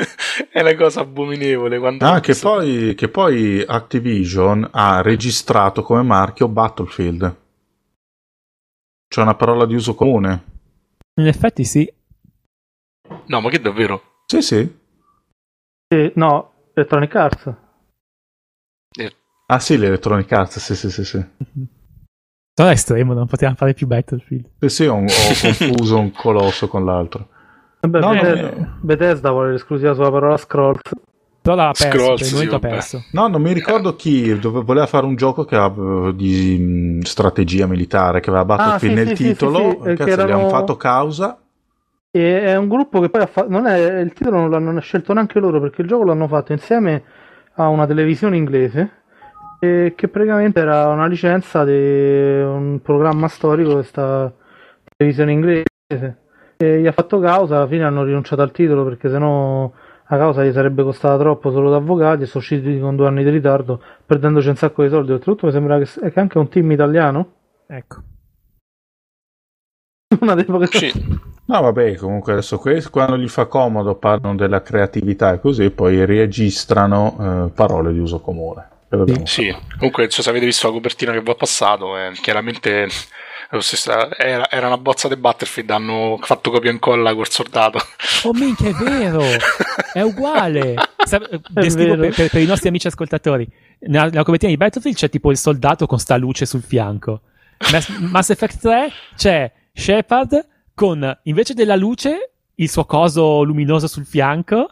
È 0.50 0.60
una 0.60 0.74
cosa 0.74 1.00
abominevole. 1.00 1.78
Quando 1.78 2.04
Ah, 2.04 2.20
che 2.20 2.34
poi, 2.34 2.94
che 2.94 3.08
poi 3.08 3.62
Activision 3.66 4.68
ha 4.72 5.00
registrato 5.02 5.82
come 5.82 6.02
marchio 6.02 6.48
Battlefield. 6.48 7.36
C'è 9.08 9.22
una 9.22 9.34
parola 9.34 9.66
di 9.66 9.74
uso 9.74 9.94
comune. 9.94 10.44
In 11.20 11.26
effetti 11.26 11.64
sì. 11.64 11.92
No, 13.26 13.40
ma 13.40 13.50
che 13.50 13.60
davvero? 13.60 14.22
Sì, 14.26 14.40
sì. 14.40 14.78
sì, 15.88 16.12
no, 16.14 16.52
Electronic 16.74 17.14
Arts. 17.14 17.54
Ah 19.46 19.58
sì, 19.58 19.76
l'Electronic 19.76 20.30
Arts, 20.30 20.60
sì, 20.60 20.76
sì, 20.76 20.90
sì, 20.90 21.04
sì. 21.04 21.24
Sono 22.54 22.70
estremo, 22.70 23.14
non 23.14 23.26
potevamo 23.26 23.56
fare 23.56 23.74
più 23.74 23.88
Battlefield. 23.88 24.48
Sì, 24.60 24.68
sì, 24.68 24.86
ho, 24.86 24.94
ho 24.94 25.04
confuso 25.42 25.98
un 25.98 26.12
colosso 26.12 26.68
con 26.68 26.84
l'altro. 26.84 27.28
Vabbè, 27.80 28.00
No, 28.00 28.08
Bethesda, 28.12 28.50
no. 28.56 28.76
Bethesda 28.80 29.30
vuole 29.30 29.52
l'esclusiva 29.52 29.94
sulla 29.94 30.10
parola 30.10 30.36
Scrolls. 30.36 30.80
Però 31.42 31.54
l'ha 31.56 31.72
perso, 31.76 31.98
Scrolls, 31.98 32.32
per 32.32 32.42
il 32.42 32.48
sì, 32.48 32.54
ha 32.54 32.58
perso. 32.58 33.04
No, 33.12 33.28
non 33.28 33.40
mi 33.40 33.52
ricordo 33.54 33.96
chi 33.96 34.38
dove- 34.38 34.62
voleva 34.62 34.86
fare 34.86 35.06
un 35.06 35.14
gioco 35.16 35.44
che 35.46 35.56
aveva 35.56 36.12
di 36.12 36.58
mh, 36.58 37.00
strategia 37.00 37.66
militare, 37.66 38.20
che 38.20 38.28
aveva 38.28 38.44
Battlefield 38.44 38.98
sì, 38.98 39.04
nel 39.04 39.16
sì, 39.16 39.24
titolo. 39.24 39.58
sì, 39.58 39.62
sì, 39.82 39.88
eh, 39.88 39.94
Cazzo, 39.94 40.04
che 40.04 40.04
gli 40.04 40.12
erano- 40.12 40.38
hanno 40.40 40.48
fatto 40.50 40.76
causa. 40.76 41.38
E 42.12 42.40
è 42.44 42.56
un 42.56 42.68
gruppo 42.68 43.00
che 43.00 43.08
poi 43.08 43.22
ha 43.22 43.26
fatto. 43.26 43.48
Non 43.48 43.66
è, 43.66 44.00
il 44.00 44.12
titolo 44.12 44.36
non 44.36 44.50
l'hanno 44.50 44.78
scelto 44.80 45.14
neanche 45.14 45.40
loro 45.40 45.60
perché 45.60 45.80
il 45.80 45.88
gioco 45.88 46.04
l'hanno 46.04 46.28
fatto 46.28 46.52
insieme 46.52 47.02
a 47.54 47.68
una 47.68 47.86
televisione 47.86 48.36
inglese. 48.36 48.90
E 49.60 49.92
che 49.96 50.08
praticamente 50.08 50.60
era 50.60 50.88
una 50.88 51.06
licenza 51.06 51.64
di 51.64 51.72
un 51.72 52.80
programma 52.82 53.28
storico 53.28 53.68
di 53.68 53.74
questa 53.74 54.30
televisione 54.96 55.32
inglese. 55.32 55.64
E 56.62 56.80
gli 56.82 56.86
ha 56.86 56.92
fatto 56.92 57.18
causa, 57.20 57.56
alla 57.56 57.66
fine 57.66 57.84
hanno 57.84 58.04
rinunciato 58.04 58.42
al 58.42 58.52
titolo 58.52 58.84
perché 58.84 59.08
sennò 59.08 59.72
la 60.08 60.16
causa 60.18 60.44
gli 60.44 60.52
sarebbe 60.52 60.82
costata 60.82 61.16
troppo 61.16 61.50
solo 61.50 61.70
da 61.70 61.76
avvocati 61.76 62.24
e 62.24 62.26
sono 62.26 62.42
usciti 62.42 62.78
con 62.78 62.96
due 62.96 63.06
anni 63.06 63.24
di 63.24 63.30
ritardo, 63.30 63.80
perdendoci 64.04 64.48
un 64.48 64.56
sacco 64.56 64.82
di 64.82 64.90
soldi. 64.90 65.12
Oltretutto 65.12 65.46
mi 65.46 65.52
sembra 65.52 65.78
che, 65.78 66.10
che 66.10 66.20
anche 66.20 66.36
un 66.36 66.48
team 66.48 66.70
italiano. 66.72 67.32
Ecco. 67.66 68.02
Una 70.20 70.34
delle 70.34 70.66
Sì. 70.66 70.92
No, 71.46 71.60
vabbè, 71.62 71.94
comunque 71.94 72.32
adesso 72.32 72.58
questo, 72.58 72.90
quando 72.90 73.16
gli 73.16 73.28
fa 73.28 73.46
comodo 73.46 73.94
parlano 73.94 74.36
della 74.36 74.60
creatività 74.60 75.32
e 75.32 75.40
così, 75.40 75.70
poi 75.70 76.04
registrano 76.04 77.46
eh, 77.46 77.50
parole 77.52 77.92
di 77.92 78.00
uso 78.00 78.20
comune. 78.20 78.68
Sì, 79.24 79.56
comunque 79.78 80.10
so 80.10 80.20
se 80.20 80.28
avete 80.28 80.44
visto 80.44 80.66
la 80.66 80.74
copertina 80.74 81.12
che 81.12 81.22
vi 81.22 81.30
ho 81.30 81.34
passato, 81.36 81.96
eh, 81.96 82.10
chiaramente 82.20 82.82
è 82.82 82.86
stesso- 83.58 84.14
era, 84.16 84.48
era 84.48 84.66
una 84.68 84.78
bozza 84.78 85.08
di 85.08 85.16
Battlefield, 85.16 85.70
hanno 85.70 86.18
fatto 86.22 86.50
copia 86.52 86.70
e 86.70 86.74
incolla 86.74 87.14
col 87.14 87.28
soldato. 87.28 87.80
Oh, 88.22 88.32
minchia, 88.32 88.68
è 88.68 88.72
vero! 88.72 89.22
È 89.92 90.00
uguale! 90.02 90.74
Sa- 91.04 91.20
descrivo 91.50 91.96
per, 91.96 92.14
per- 92.14 92.30
per 92.30 92.40
i 92.40 92.46
nostri 92.46 92.68
amici 92.68 92.86
ascoltatori. 92.86 93.48
Nella, 93.80 94.04
nella 94.04 94.22
copertina 94.22 94.52
di 94.52 94.56
Battlefield 94.56 94.96
c'è 94.96 95.08
tipo 95.10 95.30
il 95.32 95.36
soldato 95.36 95.86
con 95.86 95.98
sta 95.98 96.16
luce 96.16 96.46
sul 96.46 96.62
fianco. 96.62 97.22
Mass, 97.72 97.88
Mass 97.98 98.30
Effect 98.30 98.60
3 98.60 98.92
c'è 99.16 99.50
Shepard 99.72 100.46
con, 100.74 101.18
invece 101.24 101.54
della 101.54 101.76
luce, 101.76 102.30
il 102.54 102.70
suo 102.70 102.84
coso 102.84 103.42
luminoso 103.42 103.86
sul 103.88 104.06
fianco. 104.06 104.70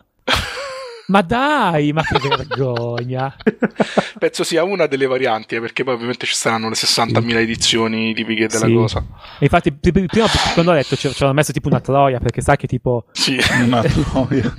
Ma 1.08 1.22
dai, 1.22 1.92
ma 1.92 2.02
che 2.02 2.28
vergogna! 2.28 3.34
Penso 4.18 4.44
sia 4.44 4.62
una 4.62 4.86
delle 4.86 5.06
varianti, 5.06 5.54
eh, 5.54 5.60
perché 5.60 5.82
poi 5.82 5.94
ovviamente 5.94 6.26
ci 6.26 6.34
saranno 6.34 6.68
le 6.68 6.74
60.000 6.74 7.36
edizioni 7.38 8.12
tipiche 8.12 8.46
della 8.46 8.66
Sì. 8.66 8.72
cosa. 8.74 8.98
E 9.38 9.44
infatti, 9.44 9.72
pr- 9.72 9.90
pr- 9.90 10.06
prima 10.06 10.26
quando 10.52 10.72
ho 10.72 10.74
letto 10.74 10.96
ci 10.96 11.10
hanno 11.20 11.32
messo 11.32 11.52
tipo 11.52 11.68
una 11.68 11.80
troia 11.80 12.18
perché 12.18 12.42
sa 12.42 12.56
che 12.56 12.66
tipo 12.66 13.06
Sì. 13.12 13.38
Una 13.64 13.80
troia. 13.88 14.54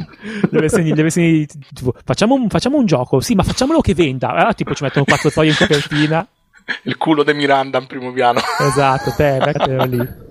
versioni 0.49 1.45
tipo, 1.45 1.93
facciamo, 2.03 2.33
un, 2.33 2.49
facciamo 2.49 2.77
un 2.77 2.85
gioco, 2.87 3.19
sì, 3.19 3.35
ma 3.35 3.43
facciamolo 3.43 3.81
che 3.81 3.93
venda. 3.93 4.29
Allora, 4.29 4.53
tipo 4.53 4.73
ci 4.73 4.81
mettono 4.83 5.05
quattro 5.05 5.29
troie 5.29 5.49
in 5.49 5.55
copertina. 5.55 6.27
Il 6.83 6.97
culo 6.97 7.23
di 7.23 7.33
Miranda 7.33 7.77
in 7.77 7.85
primo 7.85 8.11
piano. 8.11 8.39
Esatto, 8.59 9.13
te, 9.15 9.37
mettilo 9.43 9.83
lì. 9.85 10.27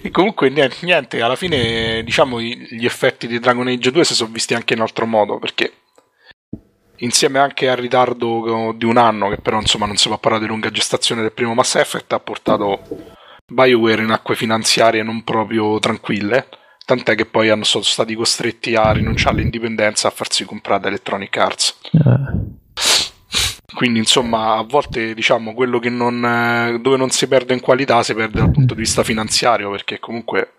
E 0.00 0.10
comunque 0.10 0.48
niente, 0.48 0.76
niente, 0.82 1.20
alla 1.20 1.36
fine 1.36 2.02
diciamo 2.04 2.40
gli 2.40 2.84
effetti 2.84 3.26
di 3.26 3.38
Dragon 3.38 3.66
Age 3.66 3.90
2 3.90 4.04
si 4.04 4.14
sono 4.14 4.32
visti 4.32 4.54
anche 4.54 4.74
in 4.74 4.80
altro 4.80 5.06
modo, 5.06 5.38
perché 5.38 5.72
insieme 6.98 7.38
anche 7.38 7.68
al 7.68 7.76
ritardo 7.76 8.74
di 8.76 8.84
un 8.84 8.96
anno, 8.96 9.28
che 9.28 9.38
però 9.38 9.60
insomma 9.60 9.86
non 9.86 9.96
si 9.96 10.08
può 10.08 10.18
parlare 10.18 10.44
di 10.44 10.50
lunga 10.50 10.70
gestazione 10.70 11.22
del 11.22 11.32
primo 11.32 11.54
Mass 11.54 11.76
Effect, 11.76 12.12
ha 12.12 12.20
portato 12.20 12.80
BioWare 13.46 14.02
in 14.02 14.10
acque 14.10 14.34
finanziarie 14.34 15.02
non 15.02 15.24
proprio 15.24 15.78
tranquille, 15.78 16.48
tant'è 16.84 17.14
che 17.14 17.26
poi 17.26 17.50
hanno, 17.50 17.64
sono 17.64 17.84
stati 17.84 18.14
costretti 18.14 18.74
a 18.74 18.92
rinunciare 18.92 19.36
all'indipendenza 19.36 20.08
a 20.08 20.12
farsi 20.12 20.44
comprare 20.44 20.80
da 20.80 20.88
Electronic 20.88 21.36
Arts. 21.36 21.78
Quindi, 23.74 23.98
insomma, 23.98 24.56
a 24.56 24.62
volte 24.62 25.14
diciamo 25.14 25.52
quello 25.54 25.78
che 25.78 25.90
non, 25.90 26.24
eh, 26.24 26.78
dove 26.80 26.96
non 26.96 27.10
si 27.10 27.28
perde 27.28 27.52
in 27.54 27.60
qualità 27.60 28.02
si 28.02 28.14
perde 28.14 28.40
dal 28.40 28.50
punto 28.50 28.74
di 28.74 28.80
vista 28.80 29.04
finanziario, 29.04 29.70
perché 29.70 29.98
comunque 29.98 30.54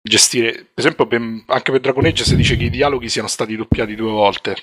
gestire, 0.00 0.52
per 0.52 0.68
esempio, 0.84 1.06
per- 1.06 1.20
anche 1.46 1.70
per 1.72 1.80
Dragon 1.80 2.04
Age 2.04 2.24
si 2.24 2.36
dice 2.36 2.56
che 2.56 2.64
i 2.64 2.70
dialoghi 2.70 3.08
siano 3.08 3.28
stati 3.28 3.56
doppiati 3.56 3.94
due 3.96 4.10
volte, 4.10 4.56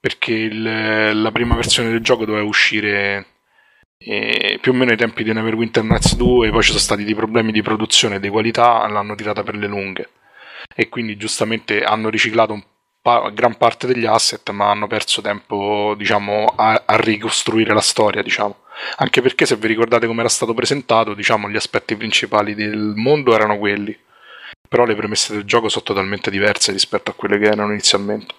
perché 0.00 0.32
il- 0.32 1.22
la 1.22 1.32
prima 1.32 1.54
versione 1.54 1.90
del 1.90 2.00
gioco 2.02 2.24
doveva 2.24 2.44
uscire 2.44 3.26
eh, 4.04 4.58
più 4.60 4.72
o 4.72 4.74
meno 4.74 4.90
ai 4.90 4.96
tempi 4.96 5.22
di 5.22 5.32
Neverwinter 5.32 5.84
Nights 5.84 6.16
2, 6.16 6.50
poi 6.50 6.60
ci 6.62 6.68
sono 6.70 6.80
stati 6.80 7.04
dei 7.04 7.14
problemi 7.14 7.52
di 7.52 7.62
produzione 7.62 8.16
e 8.16 8.20
di 8.20 8.28
qualità, 8.30 8.84
l'hanno 8.88 9.14
tirata 9.14 9.44
per 9.44 9.54
le 9.54 9.68
lunghe. 9.68 10.10
E 10.74 10.88
quindi 10.88 11.16
giustamente 11.16 11.82
hanno 11.84 12.08
riciclato 12.08 12.52
un 12.52 12.62
pa- 13.02 13.30
gran 13.30 13.56
parte 13.56 13.86
degli 13.86 14.06
asset, 14.06 14.48
ma 14.50 14.70
hanno 14.70 14.86
perso 14.86 15.20
tempo, 15.20 15.94
diciamo, 15.96 16.46
a, 16.56 16.84
a 16.86 16.96
ricostruire 16.96 17.74
la 17.74 17.80
storia, 17.80 18.22
diciamo. 18.22 18.58
Anche 18.96 19.20
perché 19.20 19.44
se 19.44 19.56
vi 19.56 19.66
ricordate 19.66 20.06
come 20.06 20.20
era 20.20 20.28
stato 20.28 20.54
presentato, 20.54 21.12
diciamo, 21.12 21.50
gli 21.50 21.56
aspetti 21.56 21.96
principali 21.96 22.54
del 22.54 22.94
mondo 22.96 23.34
erano 23.34 23.58
quelli. 23.58 23.98
Però 24.68 24.84
le 24.84 24.94
premesse 24.94 25.34
del 25.34 25.44
gioco 25.44 25.68
sono 25.68 25.84
totalmente 25.84 26.30
diverse 26.30 26.72
rispetto 26.72 27.10
a 27.10 27.14
quelle 27.14 27.38
che 27.38 27.46
erano 27.46 27.72
inizialmente. 27.72 28.34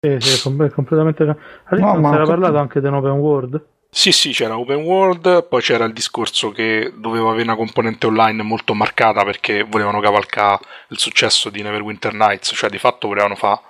Sì, 0.00 0.16
sì, 0.18 0.42
com- 0.42 0.70
completamente. 0.70 1.22
All'inizio 1.22 1.76
No, 1.78 1.92
non 1.92 2.00
ma 2.00 2.08
si 2.08 2.14
era 2.14 2.24
parlato 2.24 2.56
anche 2.56 2.80
di 2.80 2.86
un 2.86 2.94
open 2.94 3.10
world. 3.12 3.66
Sì, 3.88 4.10
sì, 4.10 4.32
c'era 4.32 4.58
open 4.58 4.82
world, 4.82 5.46
poi 5.46 5.62
c'era 5.62 5.84
il 5.84 5.92
discorso 5.92 6.50
che 6.50 6.92
doveva 6.96 7.28
avere 7.30 7.44
una 7.44 7.56
componente 7.56 8.06
online 8.06 8.42
molto 8.42 8.74
marcata 8.74 9.24
perché 9.24 9.62
volevano 9.62 10.00
cavalcare 10.00 10.60
il 10.88 10.98
successo 10.98 11.48
di 11.50 11.62
Neverwinter 11.62 12.12
Nights, 12.12 12.52
cioè 12.54 12.68
di 12.68 12.78
fatto 12.78 13.06
volevano 13.08 13.36
fare 13.36 13.60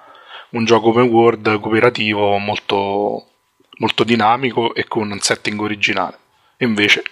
un 0.56 0.64
gioco 0.64 0.88
open 0.88 1.08
world 1.10 1.60
cooperativo 1.60 2.38
molto, 2.38 3.24
molto 3.78 4.04
dinamico 4.04 4.74
e 4.74 4.86
con 4.88 5.10
un 5.10 5.18
setting 5.20 5.60
originale. 5.60 6.18
Invece 6.58 7.02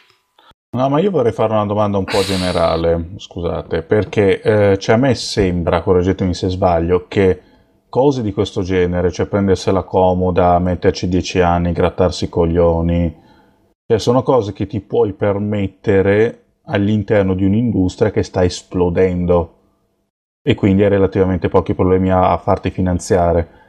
No, 0.75 0.89
ma 0.89 0.99
io 0.99 1.13
vorrei 1.13 1.31
fare 1.31 1.53
una 1.53 1.67
domanda 1.67 1.99
un 1.99 2.05
po' 2.05 2.23
generale, 2.23 3.11
scusate, 3.17 3.83
perché 3.83 4.41
eh, 4.41 4.79
cioè 4.79 4.97
a 4.97 4.99
me 4.99 5.15
sembra, 5.15 5.83
correggetemi 5.83 6.35
se 6.35 6.49
sbaglio, 6.49 7.07
che 7.07 7.41
cose 7.89 8.23
di 8.23 8.33
questo 8.33 8.63
genere, 8.63 9.13
cioè 9.13 9.27
prendersela 9.27 9.85
comoda, 9.85 10.59
metterci 10.59 11.07
dieci 11.09 11.39
anni, 11.41 11.71
grattarsi 11.71 12.25
i 12.25 12.29
coglioni, 12.29 13.23
cioè 13.87 14.01
sono 14.01 14.25
cose 14.25 14.53
che 14.53 14.67
ti 14.67 14.81
puoi 14.81 15.13
permettere 15.13 16.43
all'interno 16.65 17.35
di 17.35 17.45
un'industria 17.45 18.11
che 18.11 18.25
sta 18.25 18.43
esplodendo 18.43 19.59
e 20.47 20.55
quindi 20.55 20.83
hai 20.83 20.91
relativamente 20.91 21.49
pochi 21.49 21.75
problemi 21.75 22.11
a, 22.11 22.31
a 22.31 22.37
farti 22.37 22.71
finanziare. 22.71 23.63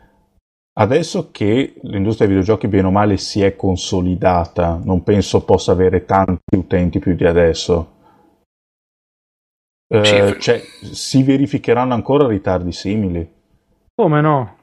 Adesso 0.78 1.32
che 1.32 1.76
l'industria 1.84 2.28
dei 2.28 2.36
videogiochi 2.36 2.68
bene 2.68 2.88
o 2.88 2.92
male 2.92 3.16
si 3.16 3.42
è 3.42 3.56
consolidata, 3.56 4.78
non 4.84 5.04
penso 5.04 5.46
possa 5.46 5.72
avere 5.72 6.04
tanti 6.04 6.58
utenti 6.58 7.00
più 7.00 7.16
di 7.16 7.26
adesso. 7.26 7.94
Eh, 9.88 10.34
Sì. 10.34 10.40
cioè, 10.42 10.62
si 10.82 11.24
verificheranno 11.24 11.94
ancora 11.94 12.28
ritardi 12.28 12.74
simili? 12.74 13.32
Come 13.96 14.20
no? 14.20 14.58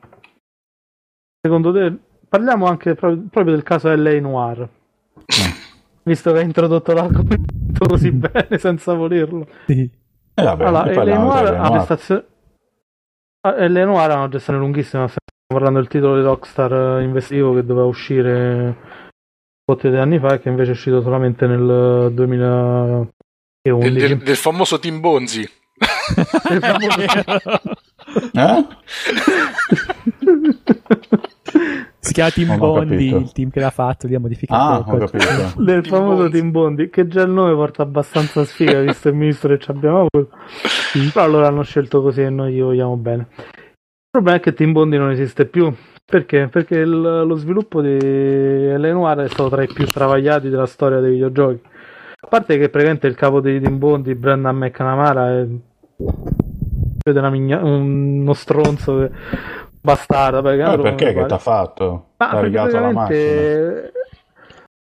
Secondo 1.40 1.72
te, 1.72 1.96
parliamo 2.28 2.66
anche 2.66 2.94
pro- 2.94 3.16
proprio 3.30 3.54
del 3.54 3.62
caso 3.62 3.88
LA 3.88 4.20
Noir, 4.20 4.68
visto 6.04 6.32
che 6.32 6.38
hai 6.38 6.44
introdotto 6.44 6.92
l'argomento 6.92 7.86
così 7.88 8.10
bene 8.12 8.58
senza 8.58 8.94
volerlo. 8.94 9.46
Sì. 9.66 9.90
Eh, 10.34 10.42
vabbè, 10.42 10.64
allora, 10.64 10.84
LA 10.86 10.92
parliamo 10.92 11.24
Noir 11.32 11.54
ha 11.54 11.70
prestazioni. 11.70 12.24
LA 13.42 13.84
Noir 13.84 14.10
ha 14.10 14.16
una 14.16 14.28
gestione 14.28 14.58
lunghissima, 14.58 15.06
stiamo 15.08 15.20
parlando 15.46 15.78
del 15.80 15.88
titolo 15.88 16.16
di 16.16 16.22
Rockstar 16.22 16.72
eh, 17.00 17.02
investivo 17.02 17.54
che 17.54 17.64
doveva 17.64 17.86
uscire 17.86 18.30
un 18.64 18.74
po' 19.64 19.76
di 19.88 19.96
anni 19.96 20.18
fa 20.18 20.34
e 20.34 20.40
che 20.40 20.48
invece 20.48 20.70
è 20.70 20.74
uscito 20.74 21.02
solamente 21.02 21.46
nel 21.46 22.12
2011. 22.12 23.10
del, 23.62 23.92
del- 23.92 24.18
del 24.18 24.36
famoso 24.36 24.78
Team 24.78 25.00
Bonzi. 25.00 25.48
Eh? 28.32 28.66
si 32.04 32.12
chiama 32.14 32.30
Team 32.30 32.58
Bondi, 32.58 33.06
il 33.14 33.30
team 33.32 33.50
che 33.50 33.60
l'ha 33.60 33.70
fatto, 33.70 34.08
lì 34.08 34.16
ha 34.16 34.18
modificato 34.20 34.60
Ah, 34.60 34.78
ho 34.78 34.96
capito. 34.98 35.52
del 35.62 35.82
Team 35.82 35.94
famoso 35.94 36.22
Bonzi. 36.22 36.32
Team 36.32 36.50
Bondi 36.50 36.90
che 36.90 37.06
già 37.06 37.22
il 37.22 37.30
nome 37.30 37.54
porta 37.54 37.82
abbastanza 37.82 38.44
sfiga 38.44 38.80
visto 38.82 39.08
il 39.08 39.14
ministro 39.14 39.50
che 39.50 39.58
ci 39.60 39.70
abbiamo 39.70 39.98
avuto 40.10 40.30
però 41.14 41.28
loro 41.28 41.46
hanno 41.46 41.62
scelto 41.62 42.02
così 42.02 42.22
e 42.22 42.30
noi 42.30 42.54
gli 42.54 42.60
vogliamo 42.60 42.96
bene. 42.96 43.26
Il 43.38 44.18
problema 44.18 44.36
è 44.38 44.40
che 44.40 44.52
Team 44.52 44.72
Bondi 44.72 44.96
non 44.98 45.10
esiste 45.10 45.46
più. 45.46 45.72
Perché? 46.04 46.48
Perché 46.50 46.78
il- 46.78 47.00
lo 47.00 47.34
sviluppo 47.36 47.80
di 47.80 47.96
Lenoir 47.98 49.18
è 49.20 49.28
stato 49.28 49.48
tra 49.48 49.62
i 49.62 49.68
più 49.72 49.86
travagliati 49.86 50.48
della 50.50 50.66
storia 50.66 50.98
dei 51.00 51.12
videogiochi. 51.12 51.60
A 52.20 52.26
parte 52.28 52.58
che 52.58 52.68
praticamente 52.68 53.06
il 53.06 53.14
capo 53.14 53.40
di 53.40 53.60
Team 53.60 53.78
Bondi 53.78 54.14
Brendan 54.16 54.56
McNamara 54.56 55.30
è 55.40 55.46
una 57.04 57.30
migna- 57.30 57.62
uno 57.62 58.32
stronzo 58.34 58.98
che- 58.98 59.10
bastardo 59.82 60.40
perché, 60.42 60.60
Eh, 60.60 60.64
altro 60.64 60.82
perché 60.82 61.06
che 61.06 61.12
pare. 61.14 61.26
t'ha 61.26 61.38
fatto? 61.38 62.06
Ma 62.18 62.28
T'ha 62.30 62.40
rigato 62.40 62.78
la 62.80 62.90
macchina? 62.92 63.40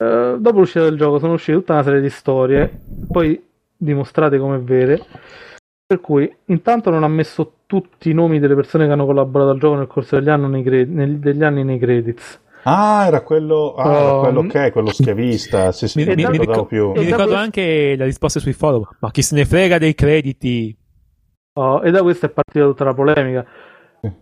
eh, 0.01 0.37
dopo 0.39 0.59
l'uscita 0.59 0.85
del 0.85 0.97
gioco 0.97 1.19
sono 1.19 1.35
uscite 1.35 1.59
tutta 1.59 1.75
una 1.75 1.83
serie 1.83 2.01
di 2.01 2.11
storie, 2.11 2.71
poi 3.11 3.41
dimostrate 3.77 4.39
come 4.39 4.59
vere, 4.59 5.05
per 5.87 6.01
cui 6.01 6.33
intanto 6.47 6.91
non 6.91 7.03
ha 7.05 7.09
messo 7.09 7.53
tutti 7.67 8.11
i 8.11 8.15
nomi 8.15 8.39
delle 8.39 8.55
persone 8.55 8.87
che 8.87 8.93
hanno 8.93 9.07
collaborato 9.07 9.51
al 9.51 9.59
gioco 9.59 9.77
nel 9.77 9.87
corso 9.87 10.17
degli 10.17 10.29
anni 10.31 10.49
nei, 10.49 10.63
cre- 10.63 10.85
nel- 10.85 11.19
degli 11.19 11.45
anni 11.45 11.65
nei 11.65 11.79
credits. 11.79 12.41
Ah, 12.65 13.05
era 13.07 13.23
quello, 13.23 13.75
ah, 13.75 13.95
era 13.97 14.13
quello 14.19 14.43
mm. 14.43 14.49
che 14.49 14.65
è, 14.67 14.73
quello 14.73 14.93
schiavista. 14.93 15.73
Sì, 15.73 15.89
sì, 15.89 15.99
Mi, 15.99 16.05
mi- 16.05 16.15
mi 16.17 16.23
mi 16.25 16.31
ricordavo 16.39 16.53
ricor- 16.53 16.67
più. 16.67 16.91
mi 17.01 17.07
ricordo 17.07 17.35
anche 17.35 17.95
la 17.97 18.05
risposta 18.05 18.41
sui 18.41 18.53
forum. 18.53 18.87
Ma 18.99 19.11
chi 19.11 19.23
se 19.23 19.35
ne 19.37 19.45
frega 19.45 19.79
dei 19.79 19.95
crediti? 19.95 20.77
Oh, 21.59 21.83
e 21.83 21.91
da 21.91 22.03
questo 22.03 22.27
è 22.27 22.29
partita 22.29 22.65
tutta 22.67 22.85
la 22.85 22.95
polemica. 22.95 23.47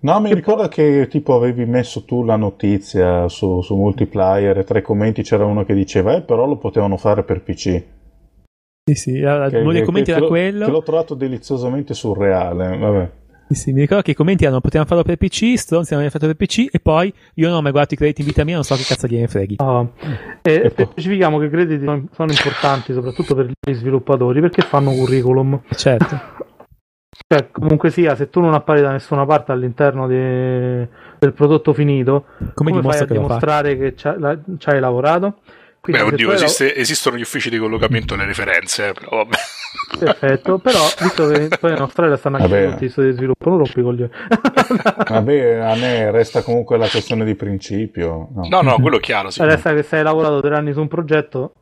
No, 0.01 0.21
mi 0.21 0.33
ricordo 0.33 0.67
che 0.69 1.07
tipo 1.11 1.35
avevi 1.35 1.67
messo 1.67 2.05
tu 2.05 2.25
la 2.25 2.37
notizia 2.37 3.29
su, 3.29 3.61
su 3.61 3.77
Multiplier 3.77 4.57
e 4.59 4.65
tra 4.65 4.79
i 4.79 4.83
commenti 4.83 5.23
c'era 5.23 5.45
uno 5.45 5.65
che 5.65 5.75
diceva, 5.75 6.15
eh, 6.17 6.23
però 6.23 6.47
lo 6.47 6.57
potevano 6.57 6.97
fare 6.97 7.23
per 7.25 7.43
PC. 7.43 7.83
Sì, 8.89 8.95
sì, 8.95 9.23
allora, 9.23 9.51
Che- 9.51 9.59
uno 9.59 9.73
dei 9.73 9.83
commenti 9.83 10.13
era 10.13 10.25
quello. 10.27 10.65
Che 10.65 10.71
l'ho 10.71 10.83
trovato 10.83 11.15
deliziosamente 11.15 11.93
surreale. 11.93 12.77
Vabbè. 12.79 13.11
Sì, 13.49 13.55
sì, 13.55 13.73
mi 13.73 13.81
ricordo 13.81 14.03
che 14.03 14.11
i 14.13 14.15
commenti 14.15 14.43
erano 14.45 14.61
potevano 14.61 14.89
farlo 14.89 15.05
per 15.05 15.17
PC, 15.19 15.57
stronzi 15.57 15.95
l'hanno 15.95 16.09
fatto 16.11 16.27
per 16.27 16.35
PC 16.37 16.67
e 16.73 16.81
poi 16.81 17.13
io 17.35 17.47
non 17.49 17.59
ho 17.59 17.63
mai 17.63 17.71
guardato 17.71 17.95
i 17.95 17.97
crediti 17.97 18.23
in 18.23 18.27
vita 18.27 18.43
mia, 18.45 18.55
non 18.55 18.65
so 18.65 18.75
che 18.75 18.83
cazzo 18.83 19.07
gliene 19.07 19.29
freghi. 19.29 19.57
Oh, 19.59 19.93
E 20.43 20.53
E 20.65 20.71
poi- 20.71 20.87
specifichiamo 20.87 21.39
che 21.39 21.45
i 21.45 21.51
crediti 21.51 21.85
sono 21.85 22.31
importanti 22.33 22.93
soprattutto 22.93 23.35
per 23.37 23.47
gli 23.47 23.73
sviluppatori 23.73 24.41
perché 24.41 24.63
fanno 24.63 24.91
curriculum. 24.93 25.61
Certo. 25.71 26.19
Cioè, 27.29 27.51
comunque 27.51 27.91
sia, 27.91 28.15
se 28.15 28.29
tu 28.29 28.41
non 28.41 28.55
appari 28.55 28.81
da 28.83 28.91
nessuna 28.91 29.25
parte 29.25 29.53
all'interno 29.53 30.07
di- 30.07 30.15
del 31.19 31.33
prodotto 31.35 31.73
finito, 31.73 32.27
Come, 32.55 32.71
come, 32.71 32.83
fai 32.83 32.83
dimostra 32.83 33.05
a 33.05 33.07
che 33.07 33.13
dimostrare 33.13 33.77
che 33.79 33.95
c'ha- 33.97 34.19
la- 34.19 34.39
ci 34.59 34.69
hai 34.69 34.81
lavorato? 34.81 35.39
Quindi, 35.81 36.03
Beh, 36.03 36.09
oddio, 36.15 36.33
esiste- 36.33 36.75
esistono 36.75 37.17
gli 37.17 37.21
uffici 37.23 37.49
di 37.49 37.59
collocamento 37.59 38.15
e 38.15 38.17
le 38.17 38.25
referenze, 38.27 38.89
eh, 38.89 38.93
però 38.93 39.17
vabbè. 39.19 39.37
Perfetto, 39.99 40.59
però 40.59 40.81
visto 41.01 41.29
che 41.29 41.49
poi 41.61 41.73
in 41.73 41.79
Australia 41.81 42.17
stanno 42.17 42.37
anche 42.39 42.71
tutti 42.71 42.85
i 42.87 42.89
studi 42.89 43.09
di 43.09 43.13
sviluppo, 43.15 43.49
non 43.49 43.59
rompi 43.59 43.83
coglioni. 43.83 44.11
Vabbè, 45.09 45.55
a 45.59 45.75
me 45.77 46.11
resta 46.11 46.43
comunque 46.43 46.77
la 46.77 46.89
questione 46.89 47.25
di 47.25 47.35
principio. 47.37 48.29
no. 48.35 48.49
No, 48.49 48.61
no, 48.63 48.77
quello 48.81 48.97
è 48.97 49.01
chiaro, 49.01 49.31
sì. 49.31 49.41
Adesso 49.43 49.73
che 49.75 49.83
se 49.85 49.99
hai 49.99 50.03
lavorato 50.03 50.41
tre 50.41 50.57
anni 50.57 50.73
su 50.73 50.81
un 50.81 50.89
progetto, 50.89 51.55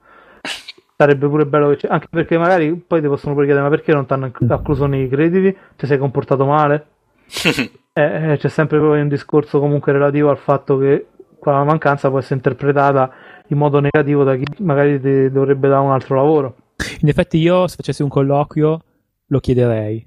sarebbe 1.05 1.29
pure 1.29 1.47
bello 1.47 1.69
che 1.71 1.77
c'è. 1.77 1.89
Anche 1.89 2.09
perché 2.11 2.39
magari 2.39 2.75
poi 2.75 3.01
ti 3.01 3.07
possono 3.07 3.35
pure 3.35 3.47
chiedere: 3.47 3.69
ma 3.69 3.75
perché 3.75 3.93
non 3.93 4.07
ti 4.07 4.13
hanno 4.13 4.33
accluso 4.49 4.87
nei 4.87 5.09
crediti? 5.09 5.57
Ti 5.77 5.87
sei 5.87 5.99
comportato 5.99 6.45
male? 6.45 6.87
Eh, 7.97 8.33
eh, 8.33 8.37
c'è 8.39 8.49
sempre 8.49 8.81
poi 8.81 9.01
un 9.01 9.07
discorso 9.07 9.61
comunque 9.61 9.93
relativo 9.93 10.29
al 10.29 10.37
fatto 10.37 10.77
che 10.79 11.07
quella 11.39 11.63
mancanza 11.63 12.09
può 12.09 12.19
essere 12.19 12.35
interpretata 12.35 13.09
in 13.51 13.57
modo 13.57 13.79
negativo 13.79 14.25
da 14.25 14.35
chi 14.35 14.43
magari 14.65 15.01
ti 15.01 15.31
dovrebbe 15.31 15.69
dare 15.69 15.85
un 15.85 15.93
altro 15.93 16.17
lavoro. 16.17 16.57
In 17.03 17.09
effetti 17.09 17.39
io, 17.39 17.69
se 17.69 17.77
facessi 17.77 18.03
un 18.03 18.09
colloquio, 18.09 18.81
lo 19.27 19.39
chiederei. 19.39 20.05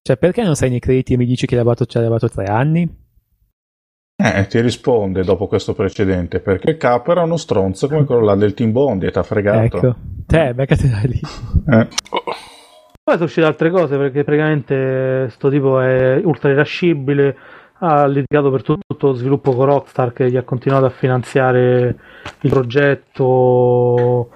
Cioè, 0.00 0.16
perché 0.16 0.42
non 0.42 0.56
sei 0.56 0.70
nei 0.70 0.80
crediti 0.80 1.12
e 1.12 1.16
mi 1.18 1.26
dici 1.26 1.44
che 1.44 1.52
hai 1.52 1.58
lavorato, 1.58 1.84
ci 1.84 1.98
hai 1.98 2.04
lavorato 2.04 2.32
tre 2.32 2.46
anni? 2.46 3.01
Eh, 4.16 4.46
ti 4.46 4.60
risponde 4.60 5.24
dopo 5.24 5.46
questo 5.46 5.74
precedente, 5.74 6.40
perché 6.40 6.70
il 6.70 6.76
capo 6.76 7.10
era 7.10 7.22
uno 7.22 7.36
stronzo 7.36 7.88
come 7.88 8.04
quello 8.04 8.22
là 8.22 8.36
del 8.36 8.54
Team 8.54 8.70
Bond 8.70 9.02
e 9.02 9.10
t'ha 9.10 9.22
fregato. 9.22 9.76
Ecco. 9.76 9.96
Te, 10.26 10.54
beccate 10.54 10.88
da 10.88 11.00
lì. 11.02 11.20
Eh. 11.68 11.88
Poi 13.04 13.14
sono 13.14 13.24
uscite 13.24 13.46
altre 13.46 13.70
cose 13.70 13.96
perché 13.96 14.22
praticamente 14.22 15.28
sto 15.30 15.50
tipo 15.50 15.80
è 15.80 16.20
ultra 16.22 16.50
irascibile. 16.50 17.36
Ha 17.78 18.06
litigato 18.06 18.52
per 18.52 18.62
tutto, 18.62 18.82
tutto 18.86 19.08
lo 19.08 19.14
sviluppo 19.14 19.56
con 19.56 19.66
Rockstar 19.66 20.12
che 20.12 20.30
gli 20.30 20.36
ha 20.36 20.44
continuato 20.44 20.84
a 20.84 20.90
finanziare 20.90 21.96
il 22.42 22.50
progetto. 22.50 24.30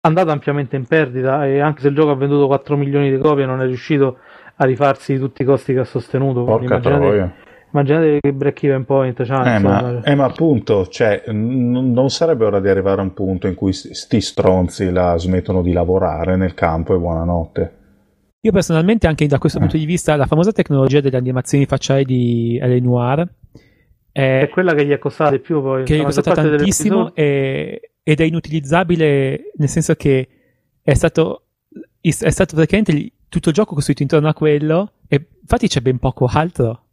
Andato 0.00 0.30
ampiamente 0.30 0.76
in 0.76 0.86
perdita 0.86 1.44
e 1.44 1.58
anche 1.58 1.80
se 1.80 1.88
il 1.88 1.96
gioco 1.96 2.12
ha 2.12 2.14
venduto 2.14 2.46
4 2.46 2.76
milioni 2.76 3.10
di 3.10 3.18
copie 3.18 3.46
non 3.46 3.60
è 3.60 3.66
riuscito 3.66 4.18
a 4.54 4.64
rifarsi 4.64 5.14
di 5.14 5.18
tutti 5.18 5.42
i 5.42 5.44
costi 5.44 5.72
che 5.72 5.80
ha 5.80 5.84
sostenuto. 5.84 6.44
Porca 6.44 6.76
immaginate, 6.76 7.00
troia. 7.00 7.34
Immaginate 7.72 8.18
che 8.20 8.32
break 8.32 8.62
even 8.64 8.84
point 8.84 9.22
c'ha. 9.24 9.44
Eh 9.44 9.56
insomma. 9.56 9.80
ma, 9.82 10.02
eh, 10.02 10.14
ma 10.14 10.24
appunto, 10.24 10.86
cioè, 10.88 11.24
n- 11.28 11.92
non 11.92 12.10
sarebbe 12.10 12.44
ora 12.44 12.60
di 12.60 12.68
arrivare 12.68 13.00
a 13.00 13.04
un 13.04 13.12
punto 13.14 13.46
in 13.46 13.54
cui 13.54 13.72
st- 13.72 13.90
sti 13.92 14.20
stronzi 14.20 14.90
la 14.90 15.16
smettono 15.18 15.62
di 15.62 15.72
lavorare 15.72 16.36
nel 16.36 16.54
campo 16.54 16.94
e 16.94 16.98
buonanotte. 16.98 17.72
Io 18.40 18.52
personalmente, 18.52 19.06
anche 19.06 19.26
da 19.26 19.38
questo 19.38 19.58
Eh. 19.58 19.62
punto 19.62 19.76
di 19.76 19.84
vista, 19.84 20.14
la 20.16 20.26
famosa 20.26 20.52
tecnologia 20.52 21.00
delle 21.00 21.16
animazioni 21.16 21.66
facciali 21.66 22.04
di 22.04 22.58
L.A. 22.62 22.80
Noir 22.80 23.28
è, 24.12 24.40
È 24.42 24.48
quella 24.48 24.74
che 24.74 24.86
gli 24.86 24.90
è 24.90 24.98
costata 24.98 25.30
di 25.32 25.40
più 25.40 25.60
poi. 25.60 25.84
che 25.84 25.94
è 25.94 25.98
La 25.98 26.04
maggior 26.04 26.22
costata 26.24 26.48
tantissimo 26.48 27.14
e- 27.14 27.90
ed 28.02 28.20
è 28.20 28.24
inutilizzabile 28.24 29.50
nel 29.56 29.68
senso 29.68 29.94
che 29.94 30.28
è 30.82 30.94
stato, 30.94 31.42
è 32.00 32.30
stato 32.30 32.54
praticamente 32.56 33.12
tutto 33.28 33.50
il 33.50 33.54
gioco 33.54 33.74
costruito 33.74 34.02
intorno 34.02 34.28
a 34.28 34.34
quello 34.34 34.92
e 35.08 35.26
infatti 35.42 35.68
c'è 35.68 35.80
ben 35.80 35.98
poco 35.98 36.24
altro 36.32 36.84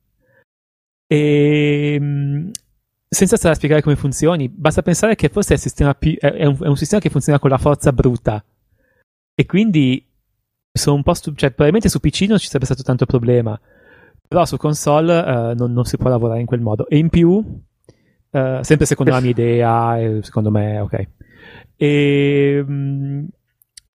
e 1.07 1.99
mh, 1.99 2.51
senza 3.07 3.37
stare 3.37 3.53
a 3.53 3.57
spiegare 3.57 3.81
come 3.81 3.95
funzioni 3.95 4.49
basta 4.49 4.81
pensare 4.81 5.15
che 5.15 5.29
forse 5.29 5.55
è, 5.55 5.95
più- 5.97 6.17
è- 6.17 6.45
un, 6.45 6.57
è 6.61 6.67
un 6.67 6.77
sistema 6.77 7.01
che 7.01 7.09
funziona 7.09 7.39
con 7.39 7.49
la 7.49 7.57
forza 7.57 7.91
bruta. 7.93 8.43
E 9.37 9.45
quindi 9.45 10.05
sono 10.71 10.95
un 10.97 11.03
po' 11.03 11.13
stu- 11.13 11.35
cioè 11.35 11.49
probabilmente 11.49 11.89
su 11.89 11.99
PC 11.99 12.21
non 12.27 12.37
ci 12.37 12.47
sarebbe 12.47 12.65
stato 12.65 12.83
tanto 12.83 13.05
problema 13.05 13.59
però 14.27 14.45
su 14.45 14.57
console 14.57 15.19
eh, 15.19 15.53
non, 15.55 15.71
non 15.71 15.85
si 15.85 15.97
può 15.97 16.09
lavorare 16.09 16.39
in 16.39 16.45
quel 16.45 16.61
modo. 16.61 16.87
E 16.87 16.97
in 16.97 17.09
più 17.09 17.43
eh, 18.31 18.59
sempre 18.61 18.85
secondo 18.85 19.11
la 19.11 19.19
mia 19.19 19.29
idea 19.31 19.99
e 19.99 20.19
secondo 20.23 20.51
me 20.51 20.79
ok. 20.79 21.07
E 21.77 22.63
mh, 22.65 23.25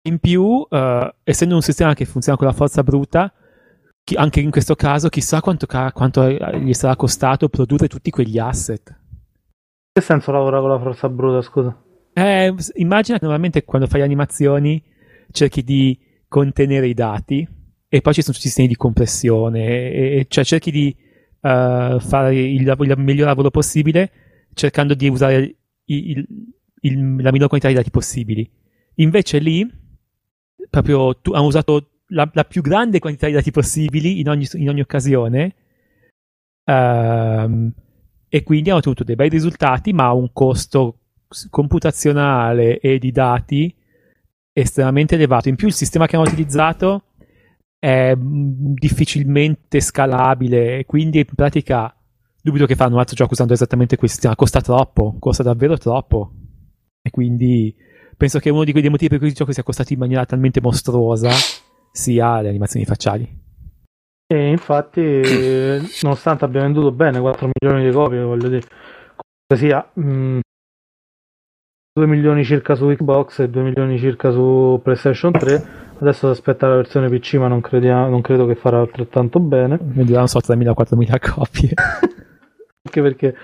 in 0.03 0.19
più 0.19 0.67
eh, 0.71 1.15
essendo 1.25 1.55
un 1.55 1.63
sistema 1.63 1.95
che 1.95 2.05
funziona 2.05 2.39
con 2.39 2.47
la 2.47 2.53
forza 2.53 2.83
bruta 2.83 3.33
chi- 4.05 4.17
anche 4.17 4.41
in 4.41 4.51
questo 4.51 4.75
caso 4.75 5.09
chissà 5.09 5.41
quanto, 5.41 5.67
quanto 5.67 6.25
eh, 6.27 6.61
gli 6.61 6.73
sarà 6.73 6.97
costato 6.97 7.49
produrre 7.49 7.89
tutti 7.89 8.11
quegli 8.11 8.39
asset. 8.39 8.99
Che 9.93 10.01
senso 10.01 10.31
lavora 10.33 10.61
con 10.61 10.71
la 10.71 10.79
forza 10.79 11.09
bruta, 11.09 11.43
scusa? 11.43 11.83
Eh, 12.13 12.55
immagina 12.75 13.19
che 13.19 13.25
normalmente 13.25 13.65
quando 13.65 13.87
fai 13.87 14.03
animazioni 14.03 14.83
cerchi 15.31 15.63
di 15.63 15.99
contenere 16.29 16.89
i 16.89 16.95
dati 16.95 17.47
e 17.89 18.01
poi 18.01 18.15
ci 18.15 18.23
sono 18.23 18.35
tutti 18.35 18.47
i 18.47 18.49
sistemi 18.51 18.69
di 18.69 18.77
compressione, 18.77 19.67
e- 19.67 20.19
e- 20.19 20.27
cioè 20.29 20.45
cerchi 20.45 20.71
di 20.71 20.95
eh, 21.43 21.97
fare 21.99 22.37
il, 22.37 22.77
il 22.79 22.95
miglior 22.99 23.27
lavoro 23.27 23.51
possibile 23.51 24.11
cercando 24.55 24.95
di 24.95 25.09
usare 25.09 25.57
il- 25.87 26.27
il- 26.83 27.17
la 27.23 27.33
minor 27.33 27.49
quantità 27.49 27.69
di 27.69 27.75
dati 27.75 27.91
possibili. 27.91 28.49
Invece 28.97 29.39
lì 29.39 29.69
proprio 30.69 31.17
tu, 31.21 31.33
hanno 31.33 31.47
usato 31.47 31.90
la, 32.11 32.29
la 32.33 32.45
più 32.45 32.63
grande 32.63 32.99
quantità 32.99 33.27
di 33.27 33.33
dati 33.33 33.51
possibili 33.51 34.21
in 34.21 34.29
ogni, 34.29 34.47
in 34.55 34.69
ogni 34.69 34.81
occasione 34.81 35.55
ehm, 36.65 37.73
e 38.29 38.43
quindi 38.43 38.69
hanno 38.69 38.79
ottenuto 38.79 39.05
dei 39.05 39.17
bei 39.17 39.29
risultati 39.29 39.93
ma 39.93 40.07
a 40.07 40.15
un 40.15 40.33
costo 40.33 40.99
computazionale 41.49 42.79
e 42.81 42.99
di 42.99 43.13
dati 43.13 43.75
estremamente 44.53 45.15
elevato. 45.15 45.49
In 45.49 45.57
più 45.57 45.69
il 45.69 45.73
sistema 45.73 46.07
che 46.07 46.17
hanno 46.17 46.27
utilizzato 46.27 47.05
è 47.79 48.15
mh, 48.15 48.75
difficilmente 48.75 49.81
scalabile 49.81 50.85
quindi 50.85 51.19
in 51.19 51.35
pratica 51.35 51.95
dubito 52.43 52.67
che 52.67 52.75
fanno 52.75 52.95
un 52.95 53.01
altro 53.01 53.15
gioco 53.15 53.33
usando 53.33 53.53
esattamente 53.53 53.97
quel 53.97 54.11
sistema. 54.11 54.37
Costa 54.37 54.61
troppo, 54.61 55.17
costa 55.19 55.43
davvero 55.43 55.77
troppo. 55.77 56.33
E 57.03 57.11
quindi 57.11 57.75
penso 58.17 58.39
che 58.39 58.51
uno 58.51 58.65
di 58.65 58.73
quei 58.73 58.87
motivi 58.89 59.09
per 59.09 59.19
cui 59.19 59.29
il 59.29 59.35
gioco 59.35 59.53
sia 59.53 59.63
costato 59.63 59.93
in 59.93 59.99
maniera 59.99 60.27
talmente 60.27 60.61
mostruosa 60.61 61.31
sia 61.93 62.41
le 62.41 62.49
animazioni 62.49 62.85
facciali. 62.85 63.39
E 64.27 64.49
infatti, 64.51 65.01
nonostante 66.03 66.45
abbia 66.45 66.63
venduto 66.63 66.93
bene 66.93 67.21
4 67.21 67.51
milioni 67.61 67.89
di 67.89 67.93
copie, 67.95 68.23
voglio 68.23 68.49
dire, 68.49 68.67
comunque 68.67 69.57
sia 69.57 69.91
mh, 69.93 70.39
2 71.93 72.07
milioni 72.07 72.45
circa 72.45 72.75
su 72.77 72.87
Xbox 72.87 73.41
e 73.41 73.49
2 73.49 73.63
milioni 73.63 73.99
circa 73.99 74.31
su 74.31 74.81
PlayStation 74.83 75.33
3. 75.33 75.89
Adesso 76.01 76.27
si 76.27 76.33
aspetta 76.39 76.69
la 76.69 76.77
versione 76.77 77.09
PC, 77.11 77.35
ma 77.35 77.49
non, 77.49 77.61
credia- 77.61 78.07
non 78.07 78.23
credo 78.23 78.47
che 78.47 78.55
farà 78.55 78.81
altrettanto 78.81 79.39
bene. 79.41 79.79
Venderà, 79.83 80.19
non 80.21 80.29
so, 80.29 80.39
3.000-4.000 80.39 81.19
copie. 81.35 81.73
Anche 82.83 83.03
perché 83.03 83.37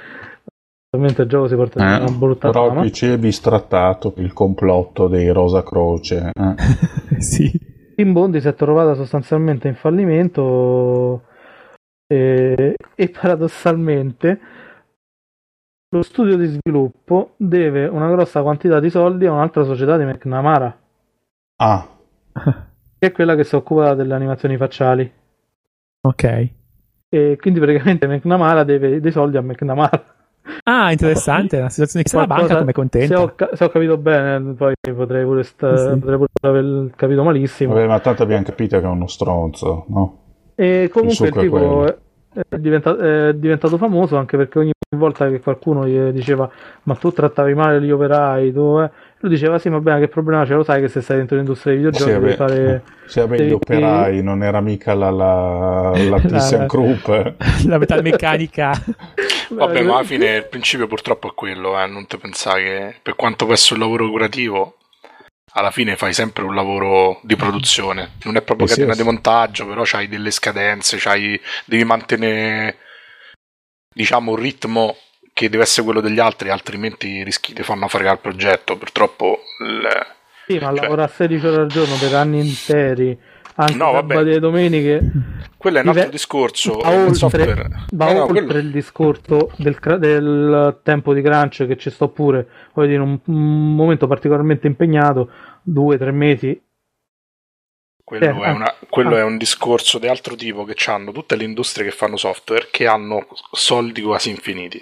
ovviamente 0.96 1.22
il 1.22 1.28
gioco 1.28 1.48
si 1.48 1.54
porta 1.54 1.80
Eh, 1.80 2.00
una 2.00 2.10
brutta 2.10 2.50
però 2.50 2.72
il 2.72 2.88
PC 2.88 3.04
è 3.06 3.18
bistrattato 3.18 4.12
per 4.12 4.24
il 4.24 4.32
complotto 4.32 5.08
dei 5.08 5.28
Rosa 5.28 5.62
Croce. 5.62 6.30
eh. 6.32 6.54
sì. 7.20 7.65
Team 7.96 8.12
Bondi 8.12 8.40
si 8.40 8.48
è 8.48 8.54
trovata 8.54 8.94
sostanzialmente 8.94 9.68
in 9.68 9.74
fallimento 9.74 11.22
e, 12.06 12.76
e 12.94 13.08
paradossalmente 13.08 14.40
lo 15.88 16.02
studio 16.02 16.36
di 16.36 16.46
sviluppo 16.46 17.34
deve 17.38 17.86
una 17.86 18.10
grossa 18.10 18.42
quantità 18.42 18.80
di 18.80 18.90
soldi 18.90 19.24
a 19.24 19.32
un'altra 19.32 19.64
società 19.64 19.96
di 19.96 20.04
McNamara, 20.04 20.78
Ah, 21.58 21.88
che 22.98 23.06
è 23.06 23.12
quella 23.12 23.34
che 23.34 23.44
si 23.44 23.54
occupa 23.54 23.94
delle 23.94 24.14
animazioni 24.14 24.58
facciali. 24.58 25.10
Ok. 26.02 26.50
E 27.08 27.36
quindi 27.40 27.60
praticamente 27.60 28.06
McNamara 28.06 28.62
deve 28.62 29.00
dei 29.00 29.12
soldi 29.12 29.38
a 29.38 29.40
McNamara. 29.40 30.15
Ah, 30.64 30.90
interessante. 30.92 31.58
La 31.60 31.68
situazione 31.68 32.04
che 32.04 32.16
la 32.16 32.26
banca 32.26 32.58
come 32.58 32.72
se 32.72 32.72
contenta. 32.74 33.20
ho, 33.20 33.34
ca- 33.34 33.50
se 33.54 33.64
ho 33.64 33.68
capito 33.68 33.96
bene, 33.96 34.54
poi 34.54 34.74
potrei 34.94 35.24
pure, 35.24 35.42
sta- 35.42 35.76
Sì. 35.76 35.98
potrei 35.98 36.16
pure 36.16 36.28
aver 36.40 36.90
capito 36.96 37.22
malissimo. 37.22 37.74
vabbè, 37.74 37.86
ma 37.86 38.00
tanto 38.00 38.22
abbiamo 38.22 38.44
capito 38.44 38.78
che 38.78 38.84
è 38.84 38.88
uno 38.88 39.06
stronzo, 39.06 39.84
no? 39.88 40.18
E 40.54 40.88
comunque 40.92 41.26
il 41.28 41.34
è 41.34 41.38
tipo 41.38 41.84
è, 41.86 41.96
è 42.50 42.56
diventa- 42.58 42.96
è 42.96 43.34
diventato 43.34 43.76
famoso 43.76 44.16
anche 44.16 44.36
perché 44.36 44.58
ogni 44.58 44.72
volta 44.96 45.28
che 45.28 45.40
qualcuno 45.40 45.86
gli 45.86 46.10
diceva 46.12 46.48
ma 46.84 46.94
tu 46.94 47.12
trattavi 47.12 47.54
male 47.54 47.80
gli 47.82 47.90
operai, 47.90 48.52
tu, 48.52 48.78
eh", 48.80 48.90
lui 49.20 49.30
diceva 49.30 49.58
sì, 49.58 49.68
ma 49.68 49.80
bene, 49.80 50.00
che 50.00 50.08
problema 50.08 50.44
c'è? 50.44 50.54
Lo 50.54 50.62
sai 50.62 50.80
che 50.80 50.88
se 50.88 51.00
stai 51.02 51.18
dentro 51.18 51.36
l'industria 51.36 51.74
dei 51.74 51.82
videogiochi 51.82 52.12
Sì, 52.12 52.18
devi 52.18 52.32
vabbè, 52.32 52.36
fare... 52.36 52.82
Sì, 53.06 53.20
vabbè, 53.20 53.38
gli 53.42 53.52
operai, 53.52 54.22
non 54.22 54.42
era 54.42 54.60
mica 54.60 54.94
la, 54.94 55.10
la, 55.10 55.90
la 55.96 56.20
ThyssenKrupp. 56.26 57.08
eh. 57.08 57.34
la 57.68 57.78
metalmeccanica. 57.78 58.72
Vabbè, 59.48 59.82
ma 59.82 59.94
alla 59.96 60.04
fine 60.04 60.36
il 60.36 60.46
principio 60.46 60.86
purtroppo 60.86 61.28
è 61.30 61.34
quello, 61.34 61.80
eh, 61.80 61.86
non 61.86 62.06
ti 62.06 62.16
pensare 62.18 62.62
che 62.62 62.98
per 63.02 63.14
quanto 63.16 63.44
può 63.44 63.54
essere 63.54 63.74
un 63.74 63.80
lavoro 63.80 64.08
curativo, 64.08 64.76
alla 65.52 65.70
fine 65.70 65.96
fai 65.96 66.12
sempre 66.12 66.44
un 66.44 66.54
lavoro 66.54 67.20
di 67.22 67.36
produzione. 67.36 68.12
Non 68.24 68.36
è 68.36 68.42
proprio 68.42 68.66
Eh 68.66 68.70
catena 68.70 68.92
sì. 68.92 68.98
di 68.98 69.04
montaggio, 69.04 69.66
però 69.66 69.82
c'hai 69.84 70.08
delle 70.08 70.30
scadenze, 70.30 70.96
c'hai, 70.98 71.40
devi 71.64 71.84
mantenere 71.84 72.78
diciamo 73.94 74.32
un 74.32 74.36
ritmo 74.36 74.96
che 75.32 75.48
deve 75.48 75.62
essere 75.64 75.84
quello 75.84 76.00
degli 76.00 76.18
altri, 76.18 76.50
altrimenti 76.50 77.22
rischi 77.22 77.52
di 77.52 77.62
fanno 77.62 77.88
fregare 77.88 78.14
il 78.16 78.20
progetto. 78.22 78.76
Purtroppo 78.76 79.40
il- 79.60 80.14
Sì, 80.46 80.54
ma 80.58 80.68
Cioè- 80.72 80.80
lavorare 80.82 81.12
16 81.14 81.46
ore 81.46 81.62
al 81.62 81.68
giorno 81.68 81.96
per 81.96 82.14
anni 82.14 82.38
interi, 82.46 83.18
anche 83.56 83.74
No, 83.74 83.92
vabbè. 83.92 84.14
sabati 84.14 84.34
e 84.34 84.38
domeniche, 84.40 85.10
quello 85.56 85.78
è 85.78 85.80
un 85.82 85.88
altro 85.88 86.02
Dive- 86.04 86.12
discorso. 86.16 86.78
va 86.78 86.90
oltre, 86.90 87.54
va 87.92 88.08
Eh, 88.08 88.12
no, 88.14 88.22
oltre 88.24 88.44
quello- 88.44 88.58
il 88.58 88.70
discorso 88.70 89.50
del, 89.56 89.78
del 89.98 90.80
tempo 90.82 91.12
di 91.14 91.22
crunch 91.22 91.66
che 91.66 91.76
ci 91.76 91.90
sto 91.90 92.08
pure, 92.08 92.46
voglio 92.74 92.88
dire, 92.88 93.00
un, 93.02 93.18
un 93.24 93.74
momento 93.74 94.06
particolarmente 94.06 94.66
impegnato, 94.66 95.30
due, 95.62 95.98
tre 95.98 96.12
mesi, 96.12 96.60
Quello, 98.06 98.24
Eh, 98.24 98.28
è, 98.28 98.48
ah, 98.48 98.52
una- 98.52 98.74
quello 98.88 99.16
ah. 99.16 99.18
è 99.18 99.22
un 99.24 99.36
discorso 99.36 99.98
di 99.98 100.06
altro 100.06 100.36
tipo 100.36 100.62
che 100.62 100.76
hanno 100.88 101.10
tutte 101.10 101.34
le 101.34 101.42
industrie 101.42 101.84
che 101.84 101.90
fanno 101.90 102.16
software 102.16 102.68
che 102.70 102.86
hanno 102.86 103.26
soldi 103.50 104.00
quasi 104.00 104.30
infiniti. 104.30 104.80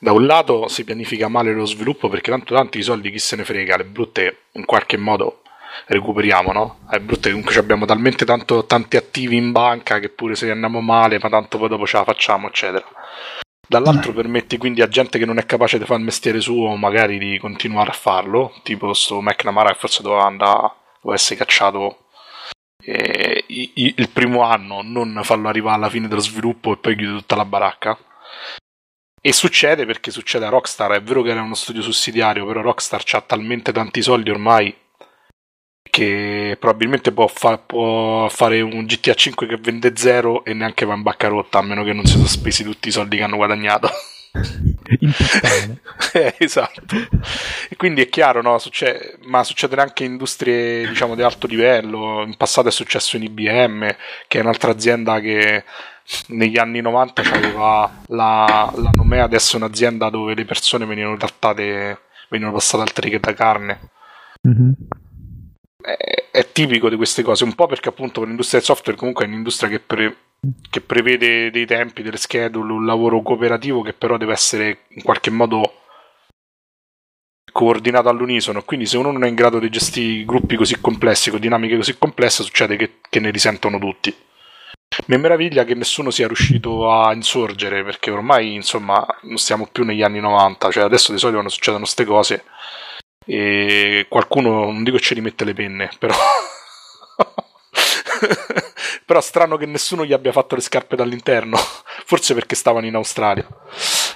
Da 0.00 0.12
un 0.12 0.24
lato 0.24 0.66
si 0.68 0.82
pianifica 0.84 1.28
male 1.28 1.52
lo 1.52 1.66
sviluppo 1.66 2.08
perché 2.08 2.30
tanto 2.30 2.54
tanti 2.54 2.78
i 2.78 2.82
soldi 2.82 3.10
chi 3.10 3.18
se 3.18 3.36
ne 3.36 3.44
frega, 3.44 3.76
le 3.76 3.84
brutte 3.84 4.44
in 4.52 4.64
qualche 4.64 4.96
modo 4.96 5.39
recuperiamo, 5.86 6.52
no? 6.52 6.78
Le 6.90 7.00
brutte 7.00 7.30
comunque 7.30 7.56
abbiamo 7.58 7.86
talmente 7.86 8.24
tanto, 8.24 8.64
tanti 8.66 8.96
attivi 8.96 9.36
in 9.36 9.52
banca 9.52 9.98
che 9.98 10.08
pure 10.08 10.34
se 10.34 10.50
andiamo 10.50 10.80
male, 10.80 11.18
ma 11.20 11.28
tanto 11.28 11.58
poi 11.58 11.68
dopo 11.68 11.86
ce 11.86 11.96
la 11.98 12.04
facciamo, 12.04 12.48
eccetera. 12.48 12.86
Dall'altro 13.66 14.12
permetti 14.12 14.58
quindi 14.58 14.82
a 14.82 14.88
gente 14.88 15.16
che 15.18 15.24
non 15.24 15.38
è 15.38 15.46
capace 15.46 15.78
di 15.78 15.84
fare 15.84 16.00
il 16.00 16.04
mestiere 16.04 16.40
suo 16.40 16.74
magari 16.74 17.18
di 17.18 17.38
continuare 17.38 17.90
a 17.90 17.94
farlo, 17.94 18.52
tipo 18.64 18.92
sto 18.94 19.20
McNamara 19.20 19.72
che 19.72 19.78
forse 19.78 20.02
doveva 20.02 20.24
andare, 20.24 20.72
doveva 21.00 21.14
essere 21.14 21.36
cacciato 21.38 22.06
eh, 22.82 23.44
i- 23.46 23.70
i- 23.74 23.94
il 23.98 24.08
primo 24.08 24.42
anno, 24.42 24.80
non 24.82 25.20
farlo 25.22 25.48
arrivare 25.48 25.76
alla 25.76 25.90
fine 25.90 26.08
dello 26.08 26.20
sviluppo 26.20 26.72
e 26.72 26.78
poi 26.78 26.96
chiudere 26.96 27.18
tutta 27.18 27.36
la 27.36 27.44
baracca. 27.44 27.96
E 29.22 29.32
succede 29.32 29.84
perché 29.84 30.10
succede 30.10 30.46
a 30.46 30.48
Rockstar, 30.48 30.92
è 30.92 31.02
vero 31.02 31.22
che 31.22 31.28
era 31.30 31.42
uno 31.42 31.54
studio 31.54 31.82
sussidiario, 31.82 32.46
però 32.46 32.62
Rockstar 32.62 33.02
ha 33.12 33.20
talmente 33.20 33.70
tanti 33.70 34.00
soldi 34.00 34.30
ormai 34.30 34.74
che 35.90 36.56
probabilmente 36.58 37.12
può, 37.12 37.26
fa- 37.26 37.58
può 37.58 38.28
fare 38.28 38.60
un 38.60 38.84
GTA 38.86 39.14
5 39.14 39.46
che 39.46 39.56
vende 39.56 39.92
zero 39.96 40.44
e 40.44 40.54
neanche 40.54 40.84
va 40.86 40.94
in 40.94 41.02
bancarotta, 41.02 41.58
a 41.58 41.62
meno 41.62 41.84
che 41.84 41.92
non 41.92 42.04
si 42.06 42.12
sono 42.12 42.26
spesi 42.26 42.64
tutti 42.64 42.88
i 42.88 42.92
soldi 42.92 43.16
che 43.16 43.22
hanno 43.22 43.36
guadagnato. 43.36 43.90
Puttane. 44.98 45.80
Eh, 46.12 46.34
esatto. 46.38 46.82
E 47.68 47.76
quindi 47.76 48.02
è 48.02 48.08
chiaro, 48.08 48.42
no? 48.42 48.58
Succe- 48.58 49.18
ma 49.24 49.44
succede 49.44 49.80
anche 49.80 50.04
in 50.04 50.12
industrie, 50.12 50.88
diciamo, 50.88 51.14
di 51.14 51.22
alto 51.22 51.46
livello. 51.46 52.22
In 52.22 52.36
passato 52.36 52.68
è 52.68 52.72
successo 52.72 53.16
in 53.16 53.24
IBM, 53.24 53.94
che 54.26 54.38
è 54.38 54.40
un'altra 54.40 54.72
azienda 54.72 55.20
che 55.20 55.64
negli 56.28 56.58
anni 56.58 56.80
90 56.80 57.22
aveva 57.22 58.02
la, 58.08 58.72
la 58.74 58.90
Nomea, 58.92 59.24
adesso 59.24 59.54
è 59.56 59.60
un'azienda 59.60 60.10
dove 60.10 60.34
le 60.34 60.44
persone 60.44 60.84
venivano 60.84 61.16
trattate, 61.16 62.00
venivano 62.28 62.56
passate 62.56 62.82
al 62.82 62.92
trigger 62.92 63.20
da 63.20 63.34
carne. 63.34 63.80
Mhm. 64.42 64.74
È, 65.82 66.46
tipico 66.52 66.88
di 66.88 66.96
queste 66.96 67.22
cose, 67.22 67.44
un 67.44 67.54
po' 67.54 67.66
perché 67.66 67.88
appunto 67.88 68.24
l'industria 68.24 68.58
del 68.58 68.68
software 68.68 68.98
comunque 68.98 69.24
è 69.24 69.28
un'industria 69.28 69.70
che, 69.70 69.80
pre- 69.80 70.16
che 70.68 70.80
prevede 70.80 71.50
dei 71.50 71.66
tempi, 71.66 72.02
delle 72.02 72.16
schedule, 72.16 72.72
un 72.72 72.84
lavoro 72.84 73.22
cooperativo 73.22 73.82
che 73.82 73.92
però 73.92 74.16
deve 74.16 74.32
essere 74.32 74.80
in 74.88 75.02
qualche 75.02 75.30
modo 75.30 75.80
coordinato 77.52 78.08
all'unisono. 78.08 78.62
Quindi, 78.62 78.86
se 78.86 78.96
uno 78.96 79.10
non 79.10 79.24
è 79.24 79.28
in 79.28 79.34
grado 79.34 79.58
di 79.58 79.70
gestire 79.70 80.24
gruppi 80.24 80.56
così 80.56 80.80
complessi, 80.80 81.30
con 81.30 81.40
dinamiche 81.40 81.76
così 81.76 81.96
complesse, 81.98 82.42
succede 82.42 82.76
che, 82.76 82.98
che 83.08 83.20
ne 83.20 83.30
risentono 83.30 83.78
tutti. 83.78 84.14
Mi 85.06 85.18
meraviglia 85.18 85.64
che 85.64 85.74
nessuno 85.74 86.10
sia 86.10 86.26
riuscito 86.26 86.90
a 86.90 87.12
insorgere 87.12 87.84
perché 87.84 88.10
ormai, 88.10 88.54
insomma, 88.54 89.06
non 89.22 89.38
stiamo 89.38 89.68
più 89.70 89.84
negli 89.84 90.02
anni 90.02 90.20
90, 90.20 90.70
cioè 90.70 90.82
adesso 90.82 91.12
di 91.12 91.18
solito 91.18 91.38
quando 91.38 91.52
succedono 91.52 91.84
queste 91.84 92.04
cose 92.04 92.44
e 93.26 94.06
qualcuno, 94.08 94.64
non 94.66 94.84
dico 94.84 94.98
ce 94.98 95.14
li 95.14 95.20
mette 95.20 95.44
le 95.44 95.54
penne, 95.54 95.90
però. 95.98 96.14
però 99.04 99.20
strano 99.20 99.56
che 99.56 99.66
nessuno 99.66 100.04
gli 100.04 100.12
abbia 100.12 100.32
fatto 100.32 100.54
le 100.54 100.60
scarpe 100.60 100.96
dall'interno, 100.96 101.56
forse 102.04 102.34
perché 102.34 102.54
stavano 102.54 102.86
in 102.86 102.94
Australia. 102.94 103.46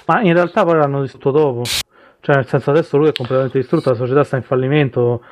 ma 0.05 0.21
in 0.21 0.33
realtà 0.33 0.63
poi 0.63 0.77
l'hanno 0.77 1.01
distrutto 1.01 1.31
dopo. 1.31 1.63
Cioè, 2.21 2.35
nel 2.35 2.47
senso, 2.47 2.71
adesso 2.71 2.97
lui 2.97 3.09
è 3.09 3.13
completamente 3.13 3.59
distrutto, 3.59 3.89
la 3.91 3.95
società 3.95 4.23
sta 4.23 4.37
in 4.37 4.43
fallimento. 4.43 5.23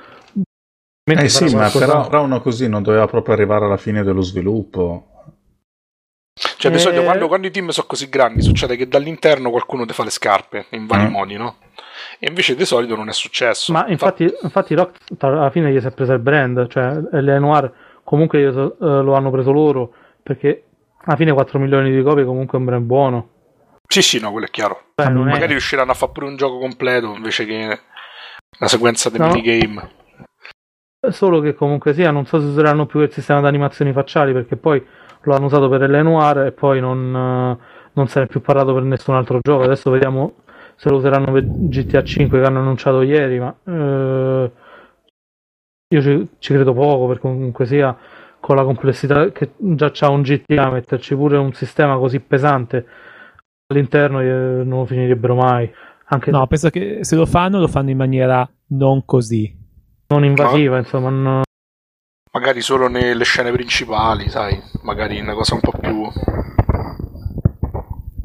Eh 1.06 1.28
sì, 1.28 1.54
ma 1.56 1.70
però, 1.70 2.08
però 2.08 2.24
uno 2.24 2.40
così 2.40 2.70
non 2.70 2.82
doveva 2.84 3.08
proprio 3.08 3.34
arrivare 3.34 3.66
alla 3.66 3.78
fine 3.78 4.04
dello 4.04 4.22
sviluppo. 4.22 5.08
Cioè, 6.58 6.72
di 6.72 6.78
Eh. 6.78 6.80
solito 6.80 7.04
quando, 7.04 7.28
quando 7.28 7.48
i 7.48 7.52
team 7.52 7.70
sono 7.70 7.88
così 7.88 8.10
grandi 8.10 8.42
succede 8.42 8.76
che 8.76 8.88
dall'interno 8.88 9.50
qualcuno 9.50 9.86
ti 9.86 9.94
fa 9.94 10.04
le 10.04 10.10
scarpe 10.10 10.68
in 10.70 10.88
vari 10.88 11.08
Mm. 11.08 11.12
modi, 11.12 11.36
no? 11.36 11.58
E 12.20 12.28
invece 12.28 12.56
di 12.56 12.66
solito 12.66 12.96
non 12.96 13.10
è 13.10 13.14
successo. 13.14 13.72
Ma 13.74 13.88
infatti, 13.88 14.32
infatti 14.42 14.74
Rockstar 14.76 15.32
alla 15.34 15.50
fine 15.50 15.72
gli 15.72 15.80
si 15.80 15.88
è 15.88 15.92
presa 15.92 16.14
il 16.14 16.20
brand, 16.20 16.68
cioè 16.68 16.94
Noir 17.40 17.72
comunque 18.04 18.42
eh, 18.42 18.52
lo 18.52 19.14
hanno 19.16 19.32
preso 19.32 19.52
loro, 19.52 19.94
perché 20.22 20.64
alla 21.06 21.16
fine 21.16 21.32
4 21.34 21.60
milioni 21.60 21.92
di 21.94 22.02
copie 22.02 22.24
comunque 22.26 22.58
è 22.58 22.62
un 22.62 22.68
brand 22.68 22.86
buono. 22.86 23.30
Sì, 23.88 24.02
sì, 24.02 24.20
no, 24.20 24.32
quello 24.32 24.46
è 24.46 24.50
chiaro. 24.50 24.92
Cioè, 24.96 25.10
non 25.10 25.28
è- 25.28 25.32
Magari 25.32 25.52
riusciranno 25.52 25.92
a 25.92 25.96
fare 25.96 26.12
pure 26.12 26.26
un 26.28 26.36
gioco 26.38 26.58
completo 26.58 27.14
invece 27.16 27.46
che 27.46 27.80
la 28.60 28.68
sequenza 28.68 29.10
dei 29.10 29.20
No. 29.20 29.28
minigame. 29.28 29.90
Solo 31.10 31.42
che 31.42 31.54
comunque 31.54 31.94
sia, 31.94 32.12
non 32.12 32.26
so 32.26 32.40
se 32.40 32.46
useranno 32.46 32.86
più 32.86 33.02
il 33.02 33.12
sistema 33.12 33.42
di 33.42 33.48
animazioni 33.48 33.92
facciali 33.92 34.32
perché 34.32 34.56
poi 34.56 34.82
lo 35.24 35.36
hanno 35.36 35.46
usato 35.46 35.68
per 35.68 35.90
L.A. 35.90 36.02
Noir 36.02 36.38
e 36.46 36.52
poi 36.54 36.80
non, 36.80 37.14
eh, 37.60 37.64
non 37.92 38.08
se 38.08 38.20
ne 38.20 38.26
è 38.26 38.28
più 38.30 38.40
parlato 38.42 38.74
per 38.74 38.84
nessun 38.84 39.16
altro 39.16 39.40
gioco. 39.42 39.64
Adesso 39.64 39.92
vediamo 39.92 40.36
se 40.84 40.90
lo 40.90 40.98
useranno 40.98 41.32
per 41.32 41.46
GTA 41.46 42.04
5 42.04 42.42
che 42.42 42.46
hanno 42.46 42.60
annunciato 42.60 43.02
ieri, 43.04 43.40
ma 43.40 43.56
eh, 43.66 44.52
io 45.88 46.02
ci, 46.02 46.28
ci 46.40 46.54
credo 46.54 46.74
poco 46.74 47.08
perché 47.08 47.22
comunque 47.22 47.66
sia 47.66 47.98
con 48.42 48.58
la 48.58 48.66
complessità 48.66 49.32
che 49.32 49.52
già 49.56 49.92
c'ha 49.94 50.10
un 50.10 50.24
GTA, 50.24 50.70
metterci 50.70 51.16
pure 51.16 51.38
un 51.38 51.54
sistema 51.54 51.98
così 51.98 52.20
pesante 52.20 52.86
all'interno 53.68 54.20
eh, 54.20 54.26
non 54.66 54.80
lo 54.80 54.86
finirebbero 54.86 55.36
mai. 55.36 55.72
Anche 56.08 56.32
No, 56.32 56.46
penso 56.48 56.70
che 56.70 57.06
se 57.06 57.16
lo 57.16 57.26
fanno, 57.26 57.60
lo 57.62 57.70
fanno 57.70 57.90
in 57.90 57.98
maniera 57.98 58.46
non 58.72 59.06
così. 59.06 59.56
non 60.08 60.26
invasiva, 60.26 60.78
insomma, 60.80 61.10
non- 61.10 61.42
Magari 62.34 62.60
solo 62.60 62.90
nelle 62.90 63.24
scene 63.24 63.54
principali, 63.54 64.28
sai? 64.28 64.62
Magari 64.82 65.22
una 65.22 65.34
cosa 65.34 65.54
un 65.54 65.62
po' 65.62 65.72
più. 65.80 66.02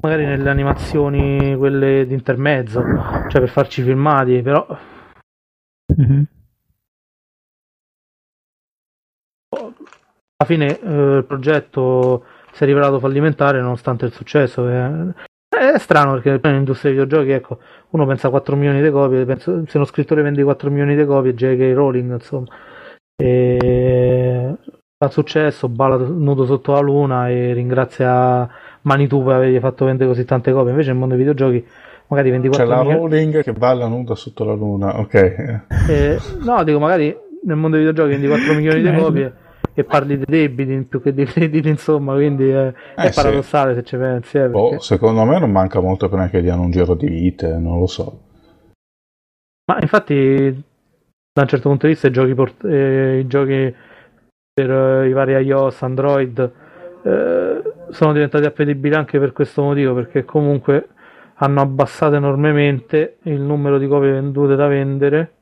Magari 0.01 0.25
nelle 0.25 0.51
animazioni 0.51 1.57
quelle 1.57 2.07
di 2.07 2.15
intermezzo, 2.15 2.83
cioè 3.29 3.41
per 3.41 3.49
farci 3.49 3.83
filmati, 3.83 4.41
però 4.43 4.67
Mhm. 5.97 6.27
alla 10.41 10.47
fine 10.47 10.79
eh, 10.79 11.17
il 11.17 11.25
progetto 11.27 12.25
si 12.53 12.63
è 12.63 12.67
rivelato 12.67 13.01
fallimentare 13.01 13.61
nonostante 13.61 14.05
il 14.05 14.13
successo. 14.13 14.69
eh. 14.69 15.15
È 15.49 15.79
strano 15.79 16.13
perché 16.13 16.39
nell'industria 16.43 16.93
dei 16.93 17.01
videogiochi, 17.03 17.33
ecco, 17.33 17.59
uno 17.91 18.07
pensa 18.07 18.29
a 18.29 18.31
4 18.31 18.55
milioni 18.55 18.83
di 18.83 18.91
copie, 18.91 19.25
penso, 19.25 19.65
se 19.67 19.77
uno 19.79 19.87
scrittore 19.87 20.23
vende 20.23 20.45
4 20.45 20.71
milioni 20.71 20.95
di 20.95 21.05
copie, 21.05 21.35
J.K. 21.35 21.75
Rowling, 21.75 22.13
insomma, 22.13 22.47
e 23.21 24.57
ha 24.99 25.09
successo, 25.09 25.69
balla 25.69 25.97
nudo 25.97 26.45
sotto 26.45 26.73
la 26.73 26.81
luna 26.81 27.29
e 27.31 27.53
ringrazia 27.55 28.49
Manitou 28.83 29.25
per 29.25 29.35
avergli 29.37 29.59
fatto 29.59 29.85
vendere 29.85 30.09
così 30.09 30.25
tante 30.25 30.53
copie. 30.53 30.71
Invece 30.71 30.89
nel 30.91 30.99
mondo 30.99 31.15
dei 31.17 31.25
videogiochi 31.25 31.67
magari 32.09 32.31
vendi 32.31 32.49
C'è 32.49 32.65
4 32.65 32.75
la 32.75 32.83
milioni. 32.83 33.01
Rowling 33.01 33.43
che 33.43 33.53
balla 33.53 33.87
nuda 33.87 34.15
sotto 34.15 34.45
la 34.45 34.55
luna, 34.55 34.99
ok. 34.99 35.15
Eh, 35.89 36.19
no, 36.45 36.63
dico, 36.65 36.79
magari 36.79 37.15
nel 37.45 37.57
mondo 37.57 37.77
dei 37.77 37.87
videogiochi 37.87 38.11
vendi 38.19 38.27
4 38.29 38.55
milioni 38.55 38.83
di 38.83 38.89
Bello. 38.91 39.03
copie 39.05 39.33
e 39.75 39.85
parli 39.85 40.19
di 40.19 40.25
debiti 40.27 40.77
più 40.83 41.01
che 41.01 41.13
di 41.15 41.25
crediti, 41.25 41.69
insomma, 41.69 42.15
quindi 42.15 42.51
eh, 42.51 42.73
è 42.97 43.07
Eh, 43.07 43.13
sì. 43.13 43.15
paradossale 43.15 43.75
se 43.75 43.85
ci 43.85 43.97
pensi. 43.97 44.39
Eh, 44.39 44.49
perché- 44.49 44.81
secondo 44.81 45.25
me 45.25 45.39
non 45.39 45.51
manca 45.53 45.81
molto 45.81 46.09
prima 46.09 46.29
che 46.29 46.41
diano 46.41 46.63
un 46.63 46.71
giro 46.71 46.95
di 46.95 47.07
vite, 47.09 47.57
non 47.59 47.79
lo 47.79 47.87
so. 47.87 48.21
Ma 49.71 49.79
infatti, 49.81 50.51
da 51.33 51.43
un 51.43 51.49
certo 51.49 51.69
punto 51.69 51.87
di 51.87 51.93
vista, 51.93 52.09
i 52.09 52.11
giochi, 52.11 52.35
port- 52.35 52.65
eh, 52.65 53.19
i 53.19 53.27
giochi 53.27 53.75
per 54.55 54.71
eh, 54.71 55.09
i 55.09 55.13
vari 55.13 55.35
iOS, 55.45 55.83
Android 55.83 56.53
eh, 57.03 57.63
sono 57.91 58.13
diventati 58.13 58.45
appetibili 58.45 58.95
anche 58.95 59.19
per 59.19 59.33
questo 59.33 59.63
motivo, 59.63 59.95
perché 59.95 60.25
comunque 60.25 60.89
hanno 61.37 61.61
abbassato 61.61 62.17
enormemente 62.17 63.19
il 63.23 63.41
numero 63.41 63.79
di 63.79 63.87
copie 63.87 64.13
vendute 64.13 64.57
da 64.57 64.67
vendere, 64.67 65.33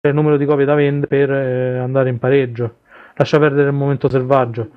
cioè 0.00 0.12
il 0.12 0.14
numero 0.14 0.36
di 0.36 0.44
copie 0.44 0.64
da 0.64 0.74
vendere 0.74 1.06
per 1.06 1.30
eh, 1.30 1.78
andare 1.78 2.08
in 2.08 2.18
pareggio. 2.18 2.78
Lascia 3.14 3.38
perdere 3.38 3.68
il 3.68 3.74
momento 3.74 4.08
selvaggio. 4.08 4.70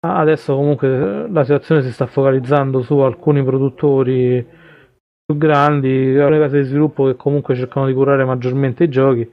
Ah, 0.00 0.18
Adesso 0.18 0.54
comunque 0.54 0.88
eh, 0.88 1.28
la 1.30 1.42
situazione 1.42 1.82
si 1.82 1.92
sta 1.92 2.06
focalizzando 2.06 2.82
su 2.82 2.96
alcuni 2.98 3.42
produttori 3.44 4.46
più 5.24 5.36
grandi, 5.36 6.16
alcune 6.18 6.38
case 6.38 6.60
di 6.60 6.64
sviluppo 6.64 7.06
che 7.06 7.16
comunque 7.16 7.54
cercano 7.56 7.86
di 7.86 7.92
curare 7.92 8.24
maggiormente 8.24 8.84
i 8.84 8.88
giochi. 8.88 9.28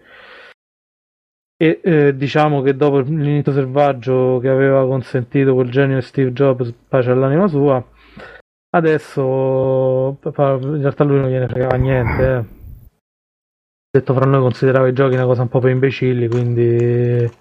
E 1.64 1.80
eh, 1.82 2.16
diciamo 2.18 2.62
che 2.62 2.76
dopo 2.76 3.00
l'inizio 3.00 3.54
selvaggio 3.54 4.38
che 4.42 4.50
aveva 4.50 4.86
consentito 4.86 5.54
quel 5.54 5.70
genio 5.72 5.96
di 5.98 6.02
Steve 6.02 6.34
Jobs, 6.34 6.74
pace 6.90 7.12
all'anima 7.12 7.48
sua, 7.48 7.82
adesso 8.72 10.18
in 10.22 10.82
realtà 10.82 11.04
lui 11.06 11.22
non 11.22 11.30
gliene 11.30 11.48
fregava 11.48 11.76
niente. 11.78 12.36
eh. 12.36 12.62
Detto 13.90 14.14
fra 14.14 14.26
noi 14.26 14.42
considerava 14.42 14.88
i 14.90 14.94
giochi 14.94 15.14
una 15.16 15.24
cosa 15.26 15.44
un 15.44 15.48
po' 15.48 15.60
per 15.60 15.70
imbecilli, 15.72 16.28
quindi 16.28 17.32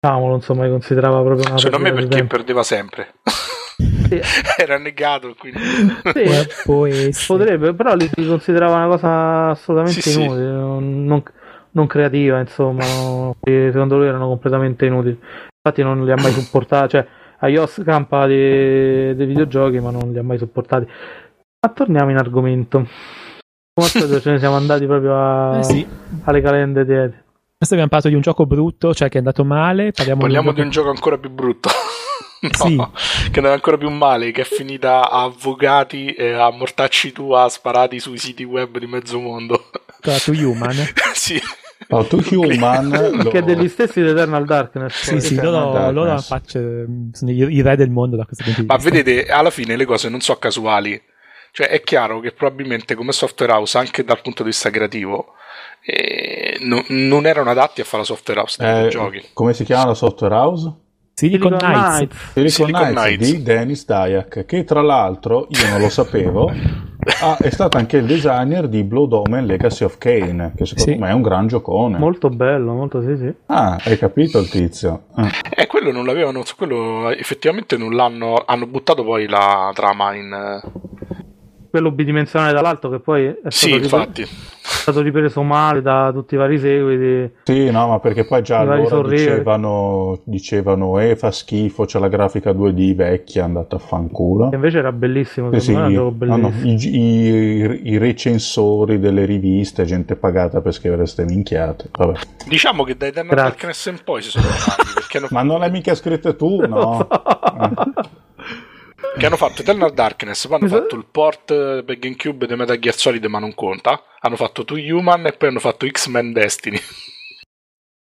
diciamolo, 0.00 0.34
insomma, 0.34 0.64
li 0.64 0.70
considerava 0.70 1.22
proprio 1.22 1.48
una 1.50 1.58
Secondo 1.58 1.84
me 1.86 1.92
perché 1.92 2.16
tempo. 2.16 2.34
perdeva 2.36 2.62
sempre. 2.64 3.14
Sì. 3.76 4.20
Era 4.58 4.78
negato, 4.78 5.36
quindi. 5.38 5.60
Sì. 6.14 6.24
Potrebbe, 7.26 7.74
però 7.74 7.94
li, 7.94 8.08
li 8.12 8.26
considerava 8.26 8.74
una 8.76 8.86
cosa 8.88 9.50
assolutamente 9.50 10.00
Sì, 10.00 10.10
sì. 10.10 10.20
inutile, 10.22 10.46
non, 10.50 11.04
non- 11.04 11.22
non 11.72 11.86
creativa, 11.86 12.38
insomma, 12.40 12.84
no. 12.84 13.36
E 13.44 13.70
secondo 13.72 13.96
lui 13.98 14.06
erano 14.06 14.26
completamente 14.28 14.86
inutili. 14.86 15.18
Infatti 15.18 15.82
non 15.82 16.04
li 16.04 16.10
ha 16.12 16.16
mai 16.16 16.32
supportati, 16.32 16.88
cioè 16.90 17.06
iOS 17.42 17.82
campa 17.84 18.26
dei, 18.26 19.14
dei 19.14 19.26
videogiochi, 19.26 19.78
ma 19.80 19.90
non 19.90 20.10
li 20.12 20.18
ha 20.18 20.22
mai 20.22 20.38
supportati. 20.38 20.86
Ma 20.86 21.72
torniamo 21.72 22.10
in 22.10 22.16
argomento. 22.16 22.78
Come 22.78 23.86
al 23.86 24.00
solito 24.00 24.20
ce 24.20 24.30
ne 24.32 24.38
siamo 24.38 24.56
andati 24.56 24.86
proprio 24.86 25.14
a- 25.16 25.58
Eh 25.60 25.62
sì. 25.64 25.86
alle 26.24 26.40
calende 26.40 26.84
dietro. 26.84 27.18
Adesso 27.60 27.74
abbiamo 27.74 27.88
parlato 27.88 28.08
di 28.08 28.14
un 28.14 28.20
gioco 28.20 28.46
brutto, 28.46 28.94
cioè 28.94 29.08
che 29.08 29.16
è 29.16 29.18
andato 29.18 29.44
male. 29.44 29.90
Parliamo, 29.92 30.20
Parliamo 30.20 30.50
di 30.50 30.56
di 30.56 30.60
un 30.62 30.70
gioco 30.70 30.90
ancora 30.90 31.18
più 31.18 31.30
brutto. 31.30 31.68
no, 32.42 32.50
Sì. 32.52 32.76
che 32.76 33.34
è 33.34 33.36
andato 33.38 33.54
ancora 33.54 33.76
più 33.76 33.90
male, 33.90 34.30
che 34.30 34.42
è 34.42 34.44
finita 34.44 35.10
a 35.10 35.24
avvocati 35.24 36.12
e 36.12 36.32
a 36.34 36.50
mortacci 36.52 37.10
tua 37.12 37.48
sparati 37.48 37.98
sui 37.98 38.16
siti 38.18 38.44
web 38.44 38.78
di 38.78 38.86
mezzo 38.86 39.18
mondo. 39.18 39.70
Gioco 40.00 40.18
to 40.24 40.30
Human. 40.32 40.74
sì. 41.14 41.40
Oh, 41.90 42.04
to 42.04 42.22
Human, 42.30 42.88
lo- 43.22 43.30
Che 43.30 43.38
è 43.38 43.42
degli 43.42 43.68
stessi 43.68 44.02
di 44.02 44.08
Eternal 44.08 44.44
Darkness. 44.44 44.94
Sì, 45.02 45.10
poi. 45.12 45.20
sì, 45.20 45.34
Eternal 45.34 45.52
loro, 45.52 45.90
loro 45.90 46.04
Darkness. 46.06 46.26
faccio- 46.26 46.84
sono 47.12 47.30
i, 47.30 47.36
i 47.54 47.62
re 47.62 47.76
del 47.76 47.90
mondo 47.90 48.16
da 48.16 48.24
questo 48.24 48.44
punto 48.44 48.60
di 48.60 48.66
Ma 48.66 48.74
vista. 48.76 48.90
vedete, 48.90 49.26
alla 49.30 49.50
fine 49.50 49.76
le 49.76 49.84
cose 49.84 50.08
non 50.08 50.20
sono 50.20 50.38
casuali. 50.38 51.00
Cioè, 51.50 51.68
è 51.68 51.80
chiaro 51.80 52.20
che 52.20 52.32
probabilmente 52.32 52.94
come 52.94 53.12
software 53.12 53.52
house, 53.52 53.78
anche 53.78 54.04
dal 54.04 54.20
punto 54.20 54.42
di 54.42 54.50
vista 54.50 54.68
creativo, 54.70 55.32
eh, 55.84 56.58
no- 56.60 56.84
non 56.88 57.26
erano 57.26 57.50
adatti 57.50 57.80
a 57.80 57.84
fare 57.84 57.98
la 57.98 58.04
software 58.04 58.40
house 58.40 58.56
dei 58.58 58.68
eh, 58.70 58.74
videogiochi. 58.84 59.28
come 59.32 59.54
si 59.54 59.64
chiama 59.64 59.86
la 59.86 59.94
software 59.94 60.34
house? 60.34 60.72
Silicon, 61.14 61.56
Knights. 61.56 61.96
Knights. 61.96 62.16
Silicon, 62.32 62.50
Silicon 62.50 62.80
Knights, 62.92 63.02
Knights. 63.02 63.30
di 63.32 63.42
Dennis 63.42 63.84
Dyack, 63.86 64.44
che 64.44 64.64
tra 64.64 64.82
l'altro 64.82 65.46
io 65.50 65.68
non 65.70 65.80
lo 65.80 65.88
sapevo, 65.88 66.52
ah, 67.22 67.36
è 67.38 67.50
stato 67.50 67.76
anche 67.76 67.96
il 67.98 68.06
designer 68.06 68.68
di 68.68 68.82
Blood 68.84 69.12
Omen 69.12 69.46
Legacy 69.46 69.84
of 69.84 69.98
Kane, 69.98 70.52
che 70.56 70.66
secondo 70.66 70.92
Sì. 70.92 70.98
me 70.98 71.08
è 71.08 71.12
un 71.12 71.22
gran 71.22 71.46
giocone. 71.46 71.98
Molto 71.98 72.28
bello, 72.28 72.72
molto 72.74 73.02
sì, 73.02 73.16
sì. 73.16 73.32
Ah, 73.46 73.78
hai 73.84 73.98
capito 73.98 74.38
il 74.38 74.48
tizio? 74.48 75.04
Ah. 75.14 75.28
E 75.54 75.66
quello 75.66 75.90
non 75.92 76.04
l'avevano, 76.06 76.44
su 76.44 76.54
quello 76.56 77.10
effettivamente 77.10 77.76
non 77.76 77.94
l'hanno, 77.94 78.42
hanno 78.46 78.66
buttato 78.66 79.04
poi 79.04 79.26
la 79.28 79.70
trama 79.74 80.14
in... 80.14 80.32
eh, 80.32 80.96
Quello 81.70 81.90
bidimensionale 81.90 82.54
dall'alto 82.54 82.88
che 82.88 82.98
poi 82.98 83.26
è 83.26 83.36
Sì, 83.48 83.68
stato, 83.68 83.74
ripre- 83.82 83.98
infatti. 83.98 84.26
Stato 84.90 85.02
ripreso 85.02 85.42
male 85.42 85.82
da 85.82 86.10
tutti 86.12 86.34
i 86.34 86.38
vari 86.38 86.58
seguiti. 86.58 87.32
Sì, 87.44 87.70
no, 87.70 87.88
ma 87.88 87.98
perché 88.00 88.24
poi 88.26 88.42
già 88.42 88.58
allora 88.60 89.02
dicevano, 89.08 90.20
dicevano, 90.24 90.98
eh, 91.00 91.16
fa 91.16 91.30
schifo, 91.30 91.84
c'è 91.84 91.98
la 91.98 92.08
grafica 92.08 92.52
2D 92.52 92.94
vecchia, 92.94 93.42
è 93.42 93.44
andata 93.44 93.76
a 93.76 93.78
fanculo. 93.78 94.50
E 94.50 94.54
invece 94.56 94.78
era 94.78 94.92
bellissimo, 94.92 95.50
Eh 95.50 95.60
sì, 95.60 95.72
no, 95.74 96.10
bellissimo. 96.10 96.52
i, 96.64 96.98
i- 96.98 97.80
i 97.92 97.98
recensori 97.98 98.98
delle 98.98 99.24
riviste, 99.24 99.84
gente 99.84 100.16
pagata 100.16 100.60
per 100.60 100.72
scrivere 100.72 101.06
ste 101.06 101.24
minchiate. 101.24 101.88
Vabbè. 101.96 102.18
Diciamo 102.46 102.84
che 102.84 102.96
da 102.96 103.06
Eternal 103.06 103.34
Grazie. 103.34 103.50
Darkness 103.50 103.86
in 103.86 103.98
poi 104.04 104.22
si 104.22 104.30
sono 104.30 104.44
fermati 104.44 104.92
perché 104.94 105.18
hanno, 105.18 105.28
Ma 105.30 105.42
non 105.42 105.58
l'hai 105.60 105.70
mica 105.70 105.94
scritto 105.94 106.34
tu? 106.36 106.60
No. 106.68 107.06
Che 109.18 109.26
hanno 109.26 109.36
fatto 109.36 109.60
Eternal 109.62 109.92
Darkness, 109.92 110.46
poi 110.46 110.58
hanno 110.60 110.68
sa- 110.68 110.76
fatto 110.80 110.94
il 110.96 111.04
port 111.10 111.50
eh, 111.50 111.82
per 111.84 111.98
GameCube 111.98 112.46
di 112.46 112.54
Metal 112.54 112.78
Gear 112.78 112.94
Solid 112.94 113.24
ma 113.26 113.38
non 113.38 113.54
conta, 113.54 114.02
hanno 114.20 114.36
fatto 114.36 114.64
Two 114.64 114.78
Human 114.78 115.26
e 115.26 115.32
poi 115.32 115.48
hanno 115.48 115.58
fatto 115.60 115.86
X-Men 115.88 116.32
Destiny. 116.32 116.80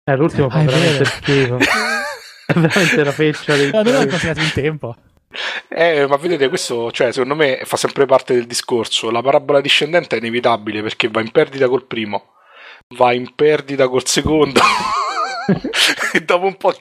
Eh, 0.08 0.16
l'ultimo 0.16 0.48
fa 0.50 0.58
Ah, 0.58 0.62
è 0.62 0.64
veramente 0.64 1.04
schifo. 1.04 1.56
è 2.46 2.52
veramente 2.52 3.04
la 3.04 3.12
feccia 3.12 3.56
dei 3.56 3.70
No, 3.72 3.82
non 3.82 3.92
giochi. 3.92 4.06
considerato 4.08 4.40
in 4.40 4.52
tempo. 4.52 4.96
Eh, 5.68 6.06
ma 6.06 6.16
vedete, 6.16 6.48
questo, 6.48 6.90
cioè, 6.92 7.12
secondo 7.12 7.34
me 7.34 7.60
fa 7.64 7.76
sempre 7.76 8.06
parte 8.06 8.34
del 8.34 8.46
discorso. 8.46 9.10
La 9.10 9.20
parabola 9.20 9.60
discendente 9.60 10.16
è 10.16 10.18
inevitabile 10.18 10.82
perché 10.82 11.08
va 11.08 11.20
in 11.20 11.30
perdita 11.30 11.68
col 11.68 11.84
primo. 11.86 12.34
va 12.96 13.12
in 13.12 13.34
perdita 13.34 13.88
col 13.88 14.06
secondo 14.06 14.60
e 16.12 16.20
dopo 16.22 16.46
un 16.46 16.56
po' 16.56 16.72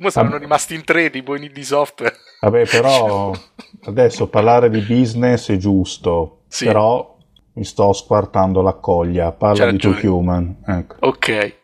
Mo 0.00 0.10
saranno 0.10 0.38
rimasti 0.38 0.74
in 0.74 0.84
tre 0.84 1.10
tipo 1.10 1.36
in 1.36 1.44
ID 1.44 1.60
software. 1.60 2.16
Vabbè, 2.40 2.66
però 2.66 3.32
adesso 3.84 4.28
parlare 4.28 4.70
di 4.70 4.80
business 4.80 5.50
è 5.50 5.56
giusto, 5.56 6.42
Sì. 6.48 6.64
però 6.64 7.16
mi 7.54 7.64
sto 7.64 7.92
squartando 7.92 8.62
la 8.62 8.74
coglia. 8.74 9.32
Parla 9.32 9.66
di 9.66 9.72
ragione. 9.72 10.06
Human. 10.06 10.62
Ecco. 10.66 10.96
Ok. 11.00 11.58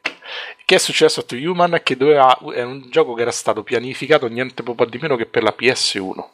Che 0.67 0.75
è 0.75 0.79
successo 0.79 1.21
a 1.21 1.23
Two 1.23 1.39
Human? 1.39 1.81
Che 1.83 1.97
doveva, 1.97 2.37
è 2.53 2.63
un 2.63 2.89
gioco 2.91 3.15
che 3.15 3.23
era 3.23 3.31
stato 3.31 3.63
pianificato 3.63 4.27
niente 4.27 4.63
po' 4.63 4.85
di 4.85 4.99
meno 5.01 5.17
che 5.17 5.27
per 5.27 5.43
la 5.43 5.55
PS1. 5.57 6.25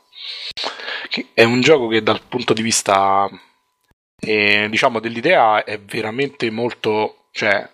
Che 1.09 1.27
è 1.35 1.45
un 1.45 1.61
gioco 1.61 1.87
che 1.89 2.03
dal 2.03 2.23
punto 2.27 2.53
di 2.53 2.63
vista 2.63 3.29
eh, 4.19 4.67
diciamo 4.71 5.01
dell'idea 5.01 5.63
è 5.65 5.79
veramente 5.79 6.51
molto 6.51 7.27
cioè 7.33 7.69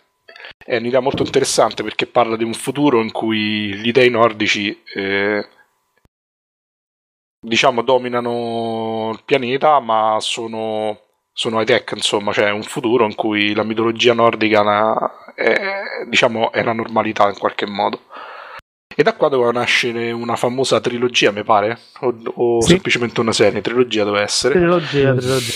è 0.65 0.77
un'idea 0.77 1.01
molto 1.01 1.23
interessante 1.23 1.83
perché 1.83 2.07
parla 2.07 2.37
di 2.37 2.45
un 2.45 2.55
futuro 2.55 3.01
in 3.01 3.13
cui 3.13 3.75
gli 3.75 3.91
dei 3.93 4.11
nordici 4.11 4.83
eh, 4.95 5.47
diciamo 7.41 7.83
dominano 7.83 9.11
il 9.13 9.23
pianeta 9.25 9.81
ma 9.81 10.17
sono 10.21 11.01
sono 11.33 11.61
high 11.61 11.67
tech 11.67 11.93
insomma. 11.95 12.33
Cioè 12.33 12.51
un 12.51 12.63
futuro 12.65 13.05
in 13.05 13.15
cui 13.15 13.55
la 13.55 13.63
mitologia 13.63 14.13
nordica 14.13 14.63
na- 14.63 15.33
è, 15.35 16.05
diciamo 16.09 16.51
è 16.51 16.63
la 16.65 16.73
normalità 16.73 17.29
in 17.29 17.39
qualche 17.39 17.67
modo. 17.67 18.01
E 18.95 19.05
da 19.05 19.15
qua 19.15 19.29
doveva 19.29 19.53
nascere 19.53 20.11
una 20.11 20.35
famosa 20.35 20.81
trilogia 20.81 21.31
mi 21.31 21.45
pare? 21.45 21.79
O, 22.01 22.13
o 22.35 22.61
Sì. 22.63 22.71
semplicemente 22.71 23.21
una 23.21 23.31
serie? 23.33 23.61
Trilogia 23.61 24.03
doveva 24.03 24.25
essere. 24.25 24.55
Trilogia, 24.55 25.15
trilogia. 25.15 25.53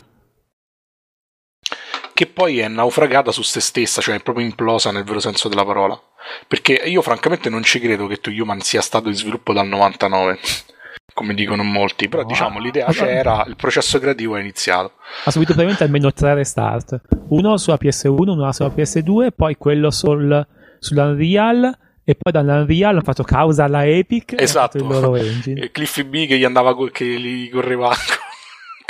Che 2.14 2.26
poi 2.26 2.58
è 2.58 2.68
naufragata 2.68 3.32
su 3.32 3.42
se 3.42 3.60
stessa, 3.60 4.00
cioè 4.00 4.16
è 4.16 4.22
proprio 4.22 4.44
implosa 4.44 4.90
nel 4.90 5.04
vero 5.04 5.20
senso 5.20 5.48
della 5.48 5.64
parola. 5.64 6.00
Perché 6.46 6.72
io 6.74 7.02
francamente 7.02 7.48
non 7.50 7.62
ci 7.62 7.80
credo 7.80 8.06
che 8.06 8.18
To 8.20 8.30
Human 8.30 8.60
sia 8.60 8.80
stato 8.80 9.08
in 9.08 9.14
sviluppo 9.14 9.52
dal 9.52 9.66
99, 9.66 10.38
come 11.14 11.34
dicono 11.34 11.62
molti, 11.62 12.08
però 12.08 12.22
No. 12.22 12.28
diciamo 12.28 12.58
l'idea 12.58 12.86
c'era, 12.90 13.44
il 13.48 13.56
processo 13.56 13.98
creativo 13.98 14.36
è 14.36 14.40
iniziato. 14.40 14.92
Ha 15.24 15.30
subito 15.30 15.52
probabilmente 15.52 15.84
almeno 15.84 16.12
tre 16.12 16.34
restart. 16.34 17.00
Uno 17.28 17.56
sulla 17.56 17.78
PS1, 17.80 18.28
uno 18.28 18.52
sulla 18.52 18.72
PS2, 18.74 19.28
poi 19.34 19.56
quello 19.56 19.90
sul, 19.90 20.46
sull'Unreal 20.78 21.78
e 22.04 22.14
poi 22.16 22.32
dall'Unreal 22.32 22.92
hanno 22.92 23.02
fatto 23.02 23.22
causa 23.24 23.64
alla 23.64 23.86
Epic 23.86 24.32
e 24.32 24.42
Esatto. 24.42 24.78
fatto 24.78 24.94
il 24.94 25.00
loro 25.00 25.16
engine. 25.22 25.60
E 25.60 25.70
Cliffy 25.70 26.04
B 26.04 26.26
che 26.26 26.38
gli 26.38 26.44
andava 26.44 26.74
che 26.90 27.04
gli 27.04 27.50
correva 27.50 27.90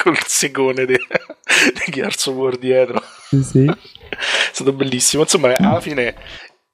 col 0.02 0.18
segone 0.26 0.84
di 0.84 0.96
Gears 1.88 2.26
of 2.26 2.34
War 2.34 2.56
dietro. 2.56 3.02
Sì, 3.28 3.42
sì. 3.42 3.64
è 4.10 4.16
stato 4.52 4.72
bellissimo. 4.72 5.22
Insomma, 5.22 5.54
alla 5.56 5.80
fine 5.80 6.14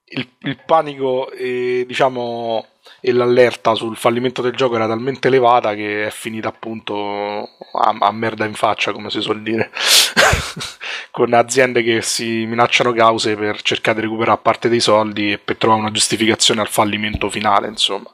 il, 0.05 0.27
il 0.39 0.59
panico 0.65 1.31
e 1.31 1.85
diciamo 1.87 2.65
e 3.01 3.13
l'allerta 3.13 3.75
sul 3.75 3.95
fallimento 3.95 4.41
del 4.41 4.55
gioco 4.55 4.75
era 4.75 4.87
talmente 4.87 5.29
elevata 5.29 5.73
che 5.73 6.07
è 6.07 6.09
finita 6.09 6.49
appunto 6.49 7.47
a, 7.73 7.95
a 7.97 8.11
merda 8.11 8.45
in 8.45 8.53
faccia, 8.53 8.91
come 8.91 9.09
si 9.09 9.21
suol 9.21 9.41
dire, 9.41 9.71
con 11.11 11.33
aziende 11.33 11.81
che 11.81 12.01
si 12.01 12.45
minacciano 12.45 12.91
cause 12.91 13.35
per 13.35 13.61
cercare 13.61 13.99
di 13.99 14.05
recuperare 14.07 14.39
parte 14.41 14.69
dei 14.69 14.81
soldi 14.81 15.31
e 15.31 15.37
per 15.37 15.55
trovare 15.55 15.81
una 15.81 15.91
giustificazione 15.91 16.61
al 16.61 16.67
fallimento 16.67 17.29
finale, 17.29 17.67
insomma. 17.67 18.11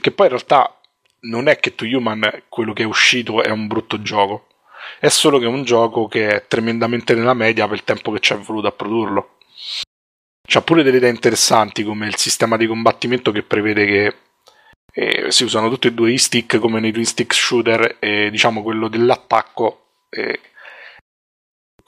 Che 0.00 0.10
poi 0.12 0.26
in 0.26 0.32
realtà 0.32 0.76
non 1.22 1.48
è 1.48 1.58
che 1.58 1.74
To 1.74 1.84
Human 1.84 2.44
quello 2.48 2.72
che 2.72 2.82
è 2.82 2.86
uscito 2.86 3.42
è 3.42 3.50
un 3.50 3.66
brutto 3.66 4.00
gioco, 4.00 4.46
è 4.98 5.08
solo 5.08 5.38
che 5.38 5.44
è 5.44 5.48
un 5.48 5.62
gioco 5.64 6.08
che 6.08 6.28
è 6.28 6.46
tremendamente 6.46 7.14
nella 7.14 7.34
media 7.34 7.66
per 7.66 7.76
il 7.76 7.84
tempo 7.84 8.10
che 8.12 8.20
ci 8.20 8.32
è 8.32 8.36
voluto 8.38 8.66
a 8.66 8.72
produrlo. 8.72 9.36
C'ha 10.48 10.62
pure 10.62 10.82
delle 10.82 10.96
idee 10.96 11.10
interessanti 11.10 11.84
come 11.84 12.06
il 12.06 12.16
sistema 12.16 12.56
di 12.56 12.66
combattimento 12.66 13.30
che 13.30 13.42
prevede 13.42 13.86
che 13.86 14.16
eh, 14.92 15.30
si 15.30 15.44
usano 15.44 15.68
tutti 15.68 15.86
e 15.86 15.92
due 15.92 16.12
i 16.12 16.18
stick 16.18 16.58
come 16.58 16.80
nei 16.80 16.92
twin 16.92 17.04
stick 17.04 17.32
shooter 17.32 17.98
e 18.00 18.30
diciamo 18.30 18.62
quello 18.62 18.88
dell'attacco 18.88 20.06
eh, 20.10 20.40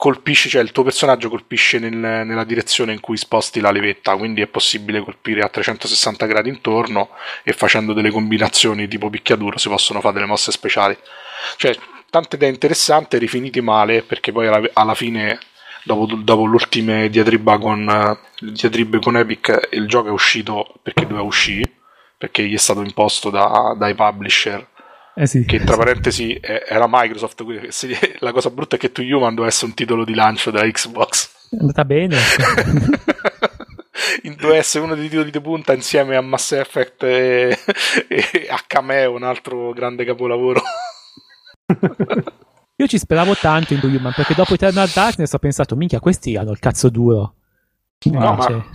colpisce, 0.03 0.49
cioè 0.49 0.61
il 0.61 0.71
tuo 0.71 0.83
personaggio 0.83 1.29
colpisce 1.29 1.79
nel- 1.79 2.25
nella 2.25 2.43
direzione 2.43 2.91
in 2.91 2.99
cui 2.99 3.15
sposti 3.15 3.59
la 3.61 3.71
levetta, 3.71 4.17
quindi 4.17 4.41
è 4.41 4.47
possibile 4.47 5.01
colpire 5.01 5.41
a 5.41 5.47
360 5.47 6.25
gradi 6.25 6.49
intorno 6.49 7.09
e 7.43 7.53
facendo 7.53 7.93
delle 7.93 8.11
combinazioni 8.11 8.87
tipo 8.89 9.09
picchiaduro 9.09 9.57
si 9.57 9.69
possono 9.69 10.01
fare 10.01 10.15
delle 10.15 10.25
mosse 10.25 10.51
speciali. 10.51 10.97
Cioè, 11.55 11.73
tante 12.13 12.35
idee 12.35 12.49
interessanti, 12.49 13.17
rifiniti 13.17 13.59
male, 13.59 14.03
perché 14.03 14.31
poi 14.31 14.45
alla, 14.45 14.61
alla 14.73 14.93
fine, 14.93 15.39
dopo, 15.83 16.05
dopo 16.13 16.45
l'ultima 16.45 17.07
diatriba 17.07 17.57
con, 17.57 17.89
eh, 17.89 18.51
diatribe 18.51 18.99
con 18.99 19.17
Epic, 19.17 19.69
il 19.71 19.87
gioco 19.87 20.09
è 20.09 20.11
uscito 20.11 20.75
perché 20.83 21.07
doveva 21.07 21.25
uscire, 21.25 21.71
perché 22.15 22.45
gli 22.45 22.53
è 22.53 22.57
stato 22.59 22.81
imposto 22.83 23.31
da- 23.31 23.75
dai 23.75 23.95
publisher 23.95 24.67
Eh 25.15 25.25
sì. 25.25 25.43
che 25.43 25.63
tra 25.63 25.75
parentesi 25.75 26.35
è- 26.35 26.65
era 26.67 26.85
Microsoft 26.87 27.43
quindi 27.43 27.67
la 28.19 28.31
cosa 28.31 28.51
brutta 28.51 28.75
è 28.75 28.79
che 28.79 28.91
To 28.91 29.01
Human 29.01 29.29
doveva 29.33 29.47
essere 29.47 29.65
un 29.67 29.73
titolo 29.73 30.05
di 30.05 30.13
lancio 30.13 30.51
della 30.51 30.69
Xbox 30.69 31.31
È 31.49 31.57
andata 31.59 31.83
bene. 31.83 32.17
Doveva 34.43 34.59
essere 34.59 34.83
uno 34.83 34.95
dei 34.95 35.07
titoli 35.07 35.31
di 35.31 35.39
punta 35.39 35.73
insieme 35.73 36.17
a 36.17 36.21
Mass 36.21 36.51
Effect 36.51 37.03
e, 37.03 37.57
e 38.09 38.47
a 38.49 38.61
Cameo 38.67 39.13
un 39.13 39.23
altro 39.23 39.71
grande 39.71 40.03
capolavoro 40.03 40.61
Io 42.77 42.87
ci 42.87 42.97
speravo 42.97 43.35
tanto 43.35 43.73
in 43.73 43.79
The 43.79 43.85
Human 43.87 44.13
perché 44.15 44.33
dopo 44.33 44.53
Eternal 44.55 44.89
Darkness 44.89 45.31
ho 45.33 45.39
pensato, 45.39 45.75
minchia, 45.75 45.99
questi 45.99 46.35
hanno 46.35 46.51
il 46.51 46.59
cazzo 46.59 46.89
duro. 46.89 47.35
No, 48.05 48.29
Invece, 48.31 48.51
ma- 48.53 48.65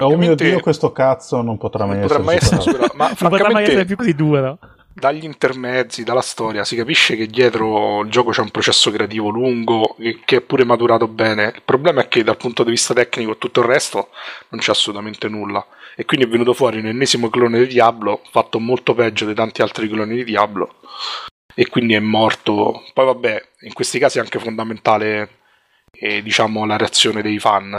Oh 0.00 0.16
mio 0.16 0.36
francamente 0.36 0.36
dio, 0.36 0.60
questo 0.60 0.92
cazzo 0.92 1.40
non 1.42 1.56
potrà 1.58 1.86
mai 1.86 1.98
potrà 1.98 2.18
mai 2.18 2.36
essere 2.36 2.58
essere 2.58 2.60
superato. 2.60 2.94
ma 2.96 3.14
non 3.18 3.28
potrà 3.28 3.50
mai 3.50 3.64
essere 3.64 3.84
francamente 3.84 3.84
più 3.84 3.96
così 3.96 4.14
duro. 4.14 4.58
dagli 4.92 5.24
intermezzi, 5.24 6.02
dalla 6.02 6.20
storia, 6.20 6.64
si 6.64 6.74
capisce 6.76 7.14
che 7.16 7.26
dietro 7.28 8.02
il 8.02 8.10
gioco 8.10 8.30
c'è 8.30 8.40
un 8.40 8.50
processo 8.50 8.90
creativo 8.90 9.28
lungo 9.30 9.94
che, 9.98 10.20
che 10.24 10.36
è 10.36 10.40
pure 10.40 10.64
maturato 10.64 11.06
bene. 11.08 11.52
Il 11.54 11.62
problema 11.64 12.02
è 12.02 12.08
che 12.08 12.24
dal 12.24 12.36
punto 12.36 12.64
di 12.64 12.70
vista 12.70 12.94
tecnico 12.94 13.32
e 13.32 13.38
tutto 13.38 13.60
il 13.60 13.66
resto 13.66 14.08
non 14.48 14.60
c'è 14.60 14.70
assolutamente 14.72 15.28
nulla. 15.28 15.64
E 15.96 16.04
quindi 16.04 16.26
è 16.26 16.28
venuto 16.28 16.52
fuori 16.54 16.78
un 16.78 16.86
ennesimo 16.86 17.28
clone 17.28 17.60
di 17.60 17.66
Diablo, 17.66 18.22
fatto 18.30 18.58
molto 18.58 18.94
peggio 18.94 19.26
di 19.26 19.34
tanti 19.34 19.62
altri 19.62 19.88
cloni 19.88 20.16
di 20.16 20.24
Diablo. 20.24 20.76
E 21.60 21.66
quindi 21.66 21.94
è 21.94 21.98
morto. 21.98 22.84
Poi 22.94 23.04
vabbè, 23.04 23.42
in 23.62 23.72
questi 23.72 23.98
casi 23.98 24.18
è 24.18 24.20
anche 24.20 24.38
fondamentale 24.38 25.28
eh, 25.90 26.22
diciamo, 26.22 26.64
la 26.64 26.76
reazione 26.76 27.20
dei 27.20 27.40
fan. 27.40 27.76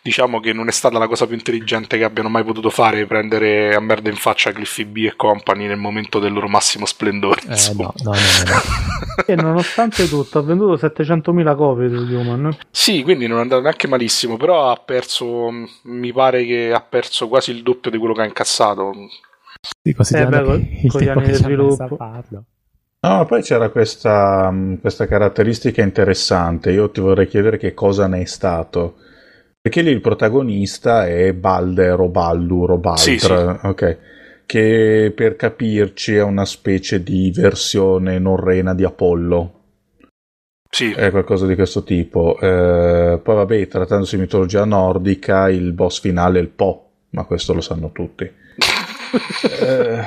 Diciamo 0.00 0.38
che 0.38 0.52
non 0.52 0.68
è 0.68 0.70
stata 0.70 0.98
la 0.98 1.08
cosa 1.08 1.26
più 1.26 1.34
intelligente 1.34 1.98
che 1.98 2.04
abbiano 2.04 2.28
mai 2.28 2.44
potuto 2.44 2.70
fare 2.70 3.06
prendere 3.06 3.74
a 3.74 3.80
merda 3.80 4.08
in 4.08 4.14
faccia 4.14 4.52
Cliffy 4.52 4.84
B 4.84 4.98
e 4.98 5.16
company 5.16 5.66
nel 5.66 5.76
momento 5.78 6.20
del 6.20 6.32
loro 6.32 6.46
massimo 6.46 6.86
splendore. 6.86 7.40
Eh, 7.48 7.74
no, 7.74 7.92
no, 8.04 8.12
no. 8.12 8.14
E 9.26 9.34
nonostante 9.34 10.08
tutto 10.08 10.38
ha 10.38 10.42
venduto 10.42 10.86
700.000 10.86 11.56
copie 11.56 11.88
di 11.88 12.14
Human. 12.14 12.56
Sì, 12.70 13.02
quindi 13.02 13.26
non 13.26 13.38
è 13.38 13.40
andato 13.40 13.62
neanche 13.62 13.88
malissimo, 13.88 14.36
però 14.36 14.70
ha 14.70 14.76
perso, 14.76 15.50
mi 15.82 16.12
pare 16.12 16.44
che 16.46 16.72
ha 16.72 16.80
perso 16.80 17.26
quasi 17.26 17.50
il 17.50 17.64
doppio 17.64 17.90
di 17.90 17.98
quello 17.98 18.14
che 18.14 18.20
ha 18.22 18.26
incassato. 18.26 18.92
Sì, 19.82 19.92
considerando 19.92 20.54
Eh, 20.54 20.58
beh, 20.58 20.78
il 20.84 20.90
con 20.90 21.00
gli 21.00 21.04
tempo 21.04 21.18
anni 21.18 21.28
che 21.28 21.32
di 21.32 21.38
ci 21.38 21.44
ha 21.44 21.48
messo 21.48 21.64
a 21.66 21.74
sviluppo. 21.74 21.96
farlo. 21.96 22.44
No, 23.00 23.24
poi 23.26 23.42
c'era 23.42 23.68
questa, 23.70 24.50
mh, 24.50 24.80
questa 24.80 25.06
caratteristica 25.06 25.82
interessante. 25.82 26.72
Io 26.72 26.90
ti 26.90 27.00
vorrei 27.00 27.28
chiedere 27.28 27.56
che 27.56 27.72
cosa 27.74 28.06
ne 28.08 28.22
è 28.22 28.24
stato. 28.24 28.96
Perché 29.60 29.82
lì 29.82 29.90
il 29.90 30.00
protagonista 30.00 31.06
è 31.06 31.32
Balder 31.32 32.00
o 32.00 32.08
Baldur 32.08 32.72
o 32.72 32.78
Baltr, 32.78 33.00
Sì, 33.00 33.18
sì. 33.18 33.28
ok, 33.30 33.98
che 34.46 35.12
per 35.14 35.36
capirci 35.36 36.14
è 36.16 36.22
una 36.22 36.44
specie 36.44 37.02
di 37.02 37.30
versione 37.34 38.18
norrena 38.18 38.74
di 38.74 38.84
Apollo. 38.84 39.52
Sì, 40.70 40.92
È 40.92 41.10
qualcosa 41.10 41.46
di 41.46 41.54
questo 41.54 41.82
tipo. 41.82 42.38
Eh, 42.40 43.20
poi 43.22 43.34
vabbè, 43.34 43.68
trattandosi 43.68 44.16
di 44.16 44.22
mitologia 44.22 44.64
nordica, 44.64 45.48
il 45.48 45.72
boss 45.72 46.00
finale 46.00 46.38
è 46.38 46.42
il 46.42 46.48
Po, 46.48 46.90
ma 47.10 47.24
questo 47.24 47.54
lo 47.54 47.60
sanno 47.60 47.90
tutti. 47.92 48.30
Eh, 49.60 50.00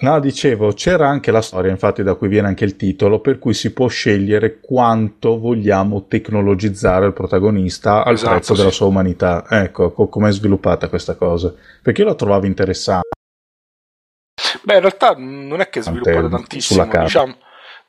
No, 0.00 0.20
dicevo, 0.20 0.72
c'era 0.74 1.08
anche 1.08 1.32
la 1.32 1.42
storia, 1.42 1.70
infatti 1.72 2.04
da 2.04 2.14
cui 2.14 2.28
viene 2.28 2.46
anche 2.46 2.64
il 2.64 2.76
titolo, 2.76 3.20
per 3.20 3.38
cui 3.40 3.52
si 3.52 3.72
può 3.72 3.88
scegliere 3.88 4.60
quanto 4.60 5.38
vogliamo 5.40 6.06
tecnologizzare 6.06 7.06
il 7.06 7.12
protagonista 7.12 8.04
al 8.04 8.14
Esatto, 8.14 8.30
prezzo 8.30 8.54
sì. 8.54 8.60
della 8.60 8.72
sua 8.72 8.86
umanità. 8.86 9.44
Ecco, 9.48 9.90
co- 9.90 10.08
com'è 10.08 10.30
sviluppata 10.30 10.88
questa 10.88 11.16
cosa. 11.16 11.52
Perché 11.82 12.02
io 12.02 12.06
la 12.08 12.14
trovavo 12.14 12.46
interessante. 12.46 13.08
Beh, 14.62 14.74
in 14.74 14.80
realtà 14.80 15.14
non 15.18 15.60
è 15.60 15.68
che 15.68 15.80
è 15.80 15.82
sviluppata 15.82 16.28
tantissimo. 16.28 16.86
Diciamo, 16.86 17.36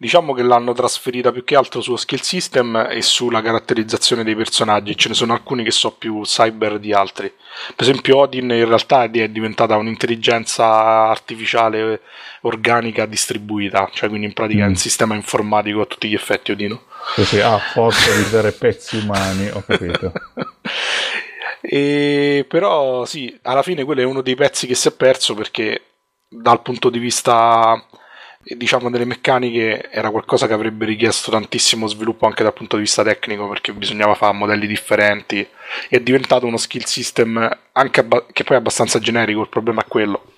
diciamo 0.01 0.33
che 0.33 0.43
l'hanno 0.43 0.71
trasferita 0.71 1.29
più 1.29 1.43
che 1.43 1.57
altro 1.57 1.81
sullo 1.81 1.97
skill 1.97 2.21
system 2.21 2.87
e 2.89 3.01
sulla 3.01 3.41
caratterizzazione 3.41 4.23
dei 4.23 4.33
personaggi. 4.33 4.95
Ce 4.95 5.09
ne 5.09 5.13
sono 5.13 5.33
alcuni 5.33 5.61
che 5.61 5.71
so 5.71 5.91
più 5.91 6.21
cyber 6.21 6.79
di 6.79 6.93
altri. 6.93 7.29
Per 7.75 7.85
esempio, 7.85 8.19
Odin 8.19 8.49
in 8.49 8.65
realtà 8.65 9.03
è 9.03 9.27
diventata 9.27 9.75
un'intelligenza 9.75 10.65
artificiale 11.09 11.99
organica 12.41 13.05
distribuita, 13.05 13.89
cioè 13.91 14.07
quindi 14.07 14.27
in 14.27 14.33
pratica 14.33 14.63
è 14.63 14.67
un 14.67 14.77
sistema 14.77 15.15
informatico 15.15 15.81
a 15.81 15.85
tutti 15.85 16.07
gli 16.07 16.13
effetti, 16.13 16.51
Odino. 16.51 16.83
Sì, 17.15 17.25
sì, 17.25 17.39
ha 17.41 17.57
forza 17.57 18.15
di 18.15 18.23
avere 18.23 18.53
pezzi 18.53 18.95
umani, 18.95 19.49
ho 19.49 19.61
capito. 19.67 20.13
e, 21.59 22.45
però 22.47 23.03
sì, 23.03 23.37
alla 23.41 23.63
fine 23.63 23.83
quello 23.83 23.99
è 23.99 24.05
uno 24.05 24.21
dei 24.21 24.35
pezzi 24.35 24.65
che 24.65 24.75
si 24.75 24.87
è 24.87 24.91
perso 24.91 25.33
perché 25.33 25.81
dal 26.29 26.61
punto 26.61 26.89
di 26.89 26.99
vista 26.99 27.83
diciamo 28.57 28.89
delle 28.89 29.05
meccaniche 29.05 29.89
era 29.91 30.09
qualcosa 30.09 30.47
che 30.47 30.53
avrebbe 30.53 30.85
richiesto 30.85 31.31
tantissimo 31.31 31.87
sviluppo 31.87 32.25
anche 32.25 32.43
dal 32.43 32.53
punto 32.53 32.75
di 32.75 32.83
vista 32.83 33.03
tecnico 33.03 33.47
perché 33.47 33.73
bisognava 33.73 34.15
fare 34.15 34.35
modelli 34.35 34.65
differenti 34.65 35.39
e 35.39 35.97
è 35.97 35.99
diventato 35.99 36.45
uno 36.45 36.57
skill 36.57 36.83
system 36.83 37.57
anche 37.73 37.99
abba- 37.99 38.25
che 38.31 38.43
poi 38.43 38.55
è 38.55 38.59
abbastanza 38.59 38.99
generico 38.99 39.41
il 39.41 39.49
problema 39.49 39.81
è 39.81 39.87
quello 39.87 40.33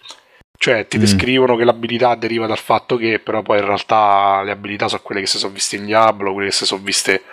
cioè 0.58 0.88
ti 0.88 0.98
mm. 0.98 1.00
descrivono 1.00 1.56
che 1.56 1.64
l'abilità 1.64 2.16
deriva 2.16 2.48
dal 2.48 2.60
fatto 2.60 2.98
che 2.98 3.20
però 3.20 3.42
poi 3.42 3.60
in 3.60 3.66
realtà 3.66 4.42
le 4.44 4.52
abilità 4.52 4.88
sono 4.88 5.02
quelle 5.04 5.22
che 5.22 5.28
si 5.28 5.38
sono 5.38 5.54
viste 5.54 5.78
in 5.78 5.86
Diablo 5.86 6.34
quelle 6.34 6.50
che 6.50 6.56
si 6.56 6.66
sono 6.66 6.84
viste 6.84 7.24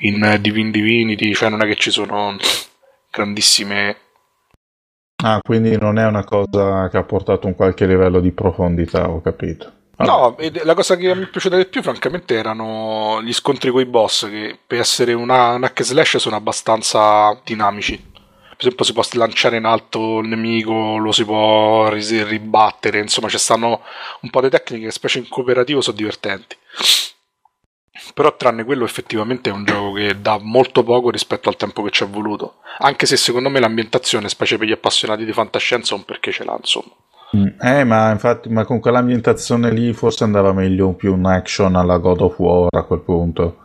in 0.00 0.38
Divine 0.40 0.70
Divinity 0.70 1.32
cioè 1.32 1.48
non 1.48 1.62
è 1.62 1.66
che 1.66 1.76
ci 1.76 1.90
sono 1.90 2.36
grandissime 3.10 3.96
Ah, 5.24 5.38
quindi 5.40 5.78
non 5.78 5.98
è 5.98 6.04
una 6.04 6.24
cosa 6.24 6.88
che 6.88 6.96
ha 6.96 7.04
portato 7.04 7.46
un 7.46 7.54
qualche 7.54 7.86
livello 7.86 8.18
di 8.18 8.32
profondità, 8.32 9.08
ho 9.08 9.20
capito. 9.20 9.81
No, 9.98 10.36
la 10.64 10.74
cosa 10.74 10.96
che 10.96 11.14
mi 11.14 11.24
è 11.24 11.28
piaciuta 11.28 11.56
di 11.56 11.66
più, 11.66 11.82
francamente, 11.82 12.34
erano 12.34 13.20
gli 13.22 13.32
scontri 13.32 13.70
con 13.70 13.80
i 13.82 13.86
boss, 13.86 14.28
che 14.28 14.58
per 14.66 14.80
essere 14.80 15.12
una, 15.12 15.50
un 15.54 15.62
hack 15.64 15.82
slash 15.82 16.16
sono 16.16 16.34
abbastanza 16.34 17.38
dinamici. 17.44 17.96
Per 17.96 18.56
esempio, 18.58 18.84
si 18.84 18.92
può 18.92 19.02
lanciare 19.12 19.58
in 19.58 19.64
alto 19.64 20.18
il 20.18 20.28
nemico, 20.28 20.96
lo 20.96 21.12
si 21.12 21.24
può 21.24 21.88
ribattere, 21.90 22.98
insomma, 23.00 23.28
ci 23.28 23.38
stanno 23.38 23.82
un 24.22 24.30
po' 24.30 24.40
di 24.40 24.48
tecniche 24.48 24.86
che, 24.86 24.90
specie 24.92 25.18
in 25.18 25.28
cooperativo, 25.28 25.80
sono 25.80 25.96
divertenti. 25.96 26.56
Però, 28.14 28.34
tranne 28.36 28.64
quello, 28.64 28.84
effettivamente 28.84 29.50
è 29.50 29.52
un 29.52 29.64
gioco 29.64 29.92
che 29.92 30.20
dà 30.20 30.38
molto 30.40 30.82
poco 30.82 31.10
rispetto 31.10 31.48
al 31.48 31.56
tempo 31.56 31.82
che 31.82 31.90
ci 31.90 32.02
è 32.02 32.08
voluto. 32.08 32.56
Anche 32.78 33.06
se 33.06 33.16
secondo 33.16 33.50
me 33.50 33.60
l'ambientazione, 33.60 34.28
specie 34.28 34.58
per 34.58 34.66
gli 34.66 34.72
appassionati 34.72 35.24
di 35.24 35.32
fantascienza, 35.32 35.94
un 35.94 36.04
perché 36.04 36.32
ce 36.32 36.44
l'ha, 36.44 36.56
insomma. 36.58 36.92
Mm. 37.36 37.60
Eh, 37.60 37.84
ma 37.84 38.10
infatti, 38.10 38.48
ma 38.50 38.64
con 38.64 38.80
quell'ambientazione 38.80 39.70
lì 39.70 39.92
forse 39.92 40.24
andava 40.24 40.52
meglio 40.52 40.92
più 40.92 41.14
un 41.14 41.24
action 41.26 41.76
alla 41.76 41.96
God 41.96 42.20
of 42.20 42.38
War 42.38 42.68
a 42.70 42.82
quel 42.82 43.00
punto. 43.00 43.56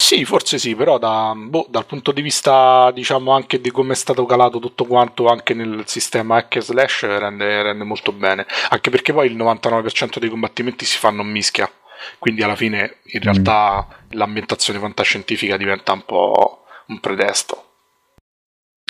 Sì, 0.00 0.24
forse 0.24 0.56
sì, 0.56 0.74
però 0.74 0.96
da, 0.96 1.34
boh, 1.36 1.66
dal 1.68 1.84
punto 1.84 2.12
di 2.12 2.22
vista, 2.22 2.90
diciamo, 2.92 3.32
anche 3.32 3.60
di 3.60 3.70
come 3.70 3.92
è 3.92 3.96
stato 3.96 4.24
calato 4.24 4.58
tutto 4.58 4.86
quanto 4.86 5.26
anche 5.26 5.52
nel 5.52 5.82
sistema 5.86 6.36
hack 6.36 6.60
slash 6.60 7.02
rende, 7.02 7.62
rende 7.62 7.84
molto 7.84 8.12
bene. 8.12 8.46
Anche 8.70 8.88
perché 8.88 9.12
poi 9.12 9.26
il 9.26 9.36
99% 9.36 10.18
dei 10.18 10.30
combattimenti 10.30 10.86
si 10.86 10.96
fanno 10.96 11.20
in 11.20 11.28
mischia. 11.28 11.70
Quindi 12.18 12.42
alla 12.42 12.56
fine, 12.56 13.00
in 13.06 13.20
realtà, 13.20 13.86
mm. 13.86 14.16
l'ambientazione 14.16 14.78
fantascientifica 14.78 15.58
diventa 15.58 15.92
un 15.92 16.04
po' 16.06 16.64
un 16.86 17.00
pretesto. 17.00 17.64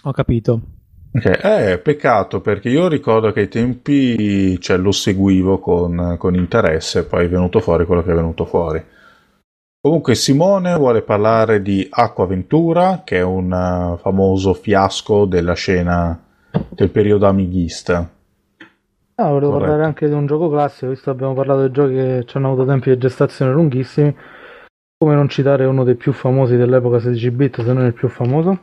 Ho 0.05 0.12
capito. 0.12 0.61
Okay. 1.15 1.73
Eh, 1.73 1.79
peccato 1.79 2.41
perché 2.41 2.69
io 2.69 2.87
ricordo 2.87 3.33
che 3.33 3.41
ai 3.41 3.49
tempi 3.49 4.61
cioè, 4.61 4.77
lo 4.77 4.93
seguivo 4.93 5.59
con, 5.59 6.17
con 6.19 6.35
interesse, 6.35 7.07
poi 7.07 7.25
è 7.25 7.29
venuto 7.29 7.61
fuori 7.61 7.87
quello 7.87 8.03
che 8.03 8.13
è 8.13 8.15
venuto 8.15 8.45
fuori. 8.45 8.85
Comunque 9.81 10.15
Simone 10.17 10.77
vuole 10.77 11.03
parlare 11.03 11.63
di 11.63 11.87
Acquaventura, 11.89 13.03
che 13.05 13.19
è 13.19 13.23
un 13.23 13.51
uh, 13.51 13.97
famoso 13.97 14.53
fiasco 14.53 15.25
della 15.25 15.55
scena 15.55 16.21
del 16.69 16.91
periodo 16.91 17.27
amighista. 17.27 18.11
Ah, 19.15 19.29
volevo 19.31 19.53
Corretto. 19.53 19.59
parlare 19.59 19.85
anche 19.85 20.07
di 20.09 20.13
un 20.13 20.27
gioco 20.27 20.51
classico, 20.51 20.91
visto 20.91 21.05
che 21.05 21.11
abbiamo 21.11 21.35
parlato 21.35 21.67
di 21.67 21.73
giochi 21.73 21.95
che 21.95 22.25
ci 22.27 22.37
hanno 22.37 22.49
avuto 22.49 22.67
tempi 22.67 22.91
di 22.91 22.99
gestazione 22.99 23.53
lunghissimi. 23.53 24.15
Come 24.99 25.15
non 25.15 25.29
citare 25.29 25.65
uno 25.65 25.85
dei 25.85 25.95
più 25.95 26.13
famosi 26.13 26.57
dell'epoca 26.57 26.99
16 26.99 27.31
bit, 27.31 27.63
se 27.63 27.73
non 27.73 27.87
il 27.87 27.95
più 27.95 28.09
famoso? 28.09 28.61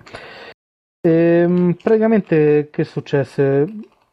E, 1.05 1.09
ehm, 1.09 1.73
praticamente 1.73 2.69
che 2.71 2.83
successe? 2.83 3.65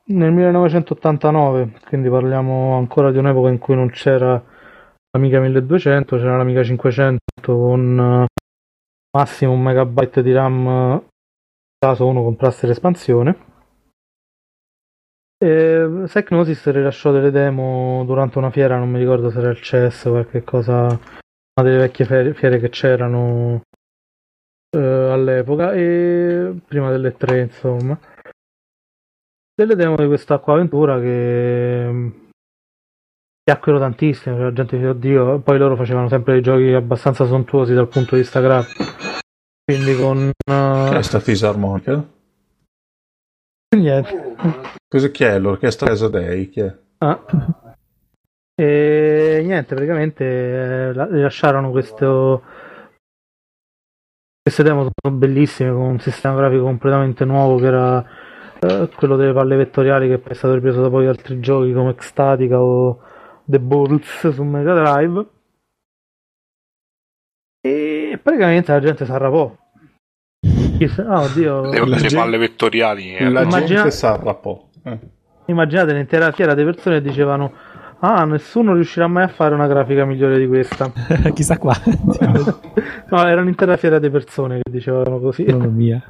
Nel 0.05 0.31
1989, 0.31 1.79
quindi 1.87 2.11
parliamo 2.11 2.77
ancora 2.77 3.11
di 3.11 3.17
un'epoca 3.17 3.49
in 3.49 3.57
cui 3.59 3.75
non 3.75 3.89
c'era 3.89 4.43
l'Amiga 5.13 5.41
1200, 5.41 6.17
c'era 6.17 6.37
l'Amiga 6.37 6.63
500 6.63 7.19
con 7.41 7.99
uh, 7.99 8.27
massimo 9.17 9.53
un 9.53 9.63
megabyte 9.63 10.23
di 10.23 10.33
RAM 10.33 11.03
caso 11.79 12.07
uno 12.07 12.23
comprasse 12.23 12.67
l'espansione. 12.67 13.37
E 15.39 16.03
Psychnosis 16.05 16.69
rilasciò 16.71 17.11
delle 17.11 17.31
demo 17.31 18.05
durante 18.05 18.37
una 18.37 18.51
fiera, 18.51 18.77
non 18.77 18.91
mi 18.91 18.99
ricordo 18.99 19.31
se 19.31 19.39
era 19.39 19.51
il 19.51 19.63
CES 19.63 20.05
o 20.07 20.11
qualche 20.11 20.45
cosa, 20.45 20.85
una 20.85 21.69
delle 21.69 21.79
vecchie 21.79 22.35
fiere 22.35 22.59
che 22.59 22.69
c'erano 22.69 23.63
eh, 24.75 24.79
all'epoca 24.79 25.75
e 25.75 26.55
prima 26.67 26.91
delle 26.91 27.15
tre 27.17 27.41
insomma 27.41 27.99
delle 29.55 29.77
demo 29.77 29.97
di 29.97 30.07
questa 30.07 30.35
acquaventura 30.35 30.99
che 30.99 31.89
mm, 31.91 32.09
piacquero 33.43 33.79
tantissimo 33.79 34.37
cioè 34.37 34.45
la 34.45 34.53
gente 34.53 34.77
dice 34.77 34.89
oddio 34.89 35.41
poi 35.41 35.59
loro 35.59 35.77
facevano 35.77 36.09
sempre 36.09 36.35
dei 36.35 36.43
giochi 36.43 36.73
abbastanza 36.73 37.27
sontuosi 37.27 37.75
dal 37.75 37.89
punto 37.89 38.15
di 38.15 38.23
vista 38.23 38.41
grafico 38.41 38.85
quindi 39.63 39.95
con 39.95 40.29
uh... 40.29 40.89
questa 40.89 41.21
fisarmonica 41.21 42.05
niente 43.77 44.37
cosa 44.89 45.09
chi 45.09 45.25
è 45.25 45.39
l'orchestra 45.39 45.91
Esadei 45.91 46.49
chi 46.49 46.61
è? 46.61 46.75
Ah. 46.99 47.23
e 48.55 49.43
niente 49.45 49.75
praticamente 49.75 50.25
eh, 50.25 50.93
lasciarono 50.95 51.71
questo 51.71 52.43
queste 54.43 54.65
demo 54.65 54.89
sono 55.01 55.17
bellissime 55.17 55.71
con 55.71 55.83
un 55.83 56.01
sistema 56.01 56.35
grafico 56.35 56.65
completamente 56.65 57.25
nuovo 57.25 57.59
che 57.59 57.67
era 57.67 58.05
eh, 58.59 58.89
quello 58.97 59.15
delle 59.15 59.33
palle 59.33 59.55
vettoriali 59.55 60.09
che 60.09 60.19
poi 60.19 60.33
è 60.33 60.35
stato 60.35 60.55
ripreso 60.55 60.83
da 60.83 60.91
poi 60.91 61.07
altri 61.07 61.39
giochi 61.39 61.73
come 61.73 61.91
Ecstatica 61.91 62.61
o 62.61 63.01
The 63.45 63.61
Bulls 63.61 64.31
su 64.31 64.43
Mega 64.43 64.75
Drive 64.75 65.27
e 67.61 68.19
praticamente 68.21 68.73
la 68.73 68.81
gente 68.81 69.05
si 69.05 69.13
arrapò 69.13 69.43
oh, 69.43 71.21
oddio. 71.21 71.71
le, 71.71 71.87
le 71.87 71.97
gente, 71.99 72.17
palle 72.17 72.39
vettoriali 72.39 73.15
eh. 73.15 73.31
la 73.31 73.43
Immagina... 73.43 73.65
gente 73.65 73.91
si 73.93 74.07
arrapò 74.07 74.69
eh. 74.83 74.99
immaginate 75.47 75.93
l'intera 75.93 76.33
fiera 76.33 76.55
di 76.55 76.65
persone 76.65 77.01
dicevano 77.01 77.53
Ah, 78.05 78.25
nessuno 78.25 78.75
riuscirà 78.75 79.07
mai 79.07 79.23
a 79.23 79.29
fare 79.29 79.55
una 79.55 79.69
grafica 79.69 80.05
migliore 80.05 80.37
di 80.37 80.49
questa. 80.49 80.91
Chissà 81.33 81.57
qua. 81.57 81.73
no, 83.13 83.27
era 83.27 83.41
un'intera 83.41 83.77
fiera 83.77 83.99
di 83.99 84.11
persone 84.11 84.61
che 84.63 84.71
dicevano 84.71 85.21
così. 85.21 85.45
Non 85.45 85.75
mia. 85.75 86.03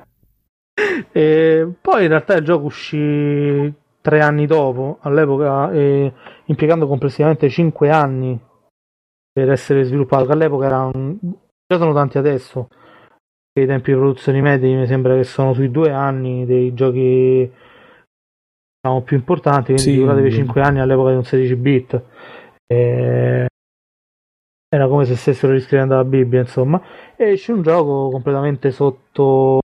E 1.12 1.70
poi 1.80 2.02
in 2.02 2.08
realtà 2.08 2.34
il 2.34 2.44
gioco 2.44 2.66
uscì 2.66 3.72
tre 4.00 4.20
anni 4.20 4.46
dopo, 4.46 4.98
all'epoca, 5.02 5.70
eh, 5.70 6.12
impiegando 6.46 6.86
complessivamente 6.86 7.48
cinque 7.50 7.90
anni 7.90 8.38
per 9.32 9.50
essere 9.50 9.84
sviluppato, 9.84 10.26
che 10.26 10.32
all'epoca 10.32 10.66
era 10.66 10.90
un... 10.92 11.18
già 11.66 11.78
sono 11.78 11.92
tanti 11.92 12.18
adesso, 12.18 12.68
i 13.60 13.66
tempi 13.66 13.92
di 13.92 13.98
produzione 13.98 14.40
medi 14.40 14.74
mi 14.74 14.86
sembra 14.86 15.14
che 15.14 15.24
sono 15.24 15.52
sui 15.52 15.70
due 15.70 15.90
anni 15.90 16.46
dei 16.46 16.72
giochi 16.72 17.50
diciamo, 18.80 19.02
più 19.02 19.16
importanti, 19.16 19.74
quindi 19.74 19.82
sì, 19.82 19.92
figuratevi 19.92 20.32
5 20.32 20.62
anni 20.62 20.80
all'epoca 20.80 21.10
di 21.10 21.16
un 21.16 21.24
16 21.24 21.56
bit. 21.56 22.02
E... 22.66 23.46
Era 24.74 24.88
come 24.88 25.04
se 25.04 25.16
stessero 25.16 25.52
riscrivendo 25.52 25.96
la 25.96 26.04
Bibbia, 26.04 26.40
insomma. 26.40 26.80
E 27.14 27.32
esce 27.32 27.52
un 27.52 27.60
gioco 27.60 28.08
completamente 28.08 28.70
sotto 28.70 29.60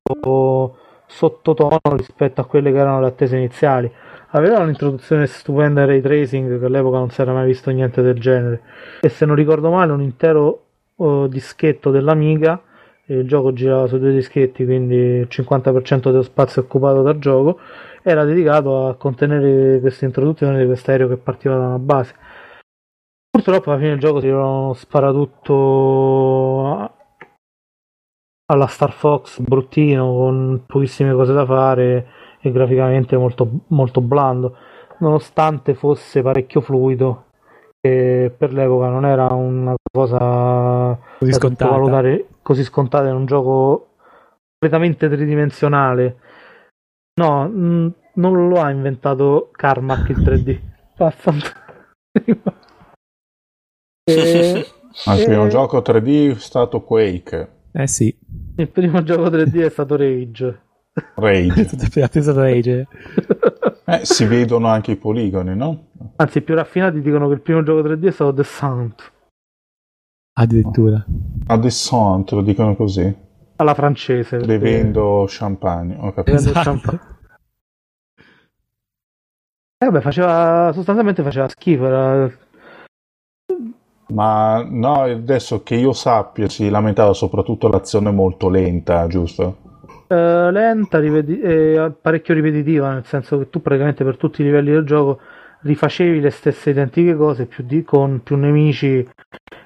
sottotono 1.07 1.81
rispetto 1.97 2.43
a 2.43 2.45
quelle 2.45 2.71
che 2.71 2.77
erano 2.77 3.01
le 3.01 3.07
attese 3.07 3.39
iniziali. 3.39 3.91
Aveva 4.33 4.59
un'introduzione 4.59 5.27
stupenda 5.27 5.81
in 5.81 5.87
ray 5.87 6.03
tracing 6.03 6.59
che 6.59 6.65
all'epoca 6.67 6.99
non 6.99 7.09
si 7.09 7.23
era 7.23 7.33
mai 7.33 7.47
visto 7.47 7.71
niente 7.71 8.03
del 8.03 8.19
genere. 8.21 8.61
E 9.01 9.09
se 9.09 9.25
non 9.25 9.35
ricordo 9.35 9.71
male, 9.71 9.93
un 9.93 10.03
intero 10.03 10.65
uh, 10.97 11.27
dischetto 11.27 11.91
dell'Amiga. 11.91 12.61
Il 13.07 13.27
gioco 13.27 13.55
girava 13.55 13.87
su 13.87 13.99
due 13.99 14.13
dischetti, 14.13 14.67
quindi 14.67 14.95
il 14.95 15.29
50% 15.31 16.11
dello 16.11 16.21
spazio 16.21 16.61
occupato 16.61 17.01
dal 17.01 17.19
gioco 17.19 17.59
era 18.03 18.25
dedicato 18.25 18.89
a 18.89 18.95
contenere 18.97 19.81
questa 19.81 20.05
introduzione 20.05 20.59
di 20.59 20.67
questo 20.67 20.91
aereo 20.91 21.09
che 21.09 21.17
partiva 21.17 21.57
da 21.57 21.67
una 21.69 21.79
base. 21.79 22.15
Purtroppo 23.39 23.71
alla 23.71 23.79
fine 23.79 23.91
del 23.91 24.01
gioco 24.01 24.75
si 24.75 24.81
spara 24.81 25.13
tutto 25.13 26.93
alla 28.47 28.67
Star 28.67 28.91
Fox 28.91 29.39
bruttino 29.39 30.13
con 30.13 30.65
pochissime 30.67 31.13
cose 31.13 31.33
da 31.33 31.47
fare 31.47 32.09
e 32.41 32.51
graficamente 32.51 33.17
molto, 33.17 33.49
molto 33.69 34.01
blando 34.01 34.57
nonostante 34.99 35.75
fosse 35.75 36.21
parecchio 36.21 36.61
fluido 36.61 37.27
che 37.81 38.35
per 38.37 38.53
l'epoca 38.53 38.89
non 38.89 39.07
era 39.07 39.33
una 39.33 39.77
cosa 39.89 40.99
Così 41.19 41.31
da 41.31 41.37
scontata. 41.37 41.65
sottovalutare 41.71 42.27
così 42.43 42.65
scontata 42.65 43.09
in 43.09 43.15
un 43.15 43.27
gioco 43.27 43.91
completamente 44.59 45.09
tridimensionale. 45.09 46.17
No, 47.21 47.47
mh, 47.47 47.93
non 48.15 48.49
lo 48.49 48.61
ha 48.61 48.71
inventato 48.71 49.51
Carmack 49.53 50.09
il 50.09 50.19
3D. 50.19 50.59
Vaffanculo. 50.99 52.58
E- 54.11 54.67
il 55.17 55.25
primo 55.25 55.47
e- 55.47 55.49
gioco 55.49 55.79
3D 55.83 56.35
è 56.35 56.39
stato 56.39 56.83
Quake, 56.83 57.49
Eh 57.73 57.87
sì. 57.87 58.17
Il 58.57 58.69
primo 58.69 59.03
gioco 59.03 59.29
3D 59.29 59.61
è 59.65 59.69
stato 59.71 59.97
Rage. 59.97 60.63
Rage. 61.15 61.69
Pensato 62.11 62.41
Rage. 62.41 62.89
Eh, 63.85 64.01
si 64.05 64.25
vedono 64.25 64.67
anche 64.69 64.93
i 64.93 64.97
poligoni, 64.97 65.55
no? 65.55 65.87
Anzi, 66.17 66.39
i 66.39 66.43
più 66.43 66.55
raffinati 66.55 67.01
dicono 67.01 67.29
che 67.29 67.35
il 67.35 67.41
primo 67.41 67.63
gioco 67.63 67.87
3D 67.87 68.07
è 68.07 68.11
stato 68.11 68.33
The 68.35 68.45
Sound. 68.45 68.95
Addirittura. 70.41 71.05
A 71.47 71.57
Descent 71.59 72.31
lo 72.33 72.43
dicono 72.43 72.75
così, 72.77 73.13
Alla 73.57 73.75
francese. 73.75 74.37
perché- 74.39 74.47
bevendo 74.59 75.25
champagne, 75.29 75.95
ho 75.97 76.13
capito. 76.13 76.37
Bevendo 76.37 76.51
Esatto. 76.51 76.71
champagne. 76.71 77.17
Eh, 79.81 79.87
vabbè, 79.87 80.01
faceva 80.01 80.71
sostanzialmente 80.73 81.23
faceva 81.23 81.49
schifo. 81.49 81.87
Era... 81.87 82.31
Ma 84.13 84.63
no, 84.69 85.03
adesso 85.03 85.63
che 85.63 85.75
io 85.75 85.93
sappia 85.93 86.49
si 86.49 86.69
lamentava 86.71 87.13
soprattutto 87.13 87.69
l'azione 87.69 88.11
molto 88.11 88.49
lenta, 88.49 89.07
giusto? 89.07 89.57
eh, 90.09 90.51
lenta, 90.51 90.99
ripeti- 90.99 91.41
eh, 91.41 91.93
parecchio 92.01 92.35
ripetitiva, 92.35 92.93
nel 92.93 93.05
senso 93.05 93.39
che 93.39 93.51
tu 93.51 93.61
praticamente 93.61 94.05
per 94.05 94.17
tutti 94.17 94.41
i 94.41 94.45
livelli 94.45 94.71
del 94.71 94.85
gioco 94.85 95.21
rifacevi 95.61 96.21
le 96.21 96.31
stesse 96.31 96.71
identiche 96.71 97.15
cose 97.17 97.47
più 97.47 97.65
di- 97.65 97.83
con 97.83 98.23
più 98.23 98.37
nemici 98.37 99.07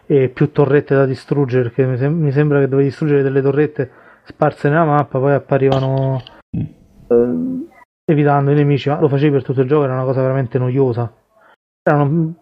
e 0.07 0.29
più 0.29 0.51
torrette 0.53 0.95
da 0.95 1.07
distruggere, 1.07 1.65
perché 1.65 1.87
mi, 1.87 1.97
sem- 1.97 2.19
mi 2.19 2.33
sembra 2.33 2.59
che 2.61 2.69
dovevi 2.69 2.89
distruggere 2.89 3.23
delle 3.23 3.43
torrette 3.43 3.91
sparse 4.25 4.69
nella 4.69 4.85
mappa, 4.85 5.19
poi 5.19 5.33
apparivano 5.35 6.21
eh, 7.09 7.67
evitando 8.05 8.51
i 8.51 8.55
nemici, 8.55 8.89
ma 8.89 9.01
lo 9.01 9.09
facevi 9.09 9.33
per 9.33 9.45
tutto 9.45 9.61
il 9.61 9.69
gioco, 9.69 9.85
era 9.85 9.95
una 9.95 10.05
cosa 10.05 10.23
veramente 10.23 10.59
noiosa. 10.59 11.13
Era 11.83 12.03
un- 12.03 12.33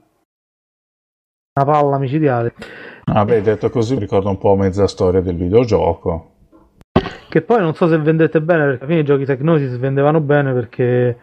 una 1.53 1.65
palla 1.65 1.99
micidiale. 1.99 2.55
Vabbè, 3.05 3.43
detto 3.43 3.71
così 3.71 3.95
mi 3.95 4.01
ricorda 4.01 4.29
un 4.29 4.39
po' 4.39 4.55
mezza 4.55 4.87
storia 4.87 5.21
del 5.21 5.37
videogioco. 5.37 6.29
Che 7.29 7.43
poi 7.43 7.61
non 7.61 7.75
so 7.75 7.89
se 7.89 7.99
vendete 7.99 8.41
bene, 8.41 8.65
perché 8.65 8.79
alla 8.79 8.87
fine 8.87 9.01
i 9.01 9.05
giochi 9.05 9.25
Technosis 9.25 9.77
vendevano 9.79 10.21
bene 10.21 10.53
perché 10.53 11.19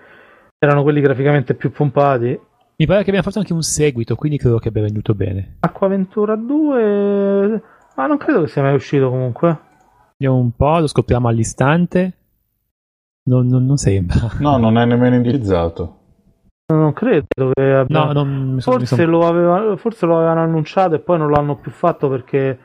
erano 0.58 0.84
quelli 0.84 1.02
graficamente 1.02 1.54
più 1.54 1.72
pompati. 1.72 2.40
Mi 2.80 2.86
pare 2.86 2.99
che 3.04 3.10
abbiamo 3.10 3.24
fatto 3.24 3.40
anche 3.40 3.54
un 3.54 3.64
seguito, 3.64 4.16
quindi 4.16 4.38
credo 4.38 4.60
che 4.60 4.68
abbia 4.70 4.84
venduto 4.84 5.14
bene. 5.16 5.58
Acquaventura 5.62 6.36
2, 6.36 7.62
ma 7.95 8.06
non 8.06 8.18
credo 8.18 8.41
che 8.41 8.48
sia 8.49 8.62
mai 8.62 8.76
uscito 8.76 9.10
comunque. 9.10 9.58
Vediamo 10.18 10.40
un 10.41 10.52
po', 10.52 10.80
lo 10.80 10.88
scopriamo 10.88 11.28
all'istante. 11.28 12.14
Non, 13.24 13.48
non- 13.48 13.66
non 13.66 13.78
sembra. 13.78 14.32
No, 14.40 14.58
non 14.58 14.78
è 14.78 14.86
nemmeno 14.86 15.16
indirizzato. 15.16 15.97
Non 16.73 16.91
credo 16.91 17.52
che 17.53 17.73
abbia... 17.73 18.06
No, 18.06 18.11
non 18.11 18.53
mi 18.56 18.61
sono, 18.61 18.77
mi 18.77 18.85
forse, 18.85 19.03
sono- 19.06 19.10
lo 19.10 19.27
aveva- 19.27 19.77
forse 19.77 20.06
lo 20.06 20.18
avevano 20.18 20.41
annunciato 20.41 20.95
e 20.95 20.99
poi 20.99 21.18
non 21.18 21.31
l'hanno 21.31 21.56
più 21.56 21.72
fatto 21.72 22.10
perché 22.10 22.60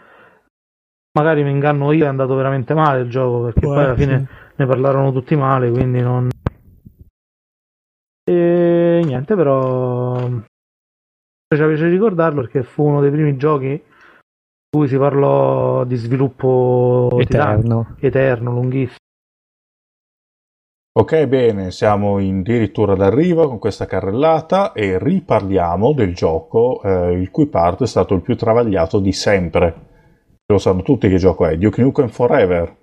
magari 1.17 1.45
mi 1.45 1.51
inganno 1.51 1.93
io, 1.93 2.05
è 2.05 2.09
andato 2.09 2.35
veramente 2.35 2.75
male 2.75 3.03
il 3.03 3.11
gioco 3.11 3.45
perché 3.45 3.61
Può 3.61 3.75
poi 3.75 3.85
alla 3.85 3.95
fine 3.95 4.27
ne 4.57 4.67
parlarono 4.67 5.13
tutti 5.13 5.37
male, 5.37 5.71
quindi 5.71 6.01
non... 6.01 6.29
E 8.25 9.03
niente, 9.05 9.37
però 9.37 10.27
mi 10.27 10.43
faceva 11.47 11.69
piacere 11.69 11.91
ricordarlo 11.91 12.41
perché 12.41 12.65
fu 12.65 12.85
uno 12.85 13.01
dei 13.01 13.11
primi 13.11 13.37
giochi 13.37 13.71
in 13.71 13.81
cui 14.69 14.89
si 14.89 14.97
parlò 14.97 15.85
di 15.85 15.95
sviluppo 15.97 17.09
Eterno. 17.19 17.95
eterno, 18.01 18.53
lunghissimo. 18.53 19.01
Ok, 20.95 21.25
bene, 21.25 21.71
siamo 21.71 22.19
addirittura 22.19 22.95
d'arrivo 22.95 23.49
con 23.49 23.59
questa 23.59 23.87
carrellata 23.87 24.73
e 24.73 24.99
riparliamo 24.99 25.95
del 25.95 26.15
gioco 26.15 26.83
eh, 26.83 27.13
il 27.13 27.31
cui 27.31 27.47
parto 27.47 27.85
è 27.85 27.87
stato 27.87 28.13
il 28.13 28.21
più 28.21 28.37
travagliato 28.37 28.99
di 28.99 29.11
sempre. 29.11 29.75
Lo 30.45 30.59
sanno 30.59 30.83
tutti 30.83 31.09
che 31.09 31.17
gioco 31.17 31.47
è, 31.47 31.57
Duke 31.57 31.81
Nukem 31.81 32.09
Forever. 32.09 32.77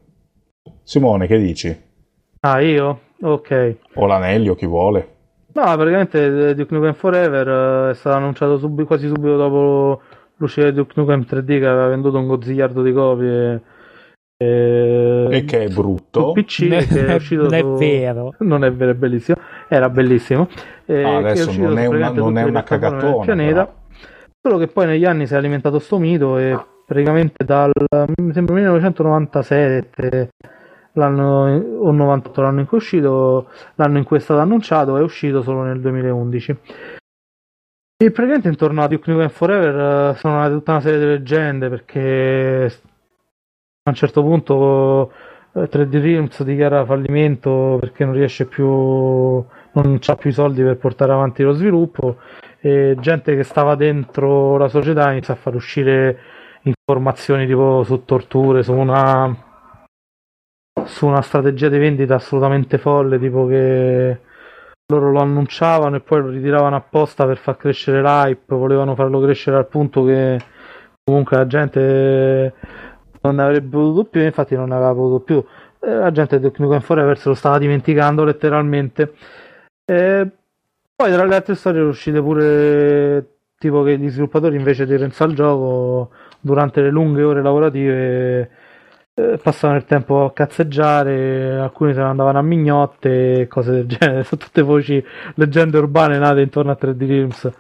Simone, 0.81 1.27
che 1.27 1.38
dici? 1.38 1.81
Ah, 2.40 2.60
io? 2.61 2.99
Ok. 3.22 3.76
O 3.94 4.07
l'anello, 4.07 4.56
chi 4.56 4.65
vuole. 4.65 5.15
No, 5.53 5.76
praticamente 5.76 6.49
eh, 6.49 6.56
Duke 6.56 6.73
Nukem 6.73 6.94
Forever 6.94 7.48
eh, 7.48 7.91
è 7.91 7.94
stato 7.94 8.15
annunciato 8.15 8.57
subi- 8.57 8.86
quasi 8.86 9.07
subito 9.07 9.38
dopo 9.38 10.02
l'uscita 10.38 10.68
di 10.68 10.73
Duke 10.73 10.94
Nukem 10.95 11.27
3D 11.30 11.45
che 11.45 11.68
aveva 11.68 11.90
venduto 11.90 12.18
un 12.18 12.26
gozzigliardo 12.26 12.81
di 12.81 12.91
copie. 12.91 13.61
E, 14.41 15.28
E 15.32 15.44
che 15.44 15.66
è 15.66 15.68
brutto. 15.68 16.28
Su 16.28 16.32
PC 16.32 16.60
Non 16.61 16.78
è, 16.80 16.88
che 16.88 17.06
è 17.07 17.14
uscito 17.16 17.41
non 17.44 17.53
è 17.53 17.60
su- 17.60 17.76
vero. 17.78 18.34
Non 18.40 18.64
è 18.64 18.72
vero, 18.72 18.91
è 18.91 18.95
bellissimo. 18.95 19.38
Era 19.68 19.90
bellissimo. 19.90 20.48
E 20.86 21.03
Ah, 21.03 21.10
che 21.10 21.16
adesso 21.18 21.49
uscito 21.49 21.68
non 21.68 21.78
è 21.78 21.86
su 21.86 21.91
una- 21.91 22.10
non 22.11 22.38
è 22.38 22.44
una 22.44 22.64
cagatona, 22.64 23.24
pianeta. 23.26 23.74
Solo 24.41 24.57
che 24.57 24.68
poi 24.68 24.86
negli 24.86 25.03
anni 25.03 25.28
si 25.28 25.34
è 25.34 25.38
alimentato 25.38 25.80
sto 25.80 25.99
mito 25.99 26.38
e 26.38 26.57
praticamente 26.86 27.44
dal 27.44 27.72
mi 28.22 28.32
sembra 28.34 28.56
1997 28.56 30.30
l'anno 30.94 31.61
o 31.82 31.91
98 31.91 32.41
l'anno 32.41 32.61
in 32.61 32.66
cui 32.66 32.78
è 32.78 32.82
uscito, 32.82 33.49
l'anno 33.76 33.98
in 33.98 34.06
cui 34.06 34.18
è 34.18 34.20
stato 34.22 34.40
annunciato 34.40 34.95
è 34.98 35.02
uscito 35.02 35.41
solo 35.41 35.64
nel 35.64 35.82
2011. 35.82 36.57
E 38.02 38.11
praticamente 38.11 38.48
intorno 38.48 38.82
a 38.82 38.88
Duke 38.88 39.11
Nukem 39.11 39.28
Forever 39.28 40.11
eh, 40.11 40.18
sono 40.18 40.38
nate 40.38 40.53
tutta 40.53 40.72
una 40.72 40.80
serie 40.82 40.99
di 40.99 41.06
leggende 41.06 41.68
perché 41.70 42.72
a 43.90 43.91
un 43.91 43.95
certo 43.95 44.22
punto 44.22 45.11
eh, 45.53 45.70
3D 45.70 46.02
Realms 46.02 46.44
dichiara 46.44 46.86
fallimento 46.86 47.78
perché 47.80 48.06
non 48.06 48.14
riesce 48.14 48.45
più 48.45 48.66
non 48.66 49.99
ha 50.06 50.16
più 50.16 50.30
i 50.30 50.34
soldi 50.34 50.64
per 50.64 50.78
portare 50.78 51.11
avanti 51.11 51.44
lo 51.44 51.53
sviluppo 51.53 52.18
e 52.60 52.95
gente 52.99 53.36
che 53.36 53.44
stava 53.44 53.76
dentro 53.76 54.57
la 54.57 54.68
società 54.68 55.11
inizia 55.11 55.34
a 55.34 55.38
far 55.38 55.56
uscire 55.56 56.18
informazioni 56.64 57.45
tipo 57.45 57.84
su 57.84 58.03
torture, 58.06 58.64
su 58.64 58.74
una 58.74 59.48
su 60.86 61.06
una 61.06 61.22
strategia 61.22 61.70
di 61.70 61.78
vendita 61.78 62.16
assolutamente 62.16 62.78
folle, 62.78 63.20
tipo 63.20 63.45
che 63.45 64.20
loro 64.88 65.11
lo 65.11 65.20
annunciavano 65.20 65.98
e 65.98 65.99
poi 65.99 66.22
lo 66.22 66.30
ritiravano 66.30 66.76
apposta 66.76 67.26
per 67.26 67.38
far 67.38 67.57
crescere 67.57 68.02
l'hype, 68.02 68.56
volevano 68.56 68.95
farlo 68.95 69.20
crescere 69.22 69.57
al 69.57 69.68
punto 69.68 70.03
che 70.03 70.40
comunque 71.03 71.38
la 71.38 71.48
gente 71.48 72.53
non 73.22 73.36
ne 73.36 73.44
avrebbe 73.44 73.70
potuto 73.70 74.06
più, 74.06 74.22
infatti 74.22 74.56
non 74.56 74.70
ne 74.70 74.76
aveva 74.76 74.94
potuto 74.94 75.20
più. 75.20 75.44
Eh, 75.82 75.94
La 75.94 76.12
gente 76.12 76.40
del 76.40 76.54
Nukem 76.56 76.82
Forever 76.82 77.18
se 77.18 77.30
lo 77.30 77.36
stava 77.36 77.58
dimenticando 77.58 78.24
letteralmente. 78.24 79.14
E 79.86 80.28
poi 80.96 81.12
tra 81.12 81.26
le 81.26 81.36
altre 81.36 81.56
storie 81.56 81.82
uscite 81.82 82.22
pure 82.22 83.38
tipo 83.58 83.84
che 83.84 83.98
gli 83.98 84.10
sviluppatori 84.10 84.56
invece 84.56 84.86
di 84.86 84.96
pensare 84.98 85.32
al 85.32 85.36
gioco 85.36 86.12
durante 86.40 86.82
le 86.82 86.90
lunghe 86.90 87.24
ore 87.24 87.41
lavorative 87.41 88.50
eh, 89.20 89.38
passavano 89.41 89.80
il 89.80 89.86
tempo 89.86 90.24
a 90.24 90.32
cazzeggiare, 90.32 91.58
alcuni 91.58 91.94
se 91.94 92.00
ne 92.00 92.06
andavano 92.06 92.40
a 92.40 92.41
mignotte 92.41 93.48
cose 93.50 93.72
del 93.72 93.86
genere, 93.86 94.24
sono 94.26 94.41
tutte 94.41 94.62
voci, 94.62 95.04
leggende 95.36 95.78
urbane 95.78 96.18
nate 96.18 96.41
intorno 96.41 96.72
a 96.72 96.78
3D 96.80 97.08
Realms. 97.08 97.52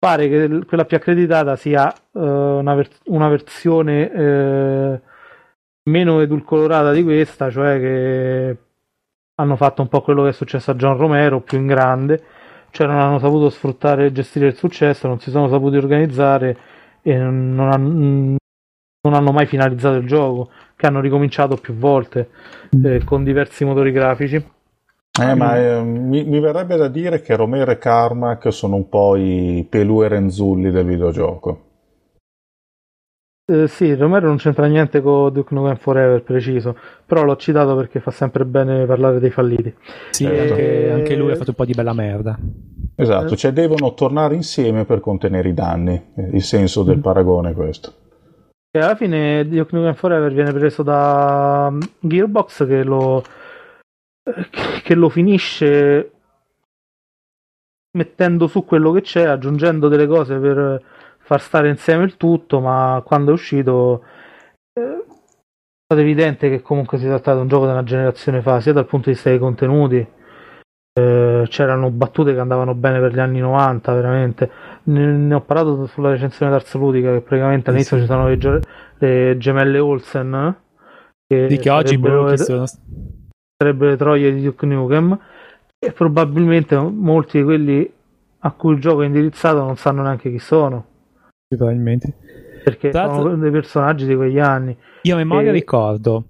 Pare 0.00 0.28
che 0.30 0.64
quella 0.64 0.86
più 0.86 0.96
accreditata 0.96 1.56
sia 1.56 1.92
eh, 1.92 2.18
una, 2.18 2.74
ver- 2.74 3.00
una 3.08 3.28
versione 3.28 4.10
eh, 4.10 5.00
meno 5.90 6.20
edulcorata 6.20 6.90
di 6.90 7.02
questa, 7.02 7.50
cioè 7.50 7.78
che 7.78 8.56
hanno 9.34 9.56
fatto 9.56 9.82
un 9.82 9.88
po' 9.88 10.00
quello 10.00 10.22
che 10.22 10.30
è 10.30 10.32
successo 10.32 10.70
a 10.70 10.74
John 10.74 10.96
Romero, 10.96 11.40
più 11.40 11.58
in 11.58 11.66
grande, 11.66 12.22
cioè 12.70 12.86
non 12.86 12.96
hanno 12.96 13.18
saputo 13.18 13.50
sfruttare 13.50 14.06
e 14.06 14.12
gestire 14.12 14.46
il 14.46 14.54
successo, 14.56 15.06
non 15.06 15.20
si 15.20 15.30
sono 15.30 15.48
saputi 15.48 15.76
organizzare 15.76 16.56
e 17.02 17.18
non 17.18 17.70
hanno, 17.70 18.36
non 19.02 19.14
hanno 19.14 19.32
mai 19.32 19.44
finalizzato 19.44 19.96
il 19.96 20.06
gioco, 20.06 20.50
che 20.76 20.86
hanno 20.86 21.00
ricominciato 21.00 21.56
più 21.56 21.74
volte 21.74 22.30
eh, 22.82 23.04
con 23.04 23.22
diversi 23.22 23.66
motori 23.66 23.92
grafici. 23.92 24.42
Eh, 25.18 25.34
ma 25.34 25.56
eh, 25.58 25.82
mi, 25.82 26.24
mi 26.24 26.40
verrebbe 26.40 26.76
da 26.76 26.88
dire 26.88 27.20
che 27.20 27.34
Romero 27.36 27.70
e 27.70 27.78
Carmack 27.78 28.52
sono 28.52 28.76
un 28.76 28.88
po' 28.88 29.16
i 29.16 29.66
Pelù 29.68 30.02
e 30.02 30.08
Renzulli 30.08 30.70
del 30.70 30.86
videogioco. 30.86 31.64
Eh, 33.50 33.66
sì, 33.66 33.94
Romero 33.96 34.28
non 34.28 34.36
c'entra 34.36 34.66
niente 34.66 35.00
con 35.00 35.32
Duke 35.32 35.52
Nukem 35.52 35.74
Forever, 35.74 36.22
preciso, 36.22 36.76
però 37.04 37.24
l'ho 37.24 37.34
citato 37.36 37.74
perché 37.74 37.98
fa 37.98 38.12
sempre 38.12 38.44
bene 38.44 38.86
parlare 38.86 39.18
dei 39.18 39.30
falliti. 39.30 39.74
Sì, 40.10 40.24
Certo. 40.24 40.52
anche, 40.52 40.90
anche 40.92 41.16
lui 41.16 41.32
ha 41.32 41.36
fatto 41.36 41.50
un 41.50 41.56
po' 41.56 41.64
di 41.64 41.72
bella 41.72 41.92
merda. 41.92 42.38
Esatto, 42.94 43.34
cioè 43.34 43.52
devono 43.52 43.92
tornare 43.94 44.36
insieme 44.36 44.84
per 44.84 45.00
contenere 45.00 45.48
i 45.48 45.54
danni. 45.54 46.12
Eh, 46.14 46.28
Il 46.34 46.42
senso 46.42 46.84
del 46.84 47.00
paragone 47.00 47.50
è 47.50 47.54
questo. 47.54 47.92
E 48.70 48.78
alla 48.78 48.94
fine 48.94 49.48
Duke 49.48 49.74
Nukem 49.74 49.94
Forever 49.94 50.32
viene 50.32 50.52
preso 50.52 50.84
da 50.84 51.68
mm, 51.72 51.80
Gearbox 51.98 52.66
che 52.68 52.84
lo, 52.84 53.20
che 54.82 54.94
lo 54.94 55.08
finisce 55.08 56.12
mettendo 57.96 58.46
su 58.46 58.64
quello 58.64 58.92
che 58.92 59.00
c'è, 59.00 59.24
aggiungendo 59.24 59.88
delle 59.88 60.06
cose 60.06 60.38
per 60.38 60.82
far 61.18 61.40
stare 61.40 61.68
insieme 61.68 62.04
il 62.04 62.16
tutto, 62.16 62.60
ma 62.60 63.02
quando 63.04 63.30
è 63.30 63.34
uscito 63.34 64.04
eh, 64.72 64.82
è 64.82 65.04
stato 65.84 66.00
evidente 66.00 66.48
che 66.48 66.62
comunque 66.62 66.98
si 66.98 67.06
tratta 67.06 67.34
di 67.34 67.40
un 67.40 67.48
gioco 67.48 67.66
della 67.66 67.82
generazione 67.82 68.42
fa, 68.42 68.60
sia 68.60 68.72
dal 68.72 68.86
punto 68.86 69.06
di 69.08 69.14
vista 69.14 69.30
dei 69.30 69.38
contenuti, 69.38 70.06
eh, 70.92 71.44
c'erano 71.48 71.90
battute 71.90 72.32
che 72.34 72.40
andavano 72.40 72.74
bene 72.74 73.00
per 73.00 73.12
gli 73.12 73.20
anni 73.20 73.40
90, 73.40 73.92
veramente. 73.92 74.50
Ne, 74.84 75.06
ne 75.06 75.34
ho 75.34 75.40
parlato 75.40 75.86
sulla 75.86 76.10
recensione 76.10 76.50
d'Ars 76.50 76.74
Ludica, 76.74 77.12
che 77.12 77.20
praticamente 77.20 77.70
all'inizio 77.70 77.96
sì. 77.96 78.02
ci 78.02 78.08
sono 78.08 78.28
le, 78.28 78.60
le 78.98 79.36
gemelle 79.38 79.78
Olsen, 79.78 80.34
eh, 80.34 80.54
che, 81.26 81.46
Di 81.46 81.58
che 81.58 81.70
oggi 81.70 81.94
sarebbero, 81.94 82.24
boh, 82.24 82.30
chi 82.30 82.38
sono- 82.38 82.64
sarebbero 83.60 83.90
le 83.90 83.96
troie 83.98 84.32
di 84.32 84.40
Duke 84.42 84.64
Nukem, 84.64 85.18
e 85.78 85.92
probabilmente 85.92 86.76
molti 86.78 87.38
di 87.38 87.44
quelli 87.44 87.92
a 88.38 88.50
cui 88.52 88.72
il 88.72 88.80
gioco 88.80 89.02
è 89.02 89.06
indirizzato 89.06 89.58
non 89.58 89.76
sanno 89.76 90.00
neanche 90.00 90.30
chi 90.30 90.38
sono, 90.38 90.86
probabilmente. 91.46 92.14
perché 92.64 92.90
l'altro- 92.90 93.22
sono 93.22 93.36
dei 93.36 93.50
personaggi 93.50 94.06
di 94.06 94.14
quegli 94.16 94.38
anni. 94.38 94.74
Io 95.02 95.14
a 95.14 95.18
memoria 95.18 95.50
E- 95.50 95.52
ricordo 95.52 96.24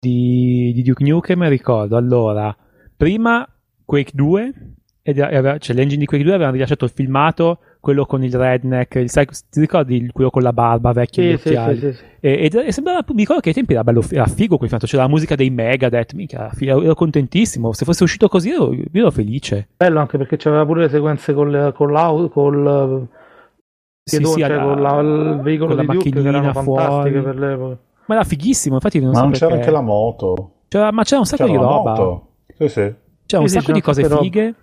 di, 0.00 0.72
di 0.74 0.82
Duke 0.82 1.04
Nukem, 1.04 1.46
ricordo 1.48 1.98
allora, 1.98 2.54
prima 2.96 3.46
Quake 3.84 4.12
2, 4.14 4.52
ed 5.02 5.18
aveva- 5.20 5.58
cioè 5.58 5.76
l'engine 5.76 6.00
di 6.00 6.06
Quake 6.06 6.24
2 6.24 6.32
aveva 6.32 6.50
rilasciato 6.50 6.86
il 6.86 6.92
filmato, 6.92 7.58
quello 7.84 8.06
con 8.06 8.24
il 8.24 8.34
redneck, 8.34 8.94
il, 8.96 9.10
sai, 9.10 9.26
ti 9.26 9.60
ricordi 9.60 10.08
quello 10.10 10.30
con 10.30 10.42
la 10.42 10.52
barba 10.54 10.92
vecchio 10.92 11.22
e 11.22 11.26
Sì, 11.26 11.30
gli 11.32 11.36
sì, 11.38 11.48
occhiali? 11.48 11.78
sì, 11.78 11.92
sì, 11.92 11.92
sì. 11.98 12.04
E, 12.20 12.44
ed- 12.46 12.54
e 12.66 12.72
sembrava, 12.72 13.04
mi 13.10 13.16
ricordo 13.18 13.42
che 13.42 13.50
ai 13.50 13.54
tempi 13.54 13.74
era 13.74 13.84
bello, 13.84 14.02
era 14.10 14.24
figo 14.26 14.56
quel 14.56 14.68
filmato, 14.70 14.86
c'era 14.90 15.02
la 15.02 15.08
musica 15.08 15.34
dei 15.34 15.50
Megadeth, 15.50 16.14
mica, 16.14 16.50
ero, 16.58 16.82
ero 16.82 16.94
contentissimo, 16.94 17.72
se 17.74 17.84
fosse 17.84 18.02
uscito 18.02 18.28
così 18.28 18.50
ero, 18.50 18.72
io 18.72 18.84
ero 18.92 19.10
felice. 19.10 19.68
Bello 19.76 20.00
anche 20.00 20.16
perché 20.18 20.36
c'aveva 20.38 20.64
pure 20.64 20.80
le 20.84 20.88
sequenze 20.88 21.34
con, 21.34 21.50
le, 21.50 21.72
con 21.74 21.92
l'auto, 21.92 22.30
col 22.30 23.06
Sì, 24.02 24.16
piedone, 24.16 24.34
sì, 24.34 24.40
cioè 24.40 24.52
alla- 24.56 24.74
con 24.74 24.82
la- 24.82 25.00
il 25.34 25.40
veicolo 25.42 25.74
con 25.74 25.76
la 25.76 25.82
di 25.82 25.86
Duke 25.88 26.10
che 26.10 26.18
erano 26.18 26.32
macchinina 26.42 26.52
fantastiche 26.52 27.20
fuori. 27.20 27.22
per 27.22 27.38
l'epoca. 27.38 27.78
Ma 28.06 28.14
era 28.16 28.24
fighissimo, 28.24 28.74
infatti 28.74 29.00
non 29.00 29.10
Ma 29.12 29.16
so 29.16 29.22
non 29.22 29.32
c'era 29.32 29.46
perché. 29.46 29.60
anche 29.62 29.70
la 29.72 29.80
moto. 29.82 30.50
C'era- 30.68 30.92
ma 30.92 31.02
c'era 31.04 31.20
un 31.20 31.26
sacco 31.26 31.44
C'era 31.46 31.58
di 31.58 31.64
roba. 31.64 31.90
moto. 31.92 32.28
Sì, 32.56 32.68
sì. 32.68 32.94
C'era 33.26 33.42
un 33.42 33.48
Sì, 33.48 33.54
sì, 33.54 33.60
sacco 33.60 33.72
di 33.72 33.80
cose 33.80 34.06
robe. 34.08 34.22
fighe. 34.22 34.54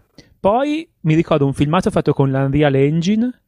Poi 0.41 0.89
mi 1.01 1.13
ricordo 1.13 1.45
un 1.45 1.53
filmato 1.53 1.91
fatto 1.91 2.13
con 2.13 2.31
l'Unreal 2.31 2.73
Engine, 2.73 3.41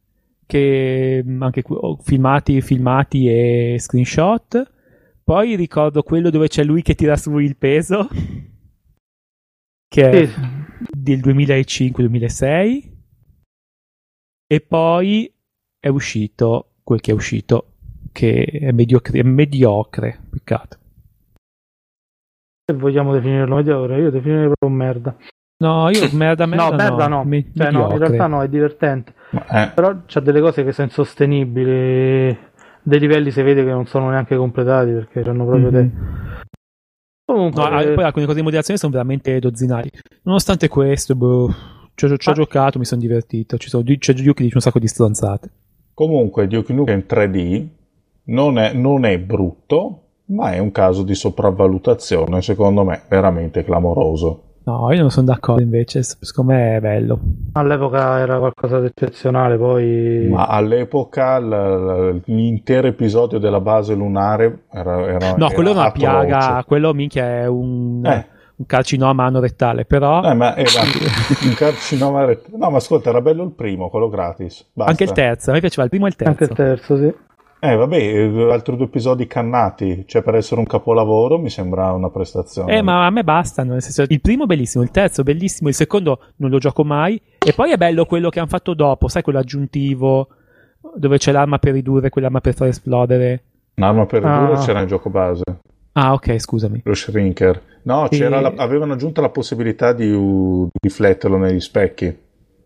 che 0.46 1.20
mh, 1.24 1.42
anche 1.42 1.62
qui- 1.62 1.76
oh, 1.78 1.96
filmati, 1.96 2.60
filmati 2.60 3.28
e 3.28 3.76
screenshot. 3.80 4.70
Poi 5.24 5.56
ricordo 5.56 6.04
quello 6.04 6.30
dove 6.30 6.46
c'è 6.48 6.62
lui 6.62 6.82
che 6.82 6.94
tira 6.94 7.16
su 7.16 7.36
il 7.38 7.56
peso, 7.56 8.08
che 9.88 10.10
è 10.10 10.26
Sì, 10.26 10.30
del 10.96 11.18
2005-2006. 11.18 12.92
E 14.46 14.60
poi 14.60 15.34
è 15.80 15.88
uscito 15.88 16.74
quel 16.84 17.00
che 17.00 17.10
è 17.10 17.14
uscito, 17.14 17.72
che 18.12 18.44
è 18.44 18.70
mediocre. 18.70 19.18
È 19.18 19.22
mediocre 19.24 20.20
peccato. 20.30 20.78
se 22.66 22.76
vogliamo 22.76 23.12
definirlo 23.12 23.56
mediocre, 23.56 24.00
io 24.00 24.10
definirei 24.10 24.46
proprio 24.46 24.70
merda. 24.70 25.16
No, 25.58 25.88
io 25.90 26.08
merda, 26.12 26.46
merda 26.46 26.70
no, 26.70 26.76
merda 26.76 27.06
no, 27.08 27.24
me- 27.24 27.50
Cioè, 27.54 27.70
no, 27.70 27.90
in 27.92 27.98
realtà 27.98 28.26
no, 28.26 28.42
è 28.42 28.48
divertente. 28.48 29.14
Eh, 29.50 29.70
Però 29.74 29.96
c'ha 30.06 30.20
delle 30.20 30.40
cose 30.40 30.64
che 30.64 30.72
sono 30.72 30.88
insostenibili. 30.88 32.36
Dei 32.86 33.00
livelli 33.00 33.30
si 33.30 33.40
vede 33.42 33.64
che 33.64 33.70
non 33.70 33.86
sono 33.86 34.10
neanche 34.10 34.36
completati 34.36 34.90
perché 34.92 35.20
hanno 35.28 35.46
proprio 35.46 35.70
Mhm. 35.70 35.72
te. 35.72 35.90
Comunque, 37.24 37.62
No, 37.62 37.68
ah, 37.76 37.82
eh, 37.82 37.94
poi 37.94 38.04
alcune 38.04 38.26
cose 38.26 38.36
di 38.38 38.44
moderazione 38.44 38.78
sono 38.78 38.92
veramente 38.92 39.38
dozzinali. 39.38 39.90
Nonostante 40.24 40.68
questo, 40.68 41.14
boh, 41.14 41.48
ci 41.94 42.04
ho, 42.04 42.16
ci 42.18 42.28
ho 42.28 42.32
Ah. 42.32 42.34
giocato, 42.34 42.78
mi 42.78 42.84
sono 42.84 43.00
divertito. 43.00 43.56
Ci 43.56 43.68
sono, 43.70 43.82
c'è 43.82 44.12
Giuki 44.12 44.32
che 44.34 44.42
dice 44.42 44.56
un 44.56 44.60
sacco 44.60 44.78
di 44.78 44.88
stronzate. 44.88 45.50
comunque 45.94 46.46
Duke 46.48 46.72
Nukem 46.72 47.04
3D 47.06 47.66
non 48.24 48.58
è, 48.58 48.72
non 48.74 49.04
è 49.06 49.18
brutto, 49.18 50.00
ma 50.26 50.52
è 50.52 50.58
un 50.58 50.70
caso 50.72 51.02
di 51.04 51.14
sopravvalutazione, 51.14 52.42
secondo 52.42 52.84
me, 52.84 53.02
veramente 53.08 53.64
clamoroso. 53.64 54.53
No, 54.66 54.90
io 54.92 55.00
non 55.00 55.10
sono 55.10 55.26
d'accordo 55.26 55.60
invece. 55.62 56.02
Secondo 56.02 56.52
me 56.52 56.76
è 56.76 56.80
bello. 56.80 57.20
all'epoca 57.52 58.18
era 58.18 58.38
qualcosa 58.38 58.80
di 58.80 58.86
eccezionale, 58.86 59.58
poi 59.58 60.26
Ma 60.30 60.46
all'epoca 60.46 61.38
l- 61.38 61.48
l- 61.48 62.22
l'intero 62.24 62.86
episodio 62.86 63.38
della 63.38 63.60
base 63.60 63.94
lunare 63.94 64.62
era, 64.72 65.06
era 65.06 65.34
No, 65.36 65.50
quello 65.50 65.68
è 65.68 65.72
era 65.72 65.80
una 65.80 65.88
atroce. 65.88 66.26
piaga. 66.26 66.64
Quello 66.66 66.94
minchia 66.94 67.24
è 67.40 67.46
un, 67.46 68.06
Eh. 68.06 68.26
un 68.56 68.64
carcinoma 68.66 69.24
anorettale. 69.24 69.84
Però 69.84 70.22
Eh, 70.24 70.32
ma 70.34 70.56
era 70.56 70.70
un 71.44 71.54
carcinoma 71.54 72.24
ret- 72.24 72.48
No, 72.56 72.70
ma 72.70 72.78
ascolta, 72.78 73.10
era 73.10 73.20
bello 73.20 73.42
il 73.44 73.52
primo, 73.52 73.90
quello 73.90 74.08
gratis. 74.08 74.66
Basta. 74.72 74.90
anche 74.90 75.04
il 75.04 75.12
terzo. 75.12 75.50
A 75.50 75.52
me 75.52 75.60
piaceva 75.60 75.82
il 75.84 75.90
primo 75.90 76.06
e 76.06 76.08
il 76.08 76.16
terzo. 76.16 76.30
anche 76.30 76.44
il 76.44 76.50
terzo, 76.56 76.96
sì. 76.96 77.14
Eh, 77.66 77.76
vabbè, 77.76 77.96
eh, 77.96 78.52
altri 78.52 78.76
due 78.76 78.84
episodi 78.84 79.26
cannati, 79.26 80.04
cioè 80.06 80.20
per 80.22 80.34
essere 80.34 80.60
un 80.60 80.66
capolavoro 80.66 81.38
mi 81.38 81.48
sembra 81.48 81.92
una 81.92 82.10
prestazione. 82.10 82.76
Eh, 82.76 82.82
ma 82.82 83.06
a 83.06 83.10
me 83.10 83.24
bastano. 83.24 83.72
Nel 83.72 83.80
senso, 83.82 84.04
il 84.06 84.20
primo 84.20 84.44
bellissimo, 84.44 84.84
il 84.84 84.90
terzo 84.90 85.22
bellissimo, 85.22 85.70
il 85.70 85.74
secondo 85.74 86.18
non 86.36 86.50
lo 86.50 86.58
gioco 86.58 86.84
mai. 86.84 87.18
E 87.38 87.54
poi 87.54 87.72
è 87.72 87.78
bello 87.78 88.04
quello 88.04 88.28
che 88.28 88.38
hanno 88.38 88.48
fatto 88.48 88.74
dopo, 88.74 89.08
sai, 89.08 89.22
quello 89.22 89.38
aggiuntivo 89.38 90.28
dove 90.94 91.16
c'è 91.16 91.32
l'arma 91.32 91.58
per 91.58 91.72
ridurre, 91.72 92.10
quell'arma 92.10 92.42
per 92.42 92.52
far 92.54 92.68
esplodere. 92.68 93.42
Un'arma 93.76 94.04
per 94.04 94.24
Ah. 94.26 94.44
due 94.46 94.56
c'era 94.58 94.80
in 94.82 94.86
gioco 94.86 95.08
base, 95.08 95.42
Ah, 95.92 96.12
ok, 96.12 96.38
scusami. 96.38 96.82
lo 96.84 96.92
shrinker. 96.94 97.60
No, 97.84 98.08
c'era 98.10 98.40
la- 98.40 98.52
avevano 98.56 98.92
aggiunto 98.92 99.20
la 99.22 99.30
possibilità 99.30 99.92
di, 99.94 100.10
di 100.10 100.68
rifletterlo 100.82 101.38
negli 101.38 101.60
specchi. 101.60 102.14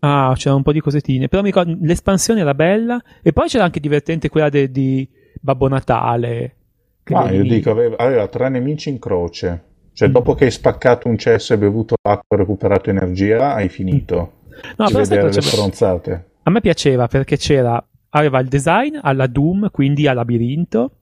Ah, 0.00 0.32
c'era 0.36 0.54
un 0.54 0.62
po' 0.62 0.72
di 0.72 0.80
cosettine. 0.80 1.28
Però 1.28 1.42
mi 1.42 1.48
ricordo, 1.48 1.76
l'espansione 1.80 2.40
era 2.40 2.54
bella. 2.54 3.02
E 3.22 3.32
poi 3.32 3.48
c'era 3.48 3.64
anche 3.64 3.80
divertente 3.80 4.28
quella 4.28 4.48
de- 4.48 4.70
di 4.70 5.08
Babbo 5.40 5.68
Natale. 5.68 6.54
che 7.02 7.14
Ma 7.14 7.30
io 7.30 7.42
dico, 7.42 7.70
aveva, 7.70 7.96
aveva 7.96 8.28
tre 8.28 8.48
nemici 8.48 8.90
in 8.90 8.98
croce. 8.98 9.64
Cioè, 9.98 10.10
dopo 10.10 10.34
che 10.34 10.44
hai 10.44 10.50
spaccato 10.52 11.08
un 11.08 11.18
cesso 11.18 11.54
e 11.54 11.58
bevuto 11.58 11.96
acqua 12.00 12.36
e 12.36 12.38
recuperato 12.38 12.88
energia, 12.90 13.54
hai 13.54 13.68
finito. 13.68 14.32
No, 14.76 14.86
di 14.86 14.92
però 14.92 15.04
vedere 15.04 15.32
le 15.32 15.40
stronzate. 15.40 16.30
A 16.44 16.50
me 16.50 16.60
piaceva 16.60 17.08
perché 17.08 17.36
c'era. 17.36 17.84
Aveva 18.10 18.38
il 18.38 18.48
design 18.48 18.96
alla 19.00 19.26
Doom, 19.26 19.70
quindi 19.70 20.06
a 20.06 20.12
labirinto. 20.12 20.92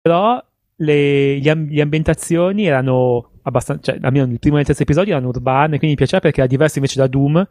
Però 0.00 0.42
le, 0.76 1.38
gli 1.38 1.50
le 1.50 1.80
ambientazioni 1.80 2.66
erano 2.66 3.30
abbastanza. 3.42 3.92
Cioè, 3.92 4.00
almeno 4.02 4.30
il 4.30 4.38
primo 4.38 4.56
e 4.56 4.60
il 4.60 4.66
terzo 4.66 4.82
episodio 4.82 5.12
erano 5.12 5.28
urbane. 5.28 5.78
Quindi 5.78 5.88
mi 5.88 5.94
piaceva 5.96 6.20
perché 6.20 6.40
era 6.40 6.48
diverso 6.48 6.78
invece 6.78 6.98
da 6.98 7.06
Doom. 7.06 7.48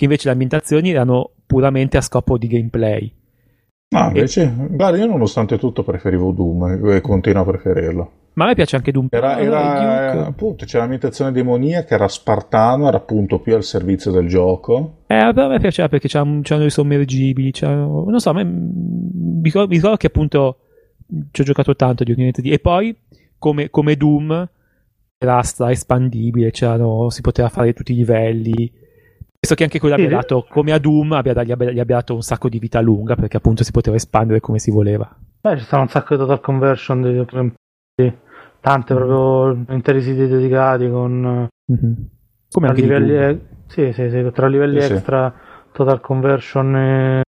Che 0.00 0.06
invece 0.06 0.28
le 0.28 0.32
ambientazioni 0.32 0.88
erano 0.92 1.32
puramente 1.44 1.98
a 1.98 2.00
scopo 2.00 2.38
di 2.38 2.46
gameplay. 2.46 3.12
No, 3.90 4.06
invece, 4.06 4.50
guarda, 4.70 4.96
io 4.96 5.04
nonostante 5.04 5.58
tutto 5.58 5.82
preferivo 5.82 6.32
Doom 6.32 6.88
e 6.90 7.02
continuo 7.02 7.42
a 7.42 7.44
preferirlo. 7.44 8.10
Ma 8.32 8.44
a 8.44 8.46
me 8.48 8.54
piace 8.54 8.76
anche 8.76 8.92
Doom. 8.92 9.08
Era, 9.10 9.34
però, 9.34 9.58
era, 9.58 10.12
Duke- 10.12 10.26
appunto, 10.26 10.64
c'era 10.64 10.78
l'ambientazione 10.78 11.32
demoniaca, 11.32 11.96
era 11.96 12.08
spartano, 12.08 12.88
era 12.88 12.96
appunto 12.96 13.40
più 13.40 13.54
al 13.54 13.62
servizio 13.62 14.10
del 14.10 14.26
gioco. 14.26 15.02
Eh, 15.06 15.32
però 15.34 15.44
a 15.44 15.48
me 15.50 15.60
piaceva 15.60 15.90
perché 15.90 16.08
c'erano, 16.08 16.40
c'erano 16.40 16.64
i 16.64 16.70
sommergibili, 16.70 17.50
c'erano- 17.50 18.06
non 18.08 18.20
so, 18.20 18.30
a 18.30 18.32
me, 18.32 18.44
mi 18.44 19.42
ricordo, 19.42 19.68
mi 19.68 19.74
ricordo 19.74 19.98
che 19.98 20.06
appunto 20.06 20.60
ci 21.30 21.42
ho 21.42 21.44
giocato 21.44 21.76
tanto 21.76 22.04
di 22.04 22.12
Unity 22.12 22.48
e 22.48 22.58
poi 22.58 22.96
come, 23.36 23.68
come 23.68 23.96
Doom 23.96 24.48
era 25.18 25.42
stra 25.42 25.70
espandibile, 25.70 26.52
c'erano, 26.52 27.10
si 27.10 27.20
poteva 27.20 27.50
fare 27.50 27.74
tutti 27.74 27.92
i 27.92 27.96
livelli. 27.96 28.88
Penso 29.40 29.54
che 29.56 29.64
anche 29.64 29.78
quello 29.78 29.94
abbia 29.94 30.08
dato, 30.10 30.44
come 30.46 30.70
a 30.72 30.78
Doom, 30.78 31.12
abbia, 31.12 31.42
gli, 31.42 31.50
abbia, 31.50 31.70
gli 31.70 31.80
abbia 31.80 31.96
dato 31.96 32.14
un 32.14 32.20
sacco 32.20 32.50
di 32.50 32.58
vita 32.58 32.78
lunga 32.82 33.14
perché 33.14 33.38
appunto 33.38 33.64
si 33.64 33.70
poteva 33.70 33.96
espandere 33.96 34.38
come 34.40 34.58
si 34.58 34.70
voleva. 34.70 35.16
Beh, 35.40 35.56
ci 35.56 35.64
stanno 35.64 35.84
un 35.84 35.88
sacco 35.88 36.14
di 36.14 36.20
total 36.20 36.40
conversion, 36.42 37.00
di, 37.00 37.24
di- 37.94 38.12
tante 38.60 38.94
proprio 38.94 39.64
interi 39.74 40.02
siti 40.02 40.26
dedicati 40.26 40.90
con 40.90 41.48
Mhm. 41.72 42.08
Come 42.50 42.66
tra 42.66 42.74
anche 42.74 42.82
livelli, 42.82 43.12
Doom. 43.16 43.22
e- 43.22 43.40
sì, 43.68 43.92
sì, 43.94 44.10
sì, 44.10 44.30
tra 44.34 44.46
livelli 44.46 44.78
Sì, 44.82 44.86
sì. 44.88 44.92
extra, 44.92 45.32
total 45.72 46.00
conversion 46.02 46.76
e 46.76 47.22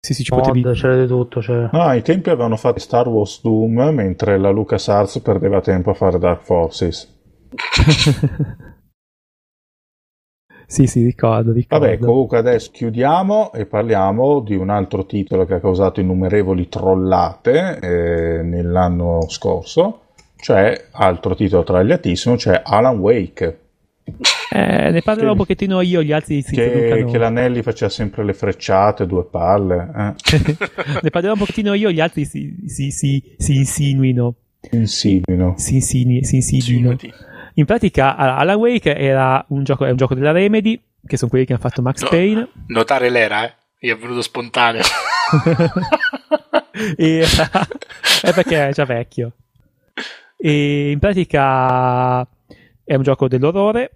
Sì, 0.00 0.14
sì, 0.14 0.22
ci 0.24 0.32
mod, 0.32 0.42
potevi... 0.46 0.62
c'era 0.72 0.98
di 0.98 1.06
tutto. 1.06 1.42
Cioè. 1.42 1.68
No, 1.72 1.82
ai 1.82 2.00
tempi 2.00 2.30
avevano 2.30 2.56
fatto 2.56 2.78
Star 2.78 3.06
Wars 3.08 3.42
Doom, 3.42 3.90
mentre 3.92 4.38
la 4.38 4.48
LucasArts 4.48 5.20
perdeva 5.20 5.60
tempo 5.60 5.90
a 5.90 5.94
fare 5.94 6.18
Dark 6.18 6.40
Forces. 6.44 7.18
sì, 10.70 10.86
sì, 10.86 11.04
ricordo, 11.04 11.50
ricordo. 11.52 11.84
Vabbè, 11.84 11.98
comunque 11.98 12.38
adesso 12.38 12.70
chiudiamo 12.72 13.52
e 13.52 13.66
parliamo 13.66 14.38
di 14.38 14.54
un 14.54 14.70
altro 14.70 15.04
titolo 15.04 15.44
che 15.44 15.54
ha 15.54 15.60
causato 15.60 15.98
innumerevoli 16.00 16.68
trollate 16.68 17.78
eh, 17.80 18.42
nell'anno 18.44 19.26
scorso, 19.28 20.02
cioè 20.36 20.86
altro 20.92 21.34
titolo 21.34 21.64
tragliatissimo, 21.64 22.36
cioè 22.36 22.62
Alan 22.64 22.98
Wake, 22.98 23.58
Eh, 24.52 24.90
ne 24.90 25.02
parlerò 25.02 25.26
Che- 25.26 25.32
un 25.32 25.36
pochettino 25.36 25.80
io, 25.80 26.02
gli 26.02 26.12
altri 26.12 26.42
si 26.42 26.54
che, 26.54 27.04
che 27.08 27.18
l'Anelli 27.18 27.62
faceva 27.62 27.90
sempre 27.90 28.24
le 28.24 28.32
frecciate, 28.32 29.06
due 29.06 29.24
palle, 29.24 29.88
eh. 29.96 30.14
ne 31.02 31.10
parlerò 31.10 31.32
un 31.32 31.38
pochettino 31.38 31.74
io, 31.74 31.90
gli 31.90 32.00
altri 32.00 32.24
si, 32.24 32.56
si, 32.66 32.90
si, 32.90 33.34
si 33.36 33.56
insinuino. 33.56 34.34
insinuino. 34.70 35.54
Si, 35.56 35.74
insini- 35.74 36.24
si 36.24 36.36
insinuino. 36.36 36.96
In 37.60 37.66
pratica, 37.66 38.16
Alan 38.16 38.56
Wake 38.56 38.96
era 38.96 39.44
un 39.48 39.64
gioco, 39.64 39.84
è 39.84 39.90
un 39.90 39.98
gioco 39.98 40.14
della 40.14 40.32
Remedy 40.32 40.82
che 41.06 41.18
sono 41.18 41.28
quelli 41.28 41.44
che 41.44 41.52
hanno 41.52 41.60
fatto 41.60 41.82
Max 41.82 42.02
No. 42.02 42.08
Payne. 42.08 42.48
Notare 42.68 43.10
l'era, 43.10 43.44
eh? 43.44 43.54
Mi 43.80 43.90
è 43.90 43.98
venuto 43.98 44.22
spontaneo. 44.22 44.80
e, 46.96 47.22
è 48.22 48.32
perché 48.32 48.68
è 48.68 48.72
già 48.72 48.86
vecchio. 48.86 49.32
E 50.38 50.90
in 50.90 50.98
pratica 50.98 52.26
è 52.82 52.94
un 52.94 53.02
gioco 53.02 53.28
dell'orrore 53.28 53.90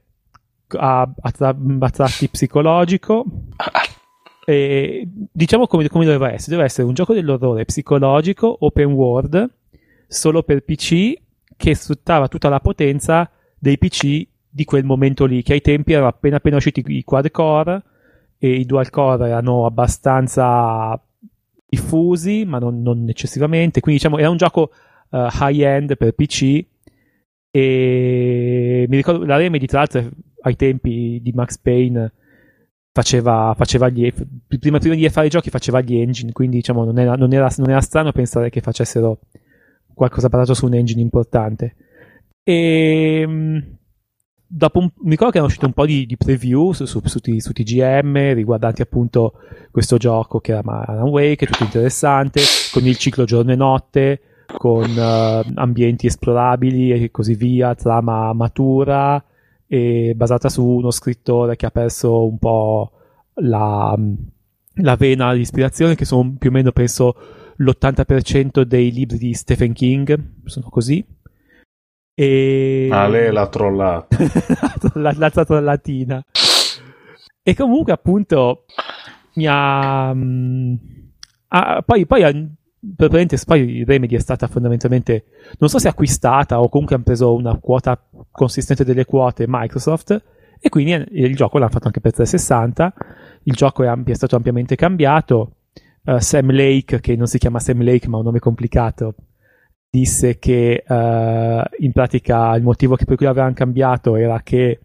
a, 0.77 1.11
a 1.23 1.91
tratti 1.91 2.29
psicologico. 2.29 3.25
E 4.47 5.09
diciamo 5.33 5.67
come, 5.67 5.89
come 5.89 6.05
doveva 6.05 6.31
essere: 6.31 6.51
doveva 6.51 6.67
essere 6.67 6.87
un 6.87 6.93
gioco 6.93 7.15
dell'orrore 7.15 7.65
psicologico 7.65 8.55
open 8.61 8.93
world 8.93 9.51
solo 10.07 10.43
per 10.43 10.63
PC 10.63 11.15
che 11.57 11.75
sfruttava 11.75 12.29
tutta 12.29 12.51
la 12.51 12.61
potenza 12.61 13.31
dei 13.65 13.79
PC 13.79 14.27
di 14.51 14.65
quel 14.65 14.85
momento 14.85 15.25
lì, 15.25 15.43
che 15.43 15.55
ai 15.55 15.63
tempi 15.63 15.93
erano 15.93 16.09
appena 16.09 16.37
appena 16.37 16.57
usciti 16.57 16.85
i 16.87 17.03
quad 17.03 17.31
core 17.31 17.83
e 18.39 18.53
i 18.53 18.67
dual 18.67 18.91
core 18.91 19.29
erano 19.29 19.65
abbastanza 19.65 21.01
diffusi, 21.67 22.45
ma 22.45 22.59
non, 22.59 22.83
non 22.83 23.09
eccessivamente. 23.09 23.81
Quindi 23.81 24.01
diciamo 24.03 24.19
era 24.19 24.29
un 24.29 24.37
gioco 24.37 24.71
uh, 25.11 25.27
high 25.33 25.61
end 25.61 25.97
per 25.97 26.13
PC. 26.13 26.65
E 27.51 28.87
mi 28.89 28.97
ricordo 28.97 29.25
la 29.25 29.37
Remedy, 29.39 29.67
tra 29.67 29.79
l'altro, 29.79 30.11
ai 30.43 30.57
tempi 30.57 31.21
di 31.23 31.33
Max 31.33 31.57
Payne 31.57 32.13
faceva, 32.93 33.55
faceva 33.57 33.89
gli, 33.89 34.13
prima, 34.59 34.79
prima 34.79 34.95
di 34.95 35.09
fare 35.09 35.29
i 35.29 35.31
giochi 35.31 35.51
faceva 35.51 35.81
gli 35.81 35.97
engine, 35.97 36.33
quindi 36.33 36.57
diciamo 36.57 36.85
non 36.85 36.99
era, 36.99 37.15
non 37.15 37.33
era, 37.33 37.49
non 37.57 37.71
era 37.71 37.81
strano 37.81 38.13
pensare 38.13 38.51
che 38.51 38.61
facessero 38.61 39.21
qualcosa 39.95 40.29
basato 40.29 40.53
su 40.53 40.67
un 40.67 40.75
engine 40.75 41.01
importante. 41.01 41.77
E 42.45 43.27
dopo 44.47 44.79
un, 44.79 44.91
mi 44.99 45.11
ricordo 45.11 45.33
che 45.33 45.39
erano 45.39 45.47
uscite 45.47 45.67
un 45.67 45.73
po' 45.73 45.87
di, 45.87 46.07
di 46.07 46.17
preview 46.17 46.73
su, 46.73 46.85
su, 46.85 47.01
su, 47.05 47.19
su, 47.39 47.53
TGM 47.53 48.35
riguardanti 48.35 48.83
appunto 48.83 49.33
questo 49.71 49.97
gioco 49.97 50.39
che 50.39 50.53
era 50.53 50.63
Alan 50.63 51.09
Wake, 51.09 51.47
tutto 51.47 51.65
interessante, 51.65 52.41
con 52.73 52.87
il 52.87 52.97
ciclo 52.97 53.25
giorno 53.25 53.53
e 53.53 53.57
notte, 53.57 54.21
con 54.57 54.89
uh, 54.89 55.53
ambienti 55.55 56.07
esplorabili 56.07 56.93
e 56.93 57.11
così 57.11 57.35
via, 57.35 57.75
trama 57.75 58.33
matura 58.33 59.25
e 59.67 60.13
basata 60.15 60.49
su 60.49 60.65
uno 60.65 60.91
scrittore 60.91 61.57
che 61.57 61.67
ha 61.67 61.71
perso 61.71 62.27
un 62.27 62.39
po' 62.39 62.93
la, 63.35 63.99
la 64.75 64.97
vena 64.97 65.33
di 65.35 65.41
ispirazione, 65.41 65.97
che 65.97 66.05
sono 66.05 66.37
più 66.39 66.51
o 66.51 66.53
meno 66.53 66.71
penso 66.71 67.17
l'80% 67.57 68.63
dei 68.63 68.93
libri 68.93 69.19
di 69.19 69.33
Stephen 69.33 69.73
King, 69.73 70.43
sono 70.45 70.69
così. 70.69 71.05
E... 72.15 72.89
Ah, 72.93 73.09
lei 73.09 73.33
l'ha 73.33 73.49
trollata. 73.49 74.17
la, 74.95 75.15
la 75.17 75.31
trollatina. 75.31 76.25
E 77.43 77.55
comunque, 77.55 77.93
appunto, 77.93 78.65
mi 79.35 79.47
ha. 79.49 80.15
Mh, 80.15 80.79
ha 81.49 81.83
poi, 81.85 82.07
poi, 82.07 82.23
poi 83.45 83.85
Remedy 83.85 84.15
è 84.15 84.21
stata 84.21 84.47
fondamentalmente. 84.47 85.25
Non 85.59 85.69
so 85.69 85.79
se 85.79 85.89
acquistata 85.89 86.61
o 86.61 86.69
comunque 86.69 86.95
hanno 86.95 87.05
preso 87.05 87.35
una 87.35 87.57
quota 87.59 88.01
consistente 88.31 88.85
delle 88.85 89.05
quote 89.05 89.45
Microsoft. 89.49 90.23
E 90.61 90.69
quindi 90.69 90.93
il 91.21 91.35
gioco 91.35 91.59
l'hanno 91.59 91.71
fatto 91.71 91.87
anche 91.87 92.01
per 92.01 92.13
360. 92.13 92.95
Il 93.43 93.55
gioco 93.55 93.83
è, 93.83 93.87
ampi, 93.87 94.13
è 94.13 94.15
stato 94.15 94.37
ampiamente 94.37 94.77
cambiato. 94.77 95.57
Uh, 96.05 96.19
Sam 96.19 96.51
Lake, 96.53 97.01
che 97.01 97.17
non 97.17 97.27
si 97.27 97.39
chiama 97.39 97.59
Sam 97.59 97.83
Lake, 97.83 98.09
ma 98.09 98.17
ha 98.17 98.21
un 98.21 98.27
nome 98.27 98.39
complicato, 98.39 99.15
disse 99.95 100.41
che 100.41 100.83
uh, 100.85 101.63
in 101.79 101.93
pratica 101.93 102.57
il 102.57 102.65
motivo 102.65 102.97
per 102.97 103.15
cui 103.15 103.27
l'avevano 103.27 103.55
cambiato 103.55 104.17
era 104.17 104.41
che 104.43 104.81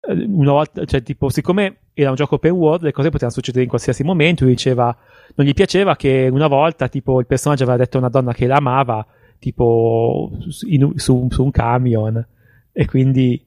uh, 0.00 0.12
una 0.12 0.52
volta, 0.52 0.84
cioè 0.84 1.02
tipo, 1.02 1.28
siccome 1.30 1.78
era 1.94 2.10
un 2.10 2.14
gioco 2.14 2.36
open 2.36 2.52
world, 2.52 2.82
le 2.84 2.92
cose 2.92 3.08
potevano 3.08 3.32
succedere 3.32 3.64
in 3.64 3.68
qualsiasi 3.68 4.04
momento. 4.04 4.44
Lui 4.44 4.52
diceva, 4.52 4.96
non 5.34 5.46
gli 5.46 5.52
piaceva 5.52 5.96
che 5.96 6.28
una 6.30 6.46
volta, 6.46 6.86
tipo, 6.86 7.18
il 7.18 7.26
personaggio 7.26 7.64
aveva 7.64 7.78
detto 7.78 7.96
a 7.96 8.00
una 8.00 8.08
donna 8.08 8.32
che 8.32 8.46
l'amava, 8.46 9.04
tipo, 9.40 10.30
in, 10.68 10.92
su, 10.94 11.26
su, 11.28 11.42
un 11.42 11.50
camion, 11.50 12.24
e 12.70 12.86
quindi 12.86 13.44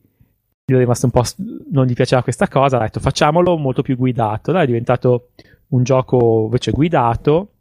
gli 0.66 0.74
è 0.74 0.78
rimasto 0.78 1.06
un 1.06 1.12
po'. 1.14 1.24
non 1.72 1.86
gli 1.86 1.94
piaceva 1.94 2.24
questa 2.24 2.50
cosa. 2.50 2.78
Ha 2.78 2.82
detto, 2.82 3.00
facciamolo 3.00 3.56
molto 3.58 3.84
più 3.84 3.96
guidato. 3.96 4.50
Allora 4.50 4.66
è 4.66 4.68
diventato 4.68 5.30
un 5.68 5.84
gioco 5.84 6.44
invece 6.46 6.72
guidato 6.72 7.54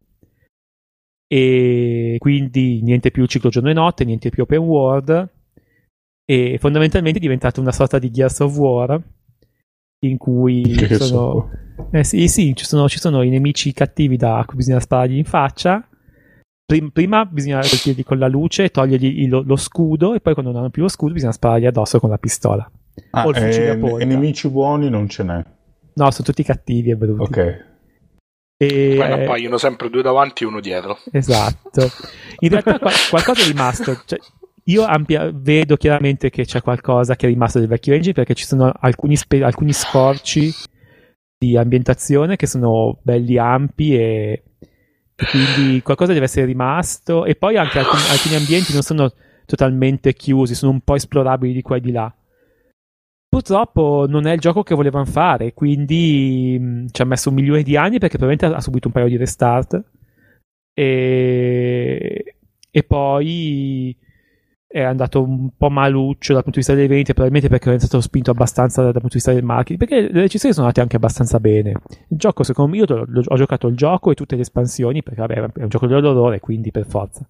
e 1.30 2.16
quindi 2.18 2.80
niente 2.82 3.10
più 3.10 3.26
ciclo 3.26 3.50
giorno 3.50 3.68
e 3.68 3.74
notte, 3.74 4.04
niente 4.04 4.30
più 4.30 4.44
open 4.44 4.58
world. 4.58 5.28
E 6.24 6.58
fondamentalmente 6.58 7.18
è 7.18 7.22
diventato 7.22 7.60
una 7.60 7.72
sorta 7.72 7.98
di 7.98 8.10
Gears 8.10 8.40
of 8.40 8.56
War 8.56 9.00
in 10.00 10.16
cui 10.16 10.62
Che 10.62 10.94
sono, 10.94 11.50
eh 11.90 12.04
sì, 12.04 12.28
sì, 12.28 12.54
ci, 12.54 12.64
sono, 12.64 12.88
ci 12.88 12.98
sono 12.98 13.22
i 13.22 13.28
nemici 13.28 13.72
cattivi 13.72 14.16
da 14.16 14.42
cui 14.46 14.56
bisogna 14.56 14.80
sparargli 14.80 15.16
in 15.16 15.24
faccia. 15.24 15.86
Prim- 16.64 16.90
prima 16.90 17.24
bisogna 17.24 17.60
colpirli 17.60 18.04
con 18.04 18.18
la 18.18 18.28
luce 18.28 18.68
togliergli 18.68 19.26
lo, 19.26 19.40
lo, 19.40 19.56
scudo 19.56 20.12
e 20.12 20.20
poi 20.20 20.34
quando 20.34 20.52
non 20.52 20.60
hanno 20.60 20.70
più 20.70 20.82
lo 20.82 20.88
scudo 20.88 21.14
bisogna 21.14 21.32
sparargli 21.32 21.66
addosso 21.66 21.98
con 21.98 22.10
la 22.10 22.18
pistola. 22.18 22.70
Ah, 23.10 23.26
o 23.26 23.30
il 23.30 23.36
fucile 23.36 23.70
a 23.70 23.72
e, 23.72 23.78
polta. 23.78 24.02
e 24.02 24.04
nemici 24.04 24.48
buoni 24.48 24.90
non 24.90 25.08
ce 25.08 25.22
n'è. 25.22 25.44
No, 25.94 26.10
sono 26.10 26.26
tutti 26.26 26.42
cattivi 26.42 26.90
e 26.90 26.96
brutti. 26.96 27.22
Ok 27.22 27.67
e... 28.60 28.94
Poi 28.96 29.12
appaiono 29.12 29.56
sempre 29.56 29.88
due 29.88 30.02
davanti 30.02 30.42
e 30.42 30.46
uno 30.46 30.60
dietro. 30.60 30.98
Esatto. 31.12 31.88
In 32.40 32.48
realtà 32.48 32.78
qual- 32.78 32.92
qualcosa 33.08 33.42
è 33.42 33.46
rimasto. 33.46 34.02
Cioè, 34.04 34.18
io 34.64 34.84
ampia- 34.84 35.30
vedo 35.32 35.76
chiaramente 35.76 36.28
che 36.28 36.44
c'è 36.44 36.60
qualcosa 36.60 37.14
che 37.14 37.26
è 37.26 37.30
rimasto 37.30 37.60
del 37.60 37.68
vecchio 37.68 37.94
engine 37.94 38.14
perché 38.14 38.34
ci 38.34 38.44
sono 38.44 38.72
alcuni, 38.80 39.14
spe- 39.14 39.44
alcuni 39.44 39.72
scorci 39.72 40.52
di 41.38 41.56
ambientazione 41.56 42.34
che 42.34 42.48
sono 42.48 42.98
belli 43.02 43.38
ampi 43.38 43.94
e, 43.94 44.42
e 45.14 45.26
quindi 45.30 45.80
qualcosa 45.80 46.12
deve 46.12 46.24
essere 46.24 46.46
rimasto. 46.46 47.24
E 47.24 47.36
poi 47.36 47.56
anche 47.56 47.78
alcuni, 47.78 48.02
alcuni 48.10 48.34
ambienti 48.34 48.72
non 48.72 48.82
sono 48.82 49.12
totalmente 49.46 50.14
chiusi, 50.14 50.56
sono 50.56 50.72
un 50.72 50.80
po' 50.80 50.96
esplorabili 50.96 51.52
di 51.52 51.62
qua 51.62 51.76
e 51.76 51.80
di 51.80 51.92
là. 51.92 52.12
Purtroppo 53.28 54.06
non 54.08 54.26
è 54.26 54.32
il 54.32 54.40
gioco 54.40 54.62
che 54.62 54.74
volevano 54.74 55.04
fare, 55.04 55.52
quindi 55.52 56.56
mh, 56.58 56.86
ci 56.92 57.02
ha 57.02 57.04
messo 57.04 57.28
un 57.28 57.34
milione 57.34 57.62
di 57.62 57.76
anni 57.76 57.98
perché 57.98 58.16
probabilmente 58.16 58.56
ha 58.56 58.60
subito 58.60 58.88
un 58.88 58.94
paio 58.94 59.08
di 59.08 59.16
restart. 59.16 59.82
E, 60.72 62.36
e 62.70 62.82
poi 62.84 63.96
è 64.66 64.82
andato 64.82 65.22
un 65.22 65.50
po' 65.56 65.70
maluccio 65.70 66.32
dal 66.34 66.42
punto 66.42 66.58
di 66.58 66.64
vista 66.64 66.74
dei 66.74 66.86
vendite, 66.86 67.14
probabilmente 67.14 67.48
perché 67.48 67.74
è 67.74 67.78
stato 67.78 68.00
spinto 68.00 68.30
abbastanza 68.30 68.82
dal 68.82 68.92
punto 68.92 69.08
di 69.08 69.14
vista 69.14 69.32
del 69.32 69.42
marketing, 69.42 69.78
perché 69.78 70.12
le 70.12 70.20
recensioni 70.20 70.54
sono 70.54 70.66
andate 70.66 70.82
anche 70.82 70.96
abbastanza 70.96 71.40
bene. 71.40 71.72
Il 72.08 72.18
gioco, 72.18 72.42
secondo 72.44 72.70
me, 72.72 72.78
io 72.78 72.86
lo, 72.86 73.22
ho 73.24 73.36
giocato 73.36 73.66
il 73.66 73.76
gioco 73.76 74.10
e 74.10 74.14
tutte 74.14 74.36
le 74.36 74.42
espansioni, 74.42 75.02
perché 75.02 75.20
vabbè, 75.20 75.52
è 75.54 75.62
un 75.62 75.68
gioco 75.68 75.86
dell'orrore, 75.86 76.40
quindi 76.40 76.70
per 76.70 76.86
forza. 76.86 77.26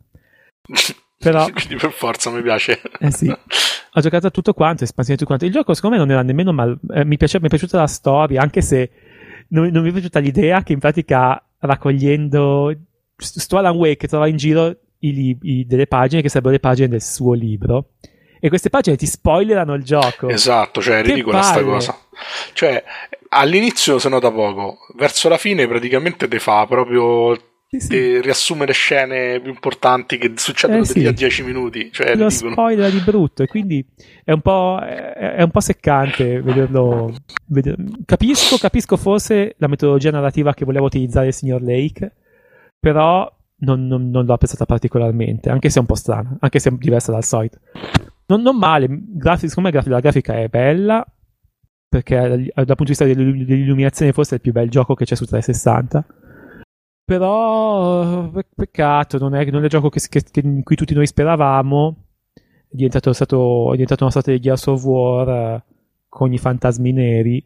Però, 1.19 1.47
quindi 1.53 1.77
per 1.77 1.93
forza 1.93 2.31
mi 2.31 2.43
piace. 2.43 2.81
Eh 3.01 3.11
sì. 3.11 3.29
Ho 3.29 4.01
giocato 4.01 4.31
tutto 4.31 4.55
quanto, 4.55 4.85
espansioni 4.85 5.19
tutto 5.19 5.31
quanto. 5.31 5.47
Il 5.47 5.53
gioco 5.53 5.75
secondo 5.75 5.97
me 5.97 6.03
non 6.03 6.13
era 6.13 6.23
nemmeno 6.23 6.53
mal. 6.53 6.79
Eh, 6.93 7.05
mi, 7.05 7.17
piace, 7.17 7.41
mi, 7.41 7.47
è 7.47 7.49
piaciuta 7.49 7.79
la 7.79 7.87
storia, 7.87 8.41
anche 8.41 8.61
se 8.61 8.91
non, 9.49 9.69
non, 9.69 9.83
mi 9.83 9.89
è 9.89 9.93
piaciuta 9.93 10.19
l'idea 10.21 10.63
che 10.63 10.73
in 10.73 10.79
pratica 10.79 11.43
raccogliendo 11.61 12.73
sto 13.17 13.57
Alan 13.57 13.75
Wake 13.75 14.07
trova 14.07 14.29
in 14.29 14.37
giro 14.37 14.77
i, 15.01 15.37
i, 15.41 15.67
delle 15.67 15.87
pagine 15.87 16.23
che 16.23 16.29
sarebbero 16.29 16.55
le 16.55 16.61
pagine 16.61 16.89
del 16.89 17.03
suo 17.03 17.33
libro. 17.33 17.91
E 18.41 18.49
queste 18.49 18.71
pagine 18.71 18.97
ti 18.97 19.07
spoilerano 19.07 19.75
il 19.75 19.83
gioco. 19.83 20.29
Esatto, 20.29 20.81
cioè 20.81 20.99
è 20.99 21.03
ridicola 21.03 21.43
sta 21.43 21.65
cosa. 21.65 21.99
Cioè, 22.53 22.85
all'inizio 23.31 23.99
si 23.99 24.09
nota 24.09 24.31
poco, 24.31 24.79
verso 24.97 25.29
la 25.29 25.39
fine 25.39 25.67
praticamente 25.67 26.29
te 26.29 26.39
fa 26.39 26.65
proprio 26.67 27.37
sì, 27.71 27.81
sì. 27.81 28.21
riassume 28.23 28.65
le 28.65 28.73
scene 28.73 29.41
più 29.41 29.51
importanti 29.51 30.17
che 30.17 30.33
succedono 30.37 30.81
eh, 30.81 30.87
sì. 30.87 31.05
a 31.05 31.13
10 31.13 31.43
minuti. 31.43 31.91
Cioè, 31.93 32.17
lo 32.17 32.31
spoiler 32.31 32.91
di 32.91 33.01
brutto, 33.01 33.43
e 33.43 33.47
quindi 33.47 33.85
è 34.25 34.33
un 34.33 34.41
po', 34.41 34.81
è, 34.81 35.35
è 35.37 35.43
un 35.43 35.51
po 35.51 35.61
seccante 35.61 36.41
vederlo. 36.41 37.15
Veder... 37.45 37.77
Capisco, 38.07 38.57
capisco 38.57 38.97
forse 38.97 39.55
la 39.59 39.67
metodologia 39.67 40.11
narrativa 40.11 40.55
che 40.55 40.65
voleva 40.65 40.87
utilizzare 40.87 41.27
il 41.27 41.35
signor 41.35 41.61
Lake, 41.61 42.11
però 42.81 43.31
non, 43.57 43.87
non, 43.87 44.09
non 44.09 44.25
l'ho 44.25 44.33
apprezzata 44.33 44.65
particolarmente, 44.65 45.51
anche 45.51 45.69
se 45.69 45.77
è 45.77 45.81
un 45.81 45.87
po' 45.87 45.95
strana, 45.95 46.39
anche 46.41 46.61
se 46.61 46.71
è 46.71 46.73
diversa 46.73 47.13
dal 47.13 47.25
solito. 47.25 47.59
Non, 48.29 48.41
non 48.41 48.57
male, 48.57 48.87
grafic, 48.89 49.51
secondo 49.51 49.71
me 49.71 49.83
la 49.85 50.01
grafica 50.01 50.39
è 50.39 50.49
bella, 50.49 51.07
perché 51.87 52.17
dal 52.17 52.65
punto 52.65 52.85
di 52.85 52.89
vista 52.89 53.05
dell'illuminazione 53.05 54.13
forse 54.13 54.33
è 54.33 54.35
il 54.37 54.41
più 54.41 54.53
bel 54.53 54.71
gioco 54.71 54.95
che 54.95 55.05
c'è 55.05 55.15
su 55.15 55.27
360 55.27 56.07
però 57.09 58.31
peccato, 58.55 59.17
non 59.17 59.35
è, 59.35 59.43
non 59.47 59.63
è 59.63 59.65
il 59.65 59.71
gioco 59.71 59.89
che, 59.89 59.99
che, 60.11 60.23
che, 60.31 60.41
in 60.41 60.63
cui 60.63 60.77
tutti 60.77 60.93
noi 60.93 61.07
speravamo. 61.07 62.05
È 62.35 62.75
diventato, 62.75 63.15
stato, 63.15 63.69
è 63.69 63.73
diventato 63.73 64.03
una 64.03 64.13
sorta 64.13 64.31
di 64.31 64.39
Gears 64.39 64.67
of 64.67 64.85
War 64.85 65.29
eh, 65.31 65.65
con 66.07 66.35
i 66.35 66.37
fantasmi 66.37 66.93
neri. 66.93 67.43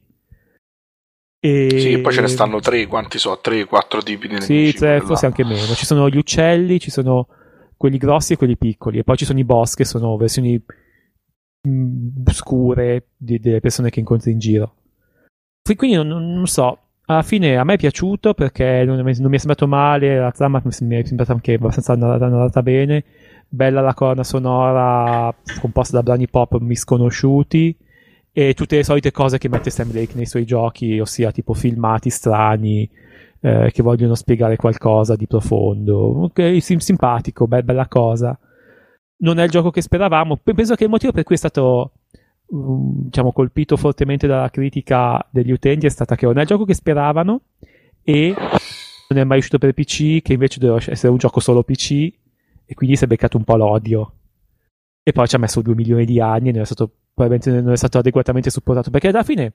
E... 1.39 1.69
Sì, 1.79 1.99
poi 1.99 2.13
ce 2.13 2.23
ne 2.23 2.27
stanno 2.27 2.59
tre, 2.59 2.89
quanti 2.89 3.21
so, 3.21 3.39
tre, 3.41 3.65
quattro 3.67 4.03
tipi 4.03 4.27
di 4.27 4.35
nemici. 4.35 4.73
Sì, 4.73 4.77
tre, 4.77 5.01
forse 5.01 5.27
anche 5.27 5.45
meno. 5.45 5.75
Ci 5.75 5.87
sono 5.87 6.09
gli 6.09 6.17
uccelli, 6.17 6.81
ci 6.81 6.91
sono 6.91 7.29
quelli 7.77 7.99
grossi 7.99 8.33
e 8.33 8.37
quelli 8.37 8.57
piccoli, 8.57 8.99
e 8.99 9.05
poi 9.05 9.17
ci 9.17 9.25
sono 9.25 9.39
i 9.39 9.45
boss 9.45 9.75
che 9.75 9.85
sono 9.85 10.17
versioni 10.17 10.61
mh, 11.69 12.31
scure 12.33 13.11
di, 13.17 13.39
delle 13.39 13.61
persone 13.61 13.91
che 13.91 14.01
incontri 14.01 14.33
in 14.33 14.41
giro. 14.41 14.75
quindi 15.77 15.97
non, 15.97 16.09
non, 16.09 16.47
so. 16.49 16.79
Alla 17.13 17.23
fine 17.23 17.57
a 17.57 17.65
me 17.65 17.75
è 17.75 17.79
piaciuto 17.79 18.35
perché 18.35 18.85
non, 18.85 18.97
non 18.97 19.05
mi 19.05 19.37
è 19.37 19.39
sembrato 19.39 19.67
male. 19.67 20.19
La 20.19 20.31
trama 20.31 20.61
mi 20.65 20.71
è 20.97 21.05
sembrata 21.05 21.33
anche 21.33 21.55
abbastanza 21.55 21.93
andata, 21.93 22.25
andata 22.25 22.63
bene. 22.63 23.05
Bella 23.49 23.81
la 23.81 23.95
corna 23.95 24.25
sonora 24.25 25.35
composta 25.61 25.97
da 25.97 26.03
brani 26.03 26.29
pop 26.29 26.59
misconosciuti 26.59 27.77
e 28.33 28.55
tutte 28.55 28.77
le 28.77 28.85
solite 28.85 29.11
cose 29.11 29.37
che 29.37 29.51
mette 29.51 29.69
Sam 29.69 29.93
Lake 29.93 30.15
nei 30.15 30.25
suoi 30.25 30.47
giochi, 30.47 30.99
ossia 30.99 31.31
tipo 31.33 31.53
filmati 31.53 32.09
strani 32.09 32.89
eh, 33.41 33.71
che 33.73 33.83
vogliono 33.83 34.15
spiegare 34.15 34.57
qualcosa 34.57 35.17
di 35.17 35.27
profondo. 35.27 35.95
Ok, 35.97 36.63
sim- 36.63 36.81
simpatico, 36.81 37.47
be- 37.47 37.63
bella 37.63 37.89
cosa. 37.89 38.39
Non 39.19 39.39
è 39.39 39.45
il 39.45 39.51
gioco 39.51 39.71
che 39.71 39.83
speravamo. 39.83 40.39
Penso 40.43 40.75
che 40.75 40.85
il 40.85 40.91
motivo 40.91 41.13
per 41.13 41.25
cui 41.25 41.35
è 41.35 41.39
stato 41.39 41.93
um, 42.53 43.05
diciamo, 43.05 43.33
colpito 43.33 43.77
fortemente 43.77 44.27
dalla 44.27 44.51
critica 44.51 45.27
degli 45.31 45.51
utenti 45.51 45.87
è 45.87 45.91
stata 45.91 46.15
che 46.15 46.27
non 46.27 46.39
è 46.39 46.43
il 46.43 46.47
gioco 46.47 46.65
che 46.65 46.75
speravano 46.75 47.43
e 48.03 48.35
non 49.09 49.19
è 49.19 49.25
mai 49.25 49.39
uscito 49.39 49.59
per 49.59 49.73
PC, 49.73 50.23
che 50.23 50.33
invece 50.33 50.59
doveva 50.59 50.81
essere 50.87 51.13
un 51.13 51.19
gioco 51.19 51.41
solo 51.41 51.63
PC 51.63 52.13
e 52.65 52.75
quindi 52.75 52.97
si 52.97 53.05
è 53.05 53.07
beccato 53.07 53.37
un 53.37 53.45
po' 53.45 53.57
l'odio. 53.57 54.13
E 55.03 55.13
poi 55.13 55.27
ci 55.27 55.35
ha 55.35 55.39
messo 55.39 55.61
due 55.63 55.75
milioni 55.75 56.05
di 56.05 56.21
anni 56.21 56.51
e 56.51 56.53
non 56.53 56.63
è 56.63 56.65
stato 56.65 56.91
probabilmente 57.15 57.61
non 57.61 57.73
è 57.73 57.77
stato 57.77 57.99
adeguatamente 57.99 58.51
supportato 58.51 58.91
perché 58.91 59.09
alla 59.09 59.23
fine 59.23 59.55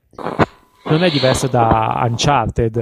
non 0.89 1.03
è 1.03 1.09
diverso 1.09 1.47
da 1.47 2.05
Uncharted 2.07 2.79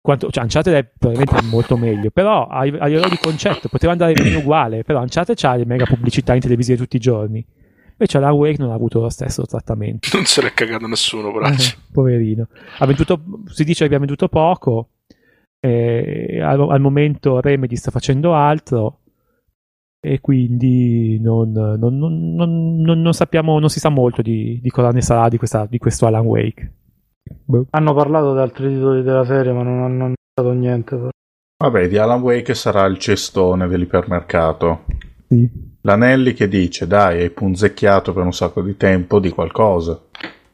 quanto, 0.00 0.30
cioè 0.30 0.44
Uncharted 0.44 0.74
è 0.74 0.84
probabilmente 0.84 1.42
molto 1.46 1.76
meglio 1.76 2.10
però 2.10 2.46
a, 2.46 2.62
livello 2.62 3.08
di 3.08 3.18
concetto 3.20 3.68
poteva 3.68 3.92
andare 3.92 4.12
bene 4.12 4.36
uguale 4.36 4.84
però 4.84 5.00
Uncharted 5.00 5.36
c'ha 5.36 5.56
le 5.56 5.66
mega 5.66 5.84
pubblicità 5.84 6.34
in 6.34 6.40
televisione 6.40 6.78
tutti 6.78 6.96
i 6.96 7.00
giorni 7.00 7.44
invece 8.00 8.16
Alan 8.16 8.32
Wake 8.32 8.62
non 8.62 8.70
ha 8.70 8.74
avuto 8.74 9.00
lo 9.00 9.10
stesso 9.10 9.44
trattamento 9.44 10.08
non 10.14 10.24
se 10.24 10.40
l'è 10.42 10.54
cagato 10.54 10.86
nessuno 10.86 11.30
braccio. 11.32 11.76
Eh, 11.76 11.80
poverino 11.92 12.48
ha 12.78 12.86
venduto, 12.86 13.20
si 13.46 13.64
dice 13.64 13.80
che 13.80 13.94
abbia 13.94 13.98
venduto 13.98 14.28
poco 14.28 14.88
eh, 15.60 16.40
al, 16.42 16.60
al 16.70 16.80
momento 16.80 17.40
Remedy 17.40 17.76
sta 17.76 17.90
facendo 17.90 18.34
altro 18.34 19.00
e 20.02 20.20
quindi 20.20 21.20
non, 21.20 21.52
non, 21.52 21.98
non, 21.98 22.80
non, 22.80 23.12
sappiamo, 23.12 23.58
non 23.58 23.68
si 23.68 23.78
sa 23.78 23.90
molto 23.90 24.22
di, 24.22 24.58
di 24.62 24.70
cosa 24.70 24.88
ne 24.88 25.02
sarà 25.02 25.28
di, 25.28 25.36
questa, 25.36 25.66
di 25.66 25.76
questo 25.76 26.06
Alan 26.06 26.24
Wake. 26.24 26.72
Boh. 27.44 27.66
Hanno 27.70 27.94
parlato 27.94 28.32
di 28.32 28.40
altri 28.40 28.72
titoli 28.72 29.02
della 29.02 29.26
serie, 29.26 29.52
ma 29.52 29.62
non 29.62 29.82
hanno 29.82 30.14
dato 30.32 30.52
niente. 30.52 30.96
Però. 30.96 31.10
Vabbè, 31.58 31.88
di 31.88 31.98
Alan 31.98 32.22
Wake 32.22 32.54
sarà 32.54 32.86
il 32.86 32.96
cestone 32.96 33.68
dell'ipermercato. 33.68 34.84
Sì. 35.28 35.69
L'Anelli 35.82 36.34
che 36.34 36.46
dice, 36.48 36.86
dai, 36.86 37.22
hai 37.22 37.30
punzecchiato 37.30 38.12
per 38.12 38.24
un 38.24 38.32
sacco 38.32 38.60
di 38.60 38.76
tempo 38.76 39.18
di 39.18 39.30
qualcosa. 39.30 39.98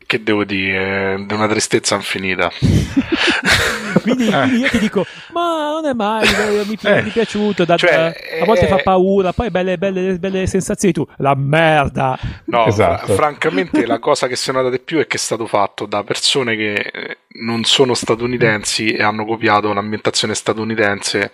Che 0.06 0.22
devo 0.22 0.44
dire, 0.44 1.14
è 1.14 1.34
una 1.34 1.48
tristezza 1.48 1.96
infinita. 1.96 2.50
quindi, 4.02 4.28
eh. 4.28 4.30
quindi, 4.30 4.58
io 4.58 4.68
ti 4.68 4.78
dico, 4.78 5.04
ma 5.32 5.70
non 5.70 5.86
è 5.86 5.92
mai, 5.92 6.26
mi, 6.66 6.78
eh. 6.82 7.02
mi 7.02 7.08
è 7.08 7.12
piaciuto, 7.12 7.64
da, 7.64 7.76
cioè, 7.76 8.38
a 8.40 8.44
volte 8.44 8.66
eh, 8.66 8.68
fa 8.68 8.78
paura, 8.78 9.32
poi 9.32 9.50
belle, 9.50 9.78
belle, 9.78 10.18
belle 10.18 10.46
sensazioni, 10.46 10.94
tu, 10.94 11.06
la 11.18 11.34
merda. 11.34 12.18
No, 12.44 12.66
esatto. 12.66 13.06
fr- 13.06 13.14
francamente 13.14 13.86
la 13.86 13.98
cosa 13.98 14.26
che 14.26 14.36
si 14.36 14.50
è 14.50 14.52
nota 14.52 14.70
di 14.70 14.78
più 14.78 14.98
è 14.98 15.06
che 15.06 15.16
è 15.16 15.20
stato 15.20 15.46
fatto 15.46 15.86
da 15.86 16.02
persone 16.04 16.56
che 16.56 16.74
eh, 16.74 17.18
non 17.40 17.64
sono 17.64 17.94
statunitensi 17.94 18.88
e 18.88 19.02
hanno 19.02 19.24
copiato 19.24 19.72
l'ambientazione 19.72 20.34
statunitense 20.34 21.32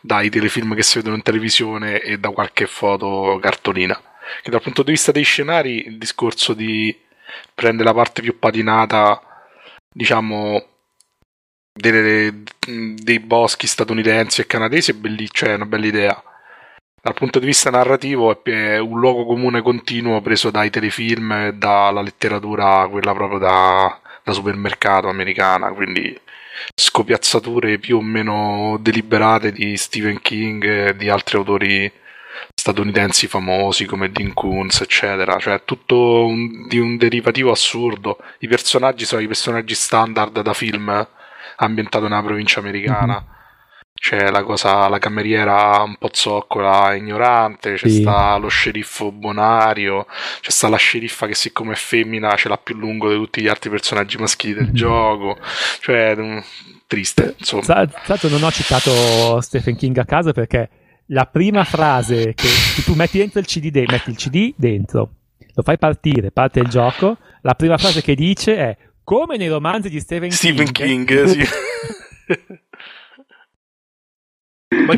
dai 0.00 0.30
telefilm 0.30 0.74
che 0.74 0.82
si 0.82 0.98
vedono 0.98 1.16
in 1.16 1.22
televisione 1.22 2.00
e 2.00 2.18
da 2.18 2.30
qualche 2.30 2.66
foto 2.66 3.38
cartolina. 3.40 4.00
Che 4.42 4.50
dal 4.50 4.62
punto 4.62 4.82
di 4.82 4.92
vista 4.92 5.12
dei 5.12 5.22
scenari 5.22 5.86
il 5.86 5.98
discorso 5.98 6.54
di 6.54 6.96
prende 7.54 7.84
la 7.84 7.94
parte 7.94 8.22
più 8.22 8.38
patinata, 8.38 9.20
diciamo, 9.92 10.73
delle, 11.74 12.44
dei 12.94 13.18
boschi 13.18 13.66
statunitensi 13.66 14.40
e 14.40 14.46
canadesi 14.46 14.92
è 14.92 14.94
bellissimo, 14.94 15.32
cioè 15.32 15.48
è 15.50 15.54
una 15.54 15.66
bella 15.66 15.86
idea. 15.86 16.22
Dal 17.02 17.14
punto 17.14 17.38
di 17.38 17.46
vista 17.46 17.68
narrativo 17.68 18.42
è 18.44 18.78
un 18.78 18.98
luogo 18.98 19.26
comune 19.26 19.60
continuo 19.60 20.22
preso 20.22 20.50
dai 20.50 20.70
telefilm 20.70 21.32
e 21.32 21.52
dalla 21.54 22.00
letteratura, 22.00 22.86
quella 22.88 23.12
proprio 23.12 23.38
da, 23.38 24.00
da 24.22 24.32
supermercato 24.32 25.08
americana, 25.08 25.70
quindi 25.72 26.18
scopiazzature 26.74 27.78
più 27.78 27.98
o 27.98 28.00
meno 28.00 28.78
deliberate 28.80 29.52
di 29.52 29.76
Stephen 29.76 30.20
King 30.22 30.64
e 30.64 30.96
di 30.96 31.10
altri 31.10 31.36
autori 31.36 31.92
statunitensi 32.54 33.26
famosi 33.26 33.84
come 33.84 34.10
Dean 34.10 34.32
Koontz, 34.32 34.80
eccetera. 34.80 35.38
Cioè, 35.38 35.62
tutto 35.64 36.24
un, 36.24 36.66
di 36.68 36.78
un 36.78 36.96
derivativo 36.96 37.50
assurdo. 37.50 38.18
I 38.38 38.48
personaggi 38.48 39.04
sono 39.04 39.20
i 39.20 39.26
personaggi 39.26 39.74
standard 39.74 40.40
da 40.40 40.54
film 40.54 41.06
ambientato 41.56 42.08
nella 42.08 42.22
provincia 42.22 42.60
americana. 42.60 43.14
Mm-hmm. 43.14 43.32
C'è 43.94 44.30
la 44.30 44.42
cosa, 44.42 44.88
la 44.88 44.98
cameriera 44.98 45.82
un 45.82 45.96
po' 45.96 46.10
zoccola, 46.12 46.94
ignorante, 46.94 47.74
c'è 47.74 47.88
sì. 47.88 48.00
sta 48.00 48.36
lo 48.36 48.48
sceriffo 48.48 49.12
bonario, 49.12 50.06
c'è 50.40 50.50
sta 50.50 50.68
la 50.68 50.76
sceriffa 50.76 51.26
che 51.26 51.34
siccome 51.34 51.72
è 51.72 51.76
femmina 51.76 52.34
ce 52.34 52.48
l'ha 52.48 52.58
più 52.58 52.74
lungo 52.74 53.08
di 53.08 53.14
tutti 53.14 53.40
gli 53.40 53.48
altri 53.48 53.70
personaggi 53.70 54.18
maschili 54.18 54.54
del 54.54 54.64
mm-hmm. 54.64 54.74
gioco. 54.74 55.38
Cioè, 55.80 56.42
triste, 56.86 57.34
insomma. 57.38 57.62
Tra 57.62 57.88
l'altro 58.06 58.28
non 58.28 58.42
ho 58.42 58.50
citato 58.50 59.40
Stephen 59.40 59.76
King 59.76 59.96
a 59.98 60.04
caso 60.04 60.32
perché 60.32 60.68
la 61.06 61.26
prima 61.26 61.64
frase 61.64 62.34
che, 62.34 62.48
tu 62.84 62.94
metti 62.94 63.18
dentro 63.18 63.40
il 63.40 63.46
CD, 63.46 63.70
de- 63.70 63.86
metti 63.88 64.10
il 64.10 64.16
CD 64.16 64.54
dentro, 64.56 65.10
lo 65.54 65.62
fai 65.62 65.78
partire, 65.78 66.30
parte 66.30 66.60
il 66.60 66.68
gioco, 66.68 67.18
la 67.42 67.54
prima 67.54 67.78
frase 67.78 68.02
che 68.02 68.14
dice 68.14 68.56
è 68.56 68.76
come 69.04 69.36
nei 69.36 69.48
romanzi 69.48 69.90
di 69.90 70.00
Stephen, 70.00 70.30
Stephen 70.30 70.72
King. 70.72 71.06
King 71.06 71.24
sì. 71.28 71.46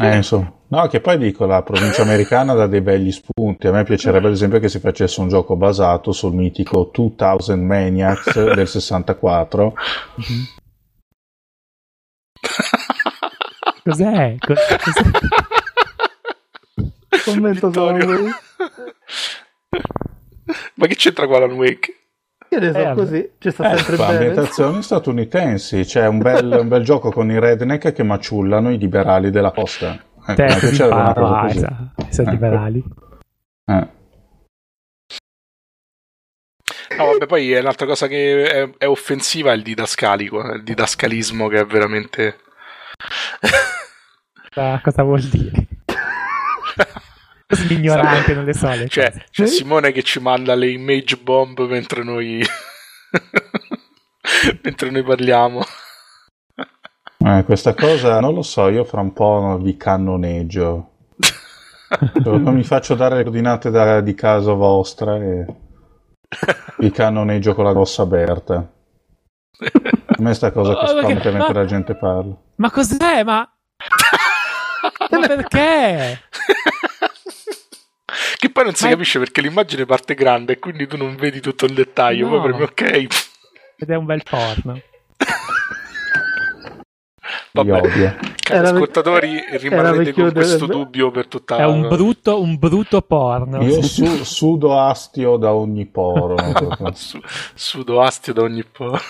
eh, 0.00 0.16
insomma. 0.16 0.52
No, 0.68 0.86
che 0.88 1.00
poi 1.00 1.18
dico, 1.18 1.44
la 1.46 1.62
provincia 1.62 2.02
americana 2.02 2.54
dà 2.54 2.66
dei 2.66 2.80
begli 2.80 3.12
spunti. 3.12 3.66
A 3.66 3.72
me 3.72 3.84
piacerebbe, 3.84 4.26
ad 4.28 4.32
esempio, 4.32 4.58
che 4.58 4.68
si 4.68 4.80
facesse 4.80 5.20
un 5.20 5.28
gioco 5.28 5.54
basato 5.56 6.12
sul 6.12 6.34
mitico 6.34 6.90
2000 6.92 7.56
Maniacs 7.56 8.42
del 8.54 8.66
64. 8.66 9.74
Mm-hmm. 10.20 10.42
Cos'è? 13.84 14.36
Cos'è? 14.38 14.78
Commento. 17.24 17.70
Ma 20.74 20.86
che 20.86 20.94
c'entra 20.94 21.26
qua 21.26 21.36
Alan 21.36 21.52
Wake? 21.52 22.05
Io 22.56 22.62
ne 22.62 22.72
so 22.72 22.78
eh, 22.78 22.94
così, 22.94 23.30
ci 23.38 23.50
sta 23.50 23.70
eh, 23.70 23.76
sempre 23.76 23.96
bene. 23.96 24.12
Ambientazioni 24.12 24.82
statunitensi, 24.82 25.84
c'è 25.84 26.06
un 26.06 26.18
bel, 26.18 26.58
un 26.60 26.68
bel, 26.68 26.82
gioco 26.82 27.10
con 27.10 27.30
i 27.30 27.38
redneck 27.38 27.92
che 27.92 28.02
maciullano 28.02 28.70
i 28.70 28.78
liberali 28.78 29.30
della 29.30 29.50
posta. 29.50 30.02
Eh, 30.26 30.34
Te, 30.34 30.46
c'era 30.72 30.94
una 30.94 31.12
cosa 31.12 31.40
così. 31.42 32.14
Sono 32.14 32.28
ecco. 32.28 32.30
liberali. 32.30 32.84
Eh. 33.66 33.88
No, 36.96 37.04
vabbè, 37.04 37.26
poi 37.26 37.52
è 37.52 37.60
un'altra 37.60 37.84
cosa 37.84 38.06
che 38.06 38.44
è, 38.44 38.70
è 38.78 38.88
offensiva 38.88 39.52
è 39.52 39.54
il 39.54 39.62
didascalico, 39.62 40.40
il 40.40 40.62
didascalismo 40.62 41.48
che 41.48 41.60
è 41.60 41.66
veramente... 41.66 42.38
cosa 44.82 45.02
vuol 45.02 45.20
dire? 45.20 45.66
L'ignorante 47.68 48.34
non 48.34 48.44
le 48.44 48.54
so 48.54 48.68
le 48.68 48.88
cioè, 48.88 49.12
c'è 49.30 49.46
Simone 49.46 49.92
che 49.92 50.02
ci 50.02 50.18
manda 50.18 50.56
le 50.56 50.68
image 50.68 51.16
bomb 51.16 51.60
mentre 51.68 52.02
noi 52.02 52.44
mentre 54.62 54.90
noi 54.90 55.04
parliamo. 55.04 55.62
Eh, 57.18 57.44
questa 57.44 57.74
cosa 57.74 58.20
non 58.20 58.34
lo 58.34 58.42
so, 58.42 58.68
io 58.68 58.84
fra 58.84 59.00
un 59.00 59.12
po' 59.12 59.58
vi 59.60 59.76
cannoneggio. 59.76 60.90
non 62.24 62.54
mi 62.54 62.64
faccio 62.64 62.96
dare 62.96 63.16
le 63.16 63.22
coordinate 63.22 63.70
da, 63.70 64.00
di 64.00 64.14
casa 64.14 64.52
vostra 64.52 65.16
e 65.16 65.46
vi 66.78 66.90
cannoneggio 66.90 67.54
con 67.54 67.64
la 67.64 67.72
grossa 67.72 68.02
aperta. 68.02 68.68
A 70.06 70.16
me 70.18 70.34
sta 70.34 70.50
cosa 70.50 70.74
che 70.78 70.86
spaventa 70.86 71.30
mentre 71.30 71.54
la 71.54 71.64
gente 71.64 71.94
parla. 71.94 72.34
Ma 72.56 72.70
cos'è? 72.70 73.22
Ma... 73.22 73.48
ma 75.10 75.26
perché? 75.26 76.20
Che 78.36 78.50
poi 78.50 78.64
non 78.64 78.74
si 78.74 78.84
Ma 78.84 78.90
capisce 78.90 79.18
perché 79.18 79.40
l'immagine 79.40 79.84
parte 79.84 80.14
grande 80.14 80.54
e 80.54 80.58
quindi 80.58 80.86
tu 80.86 80.96
non 80.96 81.16
vedi 81.16 81.40
tutto 81.40 81.66
il 81.66 81.74
dettaglio. 81.74 82.28
No. 82.28 82.40
Poi 82.40 82.50
premi 82.50 82.62
ok. 82.62 83.06
Ed 83.78 83.90
è 83.90 83.94
un 83.94 84.04
bel 84.04 84.22
porno. 84.22 84.80
Vabbè, 87.52 88.16
cari 88.36 88.66
ascoltatori, 88.66 89.42
rimarrete 89.58 90.12
con 90.12 90.32
questo 90.32 90.66
dubbio 90.66 91.10
per 91.10 91.26
tutta 91.26 91.56
la... 91.56 91.62
È 91.62 91.66
un 91.66 91.88
brutto, 91.88 92.40
un 92.40 92.58
brutto 92.58 93.00
porno. 93.00 93.62
Io 93.62 93.82
su, 93.82 94.04
sudo 94.24 94.78
astio 94.78 95.36
da 95.36 95.54
ogni 95.54 95.86
poro. 95.86 96.36
su, 96.92 97.18
sudo 97.54 98.02
astio 98.02 98.34
da 98.34 98.42
ogni 98.42 98.64
poro. 98.64 99.00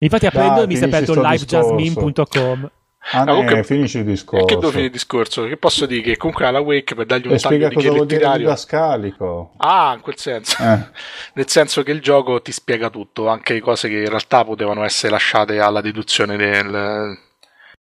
Infatti 0.00 0.26
aprendo 0.26 0.66
mi 0.66 0.76
si 0.76 0.82
è 0.82 0.86
aperto 0.86 1.14
livejasmine.com 1.14 2.70
Ah, 3.12 3.18
No, 3.24 3.24
ne- 3.24 3.32
comunque- 3.38 3.64
finisci 3.64 3.98
il 3.98 4.04
discorso. 4.04 4.44
che 4.44 4.54
devo 4.56 4.68
finire 4.68 4.86
il 4.86 4.92
discorso? 4.92 5.44
Che 5.46 5.56
posso 5.56 5.86
dire? 5.86 6.02
Che 6.02 6.16
comunque 6.18 6.44
alla 6.46 6.60
Wake 6.60 6.94
per 6.94 7.06
dargli 7.06 7.26
un 7.26 7.34
E 7.34 7.38
taglio 7.38 7.68
di 7.68 7.76
direttidario. 7.76 8.38
didascalico. 8.38 9.52
Ah, 9.58 9.92
in 9.94 10.00
quel 10.02 10.16
senso. 10.18 10.62
Eh. 10.62 10.78
Nel 11.34 11.48
senso 11.48 11.82
che 11.82 11.90
il 11.92 12.00
gioco 12.00 12.42
ti 12.42 12.52
spiega 12.52 12.90
tutto, 12.90 13.28
anche 13.28 13.58
cose 13.60 13.88
che 13.88 13.98
in 14.00 14.08
realtà 14.08 14.44
potevano 14.44 14.84
essere 14.84 15.12
lasciate 15.12 15.58
alla 15.58 15.80
deduzione 15.80 16.36
del, 16.36 17.18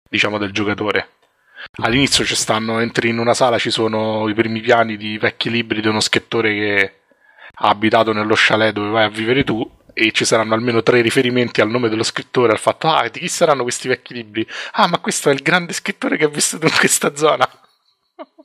diciamo, 0.08 0.38
del 0.38 0.52
giocatore. 0.52 1.08
All'inizio 1.82 2.24
ci 2.24 2.34
stanno, 2.34 2.80
entri 2.80 3.10
in 3.10 3.18
una 3.18 3.34
sala, 3.34 3.58
ci 3.58 3.70
sono 3.70 4.28
i 4.28 4.34
primi 4.34 4.60
piani 4.60 4.96
di 4.96 5.16
vecchi 5.18 5.48
libri 5.50 5.80
di 5.80 5.88
uno 5.88 6.00
scrittore 6.00 6.52
che 6.54 6.92
ha 7.54 7.68
abitato 7.68 8.12
nello 8.12 8.34
chalet 8.36 8.72
dove 8.72 8.88
vai 8.90 9.04
a 9.04 9.08
vivere 9.10 9.44
tu 9.44 9.68
e 9.94 10.10
ci 10.12 10.24
saranno 10.24 10.54
almeno 10.54 10.82
tre 10.82 11.00
riferimenti 11.00 11.60
al 11.60 11.70
nome 11.70 11.88
dello 11.88 12.02
scrittore, 12.02 12.52
al 12.52 12.58
fatto, 12.58 12.88
ah, 12.88 13.08
di 13.08 13.20
chi 13.20 13.28
saranno 13.28 13.62
questi 13.62 13.88
vecchi 13.88 14.14
libri? 14.14 14.46
Ah, 14.72 14.86
ma 14.86 14.98
questo 14.98 15.30
è 15.30 15.32
il 15.32 15.42
grande 15.42 15.72
scrittore 15.72 16.16
che 16.16 16.24
ha 16.24 16.28
vissuto 16.28 16.66
in 16.66 16.72
questa 16.72 17.14
zona. 17.14 17.48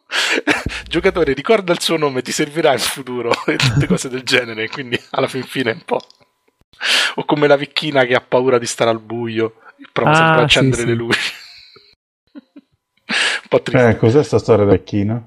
Giocatore, 0.87 1.33
ricorda 1.33 1.73
il 1.73 1.81
suo 1.81 1.97
nome, 1.97 2.21
ti 2.21 2.31
servirà 2.31 2.73
in 2.73 2.79
futuro 2.79 3.31
e 3.45 3.55
tutte 3.57 3.87
cose 3.87 4.09
del 4.09 4.23
genere. 4.23 4.69
Quindi 4.69 4.99
alla 5.11 5.27
fin 5.27 5.43
fine 5.43 5.71
è 5.71 5.73
un 5.73 5.83
po'. 5.83 6.01
O 7.15 7.25
come 7.25 7.47
la 7.47 7.57
vecchina 7.57 8.05
che 8.05 8.13
ha 8.13 8.21
paura 8.21 8.57
di 8.57 8.65
stare 8.65 8.89
al 8.89 8.99
buio 8.99 9.61
e 9.77 9.87
prova 9.91 10.11
Ah, 10.11 10.15
sempre 10.15 10.41
a 10.41 10.43
accendere 10.43 10.81
sì. 10.81 10.87
le 10.87 10.93
luci. 10.93 11.33
un 12.33 13.47
po' 13.49 13.61
triste. 13.61 13.89
Eh, 13.89 13.97
cos'è 13.97 14.23
sta 14.23 14.37
storia 14.37 14.65
vecchina? 14.65 15.25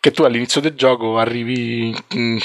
Che 0.00 0.10
tu 0.12 0.22
all'inizio 0.22 0.60
del 0.60 0.74
gioco 0.74 1.18
arrivi 1.18 1.94
mm, 2.14 2.38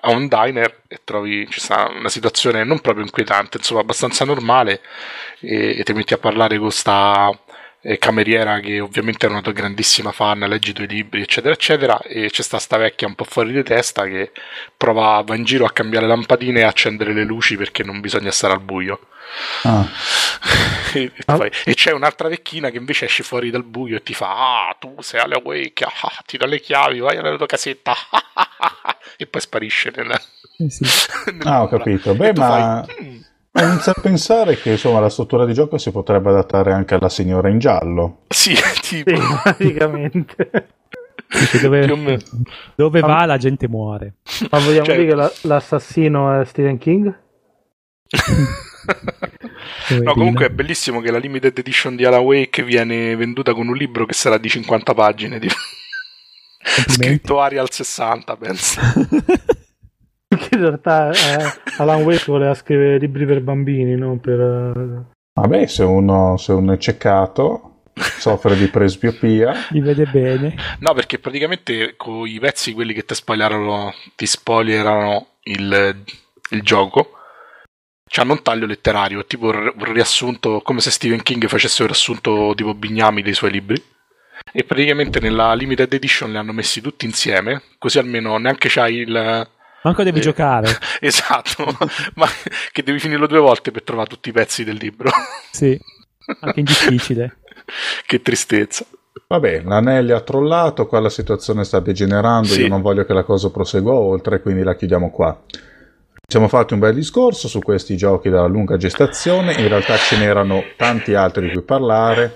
a 0.00 0.10
un 0.10 0.28
diner 0.28 0.82
e 0.88 1.00
trovi 1.04 1.46
ci 1.50 1.60
sta 1.60 1.88
una 1.88 2.08
situazione 2.08 2.64
non 2.64 2.80
proprio 2.80 3.04
inquietante, 3.04 3.58
insomma, 3.58 3.80
abbastanza 3.80 4.24
normale. 4.24 4.80
E, 5.40 5.78
e 5.78 5.82
ti 5.82 5.92
metti 5.92 6.14
a 6.14 6.18
parlare 6.18 6.58
con 6.58 6.70
sta 6.70 7.30
eh, 7.82 7.98
cameriera 7.98 8.60
che 8.60 8.80
ovviamente 8.80 9.26
è 9.26 9.30
una 9.30 9.42
tua 9.42 9.52
grandissima 9.52 10.12
fan, 10.12 10.38
leggi 10.40 10.70
i 10.70 10.72
tuoi 10.72 10.86
libri, 10.86 11.22
eccetera, 11.22 11.52
eccetera. 11.52 12.00
E 12.00 12.30
c'è 12.30 12.42
sta 12.42 12.58
sta 12.58 12.76
vecchia 12.76 13.06
un 13.06 13.14
po' 13.14 13.24
fuori 13.24 13.52
di 13.52 13.62
testa 13.62 14.04
che 14.04 14.32
prova 14.76 15.22
va 15.26 15.34
in 15.34 15.44
giro 15.44 15.64
a 15.64 15.72
cambiare 15.72 16.06
lampadine 16.06 16.60
e 16.60 16.64
accendere 16.64 17.12
le 17.12 17.24
luci 17.24 17.56
perché 17.56 17.82
non 17.82 18.00
bisogna 18.00 18.30
stare 18.30 18.54
al 18.54 18.60
buio. 18.60 19.00
Ah, 19.62 19.86
e, 20.98 21.12
Ah. 21.26 21.48
e 21.64 21.74
c'è 21.74 21.92
un'altra 21.92 22.28
vecchina 22.28 22.70
che 22.70 22.76
invece 22.78 23.04
esce 23.06 23.22
fuori 23.22 23.50
dal 23.50 23.64
buio 23.64 23.96
e 23.96 24.02
ti 24.02 24.14
fa: 24.14 24.68
Ah, 24.68 24.76
tu 24.78 24.94
sei 25.00 25.20
alle 25.20 25.40
wake, 25.42 25.84
ah, 25.84 26.22
ti 26.26 26.36
do 26.36 26.46
le 26.46 26.60
chiavi, 26.60 26.98
vai 27.00 27.16
nella 27.20 27.36
tua 27.36 27.46
casetta. 27.46 27.94
e 29.16 29.26
poi 29.26 29.40
sparisce 29.40 29.92
nella, 29.94 30.18
Eh 30.58 30.70
sì. 30.70 30.84
Ah, 31.44 31.62
ho 31.62 31.68
capito. 31.68 32.14
Beh, 32.14 32.32
ma- 32.34 32.84
fai, 32.86 33.04
"Mm, 33.04 33.20
ma 33.52 33.62
inizio 33.64 33.92
a 33.94 34.00
pensare 34.00 34.56
che 34.56 34.70
insomma 34.70 35.00
la 35.00 35.10
struttura 35.10 35.44
di 35.44 35.52
gioco 35.52 35.76
si 35.78 35.90
potrebbe 35.90 36.30
adattare 36.30 36.72
anche 36.72 36.94
alla 36.94 37.08
signora 37.08 37.48
in 37.48 37.58
giallo. 37.58 38.22
sì, 38.28 38.54
tipo. 38.82 39.10
Sì, 39.14 39.22
praticamente. 39.42 40.68
Dove, 41.62 42.20
dove 42.74 43.00
va 43.00 43.24
la 43.24 43.38
gente 43.38 43.66
muore. 43.68 44.16
Ma 44.50 44.58
vogliamo 44.58 44.84
Cioè- 44.84 44.96
dire 44.96 45.08
che 45.08 45.14
la- 45.14 45.32
l'assassino 45.42 46.40
è 46.40 46.44
Stephen 46.44 46.76
King? 46.78 47.18
No, 50.02 50.12
comunque 50.12 50.46
è 50.46 50.50
bellissimo 50.50 51.00
che 51.00 51.10
la 51.10 51.18
limited 51.18 51.56
edition 51.58 51.96
di 51.96 52.04
Alan 52.04 52.20
Wake 52.22 52.62
viene 52.62 53.14
venduta 53.16 53.52
con 53.54 53.68
un 53.68 53.76
libro 53.76 54.06
che 54.06 54.14
sarà 54.14 54.38
di 54.38 54.48
50 54.48 54.94
pagine. 54.94 55.38
Tipo. 55.38 55.54
Scritto 56.88 57.40
Arial 57.40 57.70
60, 57.70 58.36
penso. 58.36 58.80
In 60.32 60.60
realtà 60.60 61.10
eh, 61.10 61.60
Alan 61.76 62.02
Wake 62.02 62.24
voleva 62.26 62.54
scrivere 62.54 62.98
libri 62.98 63.26
per 63.26 63.42
bambini, 63.42 63.96
non 63.96 64.18
per... 64.20 64.40
eh, 64.40 65.10
Vabbè, 65.34 65.66
se 65.66 65.82
uno, 65.82 66.36
se 66.36 66.52
uno 66.52 66.72
è 66.72 66.78
ceccato, 66.78 67.82
soffre 67.94 68.56
di 68.56 68.68
presbiopia. 68.68 69.52
Li 69.70 69.80
vede 69.80 70.06
bene. 70.06 70.54
No, 70.80 70.94
perché 70.94 71.18
praticamente 71.18 71.94
con 71.96 72.26
i 72.26 72.38
pezzi, 72.38 72.72
quelli 72.72 72.94
che 72.94 73.04
ti 73.04 73.14
spoilerano, 73.14 73.92
ti 74.14 74.26
spoilerano 74.26 75.26
il, 75.44 76.02
il 76.50 76.62
gioco, 76.62 77.10
c'hanno 78.14 78.32
un 78.32 78.42
taglio 78.42 78.66
letterario, 78.66 79.20
è 79.20 79.26
tipo 79.26 79.46
un 79.46 79.72
un 79.74 79.92
riassunto, 79.92 80.60
come 80.62 80.80
se 80.80 80.90
Stephen 80.90 81.22
King 81.22 81.46
facesse 81.48 81.80
un 81.80 81.88
riassunto 81.88 82.52
tipo 82.54 82.74
Bignami 82.74 83.22
dei 83.22 83.32
suoi 83.34 83.50
libri. 83.50 83.82
E 84.52 84.64
praticamente 84.64 85.18
nella 85.20 85.54
limited 85.54 85.90
edition 85.92 86.30
li 86.30 86.36
hanno 86.36 86.52
messi 86.52 86.80
tutti 86.82 87.06
insieme, 87.06 87.62
così 87.78 87.98
almeno 87.98 88.36
neanche 88.36 88.68
c'hai 88.68 88.96
il... 88.96 89.48
Manco 89.84 90.02
devi 90.02 90.18
Eh. 90.18 90.22
giocare. 90.22 90.68
Esatto, 91.00 91.64
ma 92.14 92.26
che 92.70 92.82
devi 92.82 92.98
finirlo 92.98 93.26
due 93.26 93.38
volte 93.38 93.70
per 93.70 93.82
trovare 93.82 94.08
tutti 94.08 94.28
i 94.28 94.32
pezzi 94.32 94.62
del 94.64 94.76
libro. 94.76 95.10
Sì. 95.50 95.78
Anche 96.40 96.58
in 96.60 96.64
difficile. 96.66 97.38
che 98.06 98.20
tristezza. 98.20 98.84
Vabbè, 99.26 99.62
l'Anelli 99.64 100.12
ha 100.12 100.20
trollato, 100.20 100.86
qua 100.86 101.00
la 101.00 101.08
situazione 101.08 101.64
sta 101.64 101.80
degenerando, 101.80 102.48
Sì. 102.48 102.62
io 102.62 102.68
non 102.68 102.82
voglio 102.82 103.04
che 103.04 103.12
la 103.14 103.24
cosa 103.24 103.50
prosegua 103.50 103.94
oltre, 103.94 104.40
quindi 104.42 104.62
la 104.62 104.74
chiudiamo 104.76 105.10
qua. 105.10 105.40
Siamo 106.26 106.48
fatti 106.48 106.72
un 106.72 106.78
bel 106.78 106.94
discorso 106.94 107.46
su 107.48 107.58
questi 107.58 107.96
giochi 107.96 108.30
dalla 108.30 108.46
lunga 108.46 108.76
gestazione, 108.78 109.52
in 109.54 109.68
realtà 109.68 109.96
ce 109.96 110.16
n'erano 110.16 110.62
tanti 110.76 111.14
altri 111.14 111.46
di 111.48 111.52
cui 111.52 111.62
parlare, 111.62 112.32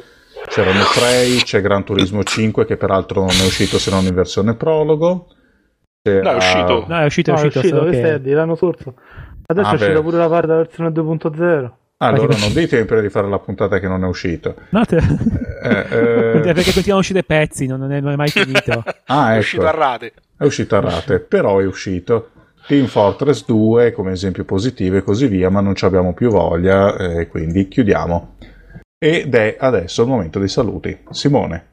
c'erano 0.49 0.81
Prey, 0.95 1.39
c'è 1.39 1.63
Gran 1.63 1.83
Turismo 1.85 2.23
5 2.23 2.67
che 2.67 2.77
peraltro 2.77 3.21
non 3.21 3.31
è 3.31 3.47
uscito 3.47 3.79
se 3.79 3.91
non 3.91 4.05
in 4.05 4.15
versione 4.15 4.55
prologo. 4.55 5.29
C'era- 6.03 6.23
No, 6.25 6.31
è 6.33 6.37
uscito. 6.37 6.85
No, 6.89 6.99
è 6.99 7.05
uscito, 7.05 7.31
No, 7.33 7.39
è 7.39 7.43
è 7.43 7.47
uscito. 7.47 7.77
uscito, 7.83 8.07
è 8.07 8.21
di 8.21 8.33
l'anno 8.33 8.55
scorso. 8.55 8.95
Adesso 9.47 9.67
Ah, 9.67 9.71
è 9.71 9.75
uscita 9.75 9.93
beh. 9.95 10.03
pure 10.03 10.17
la 10.19 10.29
parte 10.29 10.47
della 10.47 10.59
versione 10.59 10.91
2.0. 10.91 11.77
Allora 11.99 12.37
non 12.37 12.53
dite 12.53 12.85
prima 12.85 13.01
di 13.01 13.09
fare 13.09 13.29
la 13.29 13.39
puntata 13.39 13.79
che 13.79 13.89
non 13.89 14.05
è 14.05 14.07
uscito. 14.07 14.57
No, 14.71 14.85
te- 14.85 14.97
Eh, 15.63 15.79
eh, 15.79 16.41
perché 16.53 16.65
continuano 16.73 16.97
a 16.97 16.99
uscire 16.99 17.23
pezzi, 17.23 17.67
non 17.67 17.91
è, 17.91 18.01
non 18.01 18.13
è 18.13 18.17
mai 18.17 18.29
finito. 18.29 18.85
Ah, 19.07 19.29
È 19.29 19.31
ecco. 19.33 19.39
uscito 19.39 19.67
a 19.67 19.71
rate. 19.71 20.13
È 20.37 20.45
uscito 20.45 20.77
a 20.77 20.81
rate, 20.81 21.21
però 21.21 21.59
è 21.61 21.65
uscito. 21.65 22.33
Team 22.67 22.87
Fortress 22.87 23.45
2 23.45 23.93
come 23.93 24.13
esempio 24.13 24.45
positivo 24.45 24.97
e 24.97 25.03
così 25.03 25.29
via, 25.29 25.51
ma 25.51 25.61
non 25.61 25.75
ci 25.75 25.85
abbiamo 25.85 26.13
più 26.15 26.31
voglia, 26.31 26.97
eh, 26.97 27.29
quindi 27.29 27.69
chiudiamo. 27.69 28.35
Ed 28.99 29.35
è 29.35 29.57
adesso 29.59 30.03
il 30.03 30.09
momento 30.09 30.39
dei 30.39 30.49
saluti. 30.49 30.99
Simone. 31.11 31.67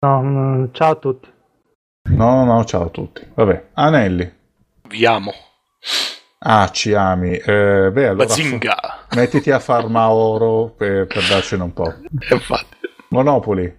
No, 0.00 0.20
no, 0.22 0.68
ciao 0.72 0.92
a 0.92 0.96
tutti. 0.96 1.28
No, 2.10 2.44
no, 2.44 2.44
no, 2.44 2.64
ciao 2.64 2.84
a 2.84 2.88
tutti. 2.88 3.26
Vabbè, 3.34 3.68
Anelli. 3.74 4.32
Vi 4.88 5.06
amo. 5.06 5.32
Ah, 6.40 6.68
ci 6.70 6.92
ami. 6.92 7.36
Eh, 7.36 7.90
beh, 7.92 8.06
allora 8.08 8.26
Bazinga. 8.26 8.76
mettiti 9.14 9.50
a 9.50 9.58
farma 9.58 10.10
oro 10.10 10.74
per, 10.76 11.06
per 11.06 11.26
darcene 11.26 11.62
un 11.62 11.72
po'. 11.72 11.92
Infatti. 12.30 12.76
Monopoli. 13.08 13.74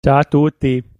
Ciao 0.00 0.18
a 0.18 0.24
tutti. 0.24 0.92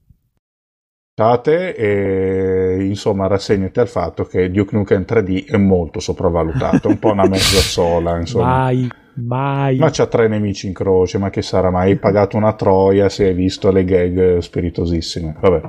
E 1.16 2.78
insomma 2.80 3.28
rassegnati 3.28 3.78
al 3.78 3.86
fatto 3.86 4.24
che 4.24 4.50
Duke 4.50 4.74
Nukem 4.74 5.04
3D 5.06 5.46
è 5.46 5.56
molto 5.56 6.00
sopravvalutato, 6.00 6.88
un 6.88 6.98
po' 6.98 7.12
una 7.12 7.26
mezza 7.30 7.60
sola, 7.60 8.18
insomma. 8.18 8.46
Mai, 8.46 8.90
mai. 9.14 9.76
Ma 9.76 9.90
c'ha 9.90 10.06
tre 10.06 10.26
nemici 10.26 10.66
in 10.66 10.72
croce, 10.72 11.18
ma 11.18 11.30
che 11.30 11.40
sarà 11.40 11.70
mai? 11.70 11.92
Hai 11.92 11.98
pagato 11.98 12.36
una 12.36 12.54
troia 12.54 13.08
se 13.08 13.26
hai 13.26 13.34
visto 13.34 13.70
le 13.70 13.84
gag 13.84 14.38
spiritosissime. 14.38 15.36
Vabbè. 15.38 15.60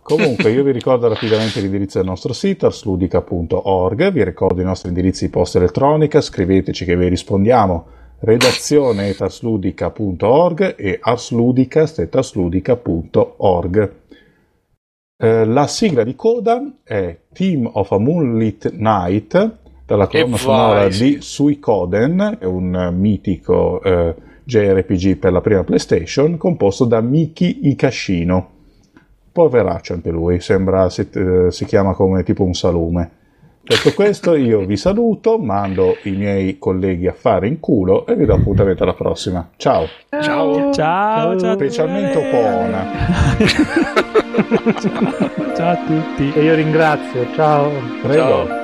Comunque, 0.00 0.50
io 0.50 0.64
vi 0.64 0.72
ricordo 0.72 1.08
rapidamente 1.08 1.60
l'indirizzo 1.60 1.98
del 1.98 2.06
nostro 2.06 2.32
sito, 2.32 2.64
arsludica.org, 2.64 4.12
vi 4.12 4.24
ricordo 4.24 4.62
i 4.62 4.64
nostri 4.64 4.88
indirizzi 4.88 5.26
di 5.26 5.30
posta 5.30 5.58
elettronica, 5.58 6.22
scriveteci 6.22 6.86
che 6.86 6.96
vi 6.96 7.08
rispondiamo, 7.08 7.84
redazione 8.20 9.14
arsludica.org 9.14 10.74
e 10.78 10.98
arsludica.org. 11.02 14.00
Eh, 15.22 15.44
la 15.44 15.68
sigla 15.68 16.02
di 16.02 16.16
coda 16.16 16.60
è 16.82 17.16
Team 17.32 17.70
of 17.74 17.92
a 17.92 17.98
Moonlit 17.98 18.72
Night, 18.72 19.56
dalla 19.86 20.08
colonna 20.08 20.36
sonora 20.36 20.88
di 20.88 21.18
Suikoden, 21.20 22.38
è 22.40 22.44
un 22.44 22.92
mitico 22.92 23.80
eh, 23.84 24.16
JRPG 24.42 25.18
per 25.18 25.30
la 25.30 25.40
prima 25.40 25.62
PlayStation, 25.62 26.36
composto 26.36 26.86
da 26.86 27.00
Miki 27.00 27.68
Ikashino. 27.68 28.48
Poveraccio 29.30 29.92
anche 29.92 30.10
lui, 30.10 30.40
sembra 30.40 30.90
si, 30.90 31.08
eh, 31.12 31.52
si 31.52 31.66
chiama 31.66 31.94
come 31.94 32.24
tipo 32.24 32.42
un 32.42 32.54
salume. 32.54 33.10
Detto 33.64 33.92
questo, 33.94 34.34
io 34.34 34.66
vi 34.66 34.76
saluto, 34.76 35.38
mando 35.38 35.96
i 36.02 36.10
miei 36.10 36.58
colleghi 36.58 37.06
a 37.06 37.12
fare 37.12 37.46
in 37.46 37.60
culo 37.60 38.04
e 38.06 38.16
vi 38.16 38.24
do 38.24 38.34
appuntamento 38.34 38.82
alla 38.82 38.94
prossima. 38.94 39.50
Ciao, 39.56 39.86
Ciao. 40.10 40.72
Ciao, 40.72 41.38
ciao. 41.38 41.54
specialmente 41.54 42.18
Opona. 42.18 42.86
ciao 45.54 45.70
a 45.70 45.78
tutti. 45.86 46.32
E 46.34 46.42
io 46.42 46.56
ringrazio, 46.56 47.24
ciao. 47.34 47.70
Prego. 48.02 48.46
Ciao. 48.46 48.61